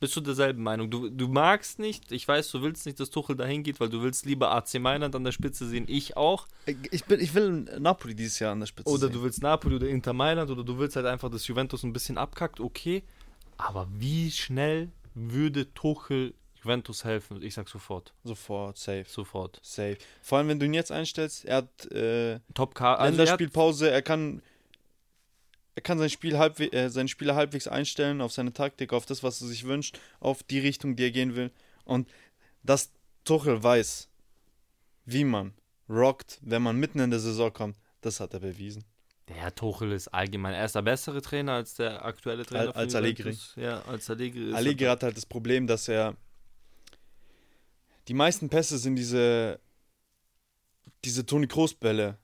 Bist 0.00 0.16
du 0.16 0.22
derselben 0.22 0.62
Meinung? 0.62 0.90
Du, 0.90 1.10
du 1.10 1.28
magst 1.28 1.78
nicht, 1.78 2.10
ich 2.10 2.26
weiß, 2.26 2.50
du 2.52 2.62
willst 2.62 2.86
nicht, 2.86 2.98
dass 2.98 3.10
Tuchel 3.10 3.36
dahin 3.36 3.62
geht, 3.62 3.80
weil 3.80 3.90
du 3.90 4.02
willst 4.02 4.24
lieber 4.24 4.50
AC 4.50 4.80
Mailand 4.80 5.14
an 5.14 5.24
der 5.24 5.32
Spitze 5.32 5.68
sehen, 5.68 5.84
ich 5.88 6.16
auch. 6.16 6.48
Ich, 6.90 7.04
bin, 7.04 7.20
ich 7.20 7.34
will 7.34 7.50
Napoli 7.78 8.14
dieses 8.14 8.38
Jahr 8.38 8.52
an 8.52 8.60
der 8.60 8.66
Spitze 8.66 8.88
Oder 8.88 9.08
sehen. 9.08 9.12
du 9.12 9.22
willst 9.22 9.42
Napoli 9.42 9.76
oder 9.76 9.88
Inter 9.88 10.14
Mailand 10.14 10.50
oder 10.50 10.64
du 10.64 10.78
willst 10.78 10.96
halt 10.96 11.04
einfach, 11.04 11.30
dass 11.30 11.46
Juventus 11.46 11.82
ein 11.82 11.92
bisschen 11.92 12.16
abkackt, 12.16 12.60
okay. 12.60 13.02
Aber 13.58 13.88
wie 13.92 14.30
schnell 14.30 14.90
würde 15.14 15.74
Tuchel 15.74 16.32
Juventus 16.62 17.04
helfen? 17.04 17.42
Ich 17.42 17.54
sag 17.54 17.68
sofort. 17.68 18.12
Sofort, 18.24 18.76
safe. 18.78 19.04
Sofort. 19.08 19.60
Safe. 19.62 19.96
Vor 20.22 20.38
allem, 20.38 20.48
wenn 20.48 20.58
du 20.60 20.66
ihn 20.66 20.74
jetzt 20.74 20.92
einstellst, 20.92 21.44
er 21.44 21.56
hat 21.56 21.90
äh, 21.92 22.40
Top. 22.54 22.80
Also 22.80 23.02
er 23.04 23.10
Länderspielpause, 23.10 23.90
er 23.90 24.02
kann 24.02 24.42
er 25.76 25.82
kann 25.82 25.98
sein 25.98 26.10
Spiel 26.10 26.36
halbwe 26.36 26.70
äh, 26.72 26.90
seine 26.90 27.08
Spieler 27.08 27.34
halbwegs 27.36 27.66
einstellen 27.68 28.20
auf 28.20 28.32
seine 28.32 28.52
Taktik, 28.52 28.92
auf 28.92 29.06
das, 29.06 29.22
was 29.22 29.40
er 29.40 29.46
sich 29.48 29.64
wünscht, 29.64 29.98
auf 30.18 30.42
die 30.42 30.58
Richtung, 30.58 30.96
die 30.96 31.04
er 31.04 31.10
gehen 31.10 31.36
will. 31.36 31.50
Und 31.84 32.08
dass 32.62 32.90
Tuchel 33.24 33.62
weiß, 33.62 34.08
wie 35.06 35.24
man 35.24 35.54
rockt, 35.88 36.38
wenn 36.42 36.62
man 36.62 36.76
mitten 36.76 36.98
in 37.00 37.10
der 37.10 37.20
Saison 37.20 37.52
kommt, 37.52 37.76
das 38.00 38.20
hat 38.20 38.34
er 38.34 38.40
bewiesen. 38.40 38.84
der 39.28 39.54
Tuchel 39.54 39.92
ist 39.92 40.08
allgemein, 40.08 40.54
er 40.54 40.64
ist 40.64 40.74
der 40.74 40.82
bessere 40.82 41.22
Trainer 41.22 41.52
als 41.52 41.74
der 41.74 42.04
aktuelle 42.04 42.44
Trainer. 42.44 42.74
Al- 42.74 42.82
als 42.82 42.92
von 42.92 43.02
Allegri. 43.02 43.38
Ja, 43.56 43.82
als 43.82 44.10
Allegri. 44.10 44.52
Allegri 44.52 44.84
hat 44.86 45.02
halt 45.02 45.16
das 45.16 45.26
Problem, 45.26 45.66
dass 45.66 45.88
er 45.88 46.16
die 48.10 48.14
meisten 48.14 48.48
Pässe 48.48 48.76
sind 48.76 48.96
diese 48.96 49.60
diese 51.04 51.24
Toni 51.24 51.46
Kroos 51.46 51.74
Bälle. 51.74 52.18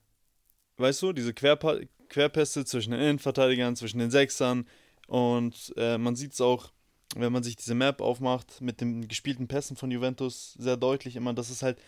Weißt 0.75 1.01
du, 1.01 1.13
diese 1.13 1.33
Querpa 1.33 1.79
Querpässe 2.09 2.65
zwischen 2.65 2.91
den 2.91 2.99
Innenverteidigern, 2.99 3.77
zwischen 3.77 3.99
den 3.99 4.11
Sechsern 4.11 4.67
und 5.07 5.73
äh, 5.77 5.97
man 5.97 6.17
sieht 6.17 6.33
es 6.33 6.41
auch, 6.41 6.73
wenn 7.15 7.31
man 7.31 7.41
sich 7.41 7.55
diese 7.55 7.73
Map 7.73 8.01
aufmacht 8.01 8.59
mit 8.59 8.81
den 8.81 9.07
gespielten 9.07 9.47
Pässen 9.47 9.77
von 9.77 9.89
Juventus 9.89 10.55
sehr 10.59 10.75
deutlich 10.75 11.15
immer, 11.15 11.33
dass 11.33 11.49
es 11.49 11.63
halt 11.63 11.79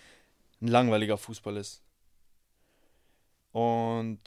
ein 0.61 0.69
langweiliger 0.69 1.17
Fußball 1.17 1.57
ist. 1.57 1.84
Und 3.51 4.21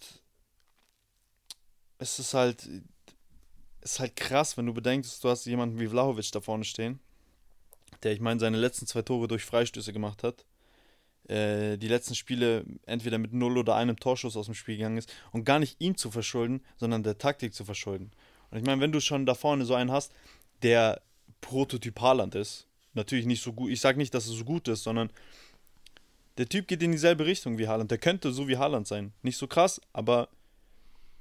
es 1.97 2.19
ist 2.19 2.35
halt 2.35 2.69
es 3.81 3.93
ist 3.95 4.01
halt 4.01 4.17
krass, 4.17 4.59
wenn 4.59 4.67
du 4.67 4.75
bedenkst, 4.75 5.25
du 5.25 5.31
hast 5.31 5.47
jemanden 5.47 5.81
wie 5.81 5.89
Vlahovic 5.89 6.31
da 6.31 6.43
vorne 6.43 6.65
stehen, 6.65 7.01
der, 8.03 8.13
ich 8.13 8.21
meine, 8.21 8.41
seine 8.41 8.57
letzten 8.57 8.87
zwei 8.87 9.03
Tore 9.03 9.29
durch 9.29 9.45
Freistöße 9.45 9.93
gemacht 9.93 10.23
hat. 10.23 10.45
Äh, 11.29 11.79
die 11.79 11.89
letzten 11.89 12.15
Spiele 12.15 12.65
entweder 12.87 13.19
mit 13.19 13.33
null 13.33 13.59
oder 13.59 13.77
einem 13.77 13.97
Torschuss 13.97 14.37
aus 14.37 14.47
dem 14.47 14.55
Spiel 14.55 14.77
gegangen 14.77 14.99
ist 14.99 15.13
und 15.31 15.45
gar 15.45 15.59
nicht 15.59 15.81
ihm 15.81 15.97
zu 15.97 16.11
verschulden, 16.11 16.63
sondern 16.77 17.03
der 17.03 17.19
Taktik 17.19 17.55
zu 17.55 17.65
verschulden. 17.65 18.11
Und 18.51 18.59
ich 18.59 18.65
meine, 18.65 18.81
wenn 18.81 18.93
du 18.93 19.01
schon 19.01 19.25
da 19.25 19.35
vorne 19.35 19.65
so 19.65 19.75
einen 19.75 19.93
hast, 19.93 20.13
der 20.63 21.01
Prototyp 21.41 22.01
Haaland 22.01 22.35
ist, 22.35 22.67
natürlich 22.95 23.27
nicht 23.27 23.43
so 23.43 23.53
gut, 23.53 23.71
ich 23.71 23.81
sage 23.81 23.99
nicht, 23.99 24.13
dass 24.15 24.29
er 24.29 24.35
so 24.35 24.45
gut 24.45 24.69
ist, 24.69 24.83
sondern 24.83 25.11
der 26.39 26.49
Typ 26.49 26.67
geht 26.67 26.83
in 26.83 26.93
dieselbe 26.93 27.27
Richtung 27.27 27.59
wie 27.59 27.69
Haaland. 27.69 27.91
Der 27.91 27.99
könnte 27.99 28.33
so 28.33 28.49
wie 28.49 28.57
Haaland 28.57 28.87
sein. 28.87 29.13
Nicht 29.23 29.37
so 29.37 29.47
krass, 29.47 29.81
aber 29.93 30.29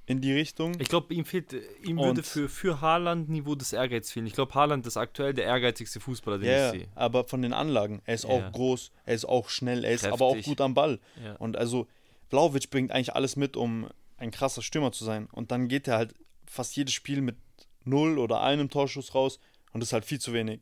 in 0.05 0.19
die 0.19 0.33
Richtung. 0.33 0.73
Ich 0.79 0.89
glaube, 0.89 1.13
ihm 1.13 1.25
fehlt, 1.25 1.53
ihm 1.83 1.97
würde 1.97 2.21
Und- 2.21 2.25
für, 2.25 2.49
für 2.49 2.81
Haaland-Niveau 2.81 3.55
das 3.55 3.71
Ehrgeiz 3.71 4.11
fehlen. 4.11 4.25
Ich 4.25 4.33
glaube, 4.33 4.53
Haaland 4.53 4.85
ist 4.87 4.97
aktuell 4.97 5.33
der 5.33 5.45
ehrgeizigste 5.45 5.99
Fußballer, 5.99 6.39
den 6.39 6.49
Ja, 6.49 6.73
ich 6.73 6.81
sehe. 6.81 6.89
aber 6.95 7.23
von 7.23 7.41
den 7.41 7.53
Anlagen. 7.53 8.01
Er 8.05 8.15
ist 8.15 8.23
Ja. 8.23 8.29
auch 8.31 8.51
groß, 8.51 8.91
er 9.05 9.13
ist 9.15 9.25
auch 9.25 9.49
schnell, 9.49 9.83
er 9.85 9.93
ist 9.93 10.05
aber 10.05 10.25
auch 10.25 10.33
Kräftig. 10.33 10.51
gut 10.51 10.61
am 10.61 10.73
Ball. 10.73 10.99
Ja. 11.23 11.35
Und 11.35 11.55
also 11.55 11.87
Vlaovic 12.29 12.69
bringt 12.71 12.91
eigentlich 12.91 13.13
alles 13.15 13.35
mit, 13.35 13.55
um 13.55 13.87
ein 14.17 14.31
krasser 14.31 14.61
Stürmer 14.61 14.91
zu 14.91 15.05
sein. 15.05 15.27
Und 15.31 15.51
dann 15.51 15.67
geht 15.67 15.87
er 15.87 15.97
halt 15.97 16.13
fast 16.45 16.75
jedes 16.75 16.93
Spiel 16.93 17.21
mit 17.21 17.37
null 17.85 18.17
oder 18.19 18.41
einem 18.41 18.69
Torschuss 18.69 19.15
raus 19.15 19.39
und 19.73 19.79
das 19.81 19.89
ist 19.89 19.93
halt 19.93 20.05
viel 20.05 20.19
zu 20.19 20.33
wenig. 20.33 20.61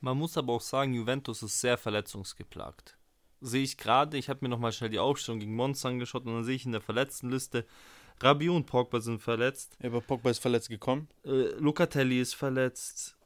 Man 0.00 0.18
muss 0.18 0.36
aber 0.36 0.52
auch 0.52 0.60
sagen, 0.60 0.92
Juventus 0.94 1.42
ist 1.42 1.60
sehr 1.60 1.78
verletzungsgeplagt. 1.78 2.96
Sehe 3.40 3.62
ich 3.62 3.76
gerade, 3.76 4.16
ich 4.16 4.28
habe 4.28 4.40
mir 4.42 4.48
nochmal 4.48 4.72
schnell 4.72 4.90
die 4.90 4.98
Aufstellung 4.98 5.40
gegen 5.40 5.54
Monster 5.56 5.88
angeschaut 5.88 6.24
und 6.26 6.34
dann 6.34 6.44
sehe 6.44 6.54
ich 6.56 6.64
in 6.64 6.72
der 6.72 6.80
Verletztenliste, 6.80 7.66
Rabiot 8.20 8.56
und 8.56 8.66
Pogba 8.66 9.00
sind 9.00 9.20
verletzt, 9.20 9.76
Aber 9.82 10.00
Pogba 10.00 10.30
ist 10.30 10.38
verletzt 10.38 10.68
gekommen. 10.68 11.08
äh, 11.24 11.50
Locatelli 11.58 12.20
ist 12.20 12.34
verletzt, 12.34 13.16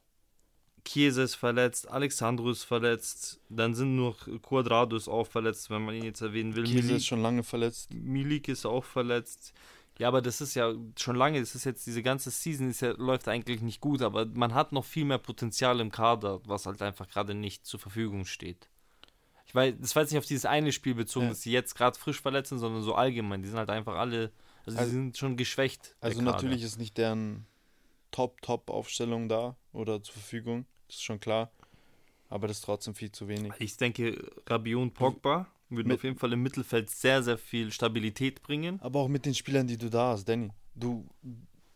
Chiesa 0.84 1.22
ist 1.22 1.34
verletzt, 1.34 1.88
Alexandro 1.90 2.50
ist 2.50 2.64
verletzt, 2.64 3.40
dann 3.50 3.74
sind 3.74 3.94
nur 3.96 4.16
Quadrado 4.42 4.96
ist 4.96 5.08
auch 5.08 5.26
verletzt, 5.26 5.68
wenn 5.70 5.84
man 5.84 5.94
ihn 5.94 6.04
jetzt 6.04 6.22
erwähnen 6.22 6.54
will. 6.56 6.62
Milik, 6.62 6.96
ist 6.96 7.06
schon 7.06 7.20
lange 7.20 7.42
verletzt. 7.42 7.92
Milik 7.92 8.48
ist 8.48 8.64
auch 8.64 8.84
verletzt. 8.84 9.52
Ja, 9.98 10.08
aber 10.08 10.22
das 10.22 10.40
ist 10.40 10.54
ja 10.54 10.72
schon 10.96 11.16
lange, 11.16 11.40
das 11.40 11.54
ist 11.56 11.64
jetzt 11.64 11.84
diese 11.86 12.02
ganze 12.02 12.30
Season 12.30 12.70
ist 12.70 12.80
ja, 12.80 12.92
läuft 12.92 13.26
eigentlich 13.28 13.60
nicht 13.60 13.80
gut, 13.80 14.00
aber 14.00 14.26
man 14.26 14.54
hat 14.54 14.72
noch 14.72 14.84
viel 14.84 15.04
mehr 15.04 15.18
Potenzial 15.18 15.80
im 15.80 15.90
Kader, 15.90 16.40
was 16.46 16.66
halt 16.66 16.80
einfach 16.82 17.08
gerade 17.08 17.34
nicht 17.34 17.66
zur 17.66 17.80
Verfügung 17.80 18.24
steht. 18.24 18.68
Ich 19.46 19.54
weiß, 19.54 19.74
das 19.80 19.96
war 19.96 20.02
jetzt 20.04 20.12
nicht 20.12 20.18
auf 20.20 20.26
dieses 20.26 20.44
eine 20.44 20.72
Spiel 20.72 20.94
bezogen, 20.94 21.26
Ja. 21.26 21.30
dass 21.32 21.42
sie 21.42 21.50
jetzt 21.50 21.74
gerade 21.74 21.98
frisch 21.98 22.20
verletzt 22.20 22.50
sind, 22.50 22.58
sondern 22.60 22.82
so 22.82 22.94
allgemein. 22.94 23.42
Die 23.42 23.48
sind 23.48 23.58
halt 23.58 23.70
einfach 23.70 23.96
alle, 23.96 24.30
also, 24.68 24.78
Also- 24.78 24.90
die 24.90 24.96
sind 24.96 25.16
schon 25.16 25.36
geschwächt. 25.36 25.96
Also 26.00 26.22
natürlich 26.22 26.62
ist 26.62 26.78
nicht 26.78 26.96
deren 26.98 27.46
Top-Top-Aufstellung 28.10 29.28
da 29.28 29.56
oder 29.72 30.02
zur 30.02 30.14
Verfügung. 30.14 30.66
Das 30.86 30.96
ist 30.96 31.02
schon 31.04 31.20
klar. 31.20 31.50
Aber 32.30 32.46
das 32.48 32.58
ist 32.58 32.64
trotzdem 32.64 32.94
viel 32.94 33.10
zu 33.12 33.28
wenig. 33.28 33.52
Ich 33.58 33.76
denke, 33.76 34.30
Rabiot 34.46 34.82
und 34.82 34.94
Pogba 34.94 35.46
würden 35.70 35.92
auf 35.92 36.04
jeden 36.04 36.16
Fall 36.18 36.32
im 36.32 36.42
Mittelfeld 36.42 36.90
sehr, 36.90 37.22
sehr 37.22 37.38
viel 37.38 37.72
Stabilität 37.72 38.42
bringen. 38.42 38.80
Aber 38.80 39.00
auch 39.00 39.08
mit 39.08 39.24
den 39.26 39.34
Spielern, 39.34 39.66
die 39.66 39.78
du 39.78 39.88
da 39.90 40.12
hast, 40.12 40.26
Danny. 40.28 40.50
Du, 40.74 41.06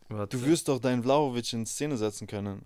Warte. 0.09 0.37
du 0.37 0.45
wirst 0.45 0.67
doch 0.67 0.79
deinen 0.79 1.03
Vlaovic 1.03 1.53
in 1.53 1.65
Szene 1.65 1.97
setzen 1.97 2.27
können. 2.27 2.65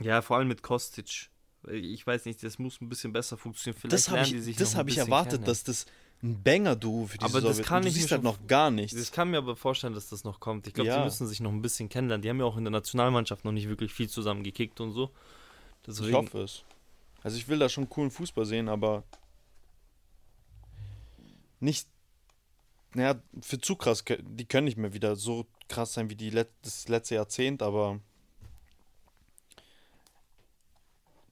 Ja, 0.00 0.22
vor 0.22 0.36
allem 0.38 0.48
mit 0.48 0.62
Kostic. 0.62 1.30
Ich 1.70 2.06
weiß 2.06 2.24
nicht, 2.24 2.42
das 2.42 2.58
muss 2.58 2.80
ein 2.80 2.88
bisschen 2.88 3.12
besser 3.12 3.36
funktionieren. 3.36 3.80
Vielleicht 3.80 3.92
das 3.94 4.08
habe 4.08 4.26
ich, 4.26 4.56
das 4.56 4.74
hab 4.74 4.88
ich 4.88 4.98
erwartet, 4.98 5.32
kennen. 5.34 5.44
dass 5.44 5.62
das 5.64 5.86
ein 6.22 6.42
Banger-Duo 6.42 7.06
für 7.06 7.18
die 7.18 7.24
Aber 7.24 7.40
das 7.40 7.58
wird. 7.58 7.66
kann 7.66 7.78
Und 7.78 7.84
du 7.84 7.88
ich 7.88 7.94
mir 7.94 8.00
siehst 8.00 8.12
halt 8.12 8.22
noch 8.22 8.46
gar 8.46 8.70
nichts. 8.70 8.96
Ich 8.96 9.10
kann 9.10 9.30
mir 9.30 9.38
aber 9.38 9.56
vorstellen, 9.56 9.92
dass 9.94 10.08
das 10.08 10.22
noch 10.22 10.38
kommt. 10.38 10.66
Ich 10.68 10.74
glaube, 10.74 10.88
Ja. 10.88 10.98
sie 10.98 11.04
müssen 11.04 11.26
sich 11.26 11.40
noch 11.40 11.50
ein 11.50 11.62
bisschen 11.62 11.88
kennenlernen. 11.88 12.22
Die 12.22 12.28
haben 12.30 12.38
ja 12.38 12.44
auch 12.44 12.56
in 12.56 12.64
der 12.64 12.70
Nationalmannschaft 12.70 13.44
noch 13.44 13.50
nicht 13.52 13.68
wirklich 13.68 13.92
viel 13.92 14.08
zusammen 14.08 14.44
gekickt 14.44 14.80
und 14.80 14.92
so. 14.92 15.06
Ich 15.80 15.86
Deswegen, 15.88 16.14
hoffe 16.16 16.42
es. 16.42 16.62
Also 17.24 17.36
ich 17.36 17.48
will 17.48 17.58
da 17.58 17.68
schon 17.68 17.88
coolen 17.88 18.10
Fußball 18.12 18.46
sehen, 18.46 18.68
aber 18.68 19.02
nicht, 21.58 21.88
naja, 22.94 23.20
für 23.40 23.58
zu 23.60 23.74
krass, 23.74 24.04
die 24.20 24.44
können 24.44 24.66
nicht 24.66 24.76
mehr 24.76 24.92
wieder 24.94 25.16
so 25.16 25.46
krass 25.68 25.92
sein 25.94 26.08
wie 26.10 26.16
die 26.16 26.30
Let 26.30 26.48
das 26.62 26.88
letzte 26.88 27.16
Jahrzehnt, 27.16 27.62
aber 27.62 27.98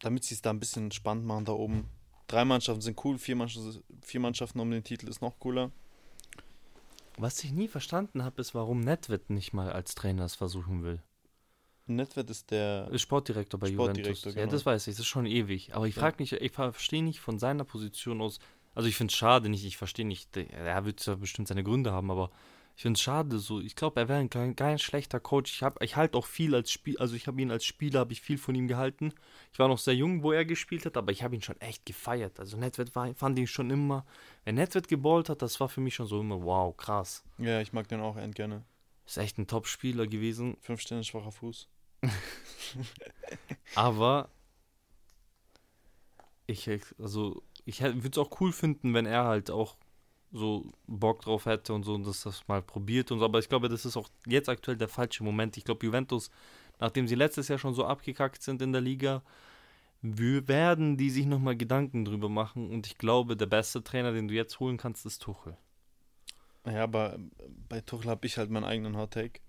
damit 0.01 0.25
sie 0.25 0.35
es 0.35 0.43
da 0.43 0.51
ein 0.51 0.61
bisschen 0.61 0.91
spannend 0.93 1.27
machen 1.27 1.45
da 1.45 1.53
oben. 1.53 1.89
Drei 2.31 2.45
Mannschaften 2.45 2.81
sind 2.81 3.05
cool, 3.05 3.19
vier 3.19 3.35
Mannschaften, 3.35 3.83
vier 4.03 4.21
Mannschaften 4.21 4.61
um 4.61 4.71
den 4.71 4.85
Titel 4.85 5.09
ist 5.09 5.21
noch 5.21 5.37
cooler. 5.41 5.73
was 7.19 7.43
ich 7.43 7.51
nie 7.51 7.67
verstanden 7.67 8.23
habe, 8.23 8.41
ist, 8.41 8.55
warum 8.55 8.81
Nedved 8.81 9.31
nicht 9.31 9.53
mal 9.53 9.71
als 9.73 9.97
Trainer 9.97 10.25
es 10.25 10.37
versuchen 10.37 10.85
will. 10.85 11.03
Netwert 11.87 12.31
ist 12.31 12.53
der, 12.53 12.89
Sportdirektor 12.97 13.59
bei 13.59 13.67
Sportdirektor, 13.67 14.11
Juventus. 14.13 14.35
Ja, 14.37 14.43
genau. 14.43 14.53
das 14.53 14.65
weiß 14.65 14.87
ich, 14.87 14.95
das 14.95 15.01
ist 15.01 15.07
schon 15.09 15.27
ewig. 15.27 15.75
Aber 15.75 15.89
ich 15.89 15.97
Ja. 15.97 16.03
frage 16.03 16.17
mich, 16.21 16.33
ich 16.33 16.53
verstehe 16.53 17.03
nicht 17.03 17.19
von 17.19 17.41
seiner 17.41 17.65
Position 17.65 18.21
aus. 18.21 18.39
Also 18.77 18.89
ich 18.89 18.95
finde 18.95 19.11
es 19.11 19.17
schade, 19.17 19.49
nicht, 19.49 19.65
ich 19.65 19.77
verstehe 19.77 20.07
nicht, 20.07 20.37
er 20.37 20.85
wird 20.85 21.05
ja 21.05 21.17
bestimmt 21.17 21.49
seine 21.49 21.65
Gründe 21.65 21.91
haben, 21.91 22.13
aber 22.13 22.31
ich 22.77 22.83
finde 22.83 22.97
es 22.97 23.03
schade 23.03 23.39
so. 23.39 23.61
Ich 23.61 23.77
glaube, 23.77 24.01
er 24.01 24.09
wäre 24.09 24.21
ein 24.21 24.31
kein, 24.31 24.57
kein 24.57 24.79
schlechter 24.79 25.21
Coach. 25.21 25.61
Ich 25.61 25.69
ich 25.81 25.97
halte 25.97 26.17
auch 26.17 26.27
viel 26.27 26.55
als 26.55 26.71
Spiel, 26.71 26.97
also 26.99 27.15
ich 27.15 27.27
habe 27.27 27.41
ihn 27.41 27.51
als 27.51 27.65
Spieler, 27.65 28.01
habe 28.01 28.13
ich 28.13 28.21
viel 28.21 28.39
von 28.39 28.55
ihm 28.55 28.69
gehalten. 28.69 29.13
Ich 29.53 29.59
war 29.59 29.69
noch 29.69 29.79
sehr 29.79 29.95
jung, 29.95 30.23
wo 30.23 30.33
er 30.33 30.45
gespielt 30.45 30.87
hat, 30.87 30.97
aber 30.97 31.13
ich 31.13 31.23
habe 31.23 31.35
ihn 31.35 31.43
schon 31.43 31.61
echt 31.61 31.85
gefeiert. 31.85 32.41
Also 32.41 32.57
Nedved 32.57 32.95
war, 32.95 33.15
fand 33.15 33.39
ich 33.39 33.51
schon 33.51 33.71
immer, 33.71 34.07
wenn 34.45 34.55
Nedved 34.55 34.89
geballt 34.89 35.29
hat, 35.29 35.43
das 35.43 35.61
war 35.61 35.69
für 35.69 35.81
mich 35.81 35.95
schon 35.95 36.07
so 36.07 36.21
immer, 36.21 36.43
wow, 36.43 36.75
krass. 36.77 37.23
ja, 37.39 37.61
ich 37.61 37.73
mag 37.73 37.89
den 37.89 38.01
auch 38.01 38.17
end 38.17 38.35
gerne. 38.35 38.65
Ist 39.11 39.19
echt 39.19 39.39
ein 39.39 39.49
Top-Spieler 39.49 40.07
gewesen. 40.07 40.57
Fünf 40.61 40.81
Sterne 40.81 41.03
schwacher 41.03 41.33
Fuß. 41.33 41.69
Aber 43.75 44.31
ich, 46.47 46.71
also, 46.99 47.43
ich 47.65 47.83
würde 47.83 48.09
es 48.09 48.19
auch 48.19 48.41
cool 48.41 48.53
finden, 48.53 48.95
wenn 48.95 49.07
er 49.07 49.25
halt 49.25 49.51
auch 49.51 49.77
so 50.33 50.71
Bock 50.87 51.23
drauf 51.23 51.47
hätte 51.47 51.73
und 51.75 51.83
so 51.85 51.95
und 51.95 52.07
dass 52.07 52.23
das 52.23 52.47
mal 52.47 52.63
probiert 52.63 53.11
und 53.11 53.19
so. 53.19 53.25
Aber 53.25 53.39
ich 53.39 53.49
glaube, 53.49 53.69
das 53.69 53.85
ist 53.85 53.97
auch 53.97 54.09
jetzt 54.27 54.49
aktuell 54.49 54.77
der 54.77 54.89
falsche 54.89 55.25
Moment. 55.25 55.57
Ich 55.57 55.65
glaube, 55.65 55.85
Juventus, 55.85 56.31
nachdem 56.79 57.09
sie 57.09 57.15
letztes 57.17 57.49
Jahr 57.49 57.59
schon 57.59 57.75
so 57.75 57.85
abgekackt 57.85 58.43
sind 58.43 58.63
in 58.63 58.73
der 58.73 58.81
Liga, 58.81 59.23
wir 60.03 60.49
werden 60.49 60.97
die 60.97 61.11
sich 61.11 61.27
nochmal 61.27 61.57
Gedanken 61.57 62.05
drüber 62.05 62.29
machen. 62.29 62.71
Und 62.71 62.87
ich 62.87 62.97
glaube, 62.97 63.37
der 63.37 63.47
beste 63.47 63.83
Trainer, 63.83 64.13
den 64.13 64.29
du 64.29 64.35
jetzt 64.35 64.61
holen 64.61 64.77
kannst, 64.77 65.05
ist 65.05 65.21
Tuchel. 65.23 65.57
Ja, 66.67 66.85
aber 66.85 67.19
bei 67.69 67.81
Tuchel 67.81 68.11
habe 68.11 68.27
ich 68.27 68.39
halt 68.39 68.51
meinen 68.51 68.65
eigenen 68.65 68.97
Hot 68.97 69.13
Take. 69.13 69.41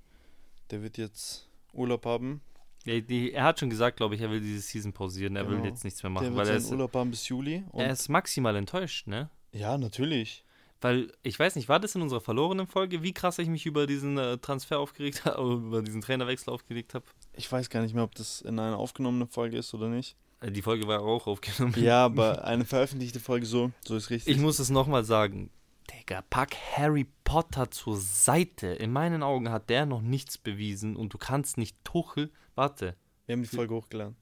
Der 0.71 0.81
wird 0.81 0.97
jetzt 0.97 1.47
Urlaub 1.73 2.05
haben. 2.05 2.41
Ja, 2.85 2.99
die, 2.99 3.31
er 3.31 3.43
hat 3.43 3.59
schon 3.59 3.69
gesagt, 3.69 3.97
glaube 3.97 4.15
ich, 4.15 4.21
er 4.21 4.31
will 4.31 4.41
diese 4.41 4.61
Season 4.61 4.91
pausieren. 4.91 5.35
Er 5.35 5.47
will 5.47 5.57
Genau. 5.57 5.67
jetzt 5.69 5.83
nichts 5.83 6.01
mehr 6.01 6.09
Der 6.09 6.13
machen, 6.13 6.27
wird 6.35 6.37
weil 6.37 6.47
er 6.49 6.55
ist, 6.57 6.71
Urlaub 6.71 6.95
haben 6.95 7.11
bis 7.11 7.27
Juli. 7.27 7.63
Und 7.71 7.81
er 7.81 7.91
ist 7.91 8.09
maximal 8.09 8.55
enttäuscht, 8.55 9.07
ne? 9.07 9.29
ja, 9.53 9.77
natürlich. 9.77 10.43
Weil, 10.81 11.11
ich 11.21 11.37
weiß 11.37 11.55
nicht, 11.55 11.69
war 11.69 11.79
das 11.79 11.93
in 11.95 12.01
unserer 12.01 12.21
verlorenen 12.21 12.65
Folge, 12.65 13.03
wie 13.03 13.13
krass 13.13 13.37
ich 13.37 13.47
mich 13.47 13.67
über 13.67 13.85
diesen 13.85 14.17
äh, 14.17 14.39
Transfer 14.39 14.79
aufgeregt 14.79 15.25
habe, 15.25 15.53
über 15.53 15.81
diesen 15.83 16.01
Trainerwechsel 16.01 16.51
aufgeregt 16.51 16.95
habe? 16.95 17.05
Ich 17.33 17.49
weiß 17.51 17.69
gar 17.69 17.81
nicht 17.81 17.93
mehr, 17.93 18.03
ob 18.03 18.15
das 18.15 18.41
in 18.41 18.59
einer 18.59 18.77
aufgenommenen 18.77 19.27
Folge 19.27 19.57
ist 19.57 19.73
oder 19.73 19.87
nicht. 19.87 20.17
Äh, 20.41 20.51
die 20.51 20.63
Folge 20.63 20.87
war 20.87 21.01
auch 21.01 21.27
aufgenommen. 21.27 21.75
Ja, 21.77 22.03
aber 22.05 22.43
eine 22.45 22.65
veröffentlichte 22.65 23.19
Folge 23.19 23.45
so, 23.45 23.71
so 23.85 23.95
ist 23.95 24.09
richtig. 24.09 24.35
Ich 24.35 24.41
muss 24.41 24.59
es 24.59 24.71
nochmal 24.71 25.05
sagen. 25.05 25.51
Digga, 25.91 26.23
pack 26.29 26.55
Harry 26.75 27.05
Potter 27.23 27.69
zur 27.69 27.97
Seite. 27.97 28.67
In 28.67 28.91
meinen 28.91 29.23
Augen 29.23 29.49
hat 29.49 29.69
der 29.69 29.85
noch 29.85 30.01
nichts 30.01 30.37
bewiesen 30.37 30.95
und 30.95 31.13
du 31.13 31.17
kannst 31.17 31.57
nicht 31.57 31.77
Tuchel. 31.83 32.31
Warte. 32.55 32.95
Wir 33.25 33.33
haben 33.33 33.43
die 33.43 33.49
Folge 33.49 33.75
hochgeladen. 33.75 34.15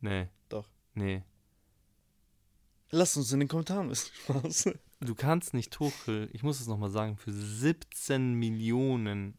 Nee. 0.00 0.28
Doch. 0.48 0.68
Nee. 0.94 1.22
Lasst 2.90 3.16
uns 3.16 3.32
in 3.32 3.40
den 3.40 3.48
Kommentaren 3.48 3.90
wissen. 3.90 4.10
Spaß. 4.24 4.74
Du 5.00 5.14
kannst 5.14 5.54
nicht 5.54 5.72
Tuchel, 5.72 6.28
ich 6.32 6.42
muss 6.42 6.60
es 6.60 6.66
nochmal 6.66 6.90
sagen, 6.90 7.16
für 7.16 7.32
17 7.32 8.34
Millionen 8.34 9.36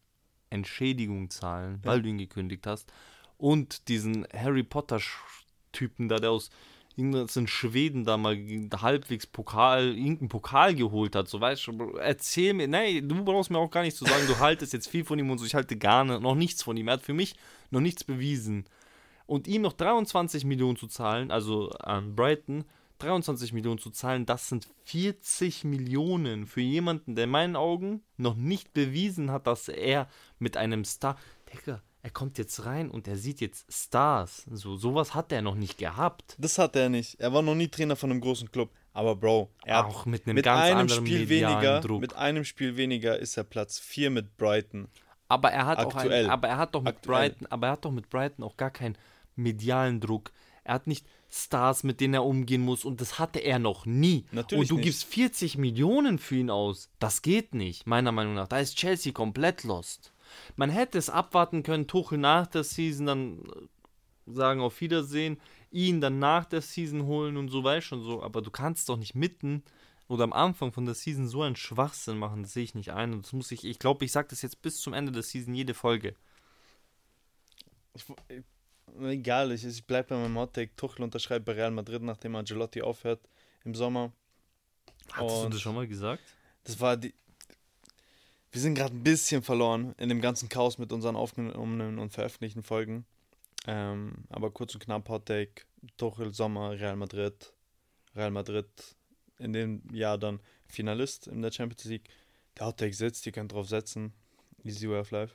Entschädigung 0.50 1.30
zahlen, 1.30 1.80
weil 1.82 1.96
Ja. 1.98 2.02
du 2.02 2.08
ihn 2.08 2.18
gekündigt 2.18 2.66
hast. 2.66 2.92
Und 3.36 3.88
diesen 3.88 4.26
Harry 4.32 4.62
Potter-Typen 4.62 6.08
da, 6.08 6.18
der 6.18 6.30
aus 6.30 6.50
irgendeinem 6.96 7.46
Schweden 7.46 8.04
da 8.04 8.16
mal 8.16 8.36
halbwegs 8.80 9.26
Pokal, 9.26 9.88
irgendeinen 9.96 10.28
Pokal 10.30 10.74
geholt 10.74 11.14
hat. 11.14 11.28
So 11.28 11.40
weißt 11.40 11.66
du, 11.66 11.96
erzähl 11.98 12.54
mir, 12.54 12.68
nein, 12.68 13.06
du 13.06 13.22
brauchst 13.22 13.50
mir 13.50 13.58
auch 13.58 13.70
gar 13.70 13.82
nicht 13.82 13.96
zu 13.96 14.06
sagen, 14.06 14.26
du 14.26 14.38
haltest 14.38 14.72
jetzt 14.72 14.88
viel 14.88 15.04
von 15.04 15.18
ihm 15.18 15.30
und 15.30 15.38
so, 15.38 15.44
ich 15.44 15.54
halte 15.54 15.76
gar 15.76 16.04
nicht, 16.04 16.22
noch 16.22 16.34
nichts 16.34 16.62
von 16.62 16.76
ihm. 16.76 16.88
Er 16.88 16.94
hat 16.94 17.02
für 17.02 17.12
mich 17.12 17.34
noch 17.70 17.80
nichts 17.80 18.02
bewiesen. 18.04 18.64
Und 19.26 19.46
ihm 19.48 19.62
noch 19.62 19.74
23 19.74 20.44
Millionen 20.44 20.76
zu 20.76 20.86
zahlen, 20.86 21.30
also 21.30 21.68
an 21.70 22.14
Brighton, 22.14 22.64
23 22.98 23.52
Millionen 23.52 23.78
zu 23.78 23.90
zahlen, 23.90 24.26
das 24.26 24.48
sind 24.48 24.68
40 24.84 25.64
Millionen 25.64 26.46
für 26.46 26.60
jemanden, 26.60 27.14
der 27.14 27.24
in 27.24 27.30
meinen 27.30 27.56
Augen 27.56 28.02
noch 28.16 28.34
nicht 28.34 28.72
bewiesen 28.72 29.30
hat, 29.30 29.46
dass 29.46 29.68
er 29.68 30.08
mit 30.38 30.56
einem 30.56 30.84
Star. 30.84 31.16
Digga, 31.52 31.82
er 32.02 32.10
kommt 32.10 32.38
jetzt 32.38 32.64
rein 32.64 32.90
und 32.90 33.08
er 33.08 33.16
sieht 33.16 33.40
jetzt 33.40 33.66
Stars. 33.72 34.44
So, 34.50 34.76
sowas 34.76 35.14
hat 35.14 35.32
er 35.32 35.42
noch 35.42 35.54
nicht 35.56 35.78
gehabt. 35.78 36.36
Das 36.38 36.58
hat 36.58 36.76
er 36.76 36.88
nicht. 36.88 37.18
Er 37.20 37.32
war 37.32 37.42
noch 37.42 37.54
nie 37.54 37.68
Trainer 37.68 37.96
von 37.96 38.10
einem 38.10 38.20
großen 38.20 38.50
Club. 38.50 38.70
Aber 38.92 39.14
Bro, 39.16 39.50
er 39.64 39.78
hat 39.78 39.86
Auch 39.86 40.06
mit 40.06 40.26
einem 40.26 40.36
mit 40.36 40.44
ganz 40.44 40.62
einem 40.62 40.78
anderen 40.80 41.06
Spiel 41.06 41.28
weniger, 41.28 41.80
Druck. 41.80 42.00
mit 42.00 42.14
einem 42.14 42.44
Spiel 42.44 42.76
weniger 42.78 43.18
ist 43.18 43.36
er 43.36 43.44
Platz 43.44 43.78
4 43.78 44.10
mit 44.10 44.36
Brighton. 44.38 44.88
aber 45.28 45.50
er 45.50 45.66
hat 45.66 45.78
auch 45.78 45.94
aktuell. 45.94 46.24
ein, 46.26 46.30
aber 46.30 46.48
er 46.48 46.56
hat 46.56 46.74
doch 46.74 46.82
mit 46.82 46.96
Aktuell. 46.96 47.28
Brighton, 47.30 47.46
aber 47.48 47.66
er 47.66 47.72
hat 47.72 47.84
doch 47.84 47.90
mit 47.90 48.08
Brighton 48.08 48.42
auch 48.44 48.56
gar 48.56 48.70
keinen 48.70 48.96
medialen 49.34 50.00
Druck. 50.00 50.32
Er 50.64 50.74
hat 50.74 50.86
nicht 50.86 51.06
Stars, 51.36 51.84
mit 51.84 52.00
denen 52.00 52.14
er 52.14 52.24
umgehen 52.24 52.62
muss 52.62 52.84
und 52.84 53.00
das 53.00 53.18
hatte 53.18 53.40
er 53.40 53.58
noch 53.58 53.86
nie. 53.86 54.24
Natürlich 54.32 54.62
und 54.62 54.70
du 54.70 54.76
nicht. 54.76 54.84
gibst 54.84 55.04
40 55.04 55.58
Millionen 55.58 56.18
für 56.18 56.36
ihn 56.36 56.50
aus. 56.50 56.90
Das 56.98 57.22
geht 57.22 57.54
nicht, 57.54 57.86
meiner 57.86 58.12
Meinung 58.12 58.34
nach. 58.34 58.48
Da 58.48 58.58
ist 58.58 58.76
Chelsea 58.76 59.12
komplett 59.12 59.64
lost. 59.64 60.12
Man 60.56 60.70
hätte 60.70 60.98
es 60.98 61.10
abwarten 61.10 61.62
können, 61.62 61.86
Tuchel 61.86 62.18
nach 62.18 62.46
der 62.46 62.64
Season 62.64 63.06
dann 63.06 63.38
äh, 63.40 64.32
sagen 64.32 64.60
auf 64.60 64.80
Wiedersehen, 64.80 65.40
ihn 65.70 66.00
dann 66.00 66.18
nach 66.18 66.46
der 66.46 66.62
Season 66.62 67.04
holen 67.04 67.36
und 67.36 67.48
so 67.48 67.62
weißt 67.62 67.86
schon 67.86 68.02
so, 68.02 68.22
aber 68.22 68.42
du 68.42 68.50
kannst 68.50 68.88
doch 68.88 68.96
nicht 68.96 69.14
mitten 69.14 69.62
oder 70.08 70.24
am 70.24 70.32
Anfang 70.32 70.72
von 70.72 70.84
der 70.84 70.94
Season 70.94 71.26
so 71.26 71.42
einen 71.42 71.56
Schwachsinn 71.56 72.18
machen, 72.18 72.42
das 72.42 72.52
sehe 72.52 72.64
ich 72.64 72.74
nicht 72.74 72.92
ein. 72.92 73.12
Und 73.12 73.24
das 73.24 73.32
muss 73.32 73.50
ich, 73.50 73.64
ich 73.64 73.78
glaube, 73.78 74.04
ich 74.04 74.12
sage 74.12 74.28
das 74.30 74.42
jetzt 74.42 74.62
bis 74.62 74.80
zum 74.80 74.94
Ende 74.94 75.12
der 75.12 75.22
Season 75.22 75.54
jede 75.54 75.74
Folge. 75.74 76.14
Ich, 77.94 78.04
egal, 79.02 79.52
ich, 79.52 79.64
ich 79.64 79.86
bleibe 79.86 80.10
bei 80.10 80.16
meinem 80.16 80.38
Hottake. 80.38 80.74
Tuchel 80.76 81.02
unterschreibt 81.02 81.44
bei 81.44 81.52
Real 81.52 81.70
Madrid, 81.70 82.02
nachdem 82.02 82.36
Angelotti 82.36 82.82
aufhört 82.82 83.20
im 83.64 83.74
Sommer. 83.74 84.12
Hattest 85.12 85.44
du 85.44 85.48
das 85.48 85.60
schon 85.60 85.74
mal 85.74 85.86
gesagt? 85.86 86.22
Das 86.64 86.80
war 86.80 86.96
die. 86.96 87.14
Wir 88.50 88.60
sind 88.60 88.74
gerade 88.74 88.94
ein 88.94 89.02
bisschen 89.02 89.42
verloren 89.42 89.94
in 89.98 90.08
dem 90.08 90.20
ganzen 90.20 90.48
Chaos 90.48 90.78
mit 90.78 90.92
unseren 90.92 91.16
aufgenommenen 91.16 91.98
und 91.98 92.10
veröffentlichten 92.10 92.62
Folgen. 92.62 93.04
Ähm, 93.66 94.24
aber 94.28 94.50
kurz 94.50 94.74
und 94.74 94.80
knapp 94.80 95.08
Hottake, 95.08 95.64
Tuchel, 95.96 96.32
Sommer, 96.32 96.70
Real 96.72 96.96
Madrid. 96.96 97.52
Real 98.14 98.30
Madrid 98.30 98.66
in 99.38 99.52
dem 99.52 99.82
Jahr 99.92 100.16
dann 100.16 100.40
Finalist 100.66 101.26
in 101.26 101.42
der 101.42 101.52
Champions 101.52 101.84
League. 101.84 102.08
Der 102.58 102.66
Hottake 102.66 102.94
sitzt, 102.94 103.26
ihr 103.26 103.32
könnt 103.32 103.52
drauf 103.52 103.68
setzen. 103.68 104.14
Easy 104.64 104.88
Way 104.88 105.00
of 105.00 105.10
Life. 105.10 105.34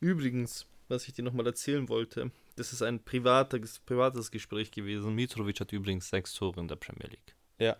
Übrigens, 0.00 0.66
was 0.90 1.06
ich 1.06 1.14
dir 1.14 1.22
nochmal 1.22 1.46
erzählen 1.46 1.88
wollte, 1.88 2.30
das 2.56 2.72
ist 2.72 2.82
ein 2.82 3.02
privates, 3.02 3.78
privates 3.80 4.30
Gespräch 4.30 4.70
gewesen. 4.70 5.14
Mitrovic 5.14 5.60
hat 5.60 5.72
übrigens 5.72 6.10
sechs 6.10 6.34
Tore 6.34 6.60
in 6.60 6.68
der 6.68 6.76
Premier 6.76 7.08
League. 7.08 7.36
Ja. 7.58 7.76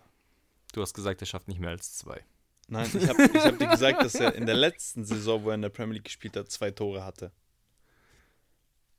Du 0.73 0.81
hast 0.81 0.93
gesagt, 0.93 1.21
er 1.21 1.27
schafft 1.27 1.47
nicht 1.47 1.59
mehr 1.59 1.71
als 1.71 1.97
zwei. 1.97 2.23
Nein, 2.67 2.89
ich 2.93 3.07
habe 3.09 3.23
ich 3.23 3.43
hab 3.43 3.59
dir 3.59 3.67
gesagt, 3.67 4.01
dass 4.01 4.15
er 4.15 4.33
in 4.33 4.45
der 4.45 4.55
letzten 4.55 5.03
Saison, 5.03 5.43
wo 5.43 5.49
er 5.49 5.55
in 5.55 5.61
der 5.61 5.69
Premier 5.69 5.95
League 5.95 6.05
gespielt 6.05 6.37
hat, 6.37 6.49
zwei 6.49 6.71
Tore 6.71 7.03
hatte. 7.03 7.31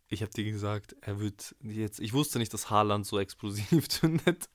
Ich 0.08 0.20
habe 0.20 0.30
dir 0.30 0.44
gesagt, 0.44 0.94
er 1.00 1.18
wird 1.20 1.54
jetzt. 1.62 1.98
Ich 1.98 2.12
wusste 2.12 2.38
nicht, 2.38 2.52
dass 2.52 2.68
Haaland 2.68 3.06
so 3.06 3.18
explosiv 3.18 3.88
zündet. 3.88 4.50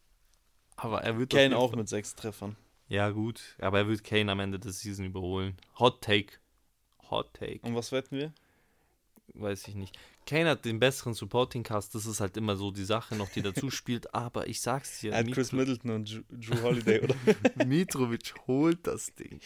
Aber 0.75 1.01
er 1.01 1.17
wird. 1.17 1.31
Kane 1.31 1.57
auch 1.57 1.75
mit 1.75 1.89
sechs 1.89 2.13
Treffern. 2.13 2.55
Ja, 2.89 3.09
gut. 3.09 3.41
Aber 3.57 3.79
er 3.79 3.87
wird 3.87 4.03
Kane 4.03 4.31
am 4.31 4.39
Ende 4.39 4.59
des 4.59 4.81
Season 4.81 5.05
überholen. 5.05 5.57
Hot 5.79 6.03
Take. 6.03 6.35
Hot 7.09 7.33
Take. 7.33 7.65
Und 7.65 7.73
was 7.73 7.91
wetten 7.91 8.17
wir? 8.17 8.33
Weiß 9.33 9.67
ich 9.67 9.75
nicht. 9.75 9.97
Kane 10.25 10.49
hat 10.49 10.65
den 10.65 10.79
besseren 10.79 11.13
Supporting 11.13 11.63
Cast. 11.63 11.95
Das 11.95 12.05
ist 12.05 12.19
halt 12.19 12.37
immer 12.37 12.55
so 12.55 12.71
die 12.71 12.85
Sache 12.85 13.15
noch, 13.15 13.29
die 13.29 13.41
dazu 13.41 13.69
spielt. 13.71 14.13
Aber 14.13 14.47
ich 14.47 14.61
sag's 14.61 14.99
dir. 14.99 15.13
Er 15.13 15.19
hat 15.19 15.31
Chris 15.31 15.51
Middleton 15.51 15.91
und 15.91 16.23
Drew 16.29 16.61
Holiday, 16.61 17.01
oder? 17.01 17.15
Mitrovic 17.65 18.33
holt 18.47 18.85
das 18.87 19.13
Ding. 19.15 19.39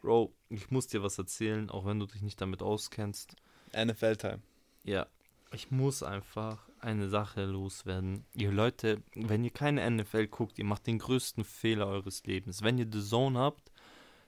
Bro, 0.00 0.34
ich 0.48 0.70
muss 0.70 0.88
dir 0.88 1.02
was 1.02 1.18
erzählen, 1.18 1.70
auch 1.70 1.84
wenn 1.84 2.00
du 2.00 2.06
dich 2.06 2.22
nicht 2.22 2.40
damit 2.40 2.62
auskennst. 2.62 3.36
NFL-Time. 3.76 4.40
Ja, 4.84 5.06
ich 5.52 5.70
muss 5.70 6.02
einfach 6.02 6.68
eine 6.80 7.08
Sache 7.08 7.44
loswerden. 7.44 8.24
Ihr 8.34 8.50
Leute, 8.50 9.02
wenn 9.14 9.44
ihr 9.44 9.50
keine 9.50 9.88
NFL 9.88 10.26
guckt, 10.26 10.58
ihr 10.58 10.64
macht 10.64 10.86
den 10.86 10.98
größten 10.98 11.44
Fehler 11.44 11.86
eures 11.86 12.24
Lebens. 12.24 12.62
Wenn 12.62 12.78
ihr 12.78 12.88
The 12.90 13.02
Zone 13.02 13.38
habt, 13.38 13.70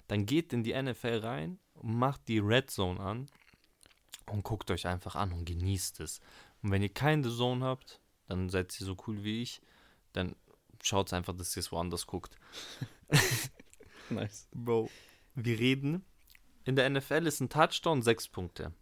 dann 0.07 0.27
geht 0.27 0.53
in 0.53 0.63
die 0.63 0.81
NFL 0.81 1.19
rein 1.19 1.59
und 1.75 1.99
macht 1.99 2.29
die 2.29 2.39
Red 2.39 2.71
Zone 2.71 3.01
an 3.01 3.27
und 4.31 4.43
guckt 4.43 4.71
euch 4.71 4.87
einfach 4.87 5.17
an 5.17 5.33
und 5.33 5.45
genießt 5.45 6.01
es. 6.01 6.21
Und 6.63 6.71
wenn 6.71 6.83
ihr 6.83 6.93
keinen 6.93 7.23
The 7.23 7.31
Zone 7.31 7.65
habt, 7.65 8.01
dann 8.27 8.49
seid 8.49 8.79
ihr 8.81 8.87
so 8.87 8.97
cool 9.07 9.23
wie 9.23 9.43
ich, 9.43 9.61
dann 10.13 10.35
schaut 10.83 11.13
einfach, 11.13 11.35
dass 11.37 11.57
ihr 11.57 11.61
es 11.61 11.73
woanders 11.73 12.07
guckt. 12.07 12.37
nice. 14.11 14.49
Bro, 14.53 14.91
wir 15.35 15.59
reden. 15.59 16.05
In 16.65 16.77
der 16.77 16.89
NFL 16.89 17.27
ist 17.27 17.41
ein 17.41 17.51
Touchdown 17.51 18.03
sechs 18.03 18.29
Punkte. 18.29 18.73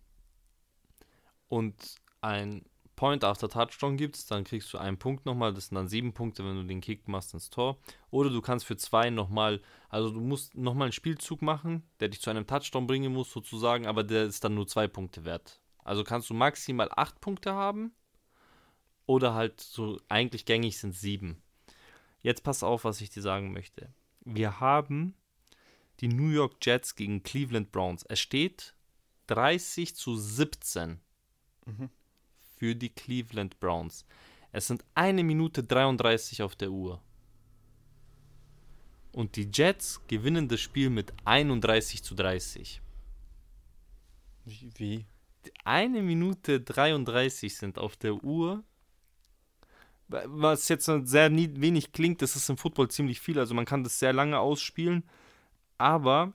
Und 1.48 1.96
ein 2.20 2.64
Point 2.96 3.24
after 3.24 3.48
Touchdown 3.48 3.96
gibt, 3.96 4.30
dann 4.30 4.44
kriegst 4.44 4.72
du 4.72 4.78
einen 4.78 4.98
Punkt 4.98 5.26
nochmal. 5.26 5.54
Das 5.54 5.68
sind 5.68 5.76
dann 5.76 5.88
sieben 5.88 6.12
Punkte, 6.12 6.44
wenn 6.44 6.56
du 6.56 6.64
den 6.64 6.80
Kick 6.80 7.08
machst 7.08 7.34
ins 7.34 7.50
Tor. 7.50 7.78
Oder 8.10 8.30
du 8.30 8.40
kannst 8.40 8.66
für 8.66 8.76
zwei 8.76 9.10
nochmal, 9.10 9.60
also 9.88 10.10
du 10.10 10.20
musst 10.20 10.54
nochmal 10.54 10.86
einen 10.86 10.92
Spielzug 10.92 11.42
machen, 11.42 11.82
der 12.00 12.08
dich 12.08 12.20
zu 12.20 12.30
einem 12.30 12.46
Touchdown 12.46 12.86
bringen 12.86 13.12
muss, 13.12 13.32
sozusagen, 13.32 13.86
aber 13.86 14.04
der 14.04 14.24
ist 14.24 14.44
dann 14.44 14.54
nur 14.54 14.66
zwei 14.66 14.88
Punkte 14.88 15.24
wert. 15.24 15.60
Also 15.84 16.04
kannst 16.04 16.30
du 16.30 16.34
maximal 16.34 16.88
acht 16.94 17.20
Punkte 17.20 17.54
haben. 17.54 17.92
Oder 19.06 19.34
halt 19.34 19.60
so, 19.60 20.00
eigentlich 20.08 20.44
gängig 20.44 20.78
sind 20.78 20.94
sieben. 20.94 21.42
Jetzt 22.22 22.44
pass 22.44 22.62
auf, 22.62 22.84
was 22.84 23.00
ich 23.00 23.10
dir 23.10 23.22
sagen 23.22 23.52
möchte. 23.52 23.92
Wir 24.24 24.60
haben 24.60 25.14
die 26.00 26.08
New 26.08 26.28
York 26.28 26.56
Jets 26.62 26.94
gegen 26.94 27.24
Cleveland 27.24 27.72
Browns. 27.72 28.04
Es 28.04 28.20
steht 28.20 28.74
30 29.26 29.96
zu 29.96 30.16
17. 30.16 31.00
Mhm 31.66 31.90
für 32.62 32.76
die 32.76 32.90
Cleveland 32.90 33.58
Browns. 33.58 34.06
Es 34.52 34.68
sind 34.68 34.84
eine 34.94 35.24
Minute 35.24 35.64
33 35.64 36.44
auf 36.44 36.54
der 36.54 36.70
Uhr. 36.70 37.02
Und 39.10 39.34
die 39.34 39.50
Jets 39.52 40.00
gewinnen 40.06 40.46
das 40.46 40.60
Spiel 40.60 40.88
mit 40.88 41.12
31 41.24 42.04
zu 42.04 42.14
30. 42.14 42.80
Wie? 44.44 45.06
Eine 45.64 46.02
Minute 46.02 46.60
33 46.60 47.56
sind 47.56 47.78
auf 47.78 47.96
der 47.96 48.22
Uhr. 48.22 48.62
Was 50.06 50.68
jetzt 50.68 50.84
sehr 50.86 51.32
wenig 51.36 51.90
klingt, 51.90 52.22
das 52.22 52.36
ist 52.36 52.48
im 52.48 52.58
Football 52.58 52.92
ziemlich 52.92 53.18
viel. 53.18 53.40
Also 53.40 53.54
man 53.54 53.64
kann 53.64 53.82
das 53.82 53.98
sehr 53.98 54.12
lange 54.12 54.38
ausspielen. 54.38 55.02
Aber 55.78 56.32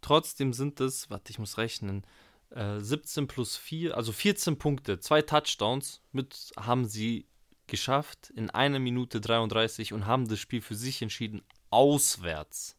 trotzdem 0.00 0.52
sind 0.52 0.80
es, 0.80 1.08
warte, 1.08 1.30
ich 1.30 1.38
muss 1.38 1.56
rechnen, 1.56 2.04
17 2.52 3.24
äh, 3.24 3.26
plus 3.26 3.56
4, 3.56 3.96
also 3.96 4.12
14 4.12 4.58
Punkte, 4.58 4.98
zwei 4.98 5.22
Touchdowns 5.22 6.02
mit 6.10 6.52
haben 6.58 6.84
sie 6.84 7.26
geschafft 7.68 8.30
in 8.34 8.50
einer 8.50 8.80
Minute 8.80 9.20
33 9.20 9.92
und 9.92 10.06
haben 10.06 10.26
das 10.28 10.40
Spiel 10.40 10.60
für 10.60 10.74
sich 10.74 11.00
entschieden, 11.00 11.42
auswärts. 11.70 12.76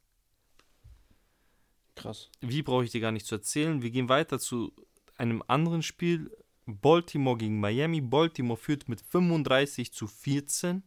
Krass. 1.95 2.29
Wie 2.41 2.61
brauche 2.63 2.83
ich 2.83 2.91
dir 2.91 2.99
gar 2.99 3.13
nicht 3.13 3.25
zu 3.25 3.35
erzählen? 3.35 3.81
Wir 3.81 3.91
gehen 3.91 4.09
weiter 4.09 4.39
zu 4.39 4.73
einem 5.17 5.43
anderen 5.47 5.83
Spiel. 5.83 6.35
Baltimore 6.65 7.37
gegen 7.37 7.59
Miami. 7.59 8.01
Baltimore 8.01 8.59
führt 8.59 8.89
mit 8.89 9.01
35 9.01 9.93
zu 9.93 10.07
14. 10.07 10.83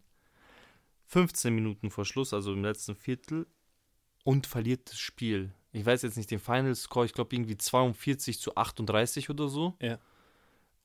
15 1.07 1.55
Minuten 1.55 1.91
vor 1.91 2.05
Schluss, 2.05 2.35
also 2.35 2.53
im 2.53 2.63
letzten 2.63 2.95
Viertel. 2.95 3.47
Und 4.25 4.47
verliert 4.47 4.91
das 4.91 4.99
Spiel 4.99 5.55
ich 5.75 5.85
weiß 5.85 6.03
jetzt 6.03 6.17
nicht 6.17 6.31
den 6.31 6.39
Final 6.39 6.75
Score, 6.77 7.05
ich 7.05 7.13
glaube 7.13 7.35
irgendwie 7.35 7.57
42 7.57 8.39
zu 8.39 8.55
38 8.55 9.29
oder 9.29 9.49
so. 9.49 9.75
Ja. 9.83 9.99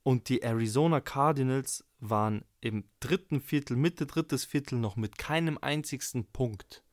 Und 0.02 0.30
die 0.30 0.42
Arizona 0.42 1.00
Cardinals 1.00 1.86
waren 2.00 2.44
im 2.60 2.86
dritten 3.00 3.40
Viertel, 3.40 3.78
Mitte 3.78 4.08
drittes 4.08 4.46
Viertel 4.46 4.80
noch 4.80 4.96
mit 4.96 5.20
keinem 5.20 5.60
einzigsten 5.62 6.26
Punkt 6.26 6.84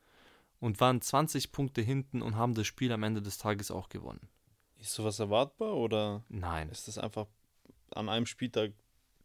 und 0.59 0.79
waren 0.79 1.01
20 1.01 1.51
Punkte 1.51 1.81
hinten 1.81 2.21
und 2.21 2.35
haben 2.35 2.53
das 2.53 2.67
Spiel 2.67 2.91
am 2.91 3.01
Ende 3.01 3.23
des 3.23 3.39
Tages 3.39 3.71
auch 3.71 3.89
gewonnen. 3.89 4.29
Ist 4.79 4.93
sowas 4.93 5.17
erwartbar 5.17 5.73
oder 5.73 6.23
Nein. 6.29 6.69
ist 6.69 6.87
das 6.87 6.99
einfach 6.99 7.25
an 7.91 8.09
einem 8.09 8.27
Spieltag 8.27 8.73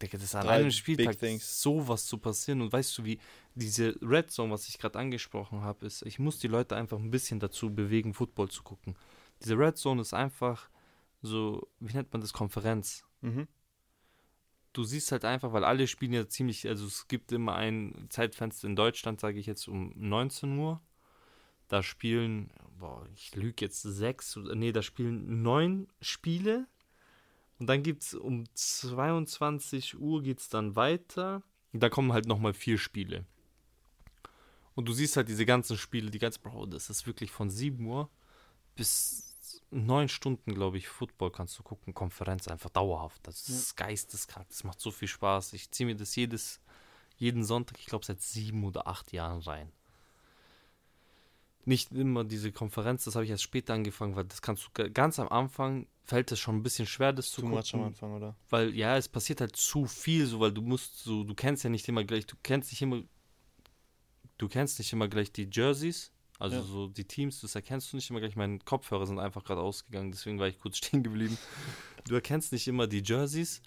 Digga, 0.03 0.17
das 0.17 0.25
ist 0.25 0.35
an 0.35 0.49
einem 0.49 0.71
Spieltag 0.71 1.17
sowas 1.39 2.05
zu 2.05 2.17
passieren. 2.17 2.61
Und 2.61 2.73
weißt 2.73 2.97
du, 2.97 3.05
wie 3.05 3.19
diese 3.55 3.95
Red 4.01 4.31
Zone, 4.31 4.51
was 4.51 4.67
ich 4.67 4.77
gerade 4.77 4.99
angesprochen 4.99 5.61
habe, 5.61 5.85
ist, 5.85 6.01
ich 6.03 6.19
muss 6.19 6.39
die 6.39 6.47
Leute 6.47 6.75
einfach 6.75 6.97
ein 6.97 7.11
bisschen 7.11 7.39
dazu 7.39 7.73
bewegen, 7.73 8.13
Football 8.13 8.49
zu 8.49 8.63
gucken. 8.63 8.95
Diese 9.41 9.57
Red 9.57 9.77
Zone 9.77 10.01
ist 10.01 10.13
einfach 10.13 10.69
so, 11.21 11.67
wie 11.79 11.93
nennt 11.93 12.11
man 12.11 12.21
das, 12.21 12.33
Konferenz. 12.33 13.05
Mhm. 13.21 13.47
Du 14.73 14.83
siehst 14.83 15.11
halt 15.11 15.23
einfach, 15.23 15.53
weil 15.53 15.63
alle 15.63 15.87
spielen 15.87 16.13
ja 16.13 16.27
ziemlich, 16.27 16.67
also 16.67 16.85
es 16.85 17.07
gibt 17.07 17.31
immer 17.31 17.55
ein 17.55 18.07
Zeitfenster 18.09 18.67
in 18.67 18.75
Deutschland, 18.75 19.21
sage 19.21 19.39
ich 19.39 19.45
jetzt 19.45 19.67
um 19.67 19.93
19 19.95 20.57
Uhr. 20.57 20.81
Da 21.69 21.81
spielen, 21.81 22.51
boah, 22.77 23.07
ich 23.15 23.35
lüge 23.35 23.63
jetzt 23.63 23.81
sechs, 23.83 24.35
nee, 24.35 24.71
da 24.71 24.81
spielen 24.81 25.41
neun 25.43 25.87
Spiele 26.01 26.67
und 27.63 27.67
dann 27.67 27.81
gibt 27.81 28.03
es 28.03 28.13
um 28.13 28.43
22 28.55 29.97
Uhr 29.97 30.21
geht 30.21 30.39
es 30.41 30.49
dann 30.49 30.75
weiter. 30.75 31.43
Da 31.71 31.87
kommen 31.87 32.11
halt 32.11 32.25
nochmal 32.25 32.53
vier 32.53 32.77
Spiele. 32.77 33.25
Und 34.75 34.89
du 34.89 34.91
siehst 34.91 35.15
halt 35.15 35.29
diese 35.29 35.45
ganzen 35.45 35.77
Spiele, 35.77 36.11
die 36.11 36.19
ganzen, 36.19 36.41
Bro, 36.41 36.65
das 36.65 36.89
ist 36.89 37.07
wirklich 37.07 37.31
von 37.31 37.49
7 37.49 37.85
Uhr 37.85 38.09
bis 38.75 39.61
9 39.71 40.09
Stunden, 40.09 40.53
glaube 40.53 40.77
ich, 40.77 40.89
Football 40.89 41.31
kannst 41.31 41.57
du 41.57 41.63
gucken, 41.63 41.93
Konferenz 41.93 42.49
einfach 42.49 42.69
dauerhaft. 42.69 43.25
Das 43.25 43.47
ist 43.47 43.79
ja. 43.79 43.85
geisteskrank, 43.85 44.49
das 44.49 44.65
macht 44.65 44.81
so 44.81 44.91
viel 44.91 45.07
Spaß. 45.07 45.53
Ich 45.53 45.71
ziehe 45.71 45.87
mir 45.87 45.95
das 45.95 46.17
jedes, 46.17 46.59
jeden 47.15 47.45
Sonntag, 47.45 47.79
ich 47.79 47.85
glaube, 47.85 48.03
seit 48.03 48.21
sieben 48.21 48.65
oder 48.65 48.87
acht 48.87 49.13
Jahren 49.13 49.39
rein 49.39 49.71
nicht 51.65 51.91
immer 51.91 52.23
diese 52.23 52.51
Konferenz, 52.51 53.05
das 53.05 53.15
habe 53.15 53.25
ich 53.25 53.31
erst 53.31 53.43
später 53.43 53.73
angefangen, 53.73 54.15
weil 54.15 54.25
das 54.25 54.41
kannst 54.41 54.67
du 54.67 54.91
ganz 54.91 55.19
am 55.19 55.29
Anfang 55.29 55.87
fällt 56.03 56.31
es 56.31 56.39
schon 56.39 56.57
ein 56.57 56.63
bisschen 56.63 56.85
schwer, 56.85 57.13
das 57.13 57.31
zu 57.31 57.41
Too 57.41 57.47
much 57.47 57.73
am 57.73 57.83
Anfang, 57.83 58.13
oder? 58.13 58.35
Weil 58.49 58.75
ja, 58.75 58.97
es 58.97 59.07
passiert 59.07 59.41
halt 59.41 59.55
zu 59.55 59.85
viel, 59.85 60.25
so 60.25 60.39
weil 60.39 60.51
du 60.51 60.61
musst 60.61 60.99
so, 60.99 61.23
du 61.23 61.33
kennst 61.33 61.63
ja 61.63 61.69
nicht 61.69 61.87
immer 61.87 62.03
gleich, 62.03 62.25
du 62.25 62.35
kennst 62.43 62.71
nicht 62.71 62.81
immer, 62.81 63.03
du 64.37 64.47
kennst 64.47 64.79
nicht 64.79 64.91
immer 64.91 65.07
gleich 65.07 65.31
die 65.31 65.49
Jerseys, 65.51 66.11
also 66.39 66.57
ja. 66.57 66.63
so 66.63 66.87
die 66.87 67.05
Teams, 67.05 67.39
das 67.41 67.55
erkennst 67.55 67.91
du 67.91 67.97
nicht 67.97 68.09
immer 68.09 68.19
gleich. 68.19 68.35
Meine 68.35 68.59
Kopfhörer 68.59 69.07
sind 69.07 69.19
einfach 69.19 69.43
gerade 69.43 69.61
ausgegangen, 69.61 70.11
deswegen 70.11 70.39
war 70.39 70.47
ich 70.47 70.59
kurz 70.59 70.77
stehen 70.85 71.03
geblieben. 71.03 71.37
Du 72.05 72.15
erkennst 72.15 72.51
nicht 72.51 72.67
immer 72.67 72.87
die 72.87 73.01
Jerseys, 73.03 73.61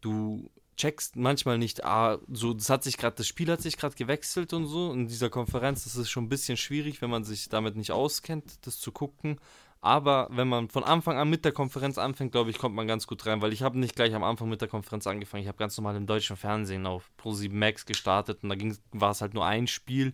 du 0.00 0.50
checkst 0.76 1.16
manchmal 1.16 1.58
nicht, 1.58 1.84
ah, 1.84 2.18
so, 2.30 2.52
das 2.52 2.70
hat 2.70 2.84
sich 2.84 2.96
gerade, 2.96 3.16
das 3.16 3.26
Spiel 3.26 3.50
hat 3.50 3.62
sich 3.62 3.76
gerade 3.76 3.94
gewechselt 3.94 4.52
und 4.52 4.66
so. 4.66 4.92
In 4.92 5.08
dieser 5.08 5.30
Konferenz, 5.30 5.84
das 5.84 5.96
ist 5.96 6.10
schon 6.10 6.24
ein 6.24 6.28
bisschen 6.28 6.56
schwierig, 6.56 7.02
wenn 7.02 7.10
man 7.10 7.24
sich 7.24 7.48
damit 7.48 7.76
nicht 7.76 7.92
auskennt, 7.92 8.66
das 8.66 8.78
zu 8.78 8.92
gucken. 8.92 9.38
Aber 9.80 10.28
wenn 10.30 10.48
man 10.48 10.68
von 10.68 10.84
Anfang 10.84 11.16
an 11.16 11.30
mit 11.30 11.44
der 11.44 11.52
Konferenz 11.52 11.96
anfängt, 11.98 12.32
glaube 12.32 12.50
ich, 12.50 12.58
kommt 12.58 12.74
man 12.74 12.88
ganz 12.88 13.06
gut 13.06 13.24
rein, 13.26 13.40
weil 13.40 13.52
ich 13.52 13.62
habe 13.62 13.78
nicht 13.78 13.94
gleich 13.94 14.14
am 14.14 14.24
Anfang 14.24 14.48
mit 14.48 14.60
der 14.60 14.68
Konferenz 14.68 15.06
angefangen. 15.06 15.42
Ich 15.42 15.48
habe 15.48 15.58
ganz 15.58 15.76
normal 15.76 15.96
im 15.96 16.06
deutschen 16.06 16.36
Fernsehen 16.36 16.86
auf 16.86 17.10
Pro7 17.22 17.52
Max 17.52 17.86
gestartet 17.86 18.42
und 18.42 18.48
da 18.48 18.56
war 18.92 19.12
es 19.12 19.20
halt 19.20 19.34
nur 19.34 19.46
ein 19.46 19.66
Spiel. 19.66 20.12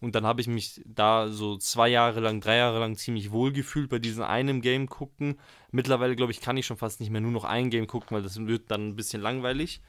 Und 0.00 0.14
dann 0.14 0.26
habe 0.26 0.40
ich 0.40 0.48
mich 0.48 0.82
da 0.84 1.28
so 1.28 1.56
zwei 1.56 1.88
Jahre 1.88 2.20
lang, 2.20 2.40
drei 2.40 2.56
Jahre 2.56 2.78
lang 2.78 2.96
ziemlich 2.96 3.30
wohl 3.30 3.52
gefühlt 3.52 3.88
bei 3.88 3.98
diesem 3.98 4.24
einen 4.24 4.60
Game 4.60 4.88
gucken. 4.88 5.38
Mittlerweile, 5.70 6.16
glaube 6.16 6.32
ich, 6.32 6.40
kann 6.40 6.56
ich 6.56 6.66
schon 6.66 6.76
fast 6.76 7.00
nicht 7.00 7.10
mehr 7.10 7.20
nur 7.20 7.30
noch 7.30 7.44
ein 7.44 7.70
Game 7.70 7.86
gucken, 7.86 8.14
weil 8.16 8.22
das 8.22 8.38
wird 8.46 8.70
dann 8.70 8.88
ein 8.88 8.96
bisschen 8.96 9.22
langweilig. 9.22 9.80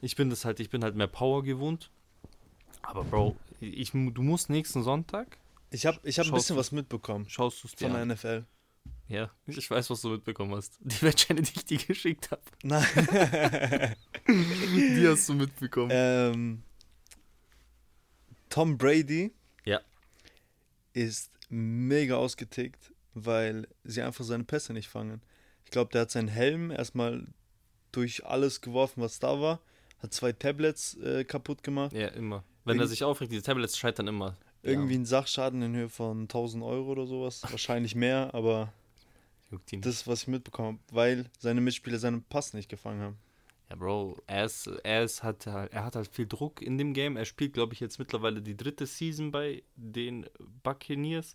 Ich 0.00 0.16
bin 0.16 0.30
das 0.30 0.44
halt, 0.44 0.60
ich 0.60 0.70
bin 0.70 0.82
halt 0.82 0.94
mehr 0.96 1.06
Power 1.06 1.42
gewohnt. 1.42 1.90
Aber 2.82 3.04
Bro, 3.04 3.36
ich, 3.60 3.92
du 3.92 4.22
musst 4.22 4.50
nächsten 4.50 4.82
Sonntag. 4.82 5.38
Ich 5.70 5.86
habe 5.86 5.98
ich 6.04 6.18
hab 6.18 6.26
ein 6.26 6.32
bisschen 6.32 6.56
was 6.56 6.72
mitbekommen. 6.72 7.28
Schaust 7.28 7.62
du 7.62 7.68
es 7.68 7.74
dir 7.74 7.88
Von 7.88 7.96
der 7.96 8.14
NFL. 8.14 8.44
Ja, 9.08 9.30
ich 9.46 9.70
weiß, 9.70 9.90
was 9.90 10.00
du 10.00 10.10
mitbekommen 10.10 10.54
hast. 10.54 10.78
Die 10.80 11.02
Wettscheine, 11.02 11.42
die 11.42 11.52
ich 11.56 11.64
dir 11.64 11.78
geschickt 11.78 12.30
habe. 12.30 12.42
Nein. 12.62 12.86
die 14.26 15.06
hast 15.06 15.28
du 15.28 15.34
mitbekommen. 15.34 15.90
Ähm, 15.92 16.62
Tom 18.48 18.78
Brady 18.78 19.32
ja. 19.64 19.80
ist 20.92 21.30
mega 21.48 22.16
ausgetickt, 22.16 22.92
weil 23.14 23.68
sie 23.84 24.02
einfach 24.02 24.24
seine 24.24 24.44
Pässe 24.44 24.72
nicht 24.72 24.88
fangen. 24.88 25.22
Ich 25.64 25.70
glaube, 25.70 25.90
der 25.92 26.02
hat 26.02 26.10
seinen 26.10 26.28
Helm 26.28 26.70
erstmal 26.70 27.26
durch 27.92 28.24
alles 28.24 28.60
geworfen, 28.60 29.02
was 29.02 29.18
da 29.18 29.40
war. 29.40 29.60
Hat 30.04 30.12
zwei 30.12 30.32
Tablets 30.32 30.98
äh, 30.98 31.24
kaputt 31.24 31.62
gemacht. 31.62 31.94
Ja, 31.94 32.08
immer. 32.08 32.44
Wenn 32.66 32.76
Irgend 32.76 32.84
er 32.84 32.88
sich 32.88 33.04
aufregt, 33.04 33.32
diese 33.32 33.42
Tablets 33.42 33.78
scheitern 33.78 34.06
immer. 34.06 34.36
Irgendwie 34.62 34.92
ja. 34.92 35.00
ein 35.00 35.06
Sachschaden 35.06 35.62
in 35.62 35.74
Höhe 35.74 35.88
von 35.88 36.24
1000 36.24 36.62
Euro 36.62 36.90
oder 36.92 37.06
sowas. 37.06 37.42
Wahrscheinlich 37.48 37.94
mehr, 37.94 38.34
aber 38.34 38.70
das, 39.72 40.06
was 40.06 40.22
ich 40.22 40.28
mitbekommen 40.28 40.78
habe, 40.78 40.94
weil 40.94 41.30
seine 41.38 41.62
Mitspieler 41.62 41.98
seinen 41.98 42.22
Pass 42.22 42.52
nicht 42.52 42.68
gefangen 42.68 43.00
haben. 43.00 43.16
Ja, 43.70 43.76
Bro, 43.76 44.18
er, 44.26 44.44
ist, 44.44 44.66
er, 44.66 45.04
ist, 45.04 45.22
hat, 45.22 45.46
er 45.46 45.84
hat 45.84 45.96
halt 45.96 46.08
viel 46.08 46.26
Druck 46.26 46.60
in 46.60 46.76
dem 46.76 46.92
Game. 46.92 47.16
Er 47.16 47.24
spielt, 47.24 47.54
glaube 47.54 47.72
ich, 47.72 47.80
jetzt 47.80 47.98
mittlerweile 47.98 48.42
die 48.42 48.58
dritte 48.58 48.84
Season 48.84 49.30
bei 49.30 49.62
den 49.74 50.26
Buccaneers. 50.62 51.34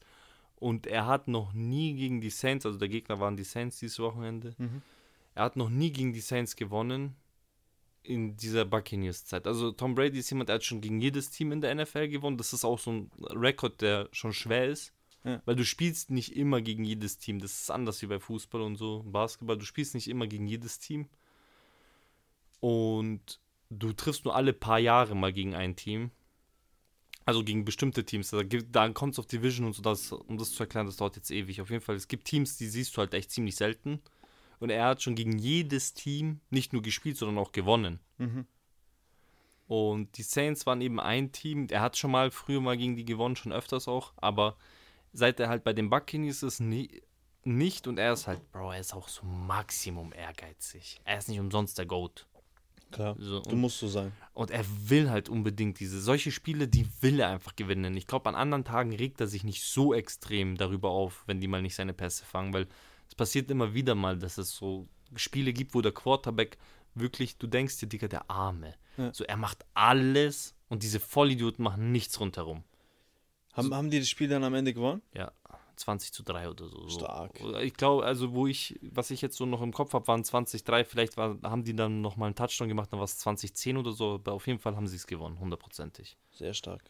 Und 0.57 0.85
er 0.85 1.07
hat 1.07 1.27
noch 1.27 1.53
nie 1.53 1.95
gegen 1.95 2.21
die 2.21 2.29
Saints, 2.29 2.67
also 2.67 2.77
der 2.77 2.89
Gegner 2.89 3.19
waren 3.19 3.35
die 3.35 3.43
Saints 3.43 3.79
dieses 3.79 3.97
Wochenende, 3.97 4.53
mhm. 4.59 4.83
er 5.33 5.45
hat 5.45 5.55
noch 5.55 5.69
nie 5.69 5.91
gegen 5.91 6.13
die 6.13 6.19
Saints 6.19 6.55
gewonnen 6.55 7.15
in 8.03 8.37
dieser 8.37 8.65
Buccaneers-Zeit. 8.65 9.45
Also 9.45 9.71
Tom 9.71 9.95
Brady 9.95 10.19
ist 10.19 10.29
jemand, 10.29 10.49
der 10.49 10.55
hat 10.55 10.63
schon 10.63 10.81
gegen 10.81 10.99
jedes 10.99 11.29
Team 11.29 11.51
in 11.51 11.61
der 11.61 11.75
NFL 11.75 12.07
gewonnen. 12.07 12.37
Das 12.37 12.53
ist 12.53 12.65
auch 12.65 12.79
so 12.79 12.91
ein 12.91 13.11
Rekord, 13.21 13.81
der 13.81 14.09
schon 14.11 14.33
schwer 14.33 14.67
ist. 14.67 14.93
Ja. 15.23 15.41
Weil 15.45 15.55
du 15.55 15.65
spielst 15.65 16.11
nicht 16.11 16.35
immer 16.35 16.61
gegen 16.61 16.83
jedes 16.83 17.17
Team. 17.17 17.39
Das 17.39 17.61
ist 17.61 17.71
anders 17.71 18.01
wie 18.01 18.07
bei 18.07 18.19
Fußball 18.19 18.61
und 18.61 18.77
so, 18.77 19.03
Basketball. 19.05 19.57
Du 19.57 19.65
spielst 19.65 19.93
nicht 19.93 20.07
immer 20.07 20.27
gegen 20.27 20.47
jedes 20.47 20.79
Team. 20.79 21.09
Und 22.61 23.39
du 23.69 23.93
triffst 23.93 24.25
nur 24.25 24.35
alle 24.35 24.53
paar 24.53 24.79
Jahre 24.79 25.15
mal 25.15 25.33
gegen 25.33 25.55
ein 25.55 25.75
Team. 25.75 26.11
Also 27.25 27.43
gegen 27.43 27.65
bestimmte 27.65 28.05
Teams. 28.05 28.31
Da, 28.31 28.43
da 28.43 28.89
kommt 28.89 29.13
es 29.13 29.19
auf 29.19 29.27
Division 29.27 29.67
und 29.67 29.73
so, 29.73 29.81
das, 29.81 30.11
um 30.11 30.37
das 30.37 30.51
zu 30.51 30.63
erklären, 30.63 30.87
das 30.87 30.97
dauert 30.97 31.15
jetzt 31.15 31.31
ewig. 31.31 31.61
Auf 31.61 31.69
jeden 31.69 31.83
Fall, 31.83 31.95
es 31.95 32.07
gibt 32.07 32.25
Teams, 32.25 32.57
die 32.57 32.67
siehst 32.67 32.95
du 32.95 32.99
halt 32.99 33.13
echt 33.13 33.31
ziemlich 33.31 33.55
selten. 33.55 34.01
Und 34.59 34.69
er 34.69 34.85
hat 34.85 35.01
schon 35.01 35.15
gegen 35.15 35.37
jedes 35.37 35.93
Team 35.93 36.41
nicht 36.49 36.73
nur 36.73 36.81
gespielt, 36.81 37.17
sondern 37.17 37.37
auch 37.37 37.51
gewonnen. 37.51 37.99
Mhm. 38.17 38.45
Und 39.67 40.17
die 40.17 40.23
Saints 40.23 40.65
waren 40.65 40.81
eben 40.81 40.99
ein 40.99 41.31
Team. 41.31 41.67
Er 41.69 41.81
hat 41.81 41.95
schon 41.95 42.11
mal 42.11 42.31
früher 42.31 42.59
mal 42.59 42.75
gegen 42.75 42.95
die 42.95 43.05
gewonnen, 43.05 43.35
schon 43.35 43.53
öfters 43.53 43.87
auch. 43.87 44.13
Aber 44.17 44.57
seit 45.13 45.39
er 45.39 45.47
halt 45.47 45.63
bei 45.63 45.73
den 45.73 45.89
Buccaneers 45.89 46.43
ist, 46.43 46.59
nie, 46.59 47.01
nicht. 47.43 47.87
Und 47.87 47.99
er 47.99 48.13
ist 48.13 48.27
halt, 48.27 48.51
Bro, 48.51 48.71
er 48.71 48.79
ist 48.79 48.93
auch 48.93 49.07
so 49.07 49.23
Maximum 49.25 50.11
ehrgeizig. 50.11 50.99
Er 51.05 51.19
ist 51.19 51.29
nicht 51.29 51.39
umsonst 51.39 51.77
der 51.77 51.85
Goat. 51.85 52.25
Klar, 52.91 53.15
so, 53.19 53.41
du 53.41 53.55
musst 53.55 53.77
so 53.77 53.87
sein. 53.87 54.11
Und 54.33 54.49
er 54.49 54.65
will 54.89 55.11
halt 55.11 55.29
unbedingt 55.29 55.79
diese, 55.79 56.01
solche 56.01 56.31
Spiele, 56.31 56.67
die 56.67 56.87
will 57.01 57.19
er 57.19 57.29
einfach 57.29 57.55
gewinnen. 57.55 57.95
Ich 57.95 58.07
glaube, 58.07 58.27
an 58.27 58.35
anderen 58.35 58.63
Tagen 58.63 58.95
regt 58.95 59.21
er 59.21 59.27
sich 59.27 59.43
nicht 59.43 59.63
so 59.63 59.93
extrem 59.93 60.57
darüber 60.57 60.89
auf, 60.89 61.23
wenn 61.27 61.39
die 61.39 61.47
mal 61.47 61.61
nicht 61.61 61.75
seine 61.75 61.93
Pässe 61.93 62.25
fangen, 62.25 62.53
weil 62.53 62.67
es 63.09 63.15
passiert 63.15 63.49
immer 63.51 63.73
wieder 63.73 63.95
mal, 63.95 64.17
dass 64.17 64.37
es 64.37 64.55
so 64.55 64.87
Spiele 65.15 65.51
gibt, 65.51 65.73
wo 65.73 65.81
der 65.81 65.91
Quarterback 65.91 66.57
wirklich, 66.93 67.37
du 67.37 67.47
denkst 67.47 67.79
dir, 67.79 67.87
Digga, 67.87 68.07
der 68.07 68.29
Arme. 68.29 68.75
Ja. 68.97 69.13
So, 69.13 69.23
er 69.23 69.37
macht 69.37 69.65
alles 69.73 70.55
und 70.69 70.83
diese 70.83 70.99
Vollidioten 70.99 71.63
machen 71.63 71.91
nichts 71.91 72.19
rundherum. 72.19 72.63
Haben, 73.53 73.69
so, 73.69 73.75
haben 73.75 73.89
die 73.89 73.99
das 73.99 74.09
Spiel 74.09 74.27
dann 74.27 74.43
am 74.43 74.53
Ende 74.53 74.73
gewonnen? 74.73 75.01
Ja. 75.13 75.31
20 75.75 76.11
zu 76.11 76.23
3 76.23 76.49
oder 76.49 76.67
so. 76.67 76.89
Stark. 76.89 77.39
Ich 77.61 77.73
glaube, 77.73 78.05
also 78.05 78.33
wo 78.33 78.47
ich, 78.47 78.77
was 78.81 79.11
ich 79.11 79.21
jetzt 79.21 79.37
so 79.37 79.45
noch 79.45 79.61
im 79.61 79.71
Kopf 79.71 79.93
habe, 79.93 80.07
waren 80.07 80.23
20 80.23 80.65
3. 80.65 80.83
Vielleicht 80.83 81.15
war, 81.15 81.37
haben 81.41 81.63
die 81.63 81.75
dann 81.75 82.01
nochmal 82.01 82.27
einen 82.27 82.35
Touchdown 82.35 82.67
gemacht, 82.67 82.91
dann 82.91 82.99
war 82.99 83.05
es 83.05 83.17
20 83.17 83.55
10 83.55 83.77
oder 83.77 83.93
so. 83.93 84.15
Aber 84.15 84.33
auf 84.33 84.45
jeden 84.45 84.59
Fall 84.59 84.75
haben 84.75 84.87
sie 84.87 84.97
es 84.97 85.07
gewonnen, 85.07 85.39
hundertprozentig. 85.39 86.17
Sehr 86.31 86.53
stark. 86.53 86.83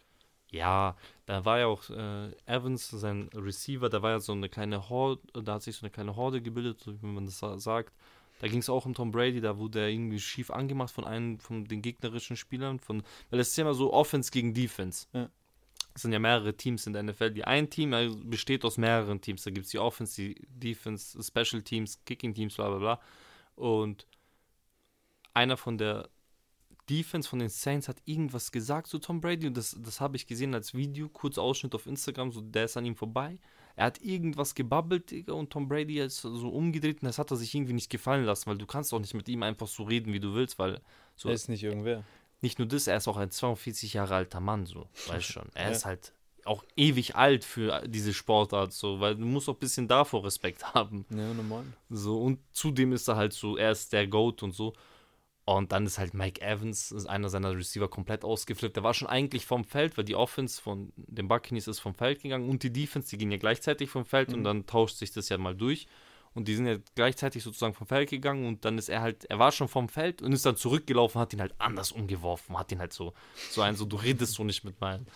Ja, 0.51 0.95
da 1.25 1.45
war 1.45 1.59
ja 1.59 1.67
auch 1.67 1.89
äh, 1.89 2.31
Evans, 2.45 2.89
sein 2.89 3.29
Receiver, 3.35 3.87
da 3.89 4.01
war 4.01 4.11
ja 4.11 4.19
so 4.19 4.31
eine 4.31 4.49
kleine 4.49 4.89
Horde, 4.89 5.21
da 5.43 5.55
hat 5.55 5.63
sich 5.63 5.75
so 5.75 5.85
eine 5.85 5.91
kleine 5.91 6.15
Horde 6.15 6.41
gebildet, 6.41 6.83
wie 6.87 7.05
man 7.05 7.25
das 7.25 7.39
sagt. 7.39 7.93
Da 8.39 8.47
ging 8.47 8.59
es 8.59 8.69
auch 8.69 8.85
um 8.85 8.93
Tom 8.93 9.11
Brady, 9.11 9.41
da 9.41 9.57
wurde 9.57 9.81
er 9.81 9.89
irgendwie 9.89 10.19
schief 10.19 10.49
angemacht 10.49 10.91
von 10.91 11.05
einem 11.05 11.39
von 11.39 11.65
den 11.65 11.81
gegnerischen 11.81 12.37
Spielern, 12.37 12.79
von, 12.79 13.03
weil 13.29 13.39
es 13.39 13.49
ist 13.49 13.57
ja 13.57 13.63
immer 13.63 13.73
so 13.73 13.93
Offense 13.93 14.31
gegen 14.31 14.53
Defense. 14.53 15.07
Ja. 15.13 15.29
Es 15.93 16.03
sind 16.03 16.13
ja 16.13 16.19
mehrere 16.19 16.55
Teams 16.55 16.87
in 16.87 16.93
der 16.93 17.03
NFL. 17.03 17.31
Die 17.31 17.43
ein 17.43 17.69
Team 17.69 17.91
besteht 18.23 18.63
aus 18.63 18.77
mehreren 18.77 19.19
Teams. 19.19 19.43
Da 19.43 19.51
gibt 19.51 19.65
es 19.65 19.71
die 19.71 19.79
Offense, 19.79 20.15
die 20.15 20.35
Defense, 20.47 21.21
Special 21.21 21.61
Teams, 21.61 21.99
Kicking 22.05 22.33
Teams, 22.33 22.55
bla 22.55 22.69
bla 22.69 22.77
bla. 22.77 23.01
Und 23.55 24.07
einer 25.33 25.57
von 25.57 25.77
der 25.77 26.09
Defense 26.89 27.29
von 27.29 27.39
den 27.39 27.49
Saints 27.49 27.87
hat 27.87 27.97
irgendwas 28.05 28.51
gesagt 28.51 28.87
zu 28.87 28.99
Tom 28.99 29.21
Brady 29.21 29.47
und 29.47 29.57
das, 29.57 29.77
das 29.79 30.01
habe 30.01 30.15
ich 30.15 30.27
gesehen 30.27 30.53
als 30.53 30.73
Video, 30.73 31.09
kurz 31.09 31.37
Ausschnitt 31.37 31.75
auf 31.75 31.85
Instagram, 31.85 32.31
so 32.31 32.41
der 32.41 32.65
ist 32.65 32.77
an 32.77 32.85
ihm 32.85 32.95
vorbei. 32.95 33.37
Er 33.75 33.85
hat 33.85 34.01
irgendwas 34.01 34.55
gebabbelt, 34.55 35.11
Digga, 35.11 35.33
und 35.33 35.51
Tom 35.51 35.69
Brady 35.69 35.99
ist 35.99 36.21
so 36.21 36.49
umgedreht 36.49 37.01
und 37.01 37.05
das 37.07 37.17
hat 37.17 37.31
er 37.31 37.37
sich 37.37 37.53
irgendwie 37.55 37.73
nicht 37.73 37.89
gefallen 37.89 38.25
lassen, 38.25 38.49
weil 38.49 38.57
du 38.57 38.65
kannst 38.65 38.93
auch 38.93 38.99
nicht 38.99 39.13
mit 39.13 39.29
ihm 39.29 39.43
einfach 39.43 39.67
so 39.67 39.83
reden, 39.83 40.11
wie 40.11 40.19
du 40.19 40.33
willst, 40.33 40.59
weil 40.59 40.81
so. 41.15 41.29
Er 41.29 41.35
ist 41.35 41.47
nicht 41.47 41.63
irgendwer 41.63 42.03
nicht 42.41 42.59
nur 42.59 42.67
das, 42.67 42.87
er 42.87 42.97
ist 42.97 43.07
auch 43.07 43.17
ein 43.17 43.31
42 43.31 43.93
Jahre 43.93 44.15
alter 44.15 44.39
Mann, 44.39 44.65
so, 44.65 44.87
weißt 45.07 45.25
schon. 45.31 45.49
Er 45.53 45.65
ja. 45.65 45.71
ist 45.71 45.85
halt 45.85 46.13
auch 46.45 46.63
ewig 46.75 47.15
alt 47.15 47.43
für 47.43 47.83
diese 47.87 48.13
Sportart, 48.13 48.73
so, 48.73 48.99
weil 48.99 49.15
du 49.15 49.25
musst 49.25 49.49
auch 49.49 49.53
ein 49.53 49.59
bisschen 49.59 49.87
davor 49.87 50.23
Respekt 50.23 50.63
haben. 50.73 51.05
Ja, 51.09 51.33
normal. 51.33 51.65
So, 51.89 52.21
und 52.21 52.39
zudem 52.51 52.93
ist 52.93 53.07
er 53.07 53.17
halt 53.17 53.33
so, 53.33 53.57
er 53.57 53.71
ist 53.71 53.93
der 53.93 54.07
Goat 54.07 54.43
und 54.43 54.53
so. 54.53 54.73
Und 55.57 55.71
dann 55.71 55.85
ist 55.85 55.97
halt 55.97 56.13
Mike 56.13 56.41
Evans, 56.41 56.91
ist 56.91 57.07
einer 57.07 57.29
seiner 57.29 57.55
Receiver, 57.55 57.87
komplett 57.87 58.23
ausgeflippt. 58.23 58.75
Der 58.75 58.83
war 58.83 58.93
schon 58.93 59.07
eigentlich 59.07 59.45
vom 59.45 59.63
Feld, 59.63 59.97
weil 59.97 60.05
die 60.05 60.15
Offense 60.15 60.61
von 60.61 60.93
den 60.95 61.27
Buccaneers 61.27 61.67
ist 61.67 61.79
vom 61.79 61.95
Feld 61.95 62.21
gegangen 62.21 62.49
und 62.49 62.63
die 62.63 62.71
Defense, 62.71 63.09
die 63.09 63.17
gehen 63.17 63.31
ja 63.31 63.37
gleichzeitig 63.37 63.89
vom 63.89 64.05
Feld 64.05 64.29
mhm. 64.29 64.35
und 64.35 64.43
dann 64.43 64.65
tauscht 64.65 64.97
sich 64.97 65.11
das 65.11 65.29
ja 65.29 65.37
mal 65.37 65.55
durch 65.55 65.87
und 66.33 66.47
die 66.47 66.55
sind 66.55 66.67
ja 66.67 66.77
gleichzeitig 66.95 67.43
sozusagen 67.43 67.73
vom 67.73 67.87
Feld 67.87 68.09
gegangen 68.09 68.45
und 68.47 68.63
dann 68.65 68.77
ist 68.77 68.89
er 68.89 69.01
halt, 69.01 69.25
er 69.25 69.39
war 69.39 69.51
schon 69.51 69.67
vom 69.67 69.89
Feld 69.89 70.21
und 70.21 70.33
ist 70.33 70.45
dann 70.45 70.55
zurückgelaufen, 70.55 71.19
hat 71.19 71.33
ihn 71.33 71.41
halt 71.41 71.55
anders 71.57 71.91
umgeworfen, 71.91 72.57
hat 72.57 72.71
ihn 72.71 72.79
halt 72.79 72.93
so, 72.93 73.13
so 73.49 73.61
ein, 73.61 73.75
so, 73.75 73.85
du 73.85 73.97
redest 73.97 74.33
so 74.33 74.43
nicht 74.43 74.63
mit 74.63 74.79
meinem 74.79 75.07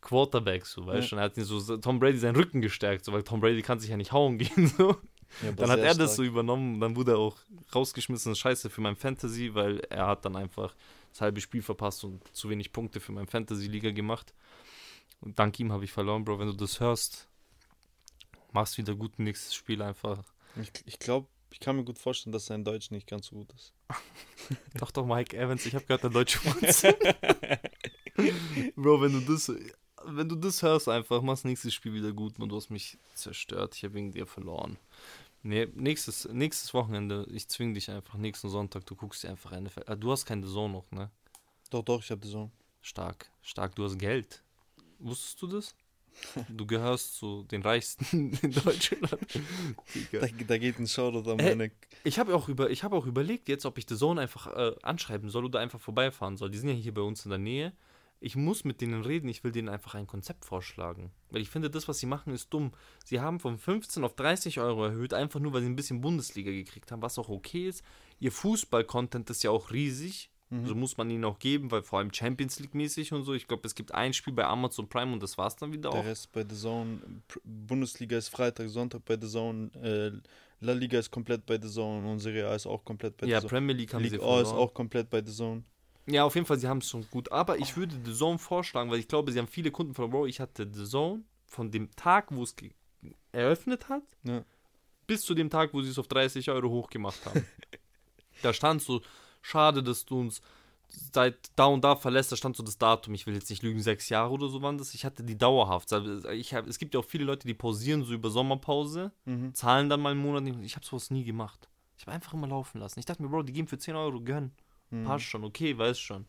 Quarterback, 0.00 0.64
so, 0.64 0.86
weißt 0.86 1.12
du, 1.12 1.16
ja. 1.16 1.22
er 1.22 1.24
hat 1.26 1.36
ihn 1.36 1.44
so, 1.44 1.76
Tom 1.76 1.98
Brady 1.98 2.18
seinen 2.18 2.36
Rücken 2.36 2.62
gestärkt, 2.62 3.04
so, 3.04 3.12
weil 3.12 3.22
Tom 3.22 3.40
Brady 3.40 3.60
kann 3.60 3.78
sich 3.78 3.90
ja 3.90 3.96
nicht 3.96 4.12
hauen 4.12 4.38
gehen, 4.38 4.66
so. 4.78 4.96
Ja, 5.42 5.52
dann 5.52 5.70
hat 5.70 5.78
er 5.78 5.94
stark. 5.94 5.98
das 5.98 6.16
so 6.16 6.22
übernommen, 6.22 6.80
dann 6.80 6.96
wurde 6.96 7.12
er 7.12 7.18
auch 7.18 7.36
rausgeschmissen, 7.74 8.34
scheiße 8.34 8.70
für 8.70 8.80
mein 8.80 8.96
Fantasy, 8.96 9.54
weil 9.54 9.80
er 9.90 10.06
hat 10.06 10.24
dann 10.24 10.36
einfach 10.36 10.74
das 11.10 11.20
halbe 11.20 11.40
Spiel 11.40 11.62
verpasst 11.62 12.04
und 12.04 12.22
zu 12.34 12.50
wenig 12.50 12.72
Punkte 12.72 13.00
für 13.00 13.12
mein 13.12 13.26
Fantasy-Liga 13.26 13.90
gemacht. 13.90 14.34
Und 15.20 15.38
dank 15.38 15.58
ihm 15.60 15.72
habe 15.72 15.84
ich 15.84 15.92
verloren, 15.92 16.24
Bro, 16.24 16.38
wenn 16.38 16.48
du 16.48 16.54
das 16.54 16.80
hörst, 16.80 17.28
machst 18.52 18.78
wieder 18.78 18.94
gut 18.94 19.18
nächstes 19.18 19.54
Spiel 19.54 19.82
einfach. 19.82 20.22
Ich, 20.60 20.70
ich 20.86 20.98
glaube, 20.98 21.28
ich 21.50 21.60
kann 21.60 21.76
mir 21.76 21.84
gut 21.84 21.98
vorstellen, 21.98 22.32
dass 22.32 22.46
sein 22.46 22.64
Deutsch 22.64 22.90
nicht 22.90 23.06
ganz 23.06 23.26
so 23.26 23.36
gut 23.36 23.52
ist. 23.52 23.72
doch, 24.74 24.90
doch, 24.90 25.06
Mike 25.06 25.36
Evans, 25.36 25.66
ich 25.66 25.74
habe 25.74 25.84
gehört, 25.84 26.02
der 26.02 26.10
Deutsche 26.10 26.40
Bro, 28.76 29.02
wenn 29.02 29.12
du 29.12 29.20
das, 29.20 29.52
wenn 30.04 30.28
du 30.28 30.34
das 30.34 30.62
hörst, 30.62 30.88
einfach, 30.88 31.22
machst 31.22 31.44
nächstes 31.44 31.72
Spiel 31.72 31.94
wieder 31.94 32.12
gut 32.12 32.40
und 32.40 32.48
du 32.48 32.56
hast 32.56 32.70
mich 32.70 32.98
zerstört. 33.14 33.76
Ich 33.76 33.84
habe 33.84 33.94
wegen 33.94 34.10
dir 34.10 34.26
verloren. 34.26 34.78
Nee, 35.46 35.68
nächstes, 35.74 36.26
nächstes 36.32 36.72
Wochenende, 36.72 37.26
ich 37.30 37.46
zwing 37.48 37.74
dich 37.74 37.90
einfach, 37.90 38.14
nächsten 38.14 38.48
Sonntag, 38.48 38.86
du 38.86 38.96
guckst 38.96 39.24
dir 39.24 39.28
einfach 39.28 39.52
NFL. 39.52 39.84
Ah, 39.86 39.94
du 39.94 40.10
hast 40.10 40.24
keine 40.24 40.46
Sohn 40.46 40.72
noch, 40.72 40.90
ne? 40.90 41.10
Doch, 41.68 41.82
doch, 41.82 42.02
ich 42.02 42.10
habe 42.10 42.22
die 42.22 42.28
Sohn. 42.28 42.50
Stark, 42.80 43.30
stark, 43.42 43.76
du 43.76 43.84
hast 43.84 43.98
Geld. 43.98 44.42
Wusstest 44.98 45.40
du 45.42 45.46
das? 45.46 45.74
Du 46.48 46.64
gehörst 46.64 47.16
zu 47.16 47.42
den 47.50 47.60
Reichsten 47.60 48.32
in 48.42 48.52
Deutschland. 48.52 49.18
Da, 50.12 50.26
da 50.46 50.58
geht 50.58 50.78
ein 50.78 50.86
Shoutout 50.86 51.28
an 51.30 51.38
Äh, 51.40 51.54
meine. 51.56 51.72
Ich 52.04 52.18
habe 52.18 52.34
auch, 52.34 52.48
über, 52.48 52.70
ich 52.70 52.82
hab 52.84 52.92
auch 52.92 53.04
überlegt 53.04 53.48
jetzt, 53.48 53.66
ob 53.66 53.76
ich 53.78 53.84
The 53.88 53.96
Zone 53.96 54.20
einfach 54.20 54.46
äh, 54.46 54.74
anschreiben 54.82 55.28
soll 55.28 55.44
oder 55.44 55.58
einfach 55.60 55.80
vorbeifahren 55.80 56.36
soll. 56.36 56.50
Die 56.50 56.58
sind 56.58 56.68
ja 56.68 56.74
hier 56.74 56.94
bei 56.94 57.02
uns 57.02 57.24
in 57.26 57.30
der 57.30 57.38
Nähe. 57.38 57.72
Ich 58.24 58.36
muss 58.36 58.64
mit 58.64 58.80
denen 58.80 59.02
reden, 59.02 59.28
ich 59.28 59.44
will 59.44 59.52
denen 59.52 59.68
einfach 59.68 59.94
ein 59.94 60.06
Konzept 60.06 60.46
vorschlagen. 60.46 61.10
Weil 61.30 61.42
ich 61.42 61.50
finde, 61.50 61.68
das, 61.68 61.88
was 61.88 61.98
sie 61.98 62.06
machen, 62.06 62.32
ist 62.32 62.48
dumm. 62.54 62.72
Sie 63.04 63.20
haben 63.20 63.38
von 63.38 63.58
15 63.58 64.02
auf 64.02 64.14
30 64.14 64.60
Euro 64.60 64.84
erhöht, 64.86 65.12
einfach 65.12 65.40
nur, 65.40 65.52
weil 65.52 65.60
sie 65.60 65.68
ein 65.68 65.76
bisschen 65.76 66.00
Bundesliga 66.00 66.50
gekriegt 66.50 66.90
haben, 66.90 67.02
was 67.02 67.18
auch 67.18 67.28
okay 67.28 67.68
ist. 67.68 67.82
Ihr 68.20 68.32
Fußball-Content 68.32 69.28
ist 69.28 69.42
ja 69.42 69.50
auch 69.50 69.70
riesig. 69.72 70.30
Mhm. 70.48 70.66
So 70.66 70.74
muss 70.74 70.96
man 70.96 71.10
ihnen 71.10 71.24
auch 71.24 71.38
geben, 71.38 71.70
weil 71.70 71.82
vor 71.82 71.98
allem 71.98 72.12
Champions 72.14 72.58
League-mäßig 72.60 73.12
und 73.12 73.24
so. 73.24 73.34
Ich 73.34 73.46
glaube, 73.46 73.66
es 73.66 73.74
gibt 73.74 73.92
ein 73.92 74.12
Spiel 74.14 74.32
bei 74.32 74.44
Amazon 74.46 74.88
Prime 74.88 75.12
und 75.12 75.22
das 75.22 75.36
war's 75.36 75.56
dann 75.56 75.72
wieder 75.72 75.90
Der 75.90 76.00
auch. 76.00 76.04
Rest 76.04 76.32
bei 76.32 76.46
The 76.48 76.54
Zone. 76.56 77.00
Bundesliga 77.44 78.16
ist 78.16 78.28
Freitag, 78.28 78.68
Sonntag 78.68 79.04
bei 79.04 79.18
The 79.20 79.28
Zone. 79.28 79.70
Äh, 79.82 80.12
La 80.64 80.72
Liga 80.72 80.98
ist 80.98 81.10
komplett 81.10 81.44
bei 81.44 81.60
The 81.60 81.68
Zone 81.68 82.10
und 82.10 82.20
Serie 82.20 82.48
A 82.48 82.54
ist 82.54 82.66
auch 82.66 82.84
komplett 82.84 83.16
bei 83.18 83.26
Ja, 83.26 83.40
The 83.40 83.48
Zone. 83.48 83.58
Premier 83.58 83.74
League 83.74 83.92
haben 83.92 84.02
sie 84.04 84.10
League 84.10 84.22
A 84.22 84.40
ist 84.40 84.48
verloren. 84.48 84.68
auch 84.68 84.74
komplett 84.74 85.10
bei 85.10 85.22
The 85.24 85.32
Zone. 85.32 85.62
Ja, 86.06 86.24
auf 86.24 86.34
jeden 86.34 86.46
Fall, 86.46 86.58
sie 86.58 86.68
haben 86.68 86.78
es 86.78 86.90
schon 86.90 87.06
gut. 87.10 87.32
Aber 87.32 87.58
ich 87.58 87.76
würde 87.76 87.96
The 88.04 88.12
Zone 88.12 88.38
vorschlagen, 88.38 88.90
weil 88.90 88.98
ich 88.98 89.08
glaube, 89.08 89.32
sie 89.32 89.38
haben 89.38 89.48
viele 89.48 89.70
Kunden 89.70 89.94
von 89.94 90.10
Bro. 90.10 90.26
Ich 90.26 90.38
hatte 90.40 90.68
The 90.70 90.84
Zone 90.84 91.22
von 91.46 91.70
dem 91.70 91.90
Tag, 91.96 92.26
wo 92.30 92.42
es 92.42 92.54
ge- 92.56 92.72
eröffnet 93.32 93.88
hat, 93.88 94.02
Ja. 94.22 94.44
bis 95.06 95.22
zu 95.22 95.34
dem 95.34 95.48
Tag, 95.50 95.72
wo 95.72 95.80
sie 95.82 95.90
es 95.90 95.98
auf 95.98 96.08
30 96.08 96.50
Euro 96.50 96.68
hochgemacht 96.68 97.24
haben. 97.24 97.44
da 98.42 98.52
stand 98.52 98.82
so, 98.82 99.00
schade, 99.40 99.82
dass 99.82 100.04
du 100.04 100.20
uns 100.20 100.42
seit 100.88 101.50
da 101.56 101.64
und 101.66 101.82
da 101.82 101.96
verlässt, 101.96 102.30
da 102.30 102.36
stand 102.36 102.56
so 102.56 102.62
das 102.62 102.78
Datum, 102.78 103.14
ich 103.14 103.26
will 103.26 103.34
jetzt 103.34 103.50
nicht 103.50 103.62
lügen, 103.62 103.82
sechs 103.82 104.08
Jahre 104.10 104.30
oder 104.32 104.48
so 104.48 104.60
waren 104.62 104.78
das. 104.78 104.94
Ich 104.94 105.04
hatte 105.04 105.24
die 105.24 105.36
dauerhaft. 105.38 105.92
Also 105.92 106.28
Ich 106.30 106.54
hab, 106.54 106.66
es 106.68 106.78
gibt 106.78 106.94
ja 106.94 107.00
auch 107.00 107.04
viele 107.04 107.24
Leute, 107.24 107.46
die 107.48 107.54
pausieren 107.54 108.04
so 108.04 108.12
über 108.12 108.30
Sommerpause, 108.30 109.10
Mhm. 109.24 109.54
zahlen 109.54 109.88
dann 109.88 110.00
mal 110.00 110.10
einen 110.12 110.20
Monat. 110.20 110.44
Ich 110.62 110.76
habe 110.76 110.84
sowas 110.84 111.10
nie 111.10 111.24
gemacht. 111.24 111.68
Ich 111.96 112.02
habe 112.06 112.12
einfach 112.14 112.34
immer 112.34 112.46
laufen 112.46 112.78
lassen. 112.78 112.98
Ich 113.00 113.06
dachte 113.06 113.22
mir, 113.22 113.28
Bro, 113.28 113.44
die 113.44 113.52
geben 113.52 113.66
für 113.68 113.78
10 113.78 113.96
Euro, 113.96 114.20
gönn. 114.20 114.52
Mhm. 115.00 115.04
Passt 115.04 115.24
schon, 115.24 115.44
okay, 115.44 115.76
weiß 115.76 115.98
schon 115.98 116.26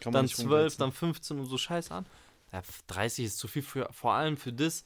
Kann 0.00 0.12
dann 0.12 0.24
nicht 0.24 0.36
12, 0.36 0.50
umsetzen. 0.50 0.78
dann 0.80 0.92
15 0.92 1.38
und 1.38 1.46
so 1.46 1.58
scheiß 1.58 1.90
an. 1.90 2.06
Ja, 2.52 2.62
30 2.86 3.24
ist 3.26 3.38
zu 3.38 3.48
viel 3.48 3.62
für, 3.62 3.88
vor 3.92 4.12
allem 4.12 4.36
für 4.36 4.52
das, 4.52 4.84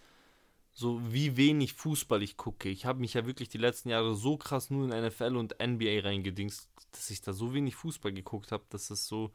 so 0.73 1.01
wie 1.13 1.37
wenig 1.37 1.75
Fußball 1.75 2.23
ich 2.23 2.37
gucke. 2.37 2.69
Ich 2.69 2.87
habe 2.87 3.01
mich 3.01 3.15
ja 3.15 3.27
wirklich 3.27 3.49
die 3.49 3.59
letzten 3.59 3.91
Jahre 3.91 4.15
so 4.15 4.37
krass 4.37 4.71
nur 4.71 4.85
in 4.85 5.07
NFL 5.07 5.37
und 5.37 5.57
NBA 5.61 6.01
reingedingst, 6.03 6.69
dass 6.93 7.11
ich 7.11 7.21
da 7.21 7.33
so 7.33 7.53
wenig 7.53 7.75
Fußball 7.75 8.13
geguckt 8.13 8.53
habe, 8.53 8.65
dass 8.71 8.91
es 8.91 9.07
so 9.07 9.31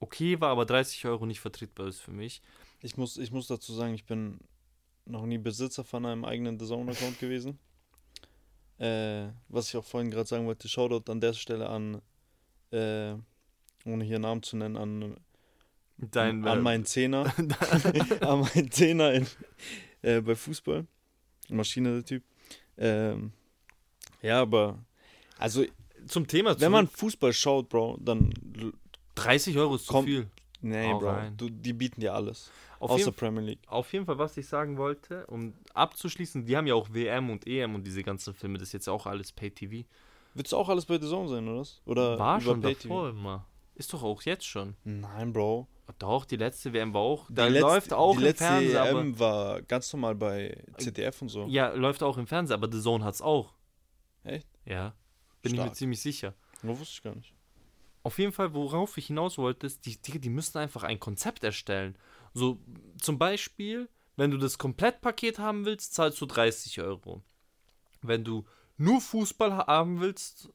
okay 0.00 0.40
war, 0.40 0.50
aber 0.50 0.64
30 0.66 1.04
Euro 1.06 1.26
nicht 1.26 1.40
vertretbar 1.40 1.86
ist 1.88 2.00
für 2.00 2.10
mich. 2.12 2.42
Ich 2.80 2.96
muss, 2.96 3.16
ich 3.16 3.30
muss 3.30 3.46
dazu 3.46 3.72
sagen, 3.72 3.94
ich 3.94 4.04
bin 4.04 4.40
noch 5.04 5.26
nie 5.26 5.38
Besitzer 5.38 5.84
von 5.84 6.06
einem 6.06 6.24
eigenen 6.24 6.58
The 6.58 6.66
Zone-Account 6.66 7.18
gewesen. 7.18 7.58
Äh, 8.78 9.28
was 9.48 9.68
ich 9.68 9.76
auch 9.76 9.84
vorhin 9.84 10.10
gerade 10.10 10.28
sagen 10.28 10.46
wollte, 10.46 10.68
Shoutout 10.68 11.10
an 11.10 11.20
der 11.20 11.34
Stelle 11.34 11.68
an, 11.68 12.02
äh, 12.72 13.14
ohne 13.84 14.04
hier 14.04 14.18
Namen 14.18 14.42
zu 14.42 14.56
nennen, 14.56 14.76
an, 14.76 15.16
Dein, 15.98 16.44
an 16.46 16.62
meinen 16.62 16.84
Zehner. 16.84 17.32
an 18.20 18.40
meinen 18.40 18.70
Zehner 18.70 19.12
in, 19.12 19.26
äh, 20.02 20.20
bei 20.20 20.34
Fußball. 20.34 20.86
Maschine 21.48 21.92
der 21.94 22.04
Typ. 22.04 22.24
Ähm, 22.78 23.32
ja, 24.22 24.40
aber 24.40 24.78
also 25.38 25.64
Zum 26.06 26.26
Thema 26.26 26.58
wenn 26.60 26.72
man 26.72 26.88
Fußball 26.88 27.32
schaut, 27.32 27.68
Bro, 27.68 27.98
dann 28.00 28.32
30 29.14 29.56
Euro 29.58 29.76
ist 29.76 29.86
zu 29.86 29.92
Komm, 29.92 30.04
viel. 30.06 30.26
nee, 30.60 30.88
Hau 30.90 30.98
Bro, 30.98 31.30
du, 31.36 31.48
die 31.50 31.72
bieten 31.72 32.00
dir 32.00 32.14
alles. 32.14 32.50
Auf 32.78 32.90
außer 32.92 33.06
jeden, 33.06 33.14
Premier 33.16 33.42
League. 33.42 33.60
auf 33.66 33.92
jeden 33.92 34.06
Fall, 34.06 34.18
was 34.18 34.36
ich 34.36 34.46
sagen 34.46 34.76
wollte, 34.76 35.26
um 35.26 35.54
abzuschließen, 35.74 36.44
die 36.46 36.56
haben 36.56 36.66
ja 36.66 36.74
auch 36.74 36.92
WM 36.92 37.30
und 37.30 37.46
EM 37.46 37.74
und 37.76 37.86
diese 37.86 38.02
ganzen 38.02 38.34
Filme, 38.34 38.58
das 38.58 38.68
ist 38.68 38.72
jetzt 38.72 38.88
auch 38.88 39.06
alles 39.06 39.30
Pay-TV. 39.30 39.84
Wird 40.34 40.46
es 40.46 40.52
auch 40.54 40.68
alles 40.68 40.86
bei 40.86 40.98
The 41.00 41.08
Zone 41.08 41.28
sein, 41.28 41.46
oder? 41.48 41.60
was? 41.60 41.80
Oder 41.84 42.18
War 42.18 42.40
schon 42.40 42.60
Pay-TV? 42.60 42.88
davor 42.88 43.08
immer. 43.10 43.46
Ist 43.74 43.92
doch 43.92 44.02
auch 44.02 44.22
jetzt 44.22 44.46
schon. 44.46 44.76
Nein, 44.84 45.32
Bro. 45.32 45.66
Doch, 45.98 46.24
die 46.24 46.36
letzte 46.36 46.72
WM 46.72 46.94
war 46.94 47.02
auch. 47.02 47.26
Da 47.30 47.46
die 47.46 47.52
letzte- 47.54 47.66
läuft 47.68 47.92
auch 47.92 48.12
die 48.12 48.16
im 48.18 48.22
letzte 48.24 48.44
Fernseher. 48.44 48.82
Aber, 48.82 49.00
EM 49.00 49.18
war 49.18 49.62
ganz 49.62 49.92
normal 49.92 50.14
bei 50.14 50.64
ZDF 50.78 51.20
und 51.22 51.28
so. 51.28 51.46
ja, 51.46 51.68
läuft 51.72 52.02
auch 52.02 52.16
im 52.16 52.26
Fernseher, 52.26 52.54
aber 52.54 52.70
The 52.72 52.80
Zone 52.80 53.04
hat's 53.04 53.20
auch. 53.20 53.52
Echt? 54.24 54.48
Ja. 54.64 54.94
Bin 55.42 55.52
ich 55.52 55.56
Stark. 55.58 55.70
mir 55.70 55.74
ziemlich 55.74 56.00
sicher. 56.00 56.34
Das 56.62 56.78
wusste 56.78 56.84
ich 56.94 57.02
gar 57.02 57.14
nicht. 57.14 57.34
Auf 58.04 58.18
jeden 58.18 58.32
Fall, 58.32 58.54
worauf 58.54 58.96
ich 58.96 59.06
hinaus 59.08 59.36
wollte, 59.38 59.66
ist, 59.66 59.84
die, 59.86 60.00
die, 60.00 60.18
die 60.18 60.30
müssen 60.30 60.58
einfach 60.58 60.82
ein 60.82 60.98
Konzept 60.98 61.44
erstellen. 61.44 61.96
So, 62.32 62.58
zum 63.00 63.18
Beispiel, 63.18 63.88
wenn 64.16 64.30
du 64.30 64.38
das 64.38 64.58
Komplettpaket 64.58 65.38
haben 65.38 65.64
willst, 65.66 65.94
zahlst 65.94 66.20
du 66.20 66.26
30 66.26 66.80
Euro. 66.80 67.22
Wenn 68.00 68.24
du 68.24 68.44
nur 68.82 69.00
Fußball 69.00 69.56
ha- 69.56 69.66
haben 69.66 70.00
willst, 70.00 70.50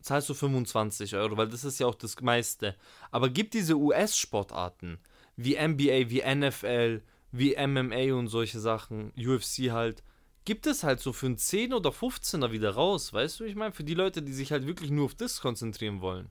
zahlst 0.00 0.28
du 0.28 0.34
25 0.34 1.16
Euro, 1.16 1.36
weil 1.36 1.48
das 1.48 1.64
ist 1.64 1.78
ja 1.80 1.86
auch 1.86 1.94
das 1.94 2.20
meiste. 2.20 2.76
Aber 3.10 3.30
gibt 3.30 3.54
diese 3.54 3.76
US-Sportarten, 3.76 4.98
wie 5.36 5.54
NBA, 5.56 6.10
wie 6.10 6.20
NFL, 6.20 7.02
wie 7.32 7.54
MMA 7.54 8.14
und 8.14 8.28
solche 8.28 8.60
Sachen, 8.60 9.12
UFC 9.16 9.70
halt, 9.70 10.02
gibt 10.44 10.66
es 10.66 10.84
halt 10.84 11.00
so 11.00 11.12
für 11.12 11.26
einen 11.26 11.38
10 11.38 11.72
oder 11.72 11.90
15er 11.90 12.52
wieder 12.52 12.70
raus, 12.74 13.12
weißt 13.12 13.40
du, 13.40 13.44
ich 13.44 13.56
meine, 13.56 13.72
für 13.72 13.84
die 13.84 13.94
Leute, 13.94 14.22
die 14.22 14.32
sich 14.34 14.52
halt 14.52 14.66
wirklich 14.66 14.90
nur 14.90 15.06
auf 15.06 15.14
das 15.14 15.40
konzentrieren 15.40 16.02
wollen. 16.02 16.30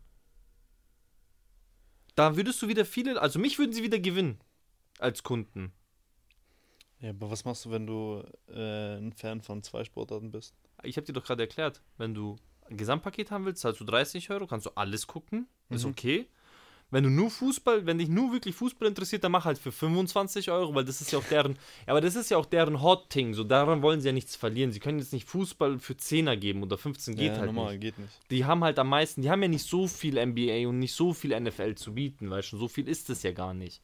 Da 2.16 2.36
würdest 2.38 2.62
du 2.62 2.68
wieder 2.68 2.86
viele, 2.86 3.20
also 3.20 3.40
mich 3.40 3.58
würden 3.58 3.74
sie 3.74 3.82
wieder 3.82 3.98
gewinnen 4.00 4.40
als 5.00 5.24
Kunden. 5.24 5.74
Ja, 7.00 7.10
aber 7.10 7.32
was 7.32 7.44
machst 7.44 7.66
du, 7.66 7.72
wenn 7.72 7.88
du 7.88 8.24
äh, 8.50 8.98
ein 8.98 9.14
Fan 9.14 9.42
von 9.42 9.64
zwei 9.64 9.84
Sportarten 9.84 10.32
bist? 10.32 10.54
Ich 10.84 10.98
habe 10.98 11.06
dir 11.06 11.14
doch 11.14 11.24
gerade 11.24 11.44
erklärt, 11.44 11.82
wenn 11.98 12.14
du 12.14 12.36
ein 12.70 12.78
Gesamtpaket 12.78 13.32
haben 13.32 13.46
willst, 13.46 13.62
zahlst 13.62 13.80
du 13.80 13.86
30 13.86 14.30
Euro, 14.30 14.48
kannst 14.48 14.66
du 14.66 14.72
alles 14.76 15.08
gucken, 15.08 15.48
ist 15.70 15.84
Mhm. 15.86 15.92
okay. 15.92 16.28
Wenn 16.92 17.06
du 17.06 17.10
nur 17.10 17.32
Fußball, 17.32 17.88
wenn 17.88 17.98
dich 17.98 18.08
nur 18.08 18.32
wirklich 18.32 18.54
Fußball 18.54 18.88
interessiert, 18.88 19.24
dann 19.24 19.32
mach 19.32 19.46
halt 19.46 19.58
für 19.58 19.72
25 19.72 20.52
Euro, 20.52 20.76
weil 20.76 20.86
das 20.86 21.02
ist 21.02 21.12
ja 21.12 21.18
auch 21.18 21.24
deren, 21.24 21.54
ja, 21.54 21.58
aber 21.88 22.02
das 22.02 22.16
ist 22.16 22.30
ja 22.30 22.38
auch 22.38 22.46
deren 22.46 22.84
Hot-Thing, 22.84 23.34
so 23.34 23.44
daran 23.44 23.82
wollen 23.82 24.00
sie 24.00 24.10
ja 24.10 24.14
nichts 24.14 24.36
verlieren. 24.36 24.72
Sie 24.72 24.80
können 24.80 25.00
jetzt 25.00 25.12
nicht 25.12 25.28
Fußball 25.28 25.80
für 25.80 25.94
10er 25.94 26.36
geben 26.36 26.62
oder 26.62 26.78
15 26.78 27.16
geht 27.16 27.32
ja, 27.34 27.38
halt 27.40 27.48
normal, 27.48 27.72
nicht. 27.74 27.82
geht 27.82 27.98
nicht. 27.98 28.14
Die 28.30 28.46
haben 28.46 28.64
halt 28.64 28.78
am 28.78 28.90
meisten, 28.90 29.24
die 29.24 29.32
haben 29.32 29.42
ja 29.42 29.48
nicht 29.48 29.68
so 29.68 29.88
viel 29.88 30.18
NBA 30.24 30.68
und 30.70 30.78
nicht 30.78 30.94
so 30.94 31.14
viel 31.14 31.32
NFL 31.40 31.74
zu 31.76 31.96
bieten, 31.96 32.30
weißt 32.30 32.54
du, 32.54 32.58
so 32.58 32.68
viel 32.68 32.88
ist 32.88 33.10
es 33.10 33.24
ja 33.24 33.32
gar 33.32 33.56
nicht. 33.56 33.82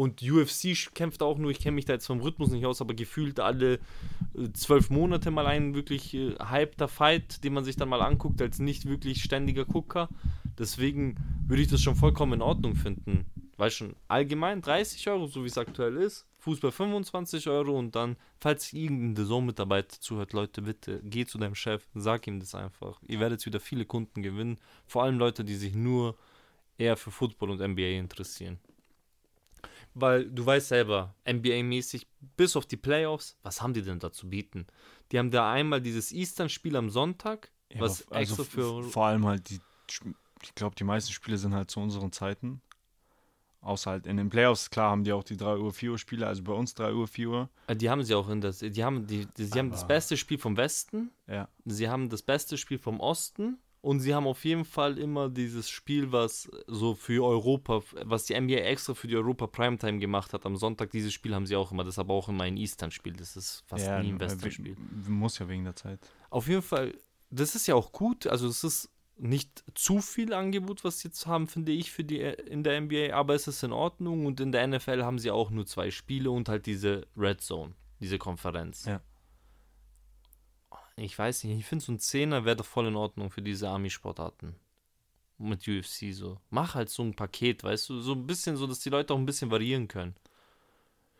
Und 0.00 0.22
UFC 0.22 0.94
kämpft 0.94 1.22
auch 1.22 1.36
nur, 1.36 1.50
ich 1.50 1.58
kenne 1.58 1.74
mich 1.74 1.84
da 1.84 1.92
jetzt 1.92 2.06
vom 2.06 2.20
Rhythmus 2.20 2.48
nicht 2.48 2.64
aus, 2.64 2.80
aber 2.80 2.94
gefühlt 2.94 3.38
alle 3.38 3.74
äh, 4.34 4.50
zwölf 4.54 4.88
Monate 4.88 5.30
mal 5.30 5.46
ein 5.46 5.74
wirklich 5.74 6.14
äh, 6.14 6.36
hypter 6.42 6.88
Fight, 6.88 7.44
den 7.44 7.52
man 7.52 7.64
sich 7.64 7.76
dann 7.76 7.90
mal 7.90 8.00
anguckt, 8.00 8.40
als 8.40 8.60
nicht 8.60 8.86
wirklich 8.86 9.22
ständiger 9.22 9.66
Gucker. 9.66 10.08
Deswegen 10.58 11.16
würde 11.46 11.60
ich 11.60 11.68
das 11.68 11.82
schon 11.82 11.96
vollkommen 11.96 12.32
in 12.32 12.40
Ordnung 12.40 12.76
finden. 12.76 13.26
Weil 13.58 13.70
schon 13.70 13.94
allgemein 14.08 14.62
30 14.62 15.06
Euro, 15.10 15.26
so 15.26 15.42
wie 15.42 15.48
es 15.48 15.58
aktuell 15.58 15.98
ist, 15.98 16.26
Fußball 16.38 16.72
25 16.72 17.46
Euro 17.50 17.78
und 17.78 17.94
dann, 17.94 18.16
falls 18.38 18.72
irgendein 18.72 19.16
Saison-Mitarbeiter 19.16 20.00
zuhört, 20.00 20.32
Leute, 20.32 20.62
bitte, 20.62 21.02
geh 21.04 21.26
zu 21.26 21.36
deinem 21.36 21.54
Chef, 21.54 21.86
sag 21.94 22.26
ihm 22.26 22.40
das 22.40 22.54
einfach. 22.54 23.02
Ihr 23.06 23.20
werdet 23.20 23.44
wieder 23.44 23.60
viele 23.60 23.84
Kunden 23.84 24.22
gewinnen, 24.22 24.56
vor 24.86 25.02
allem 25.02 25.18
Leute, 25.18 25.44
die 25.44 25.56
sich 25.56 25.74
nur 25.74 26.16
eher 26.78 26.96
für 26.96 27.10
Football 27.10 27.50
und 27.50 27.60
NBA 27.60 27.98
interessieren. 27.98 28.58
Weil 29.94 30.30
du 30.30 30.44
weißt 30.46 30.68
selber, 30.68 31.14
NBA-mäßig, 31.26 32.06
bis 32.36 32.56
auf 32.56 32.66
die 32.66 32.76
Playoffs, 32.76 33.36
was 33.42 33.60
haben 33.62 33.74
die 33.74 33.82
denn 33.82 33.98
da 33.98 34.12
zu 34.12 34.28
bieten? 34.28 34.66
Die 35.12 35.18
haben 35.18 35.30
da 35.30 35.50
einmal 35.52 35.80
dieses 35.80 36.12
Eastern-Spiel 36.12 36.76
am 36.76 36.90
Sonntag, 36.90 37.50
Ja, 37.72 37.80
was 37.80 38.06
aber 38.06 38.16
also 38.16 38.42
extra 38.42 38.44
für. 38.44 38.82
vor 38.84 39.06
allem 39.06 39.26
halt 39.26 39.50
die, 39.50 39.60
ich 40.42 40.54
glaube, 40.54 40.76
die 40.76 40.84
meisten 40.84 41.12
Spiele 41.12 41.36
sind 41.38 41.54
halt 41.54 41.70
zu 41.70 41.80
unseren 41.80 42.12
Zeiten. 42.12 42.62
Außer 43.62 43.90
halt 43.90 44.06
in 44.06 44.16
den 44.16 44.30
Playoffs, 44.30 44.70
klar, 44.70 44.90
haben 44.90 45.04
die 45.04 45.12
auch 45.12 45.22
die 45.24 45.36
3 45.36 45.56
Uhr, 45.58 45.70
4 45.72 45.90
Uhr 45.90 45.98
Spiele, 45.98 46.26
also 46.26 46.42
bei 46.42 46.52
uns 46.54 46.72
3 46.74 46.94
Uhr, 46.94 47.06
4 47.06 47.28
Uhr. 47.28 47.50
Äh, 47.66 47.76
Die 47.76 47.90
haben 47.90 48.02
sie 48.02 48.14
auch 48.14 48.30
in 48.30 48.40
das. 48.40 48.60
Die 48.60 48.82
haben, 48.84 49.06
die, 49.06 49.26
die, 49.36 49.44
sie 49.44 49.58
haben 49.58 49.70
das 49.70 49.86
beste 49.86 50.16
Spiel 50.16 50.38
vom 50.38 50.56
Westen, 50.56 51.10
Ja. 51.26 51.46
sie 51.66 51.88
haben 51.90 52.08
das 52.08 52.22
beste 52.22 52.56
Spiel 52.56 52.78
vom 52.78 53.00
Osten 53.00 53.58
und 53.82 54.00
sie 54.00 54.14
haben 54.14 54.26
auf 54.26 54.44
jeden 54.44 54.64
Fall 54.64 54.98
immer 54.98 55.30
dieses 55.30 55.70
Spiel, 55.70 56.12
was 56.12 56.50
so 56.66 56.94
für 56.94 57.24
Europa, 57.24 57.82
was 58.04 58.24
die 58.24 58.38
NBA 58.38 58.56
extra 58.56 58.94
für 58.94 59.08
die 59.08 59.16
Europa 59.16 59.46
Primetime 59.46 59.98
gemacht 59.98 60.34
hat 60.34 60.44
am 60.44 60.56
Sonntag. 60.56 60.90
Dieses 60.90 61.12
Spiel 61.14 61.34
haben 61.34 61.46
sie 61.46 61.56
auch 61.56 61.72
immer. 61.72 61.84
Das 61.84 61.94
ist 61.94 61.98
aber 61.98 62.12
auch 62.12 62.28
immer 62.28 62.44
ein 62.44 62.58
Eastern-Spiel. 62.58 63.14
Das 63.14 63.36
ist 63.36 63.64
fast 63.66 63.86
ja, 63.86 64.02
nie 64.02 64.10
ein 64.10 64.20
Western-Spiel. 64.20 64.76
Muss 65.08 65.38
ja 65.38 65.48
wegen 65.48 65.64
der 65.64 65.76
Zeit. 65.76 66.00
Auf 66.28 66.46
jeden 66.46 66.62
Fall, 66.62 66.94
das 67.30 67.54
ist 67.54 67.66
ja 67.66 67.74
auch 67.74 67.92
gut. 67.92 68.26
Also 68.26 68.48
es 68.48 68.64
ist 68.64 68.90
nicht 69.16 69.64
zu 69.74 70.00
viel 70.00 70.34
Angebot, 70.34 70.84
was 70.84 71.00
sie 71.00 71.08
jetzt 71.08 71.26
haben, 71.26 71.46
finde 71.46 71.72
ich, 71.72 71.90
für 71.90 72.04
die 72.04 72.18
in 72.18 72.62
der 72.62 72.80
NBA, 72.80 73.14
aber 73.14 73.34
es 73.34 73.46
ist 73.46 73.62
in 73.62 73.72
Ordnung 73.72 74.26
und 74.26 74.40
in 74.40 74.52
der 74.52 74.66
NFL 74.66 75.02
haben 75.02 75.18
sie 75.18 75.30
auch 75.30 75.50
nur 75.50 75.66
zwei 75.66 75.90
Spiele 75.90 76.30
und 76.30 76.48
halt 76.48 76.66
diese 76.66 77.06
Red 77.16 77.40
Zone, 77.40 77.74
diese 78.00 78.18
Konferenz. 78.18 78.86
Ja. 78.86 79.00
Ich 80.96 81.18
weiß 81.18 81.44
nicht, 81.44 81.58
ich 81.58 81.66
finde 81.66 81.84
so 81.84 81.92
ein 81.92 81.98
Zehner 81.98 82.44
wäre 82.44 82.56
doch 82.56 82.66
voll 82.66 82.86
in 82.86 82.96
Ordnung 82.96 83.30
für 83.30 83.42
diese 83.42 83.68
Army-Sportarten. 83.68 84.54
Mit 85.38 85.66
UFC 85.66 86.12
so. 86.12 86.38
Mach 86.50 86.74
halt 86.74 86.90
so 86.90 87.02
ein 87.02 87.14
Paket, 87.14 87.64
weißt 87.64 87.88
du, 87.88 88.00
so 88.00 88.12
ein 88.12 88.26
bisschen 88.26 88.56
so, 88.56 88.66
dass 88.66 88.80
die 88.80 88.90
Leute 88.90 89.14
auch 89.14 89.18
ein 89.18 89.24
bisschen 89.24 89.50
variieren 89.50 89.88
können. 89.88 90.14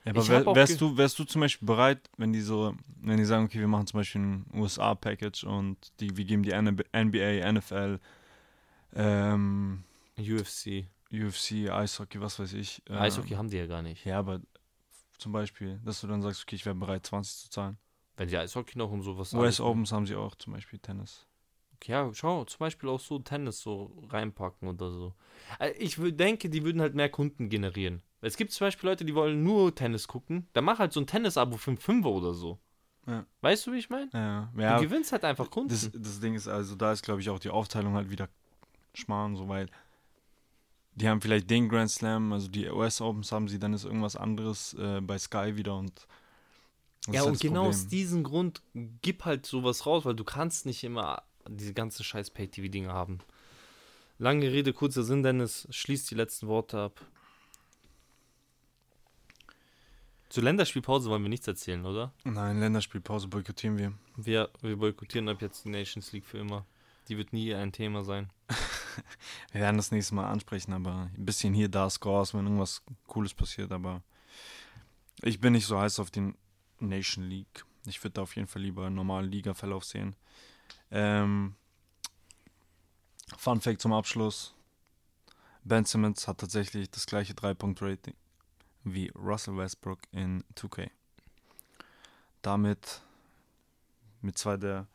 Ja, 0.04 0.12
aber 0.12 0.28
wär, 0.28 0.46
wärst, 0.46 0.80
du, 0.80 0.96
wärst 0.96 1.18
du 1.18 1.24
zum 1.24 1.42
Beispiel 1.42 1.66
bereit, 1.66 2.10
wenn 2.16 2.32
die 2.32 2.40
so, 2.40 2.74
wenn 3.02 3.18
die 3.18 3.24
sagen, 3.24 3.44
okay, 3.44 3.60
wir 3.60 3.68
machen 3.68 3.86
zum 3.86 4.00
Beispiel 4.00 4.20
ein 4.20 4.46
USA-Package 4.54 5.44
und 5.44 5.76
die, 6.00 6.16
wir 6.16 6.24
geben 6.24 6.42
die 6.42 6.52
NBA, 6.52 7.52
NFL, 7.52 7.98
ähm, 8.94 9.84
UFC. 10.18 10.86
UFC, 11.12 11.70
Eishockey, 11.70 12.20
was 12.20 12.38
weiß 12.38 12.52
ich. 12.54 12.82
ähm, 12.88 12.96
Eishockey 12.96 13.34
haben 13.34 13.50
die 13.50 13.56
ja 13.56 13.66
gar 13.66 13.82
nicht. 13.82 14.04
Ja, 14.04 14.18
aber 14.18 14.40
zum 15.18 15.32
Beispiel, 15.32 15.80
dass 15.84 16.00
du 16.00 16.06
dann 16.06 16.22
sagst, 16.22 16.42
okay, 16.42 16.56
ich 16.56 16.64
wäre 16.64 16.74
bereit, 16.74 17.06
20 17.06 17.36
zu 17.36 17.50
zahlen. 17.50 17.78
Wenn 18.20 18.28
die 18.28 18.36
Eishockey 18.36 18.76
noch 18.76 18.90
um 18.92 19.00
sowas 19.02 19.32
US 19.32 19.40
alles- 19.42 19.60
Opens 19.62 19.92
haben 19.92 20.04
sie 20.04 20.14
auch 20.14 20.34
zum 20.34 20.52
Beispiel 20.52 20.78
Tennis. 20.78 21.26
Ja, 21.84 22.10
schau, 22.12 22.44
zum 22.44 22.58
Beispiel 22.58 22.90
auch 22.90 23.00
so 23.00 23.18
Tennis 23.18 23.62
so 23.62 23.96
reinpacken 24.10 24.68
oder 24.68 24.90
so. 24.90 25.14
Äh, 25.58 25.70
Ich 25.78 25.96
denke, 25.98 26.50
die 26.50 26.62
würden 26.62 26.82
halt 26.82 26.94
mehr 26.94 27.08
Kunden 27.08 27.48
generieren. 27.48 28.02
Es 28.20 28.36
gibt 28.36 28.52
zum 28.52 28.66
Beispiel 28.66 28.90
Leute, 28.90 29.06
die 29.06 29.14
wollen 29.14 29.42
nur 29.42 29.74
Tennis 29.74 30.06
gucken. 30.06 30.46
Dann 30.52 30.64
mach 30.64 30.78
halt 30.78 30.92
so 30.92 31.00
ein 31.00 31.06
Tennis-Abo 31.06 31.56
für 31.56 31.70
einen 31.70 31.78
Fünfer 31.78 32.10
oder 32.10 32.34
so. 32.34 32.58
Ja. 33.06 33.24
Weißt 33.40 33.66
du, 33.66 33.72
wie 33.72 33.78
ich 33.78 33.88
meine? 33.88 34.10
Ja, 34.12 34.50
Du 34.54 34.60
ja 34.60 34.78
gewinnst 34.80 35.12
halt 35.12 35.24
einfach 35.24 35.48
Kunden. 35.50 35.70
das, 35.70 35.90
das 35.90 36.20
Ding 36.20 36.34
ist 36.34 36.46
also, 36.46 36.74
da 36.76 36.92
ist 36.92 37.02
glaube 37.02 37.22
ich 37.22 37.30
auch 37.30 37.38
die 37.38 37.48
Aufteilung 37.48 37.94
halt 37.94 38.10
wieder 38.10 38.28
Schmarrn, 38.92 39.34
so 39.34 39.48
weil 39.48 39.66
die 40.94 41.08
haben 41.08 41.22
vielleicht 41.22 41.48
den 41.48 41.70
Grand 41.70 41.90
Slam, 41.90 42.34
also 42.34 42.48
die 42.48 42.68
US 42.68 43.00
Opens 43.00 43.32
haben 43.32 43.48
sie, 43.48 43.58
dann 43.58 43.72
ist 43.72 43.84
irgendwas 43.86 44.16
anderes 44.16 44.74
äh, 44.74 45.00
bei 45.00 45.16
Sky 45.16 45.56
wieder 45.56 45.74
und 45.78 46.06
das 47.06 47.14
ja, 47.14 47.22
und 47.22 47.40
genau 47.40 47.68
aus 47.68 47.82
Problem. 47.82 47.90
diesem 47.90 48.24
Grund 48.24 48.62
gib 49.02 49.24
halt 49.24 49.46
sowas 49.46 49.86
raus, 49.86 50.04
weil 50.04 50.14
du 50.14 50.24
kannst 50.24 50.66
nicht 50.66 50.84
immer 50.84 51.22
diese 51.48 51.72
ganzen 51.72 52.04
scheiß 52.04 52.30
Pay-TV-Dinge 52.30 52.92
haben. 52.92 53.18
Lange 54.18 54.52
Rede, 54.52 54.72
kurzer 54.72 55.02
Sinn, 55.02 55.22
Dennis, 55.22 55.66
schließt 55.70 56.10
die 56.10 56.14
letzten 56.14 56.46
Worte 56.46 56.78
ab. 56.78 57.00
Zur 60.28 60.44
Länderspielpause 60.44 61.08
wollen 61.10 61.22
wir 61.22 61.28
nichts 61.28 61.48
erzählen, 61.48 61.84
oder? 61.84 62.12
Nein, 62.24 62.60
Länderspielpause 62.60 63.28
boykottieren 63.28 63.78
wir. 63.78 63.92
Wir, 64.16 64.50
wir 64.60 64.76
boykottieren 64.76 65.28
ab 65.28 65.40
jetzt 65.40 65.64
die 65.64 65.70
Nations 65.70 66.12
League 66.12 66.26
für 66.26 66.38
immer. 66.38 66.66
Die 67.08 67.16
wird 67.16 67.32
nie 67.32 67.52
ein 67.54 67.72
Thema 67.72 68.04
sein. 68.04 68.30
Wir 69.52 69.62
werden 69.62 69.76
das 69.76 69.90
nächste 69.90 70.14
Mal 70.14 70.30
ansprechen, 70.30 70.72
aber 70.72 71.10
ein 71.16 71.24
bisschen 71.24 71.54
hier, 71.54 71.68
da 71.68 71.88
Scores, 71.88 72.34
wenn 72.34 72.44
irgendwas 72.44 72.82
Cooles 73.06 73.34
passiert, 73.34 73.72
aber 73.72 74.02
ich 75.22 75.40
bin 75.40 75.52
nicht 75.52 75.66
so 75.66 75.78
heiß 75.78 75.98
auf 75.98 76.10
den 76.10 76.36
Nation 76.80 77.24
League. 77.24 77.64
Ich 77.86 78.02
würde 78.02 78.14
da 78.14 78.22
auf 78.22 78.36
jeden 78.36 78.48
Fall 78.48 78.62
lieber 78.62 78.86
einen 78.86 78.96
normalen 78.96 79.30
Liga-Verlauf 79.30 79.84
sehen. 79.84 80.16
Ähm, 80.90 81.54
Fun 83.36 83.60
Fact 83.60 83.80
zum 83.80 83.92
Abschluss. 83.92 84.54
Ben 85.64 85.84
Simmons 85.84 86.26
hat 86.26 86.38
tatsächlich 86.38 86.90
das 86.90 87.06
gleiche 87.06 87.34
3-Punkt-Rating 87.34 88.14
wie 88.84 89.10
Russell 89.14 89.56
Westbrook 89.56 90.00
in 90.12 90.42
2K. 90.56 90.90
Damit 92.42 93.02
mit 94.22 94.38
zwei 94.38 94.56
der 94.56 94.86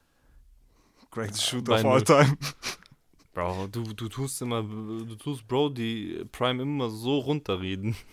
greatest 1.12 1.44
Shooter 1.44 1.74
of 1.76 1.86
all 1.86 2.03
time. 2.03 2.38
Bro, 3.34 3.68
du, 3.68 3.84
du 3.94 4.07
tust 4.07 4.41
immer, 4.41 4.64
du 4.64 5.16
tust 5.16 5.45
Bro 5.48 5.70
die 5.70 6.26
Prime 6.32 6.62
immer 6.64 6.90
so 6.90 7.20
runterreden. 7.20 7.95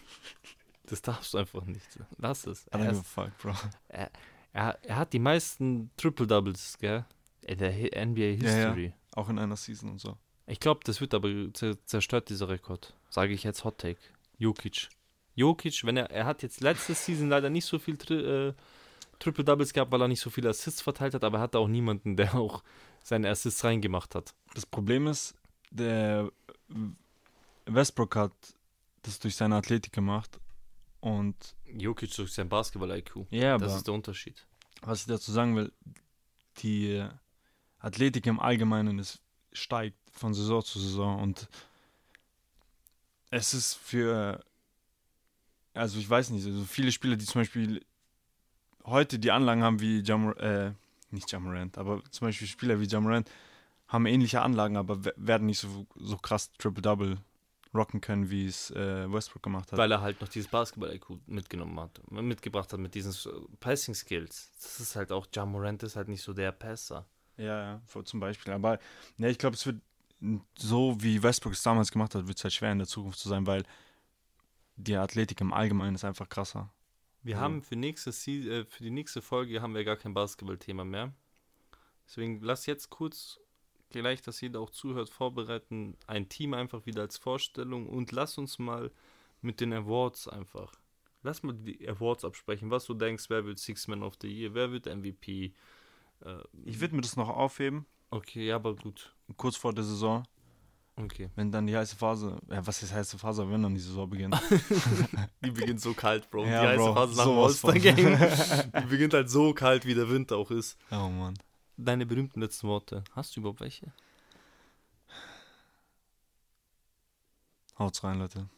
Das 0.93 1.01
darfst 1.01 1.33
du 1.33 1.39
einfach 1.39 1.65
nicht. 1.65 1.99
Lass 2.19 2.47
es. 2.47 2.67
Er, 2.69 2.91
ist, 2.91 3.07
fuck, 3.07 3.31
bro. 3.39 3.55
er, 3.89 4.11
er 4.53 4.97
hat 4.97 5.15
die 5.15 5.19
meisten 5.19 5.91
Triple-Doubles, 5.97 6.77
gell? 6.79 7.07
In 7.47 7.57
der 7.57 7.73
Hi- 7.73 8.05
NBA 8.07 8.21
Ja, 8.21 8.35
ja. 8.35 8.55
History. 8.67 8.93
Auch 9.15 9.31
in 9.31 9.39
einer 9.39 9.57
Season 9.57 9.89
und 9.89 9.99
so. 10.01 10.19
Ich 10.47 10.61
glaube, 10.61 10.81
das 10.85 11.01
wird 11.01 11.15
aber 11.15 11.29
zer- 11.29 11.79
zerstört, 11.87 12.29
dieser 12.29 12.51
Rekord. 12.51 12.93
Sage 13.09 13.33
ich 13.33 13.43
jetzt 13.43 13.65
Hot 13.65 13.79
Take. 13.79 13.99
Jokic. 14.37 14.91
Jokic, 15.35 15.83
wenn 15.85 15.97
er, 15.97 16.11
er 16.11 16.27
hat 16.27 16.43
jetzt 16.43 16.61
letzte 16.61 16.93
Season 16.95 17.31
leider 17.31 17.49
nicht 17.49 17.65
so 17.65 17.79
viel 17.79 17.97
Tri 17.97 18.15
äh, 18.49 18.55
Triple 19.19 19.45
Doubles 19.45 19.73
gehabt, 19.73 19.91
weil 19.93 20.03
er 20.03 20.09
nicht 20.09 20.21
so 20.21 20.29
viele 20.29 20.51
Assists 20.51 20.83
verteilt 20.83 21.15
hat, 21.15 21.25
aber 21.25 21.39
er 21.39 21.43
hatte 21.45 21.59
auch 21.59 21.69
niemanden, 21.69 22.17
der 22.19 22.35
auch 22.35 22.63
seine 23.03 23.31
Assists 23.31 23.65
reingemacht 23.65 24.15
hat. 24.15 24.35
Das 24.53 24.67
Problem 24.67 25.07
ist, 25.07 25.35
der 25.71 26.31
Westbrook 27.67 28.17
hat 28.17 28.33
das 29.03 29.19
durch 29.19 29.37
seine 29.37 29.57
Athletik 29.57 29.93
gemacht. 29.93 30.39
Und 31.03 31.37
Jokic 31.67 32.15
durch 32.15 32.33
sein 32.33 32.49
Basketball-IQ. 32.49 33.27
ja, 33.31 33.59
Das 33.59 33.75
ist 33.75 33.87
der 33.89 33.95
Unterschied. 33.95 34.47
was 34.83 35.01
ich 35.01 35.07
dazu 35.07 35.33
sagen 35.33 35.57
will, 35.57 35.73
die 36.59 37.05
Athletik 37.81 38.25
im 38.27 38.39
Allgemeinen 38.41 38.99
ist, 39.01 39.21
steigt 39.53 39.97
von 40.13 40.33
Saison 40.33 40.63
zu 40.65 40.79
Saison 40.79 41.21
und 41.21 41.49
es 43.31 43.53
ist 43.55 43.75
für, 43.75 44.45
also 45.75 45.99
ich 45.99 46.09
weiß 46.09 46.31
nicht, 46.31 46.47
also 46.47 46.65
viele 46.65 46.93
Spieler, 46.93 47.17
die 47.17 47.25
zum 47.25 47.41
Beispiel 47.41 47.85
heute 48.85 49.19
die 49.19 49.31
Anlagen 49.33 49.63
haben 49.65 49.81
wie 49.81 50.03
Jam, 50.03 50.33
äh, 50.39 50.73
nicht 51.11 51.31
Jamorant, 51.33 51.79
aber 51.79 52.03
zum 52.11 52.29
Beispiel 52.29 52.47
Spieler 52.47 52.79
wie 52.81 52.87
Jamorant 52.87 53.29
haben 53.89 54.07
ähnliche 54.07 54.41
Anlagen, 54.43 54.77
aber 54.77 55.05
we- 55.05 55.15
werden 55.17 55.47
nicht 55.47 55.59
so, 55.59 55.87
so 55.97 56.17
krass 56.17 56.53
Triple-Double 56.59 57.19
rocken 57.75 58.01
können, 58.01 58.31
wie 58.31 58.47
es 58.47 58.71
äh, 58.71 59.11
Westbrook 59.13 59.43
gemacht 59.43 59.73
hat. 59.73 59.79
Weil 59.79 59.91
er 59.93 60.01
halt 60.01 60.21
noch 60.21 60.29
dieses 60.29 60.51
Basketball-IQ 60.51 61.27
mitgenommen 61.27 61.79
hat, 61.81 62.01
mitgebracht 62.11 62.73
hat 62.73 62.81
mit 62.81 62.95
diesen 62.95 63.13
äh, 63.33 63.39
Passing-Skills. 63.61 64.53
Das 64.61 64.81
ist 64.81 64.97
halt 64.97 65.11
auch, 65.13 65.27
Ja 65.35 65.47
Morant 65.47 65.83
ist 65.83 65.97
halt 65.97 66.09
nicht 66.09 66.23
so 66.23 66.33
der 66.33 66.53
Passer. 66.53 67.07
Ja, 67.37 67.81
ja, 67.89 68.05
zum 68.05 68.21
Beispiel. 68.21 68.53
Aber 68.53 68.79
ne, 69.17 69.31
ich 69.31 69.39
glaube, 69.39 69.57
es 69.57 69.65
wird 69.65 69.81
so, 70.57 70.97
wie 71.01 71.23
Westbrook 71.23 71.55
es 71.55 71.63
damals 71.63 71.91
gemacht 71.91 72.15
hat, 72.15 72.29
wird 72.29 72.39
es 72.39 72.45
halt 72.45 72.53
schwer 72.55 72.73
in 72.73 72.79
der 72.79 72.87
Zukunft 72.87 73.19
zu 73.19 73.29
sein, 73.29 73.47
weil 73.47 73.65
die 74.77 74.97
Athletik 74.97 75.41
im 75.41 75.53
Allgemeinen 75.53 75.95
ist 75.95 76.05
einfach 76.05 76.29
krasser. 76.29 76.73
Wir 77.23 77.37
Ja. 77.37 77.41
haben 77.41 77.63
für, 77.63 77.77
nächste 77.77 78.11
äh, 78.11 78.65
für 78.65 78.83
die 78.83 78.91
nächste 78.91 79.23
Folge 79.23 79.63
haben 79.63 79.75
wir 79.75 79.85
gar 79.85 79.97
kein 79.97 80.15
Basketball-Thema 80.15 80.85
mehr. 80.85 81.13
Deswegen 82.07 82.41
lass 82.41 82.67
jetzt 82.67 82.91
kurz, 82.91 83.41
gleich, 83.93 84.23
dass 84.23 84.41
jeder 84.41 84.61
auch 84.61 84.71
zuhört, 84.71 85.11
vorbereiten, 85.11 85.97
ein 86.07 86.29
Team 86.29 86.55
einfach 86.55 86.85
wieder 86.87 87.03
als 87.03 87.19
Vorstellung 87.19 87.87
und 87.89 88.11
lass 88.13 88.37
uns 88.39 88.59
mal 88.59 88.91
mit 89.41 89.61
den 89.61 89.73
Awards 89.73 90.29
einfach. 90.29 90.73
Lass 91.23 91.43
mal 91.45 91.55
die 91.55 91.89
Awards 91.89 92.25
absprechen, 92.25 92.71
was 92.71 92.85
du 92.87 92.95
denkst, 92.95 93.27
wer 93.29 93.45
wird 93.45 93.59
Six 93.59 93.87
Man 93.89 94.03
of 94.03 94.15
the 94.21 94.29
Year, 94.29 94.55
wer 94.55 94.73
wird 94.73 94.87
MVP. 94.87 95.53
Äh, 96.25 96.35
Ich 96.65 96.81
würde 96.81 96.95
mir 96.97 97.03
das 97.03 97.17
noch 97.17 97.29
aufheben, 97.29 97.87
Okay, 98.11 98.47
ja, 98.49 98.57
aber 98.57 98.75
gut. 98.75 99.15
kurz 99.37 99.57
vor 99.57 99.73
der 99.73 99.85
Saison, 99.85 100.25
Okay. 100.97 101.31
wenn 101.37 101.51
dann 101.51 101.67
die 101.67 101.75
heiße 101.77 101.97
Phase, 101.97 102.39
ja, 102.51 102.67
was 102.67 102.83
ist 102.83 102.93
heiße 102.93 103.19
Phase, 103.19 103.49
wenn 103.51 103.63
dann 103.63 103.75
die 103.75 103.81
Saison 103.81 104.09
beginnt. 104.11 104.35
Die 105.45 105.51
beginnt 105.51 105.81
so 105.81 105.95
kalt, 105.95 106.31
Bro. 106.31 106.45
Ja, 106.45 106.61
die 106.63 106.69
heiße 106.69 106.79
Bro, 106.85 106.95
Phase 106.95 107.17
nach 107.17 107.25
dem 107.25 107.35
sowas 107.35 107.59
von. 107.61 107.71
All-Star-Game. 107.71 108.73
die 108.83 108.87
beginnt 108.87 109.15
halt 109.15 109.31
so 109.31 109.55
kalt, 109.55 109.87
wie 109.87 109.95
der 109.95 110.09
Winter 110.11 110.37
auch 110.37 110.51
ist. 110.51 110.77
oh 110.91 111.09
Mann. 111.09 111.35
Deine 111.77 112.07
berühmten 112.07 112.41
letzten 112.41 112.69
Worte. 112.69 113.03
Hast 113.13 113.35
du 113.35 113.41
überhaupt 113.41 113.61
welche? 113.61 113.93
Haut's 117.79 118.05
rein, 118.05 118.19
Leute. 118.19 118.49